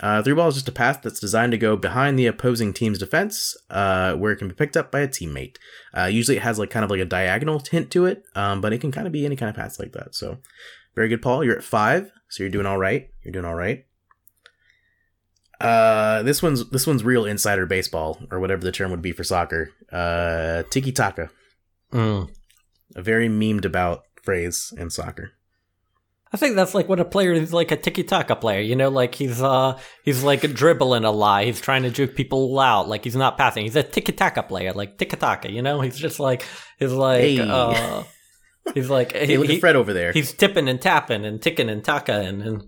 Uh, 0.00 0.22
through 0.22 0.36
ball 0.36 0.48
is 0.48 0.54
just 0.54 0.68
a 0.68 0.72
pass 0.72 0.96
that's 0.98 1.18
designed 1.18 1.50
to 1.50 1.58
go 1.58 1.76
behind 1.76 2.16
the 2.16 2.26
opposing 2.26 2.72
team's 2.72 2.98
defense, 2.98 3.56
uh, 3.68 4.14
where 4.14 4.30
it 4.30 4.36
can 4.36 4.46
be 4.46 4.54
picked 4.54 4.76
up 4.76 4.92
by 4.92 5.00
a 5.00 5.08
teammate. 5.08 5.56
Uh, 5.96 6.04
usually 6.04 6.36
it 6.36 6.42
has 6.44 6.58
like 6.58 6.70
kind 6.70 6.84
of 6.84 6.90
like 6.90 7.00
a 7.00 7.04
diagonal 7.04 7.58
tint 7.58 7.90
to 7.90 8.06
it, 8.06 8.22
um, 8.36 8.60
but 8.60 8.72
it 8.72 8.80
can 8.80 8.92
kind 8.92 9.08
of 9.08 9.12
be 9.12 9.26
any 9.26 9.34
kind 9.34 9.50
of 9.50 9.56
pass 9.56 9.80
like 9.80 9.92
that. 9.92 10.14
So, 10.14 10.38
very 10.94 11.08
good, 11.08 11.22
Paul. 11.22 11.44
You're 11.44 11.56
at 11.58 11.64
five, 11.64 12.10
so 12.28 12.42
you're 12.42 12.50
doing 12.50 12.66
all 12.66 12.78
right. 12.78 13.08
You're 13.24 13.32
doing 13.32 13.44
all 13.44 13.54
right. 13.54 13.84
Uh, 15.60 16.22
this 16.22 16.40
one's 16.42 16.68
this 16.70 16.86
one's 16.86 17.02
real 17.02 17.24
insider 17.24 17.66
baseball 17.66 18.20
or 18.30 18.38
whatever 18.38 18.62
the 18.62 18.70
term 18.72 18.90
would 18.92 19.02
be 19.02 19.12
for 19.12 19.24
soccer. 19.24 19.70
Uh, 19.92 20.62
tiki 20.70 20.92
taka, 20.92 21.30
Mm. 21.92 22.28
a 22.94 23.02
very 23.02 23.28
memed 23.28 23.64
about 23.64 24.02
phrase 24.22 24.72
in 24.76 24.90
soccer. 24.90 25.32
I 26.32 26.36
think 26.36 26.54
that's 26.56 26.74
like 26.74 26.88
when 26.88 26.98
a 27.00 27.04
player 27.06 27.32
is 27.32 27.52
like 27.54 27.72
a 27.72 27.76
tiki 27.76 28.04
taka 28.04 28.36
player, 28.36 28.60
you 28.60 28.76
know, 28.76 28.88
like 28.90 29.14
he's 29.16 29.42
uh 29.42 29.78
he's 30.04 30.22
like 30.22 30.42
dribbling 30.54 31.04
a 31.04 31.10
lot, 31.10 31.44
he's 31.44 31.60
trying 31.60 31.82
to 31.84 31.90
juke 31.90 32.14
people 32.14 32.60
out, 32.60 32.86
like 32.88 33.02
he's 33.02 33.16
not 33.16 33.36
passing. 33.38 33.64
He's 33.64 33.76
a 33.76 33.82
tiki 33.82 34.12
taka 34.12 34.42
player, 34.44 34.72
like 34.74 34.96
tiki 34.98 35.16
taka, 35.16 35.50
you 35.50 35.62
know? 35.62 35.80
He's 35.80 35.98
just 35.98 36.20
like 36.20 36.44
he's 36.78 36.92
like 36.92 37.20
Hey. 37.22 37.40
uh 37.40 38.04
he's 38.74 38.90
like 38.90 39.12
Hey, 39.12 39.36
look 39.36 39.50
at 39.50 39.60
Fred 39.60 39.76
over 39.76 39.92
there. 39.92 40.12
he's 40.12 40.32
tipping 40.32 40.68
and 40.68 40.80
tapping 40.80 41.24
and 41.24 41.40
ticking 41.40 41.68
and 41.68 41.84
taka 41.84 42.20
and, 42.20 42.42
and 42.42 42.62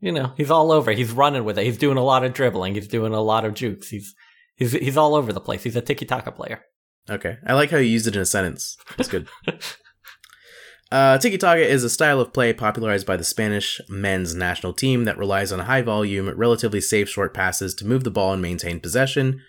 you 0.00 0.12
know, 0.12 0.32
he's 0.36 0.50
all 0.50 0.72
over. 0.72 0.92
He's 0.92 1.12
running 1.12 1.44
with 1.44 1.58
it. 1.58 1.64
He's 1.64 1.78
doing 1.78 1.98
a 1.98 2.02
lot 2.02 2.24
of 2.24 2.32
dribbling. 2.32 2.74
He's 2.74 2.88
doing 2.88 3.12
a 3.12 3.20
lot 3.20 3.44
of 3.44 3.54
jukes. 3.54 3.90
He's 3.90 4.14
he's 4.56 4.72
he's 4.72 4.96
all 4.96 5.14
over 5.14 5.32
the 5.32 5.40
place. 5.40 5.62
He's 5.62 5.76
a 5.76 5.82
tiki 5.82 6.06
taka 6.06 6.32
player. 6.32 6.62
Okay. 7.08 7.38
I 7.46 7.54
like 7.54 7.70
how 7.70 7.78
you 7.78 7.88
used 7.88 8.06
it 8.06 8.16
in 8.16 8.22
a 8.22 8.26
sentence. 8.26 8.76
That's 8.96 9.08
good. 9.08 9.28
uh, 10.92 11.18
Tiki 11.18 11.38
Taka 11.38 11.66
is 11.66 11.82
a 11.82 11.90
style 11.90 12.20
of 12.20 12.32
play 12.32 12.52
popularized 12.52 13.06
by 13.06 13.16
the 13.16 13.24
Spanish 13.24 13.80
men's 13.88 14.34
national 14.34 14.74
team 14.74 15.04
that 15.04 15.18
relies 15.18 15.50
on 15.50 15.60
high 15.60 15.82
volume, 15.82 16.28
relatively 16.36 16.80
safe 16.80 17.08
short 17.08 17.34
passes 17.34 17.74
to 17.76 17.86
move 17.86 18.04
the 18.04 18.10
ball 18.10 18.32
and 18.32 18.42
maintain 18.42 18.80
possession. 18.80 19.40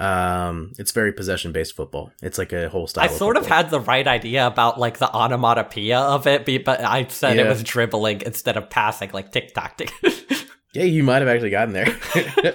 Um, 0.00 0.72
it's 0.78 0.92
very 0.92 1.12
possession 1.12 1.52
based 1.52 1.76
football. 1.76 2.10
It's 2.22 2.38
like 2.38 2.54
a 2.54 2.70
whole 2.70 2.86
style. 2.86 3.04
I 3.04 3.08
sort 3.08 3.36
of 3.36 3.46
had 3.46 3.68
the 3.68 3.80
right 3.80 4.06
idea 4.06 4.46
about 4.46 4.80
like 4.80 4.98
the 4.98 5.14
onomatopoeia 5.14 5.98
of 5.98 6.26
it, 6.26 6.46
but 6.64 6.80
I 6.80 7.06
said 7.08 7.38
it 7.38 7.46
was 7.46 7.62
dribbling 7.62 8.22
instead 8.22 8.56
of 8.56 8.70
passing, 8.70 9.10
like 9.12 9.30
tick 9.30 9.52
tock 9.54 9.76
tick. 9.76 9.92
Yeah, 10.72 10.84
you 10.84 11.02
might 11.02 11.18
have 11.18 11.28
actually 11.28 11.50
gotten 11.50 11.74
there. 11.74 11.98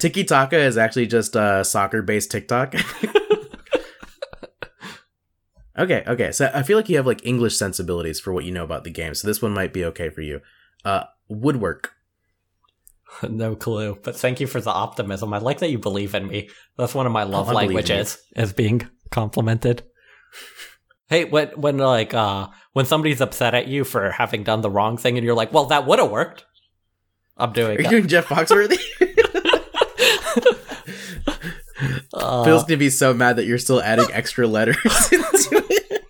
Tiki 0.00 0.24
Taka 0.24 0.58
is 0.58 0.78
actually 0.78 1.06
just 1.06 1.36
uh, 1.36 1.64
soccer 1.64 2.02
based 2.02 2.30
TikTok. 2.30 2.74
okay, 5.78 6.04
okay. 6.06 6.30
So 6.30 6.50
I 6.54 6.62
feel 6.62 6.76
like 6.76 6.88
you 6.88 6.96
have 6.96 7.06
like 7.06 7.26
English 7.26 7.56
sensibilities 7.56 8.20
for 8.20 8.32
what 8.32 8.44
you 8.44 8.52
know 8.52 8.64
about 8.64 8.84
the 8.84 8.90
game. 8.90 9.14
So 9.14 9.26
this 9.26 9.42
one 9.42 9.52
might 9.52 9.72
be 9.72 9.84
okay 9.86 10.08
for 10.08 10.20
you. 10.20 10.40
Uh, 10.84 11.04
woodwork. 11.28 11.93
no 13.28 13.54
clue, 13.56 13.98
but 14.02 14.16
thank 14.16 14.40
you 14.40 14.46
for 14.46 14.60
the 14.60 14.70
optimism. 14.70 15.32
I 15.32 15.38
like 15.38 15.58
that 15.58 15.70
you 15.70 15.78
believe 15.78 16.14
in 16.14 16.26
me. 16.26 16.50
That's 16.76 16.94
one 16.94 17.06
of 17.06 17.12
my 17.12 17.24
love 17.24 17.48
I 17.48 17.52
believe 17.52 17.64
in 17.64 17.70
you. 17.70 17.76
languages, 17.76 18.18
is 18.36 18.52
being 18.52 18.88
complimented. 19.10 19.82
Hey, 21.08 21.24
when 21.24 21.48
when 21.50 21.78
like 21.78 22.14
uh 22.14 22.48
when 22.72 22.86
somebody's 22.86 23.20
upset 23.20 23.54
at 23.54 23.68
you 23.68 23.84
for 23.84 24.10
having 24.10 24.42
done 24.42 24.62
the 24.62 24.70
wrong 24.70 24.96
thing, 24.96 25.16
and 25.16 25.24
you're 25.24 25.34
like, 25.34 25.52
"Well, 25.52 25.66
that 25.66 25.86
would 25.86 25.98
have 25.98 26.10
worked." 26.10 26.44
I'm 27.36 27.52
doing. 27.52 27.78
Are 27.78 27.82
you 27.82 27.88
doing 27.88 28.08
Jeff 28.08 28.26
Foxworthy? 28.26 28.78
Uh, 32.12 32.44
Phil's 32.44 32.64
gonna 32.64 32.78
be 32.78 32.90
so 32.90 33.12
mad 33.12 33.36
that 33.36 33.44
you're 33.44 33.58
still 33.58 33.82
adding 33.82 34.06
extra 34.12 34.46
letters 34.46 34.76
into 35.12 35.64
it. 35.70 36.04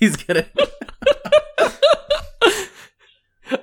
He's 0.00 0.16
gonna. 0.16 0.46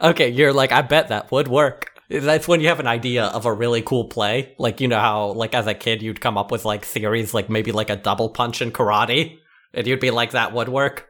okay, 0.01 0.29
you're 0.29 0.53
like, 0.53 0.71
I 0.71 0.81
bet 0.81 1.09
that 1.09 1.31
would 1.31 1.47
work. 1.47 1.90
That's 2.19 2.47
when 2.47 2.59
you 2.61 2.67
have 2.67 2.79
an 2.79 2.87
idea 2.87 3.25
of 3.25 3.45
a 3.45 3.53
really 3.53 3.81
cool 3.81 4.05
play. 4.05 4.53
Like, 4.57 4.81
you 4.81 4.87
know 4.87 4.99
how, 4.99 5.31
like, 5.31 5.55
as 5.55 5.65
a 5.67 5.73
kid, 5.73 6.01
you'd 6.01 6.19
come 6.19 6.37
up 6.37 6.51
with, 6.51 6.65
like, 6.65 6.83
theories, 6.83 7.33
like 7.33 7.49
maybe 7.49 7.71
like 7.71 7.89
a 7.89 7.95
double 7.95 8.29
punch 8.29 8.61
in 8.61 8.71
karate, 8.71 9.37
and 9.73 9.87
you'd 9.87 9.99
be 10.01 10.11
like, 10.11 10.31
that 10.31 10.51
would 10.53 10.69
work. 10.69 11.07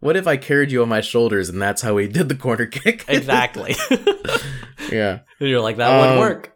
What 0.00 0.16
if 0.16 0.26
I 0.28 0.36
carried 0.36 0.70
you 0.70 0.82
on 0.82 0.88
my 0.88 1.00
shoulders 1.00 1.48
and 1.48 1.60
that's 1.60 1.82
how 1.82 1.94
we 1.94 2.06
did 2.06 2.28
the 2.28 2.36
corner 2.36 2.66
kick? 2.66 3.04
Exactly. 3.08 3.74
yeah. 4.92 5.20
and 5.40 5.48
you're 5.48 5.60
like, 5.60 5.76
that 5.78 5.90
Um, 5.90 6.16
would 6.16 6.20
work. 6.20 6.54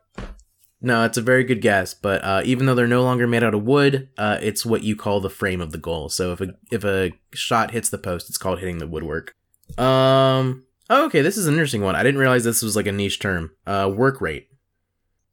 No, 0.80 1.04
it's 1.04 1.16
a 1.18 1.22
very 1.22 1.44
good 1.44 1.60
guess, 1.60 1.94
but 1.94 2.22
uh, 2.24 2.42
even 2.44 2.66
though 2.66 2.74
they're 2.74 2.86
no 2.88 3.02
longer 3.04 3.26
made 3.28 3.42
out 3.44 3.54
of 3.54 3.62
wood, 3.62 4.08
uh, 4.18 4.38
it's 4.42 4.66
what 4.66 4.82
you 4.82 4.96
call 4.96 5.20
the 5.20 5.30
frame 5.30 5.60
of 5.60 5.70
the 5.70 5.78
goal. 5.78 6.08
So 6.08 6.32
if 6.32 6.40
a 6.40 6.48
if 6.72 6.84
a 6.84 7.12
shot 7.32 7.70
hits 7.70 7.88
the 7.88 7.98
post, 7.98 8.28
it's 8.28 8.38
called 8.38 8.58
hitting 8.58 8.78
the 8.78 8.88
woodwork. 8.88 9.34
Um. 9.78 10.64
Oh, 10.90 11.06
okay, 11.06 11.22
this 11.22 11.36
is 11.36 11.46
an 11.46 11.54
interesting 11.54 11.82
one. 11.82 11.96
I 11.96 12.02
didn't 12.02 12.20
realize 12.20 12.44
this 12.44 12.62
was 12.62 12.76
like 12.76 12.86
a 12.86 12.92
niche 12.92 13.20
term. 13.20 13.52
Uh, 13.66 13.90
work 13.94 14.20
rate. 14.20 14.48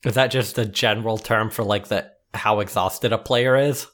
Is 0.05 0.15
that 0.15 0.31
just 0.31 0.57
a 0.57 0.65
general 0.65 1.17
term 1.17 1.49
for, 1.49 1.63
like, 1.63 1.87
the 1.87 2.09
how 2.33 2.59
exhausted 2.59 3.11
a 3.11 3.17
player 3.17 3.55
is? 3.57 3.87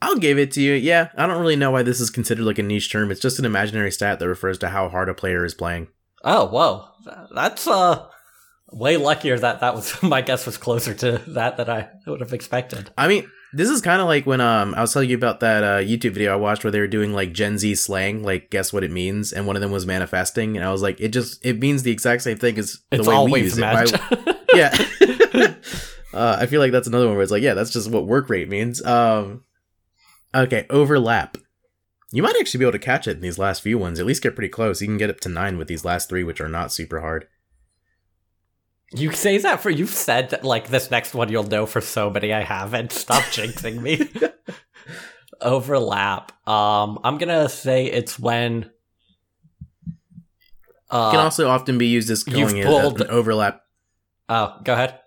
I'll 0.00 0.16
give 0.16 0.38
it 0.38 0.50
to 0.52 0.60
you. 0.60 0.72
Yeah, 0.72 1.10
I 1.16 1.26
don't 1.26 1.40
really 1.40 1.54
know 1.56 1.70
why 1.70 1.84
this 1.84 2.00
is 2.00 2.10
considered 2.10 2.44
like 2.44 2.58
a 2.58 2.62
niche 2.64 2.90
term. 2.90 3.12
It's 3.12 3.20
just 3.20 3.38
an 3.38 3.44
imaginary 3.44 3.92
stat 3.92 4.18
that 4.18 4.28
refers 4.28 4.58
to 4.58 4.68
how 4.70 4.88
hard 4.88 5.08
a 5.08 5.14
player 5.14 5.44
is 5.44 5.54
playing. 5.54 5.88
Oh, 6.24 6.46
whoa. 6.46 6.88
That's, 7.32 7.68
uh, 7.68 8.08
way 8.72 8.96
luckier 8.96 9.38
that 9.38 9.60
that 9.60 9.74
was, 9.74 10.02
my 10.02 10.20
guess 10.20 10.46
was 10.46 10.56
closer 10.56 10.94
to 10.94 11.18
that 11.28 11.56
than 11.56 11.70
I 11.70 11.90
would 12.06 12.20
have 12.20 12.32
expected. 12.32 12.90
I 12.98 13.06
mean, 13.06 13.30
this 13.54 13.68
is 13.68 13.80
kind 13.80 14.00
of 14.00 14.06
like 14.08 14.24
when 14.26 14.40
um 14.40 14.74
I 14.74 14.80
was 14.80 14.92
telling 14.92 15.10
you 15.10 15.16
about 15.16 15.40
that 15.40 15.62
uh, 15.62 15.78
YouTube 15.78 16.12
video 16.12 16.32
I 16.32 16.36
watched 16.36 16.64
where 16.64 16.70
they 16.70 16.80
were 16.80 16.86
doing 16.86 17.12
like 17.12 17.32
Gen 17.32 17.58
Z 17.58 17.74
slang, 17.76 18.22
like 18.22 18.50
guess 18.50 18.72
what 18.72 18.84
it 18.84 18.90
means, 18.90 19.32
and 19.32 19.46
one 19.46 19.56
of 19.56 19.62
them 19.62 19.70
was 19.70 19.86
manifesting, 19.86 20.56
and 20.56 20.64
I 20.64 20.72
was 20.72 20.82
like, 20.82 21.00
it 21.00 21.08
just 21.08 21.44
it 21.44 21.58
means 21.58 21.82
the 21.82 21.90
exact 21.92 22.22
same 22.22 22.38
thing 22.38 22.58
as 22.58 22.80
the 22.90 22.98
It's 22.98 23.06
way 23.08 23.24
we 23.24 23.40
use 23.42 23.58
magic. 23.58 24.00
it. 24.10 24.18
Why- 24.26 24.34
yeah. 24.54 25.54
uh, 26.14 26.36
I 26.40 26.46
feel 26.46 26.60
like 26.60 26.72
that's 26.72 26.86
another 26.88 27.06
one 27.06 27.14
where 27.14 27.22
it's 27.22 27.32
like, 27.32 27.42
yeah, 27.42 27.54
that's 27.54 27.70
just 27.70 27.90
what 27.90 28.06
work 28.06 28.28
rate 28.28 28.48
means. 28.48 28.84
Um, 28.84 29.44
okay, 30.34 30.66
overlap. 30.70 31.36
You 32.14 32.22
might 32.22 32.36
actually 32.38 32.58
be 32.58 32.64
able 32.66 32.72
to 32.72 32.78
catch 32.78 33.08
it 33.08 33.16
in 33.16 33.22
these 33.22 33.38
last 33.38 33.62
few 33.62 33.78
ones. 33.78 33.98
At 33.98 34.04
least 34.04 34.22
get 34.22 34.34
pretty 34.34 34.50
close. 34.50 34.82
You 34.82 34.88
can 34.88 34.98
get 34.98 35.08
up 35.08 35.20
to 35.20 35.30
nine 35.30 35.56
with 35.56 35.68
these 35.68 35.84
last 35.86 36.10
three, 36.10 36.22
which 36.22 36.42
are 36.42 36.48
not 36.48 36.70
super 36.70 37.00
hard. 37.00 37.26
You 38.94 39.12
say 39.12 39.38
that 39.38 39.60
for 39.60 39.70
you've 39.70 39.90
said 39.90 40.30
that 40.30 40.44
like 40.44 40.68
this 40.68 40.90
next 40.90 41.14
one 41.14 41.30
you'll 41.30 41.44
know 41.44 41.64
for 41.66 41.80
so 41.80 42.10
many 42.10 42.32
I 42.32 42.42
haven't. 42.42 42.92
Stop 42.92 43.22
jinxing 43.24 43.80
me. 43.80 44.10
Overlap. 45.40 46.32
Um 46.48 46.98
I'm 47.02 47.18
gonna 47.18 47.48
say 47.48 47.86
it's 47.86 48.18
when 48.18 48.70
uh, 50.90 51.10
can 51.10 51.20
also 51.20 51.48
often 51.48 51.78
be 51.78 51.86
used 51.86 52.10
as 52.10 52.26
you've 52.26 52.36
calling 52.50 52.58
it 52.58 52.66
pulled- 52.66 53.00
an 53.00 53.06
overlap. 53.08 53.62
oh, 54.28 54.58
go 54.62 54.74
ahead. 54.74 54.98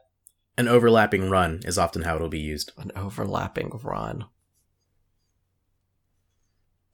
An 0.57 0.67
overlapping 0.67 1.29
run 1.29 1.59
is 1.65 1.77
often 1.77 2.01
how 2.03 2.15
it'll 2.15 2.29
be 2.29 2.39
used. 2.39 2.71
An 2.77 2.91
overlapping 2.95 3.69
run. 3.83 4.25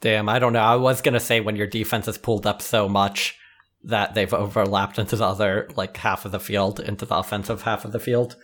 Damn, 0.02 0.28
I 0.28 0.40
don't 0.40 0.52
know. 0.54 0.60
I 0.64 0.76
was 0.76 1.02
gonna 1.02 1.20
say 1.20 1.40
when 1.40 1.56
your 1.56 1.68
defense 1.68 2.08
is 2.08 2.18
pulled 2.18 2.46
up 2.46 2.62
so 2.62 2.90
much 2.90 3.38
that 3.84 4.14
they've 4.14 4.34
overlapped 4.34 5.00
into 5.00 5.16
the 5.16 5.26
other 5.26 5.70
like 5.76 5.98
half 5.98 6.26
of 6.26 6.32
the 6.32 6.40
field, 6.40 6.80
into 6.80 7.06
the 7.06 7.18
offensive 7.18 7.64
half 7.64 7.86
of 7.86 7.92
the 7.92 8.00
field. 8.00 8.36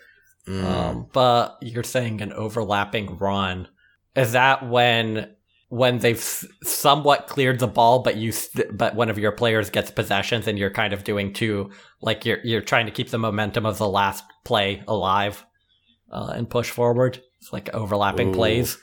Mm. 0.47 0.63
Um, 0.63 1.07
but 1.13 1.57
you're 1.61 1.83
saying 1.83 2.21
an 2.21 2.33
overlapping 2.33 3.17
run. 3.17 3.67
Is 4.15 4.31
that 4.31 4.67
when 4.67 5.35
when 5.69 5.99
they've 5.99 6.21
somewhat 6.63 7.27
cleared 7.27 7.59
the 7.59 7.67
ball, 7.67 7.99
but 7.99 8.15
you 8.15 8.31
st- 8.31 8.75
but 8.75 8.95
one 8.95 9.09
of 9.09 9.19
your 9.19 9.33
players 9.33 9.69
gets 9.69 9.91
possessions 9.91 10.47
and 10.47 10.57
you're 10.57 10.71
kind 10.71 10.93
of 10.93 11.03
doing 11.03 11.33
two 11.33 11.71
like 12.01 12.25
you're 12.25 12.39
you're 12.43 12.61
trying 12.61 12.85
to 12.85 12.91
keep 12.91 13.09
the 13.09 13.17
momentum 13.17 13.65
of 13.65 13.77
the 13.77 13.87
last 13.87 14.23
play 14.45 14.81
alive 14.87 15.45
uh, 16.11 16.31
and 16.33 16.49
push 16.49 16.69
forward. 16.69 17.21
It's 17.39 17.51
like 17.51 17.73
overlapping 17.73 18.29
Ooh. 18.29 18.33
plays. 18.33 18.77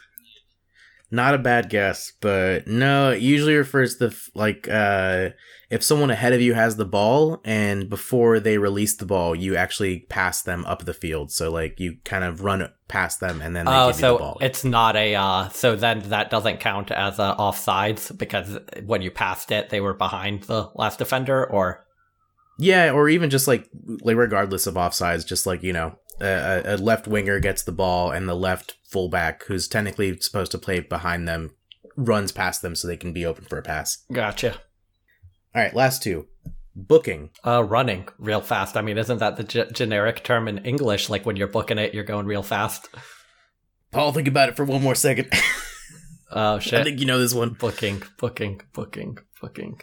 Not 1.10 1.34
a 1.34 1.38
bad 1.38 1.70
guess, 1.70 2.12
but 2.20 2.66
no, 2.66 3.12
it 3.12 3.22
usually 3.22 3.54
refers 3.54 3.96
to 3.98 4.14
like 4.34 4.68
uh 4.68 5.30
if 5.74 5.82
someone 5.82 6.10
ahead 6.10 6.32
of 6.32 6.40
you 6.40 6.54
has 6.54 6.76
the 6.76 6.84
ball 6.84 7.40
and 7.44 7.88
before 7.90 8.38
they 8.40 8.56
release 8.58 8.94
the 8.96 9.06
ball, 9.14 9.34
you 9.34 9.56
actually 9.56 10.00
pass 10.18 10.40
them 10.42 10.64
up 10.66 10.84
the 10.84 10.94
field. 10.94 11.32
So 11.32 11.50
like 11.50 11.80
you 11.80 11.96
kind 12.04 12.22
of 12.24 12.42
run 12.42 12.68
past 12.88 13.20
them 13.20 13.40
and 13.42 13.54
then 13.56 13.64
they 13.66 13.72
Oh, 13.72 13.88
give 13.88 13.96
you 13.96 14.00
the 14.02 14.08
so 14.08 14.18
ball. 14.18 14.38
it's 14.40 14.64
not 14.64 14.94
a 14.96 15.14
uh 15.14 15.48
so 15.48 15.74
then 15.74 15.98
that 16.10 16.30
doesn't 16.30 16.60
count 16.60 16.90
as 16.90 17.18
uh, 17.18 17.34
offsides 17.36 18.16
because 18.16 18.58
when 18.86 19.02
you 19.02 19.10
passed 19.10 19.50
it, 19.50 19.70
they 19.70 19.80
were 19.80 19.94
behind 19.94 20.44
the 20.44 20.70
last 20.74 20.98
defender, 20.98 21.44
or 21.56 21.84
Yeah, 22.58 22.90
or 22.92 23.08
even 23.08 23.28
just 23.30 23.48
like 23.48 23.68
like 24.02 24.16
regardless 24.16 24.66
of 24.66 24.74
offsides, 24.74 25.26
just 25.26 25.44
like 25.46 25.62
you 25.62 25.72
know, 25.72 25.98
a, 26.20 26.62
a 26.64 26.76
left 26.76 27.08
winger 27.08 27.40
gets 27.40 27.62
the 27.64 27.72
ball 27.72 28.12
and 28.12 28.28
the 28.28 28.36
left 28.48 28.76
fullback, 28.92 29.44
who's 29.46 29.66
technically 29.66 30.16
supposed 30.20 30.52
to 30.52 30.58
play 30.58 30.78
behind 30.80 31.26
them, 31.26 31.50
runs 31.96 32.30
past 32.30 32.62
them 32.62 32.76
so 32.76 32.86
they 32.86 32.96
can 32.96 33.12
be 33.12 33.26
open 33.26 33.44
for 33.44 33.58
a 33.58 33.62
pass. 33.62 34.04
gotcha. 34.12 34.54
All 35.54 35.62
right, 35.62 35.74
last 35.74 36.02
two, 36.02 36.26
booking. 36.74 37.30
Uh, 37.46 37.62
running 37.62 38.08
real 38.18 38.40
fast. 38.40 38.76
I 38.76 38.82
mean, 38.82 38.98
isn't 38.98 39.18
that 39.18 39.36
the 39.36 39.44
ge- 39.44 39.72
generic 39.72 40.24
term 40.24 40.48
in 40.48 40.58
English? 40.58 41.08
Like 41.08 41.24
when 41.24 41.36
you're 41.36 41.46
booking 41.48 41.78
it, 41.78 41.94
you're 41.94 42.04
going 42.04 42.26
real 42.26 42.42
fast. 42.42 42.88
Paul, 43.92 44.12
think 44.12 44.26
about 44.26 44.48
it 44.48 44.56
for 44.56 44.64
one 44.64 44.82
more 44.82 44.94
second. 44.96 45.32
Oh 46.36 46.58
shit! 46.58 46.80
I 46.80 46.82
think 46.82 46.98
you 46.98 47.06
know 47.06 47.20
this 47.20 47.32
one. 47.34 47.50
booking, 47.50 48.02
booking, 48.18 48.60
booking, 48.72 49.18
booking. 49.40 49.80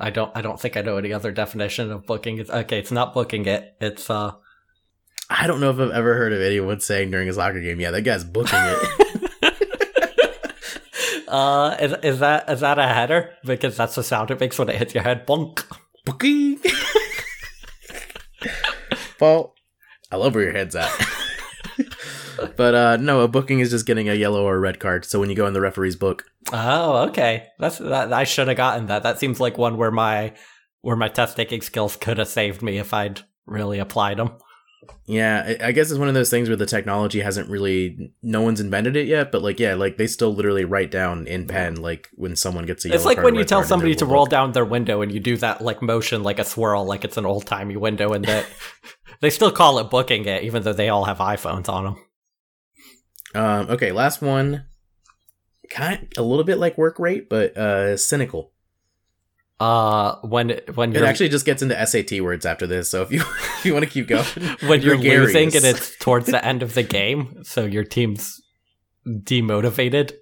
I 0.00 0.10
don't. 0.10 0.32
I 0.36 0.40
don't 0.40 0.58
think 0.58 0.76
I 0.76 0.80
know 0.80 0.96
any 0.96 1.12
other 1.12 1.30
definition 1.30 1.92
of 1.92 2.04
booking. 2.04 2.38
It's 2.38 2.50
okay. 2.50 2.80
It's 2.80 2.90
not 2.90 3.14
booking 3.14 3.46
it. 3.46 3.76
It's 3.80 4.10
uh. 4.10 4.32
I 5.30 5.46
don't 5.46 5.60
know 5.60 5.70
if 5.70 5.78
I've 5.78 5.92
ever 5.92 6.16
heard 6.16 6.32
of 6.32 6.40
anyone 6.40 6.80
saying 6.80 7.12
during 7.12 7.28
a 7.28 7.32
soccer 7.32 7.60
game, 7.60 7.78
"Yeah, 7.78 7.92
that 7.92 8.02
guy's 8.02 8.24
booking 8.24 8.58
it." 8.58 8.78
Uh, 11.28 11.76
is, 11.80 11.92
is 12.02 12.18
that 12.18 12.48
is 12.50 12.60
that 12.60 12.78
a 12.78 12.86
header? 12.86 13.30
Because 13.44 13.76
that's 13.76 13.94
the 13.94 14.02
sound 14.04 14.30
it 14.30 14.40
makes 14.40 14.58
when 14.58 14.68
it 14.68 14.76
hits 14.76 14.94
your 14.94 15.02
head. 15.02 15.26
Bonk. 15.26 15.64
booking. 16.04 16.60
Paul, 19.18 19.54
I 20.12 20.16
love 20.16 20.34
where 20.34 20.44
your 20.44 20.52
head's 20.52 20.76
at. 20.76 20.90
but 22.56 22.74
uh 22.74 22.96
no, 22.98 23.20
a 23.20 23.28
booking 23.28 23.60
is 23.60 23.70
just 23.70 23.86
getting 23.86 24.08
a 24.08 24.14
yellow 24.14 24.44
or 24.44 24.56
a 24.56 24.60
red 24.60 24.80
card. 24.80 25.04
So 25.04 25.18
when 25.18 25.30
you 25.30 25.36
go 25.36 25.46
in 25.46 25.54
the 25.54 25.60
referee's 25.60 25.96
book, 25.96 26.24
Oh, 26.52 27.08
okay. 27.08 27.46
That's 27.58 27.78
that. 27.78 28.12
I 28.12 28.24
should 28.24 28.48
have 28.48 28.56
gotten 28.56 28.86
that. 28.86 29.02
That 29.02 29.18
seems 29.18 29.40
like 29.40 29.56
one 29.56 29.76
where 29.76 29.90
my 29.90 30.34
where 30.82 30.96
my 30.96 31.08
test 31.08 31.36
taking 31.36 31.62
skills 31.62 31.96
could 31.96 32.18
have 32.18 32.28
saved 32.28 32.60
me 32.60 32.76
if 32.78 32.92
I'd 32.92 33.22
really 33.46 33.78
applied 33.78 34.18
them. 34.18 34.36
Yeah, 35.06 35.56
I 35.60 35.72
guess 35.72 35.90
it's 35.90 35.98
one 35.98 36.08
of 36.08 36.14
those 36.14 36.30
things 36.30 36.48
where 36.48 36.56
the 36.56 36.66
technology 36.66 37.20
hasn't 37.20 37.50
really, 37.50 38.12
no 38.22 38.40
one's 38.40 38.60
invented 38.60 38.96
it 38.96 39.06
yet. 39.06 39.30
But 39.30 39.42
like, 39.42 39.60
yeah, 39.60 39.74
like 39.74 39.96
they 39.96 40.06
still 40.06 40.34
literally 40.34 40.64
write 40.64 40.90
down 40.90 41.26
in 41.26 41.46
pen, 41.46 41.76
like 41.76 42.08
when 42.14 42.36
someone 42.36 42.64
gets 42.64 42.84
a. 42.84 42.94
It's 42.94 43.04
like 43.04 43.22
when 43.22 43.34
you 43.34 43.44
tell 43.44 43.62
somebody 43.62 43.94
to 43.96 44.06
roll 44.06 44.26
down 44.26 44.52
their 44.52 44.64
window 44.64 45.02
and 45.02 45.12
you 45.12 45.20
do 45.20 45.36
that 45.38 45.60
like 45.60 45.82
motion 45.82 46.22
like 46.22 46.38
a 46.38 46.44
swirl, 46.44 46.84
like 46.84 47.04
it's 47.04 47.16
an 47.16 47.26
old 47.26 47.46
timey 47.46 47.76
window, 47.76 48.12
and 48.12 48.24
that 48.24 48.46
they 49.20 49.30
still 49.30 49.52
call 49.52 49.78
it 49.78 49.90
booking 49.90 50.24
it, 50.24 50.44
even 50.44 50.62
though 50.62 50.72
they 50.72 50.88
all 50.88 51.04
have 51.04 51.18
iPhones 51.18 51.68
on 51.68 51.84
them. 51.84 51.96
Um, 53.34 53.70
okay, 53.70 53.92
last 53.92 54.22
one. 54.22 54.64
Kind 55.70 56.12
a 56.16 56.22
little 56.22 56.44
bit 56.44 56.58
like 56.58 56.78
work 56.78 56.98
rate, 56.98 57.28
but 57.28 57.56
uh 57.56 57.96
cynical. 57.96 58.53
Uh, 59.60 60.16
when 60.22 60.60
when 60.74 60.94
It 60.96 61.02
actually 61.02 61.28
just 61.28 61.46
gets 61.46 61.62
into 61.62 61.86
SAT 61.86 62.20
words 62.20 62.44
after 62.44 62.66
this. 62.66 62.88
So 62.88 63.02
if 63.02 63.12
you 63.12 63.20
if 63.58 63.64
you 63.64 63.72
want 63.72 63.84
to 63.84 63.90
keep 63.90 64.08
going, 64.08 64.24
when 64.66 64.82
you're 64.82 64.96
gregarious. 64.96 65.34
losing 65.34 65.56
and 65.56 65.64
it's 65.64 65.96
towards 66.00 66.26
the 66.26 66.44
end 66.44 66.62
of 66.62 66.74
the 66.74 66.82
game, 66.82 67.44
so 67.44 67.64
your 67.64 67.84
team's 67.84 68.40
demotivated. 69.06 70.12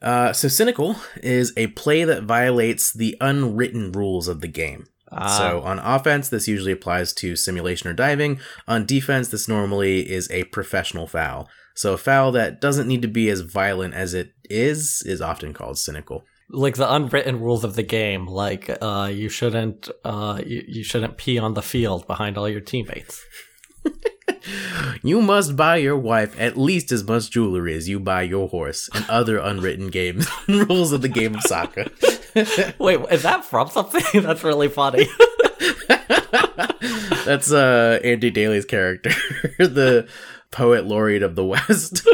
Uh, 0.00 0.32
so 0.32 0.48
cynical 0.48 0.96
is 1.22 1.52
a 1.58 1.66
play 1.68 2.04
that 2.04 2.22
violates 2.22 2.90
the 2.92 3.16
unwritten 3.20 3.92
rules 3.92 4.28
of 4.28 4.40
the 4.40 4.48
game. 4.48 4.86
Uh, 5.12 5.38
so 5.38 5.60
on 5.62 5.78
offense, 5.80 6.28
this 6.28 6.48
usually 6.48 6.72
applies 6.72 7.12
to 7.12 7.36
simulation 7.36 7.90
or 7.90 7.92
diving. 7.92 8.40
On 8.66 8.86
defense, 8.86 9.28
this 9.28 9.48
normally 9.48 10.10
is 10.10 10.30
a 10.30 10.44
professional 10.44 11.06
foul. 11.06 11.48
So 11.74 11.94
a 11.94 11.98
foul 11.98 12.32
that 12.32 12.60
doesn't 12.60 12.88
need 12.88 13.02
to 13.02 13.08
be 13.08 13.28
as 13.28 13.40
violent 13.40 13.94
as 13.94 14.14
it 14.14 14.32
is 14.48 15.02
is 15.04 15.20
often 15.20 15.52
called 15.52 15.78
cynical. 15.78 16.24
Like 16.50 16.76
the 16.76 16.92
unwritten 16.92 17.40
rules 17.40 17.64
of 17.64 17.76
the 17.76 17.82
game, 17.82 18.26
like 18.26 18.70
uh, 18.82 19.10
you 19.12 19.28
shouldn't 19.28 19.88
uh, 20.04 20.40
you, 20.44 20.64
you 20.66 20.84
shouldn't 20.84 21.16
pee 21.16 21.38
on 21.38 21.54
the 21.54 21.62
field 21.62 22.06
behind 22.06 22.36
all 22.36 22.48
your 22.48 22.60
teammates. 22.60 23.24
You 25.02 25.22
must 25.22 25.56
buy 25.56 25.76
your 25.76 25.96
wife 25.96 26.38
at 26.38 26.56
least 26.56 26.92
as 26.92 27.04
much 27.04 27.30
jewelry 27.30 27.74
as 27.74 27.88
you 27.88 27.98
buy 28.00 28.22
your 28.22 28.48
horse 28.48 28.88
and 28.94 29.04
other 29.08 29.38
unwritten 29.38 29.88
games 29.88 30.28
rules 30.48 30.92
of 30.92 31.02
the 31.02 31.08
game 31.08 31.34
of 31.34 31.42
soccer. 31.42 31.86
Wait, 32.78 33.00
is 33.10 33.22
that 33.22 33.44
from 33.44 33.68
something? 33.68 34.22
That's 34.22 34.44
really 34.44 34.68
funny. 34.68 35.06
That's 37.24 37.52
uh 37.52 38.00
Andy 38.04 38.30
Daly's 38.30 38.64
character. 38.64 39.10
the 39.58 40.08
poet 40.50 40.86
laureate 40.86 41.22
of 41.22 41.36
the 41.36 41.44
West. 41.44 42.06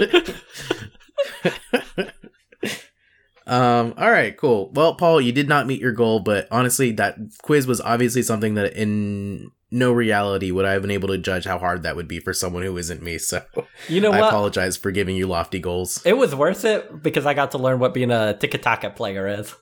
Um. 3.47 3.95
All 3.97 4.11
right. 4.11 4.37
Cool. 4.37 4.71
Well, 4.75 4.95
Paul, 4.95 5.21
you 5.21 5.33
did 5.33 5.49
not 5.49 5.67
meet 5.67 5.81
your 5.81 5.93
goal, 5.93 6.21
but 6.21 6.49
honestly, 6.51 6.93
that 6.93 7.17
quiz 7.43 7.67
was 7.67 7.81
obviously 7.81 8.23
something 8.23 8.55
that 8.55 8.75
in 8.75 9.51
no 9.71 9.93
reality 9.93 10.51
would 10.53 10.65
I 10.65 10.73
have 10.73 10.83
been 10.83 10.91
able 10.93 11.09
to 11.09 11.19
judge 11.19 11.45
how 11.45 11.59
hard 11.59 11.83
that 11.83 11.97
would 11.97 12.07
be 12.09 12.21
for 12.21 12.33
someone 12.33 12.63
who 12.63 12.77
isn't 12.77 13.03
me. 13.03 13.19
So 13.19 13.43
You 13.89 14.01
know 14.01 14.13
I 14.13 14.21
what? 14.21 14.29
apologize 14.29 14.77
for 14.77 14.91
giving 14.93 15.17
you 15.17 15.27
lofty 15.27 15.59
goals. 15.59 16.01
It 16.07 16.17
was 16.17 16.35
worth 16.35 16.65
it 16.65 17.03
because 17.03 17.27
I 17.27 17.35
got 17.35 17.51
to 17.53 17.59
learn 17.59 17.79
what 17.81 17.93
being 17.95 18.11
a 18.13 18.35
tiki 18.39 18.59
taka 18.59 18.91
player 18.91 19.27
is. 19.27 19.55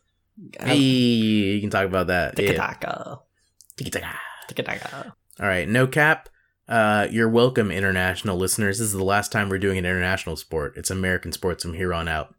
Hey, 0.61 0.77
you 0.77 1.61
can 1.61 1.71
talk 1.71 1.87
about 1.87 2.09
that. 2.09 2.37
Tiki 2.37 2.53
Yeah. 2.53 2.59
taka. 2.59 3.21
Tiki-taka. 3.77 4.19
Tiki 4.49 4.63
taka. 4.63 5.15
All 5.41 5.47
right, 5.47 5.69
no 5.69 5.87
cap. 5.87 6.29
Uh, 6.69 7.07
you're 7.11 7.29
welcome, 7.29 7.71
international 7.71 8.37
listeners. 8.37 8.79
This 8.79 8.87
is 8.89 8.93
the 8.95 9.05
last 9.05 9.31
time 9.33 9.49
we're 9.49 9.59
doing 9.59 9.79
an 9.79 9.85
international 9.85 10.37
sport. 10.37 10.75
It's 10.77 10.91
American 10.91 11.33
sports 11.33 11.63
from 11.65 11.75
here 11.75 11.93
on 11.95 12.09
out. 12.09 12.35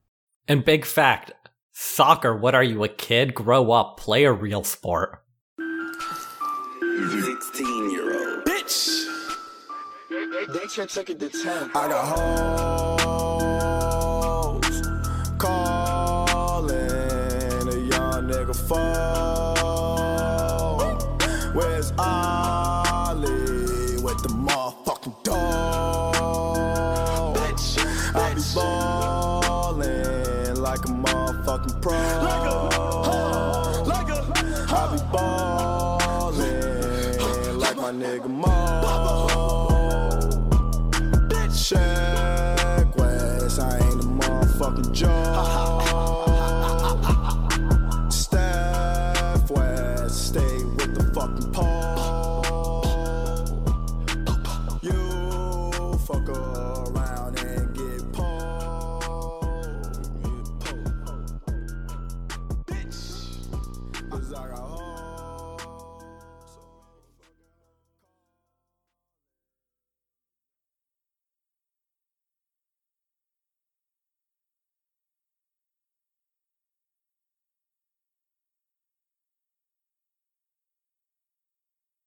And 0.48 0.64
big 0.64 0.86
fact 0.86 1.32
soccer, 1.72 2.38
what 2.38 2.54
are 2.54 2.64
you, 2.64 2.84
a 2.84 2.88
kid? 2.88 3.34
Grow 3.34 3.72
up, 3.72 3.98
play 3.98 4.26
a 4.26 4.32
real 4.32 4.64
sport. 4.64 5.24
16 5.58 7.89
year 7.91 8.14
old. 8.14 8.46
Bitch! 8.46 9.06
They 10.54 10.68
should 10.68 10.89
take 10.89 11.10
it 11.10 11.20
to 11.20 11.30
10. 11.30 11.72
I 11.74 11.88
got 11.88 12.20
hoes 13.41 14.82
calling 15.39 16.80
a 16.80 17.78
young 17.89 18.30
nigga 18.30 18.56
phone. 18.56 19.56
Where's 21.56 21.91
Ollie 21.98 23.32
with 24.04 24.22
the 24.22 24.30
motherfucking 24.30 25.24
dog? 25.24 26.14
Bitch, 27.36 27.80
I 28.16 28.36
be 28.36 28.41
ballin' 28.54 28.95
fucking 31.66 31.82
pro. 31.82 31.93
Like 31.93 32.51
a, 32.51 32.70
huh, 33.03 33.84
like 33.84 34.09
a, 34.09 34.22
huh. 34.22 34.76
I 34.76 34.95
be 34.95 34.99
ballin' 36.32 37.20
like 37.59 37.78
my 37.78 37.91
nigga 37.91 38.28
Mo. 38.28 38.47
Bitch. 41.30 41.95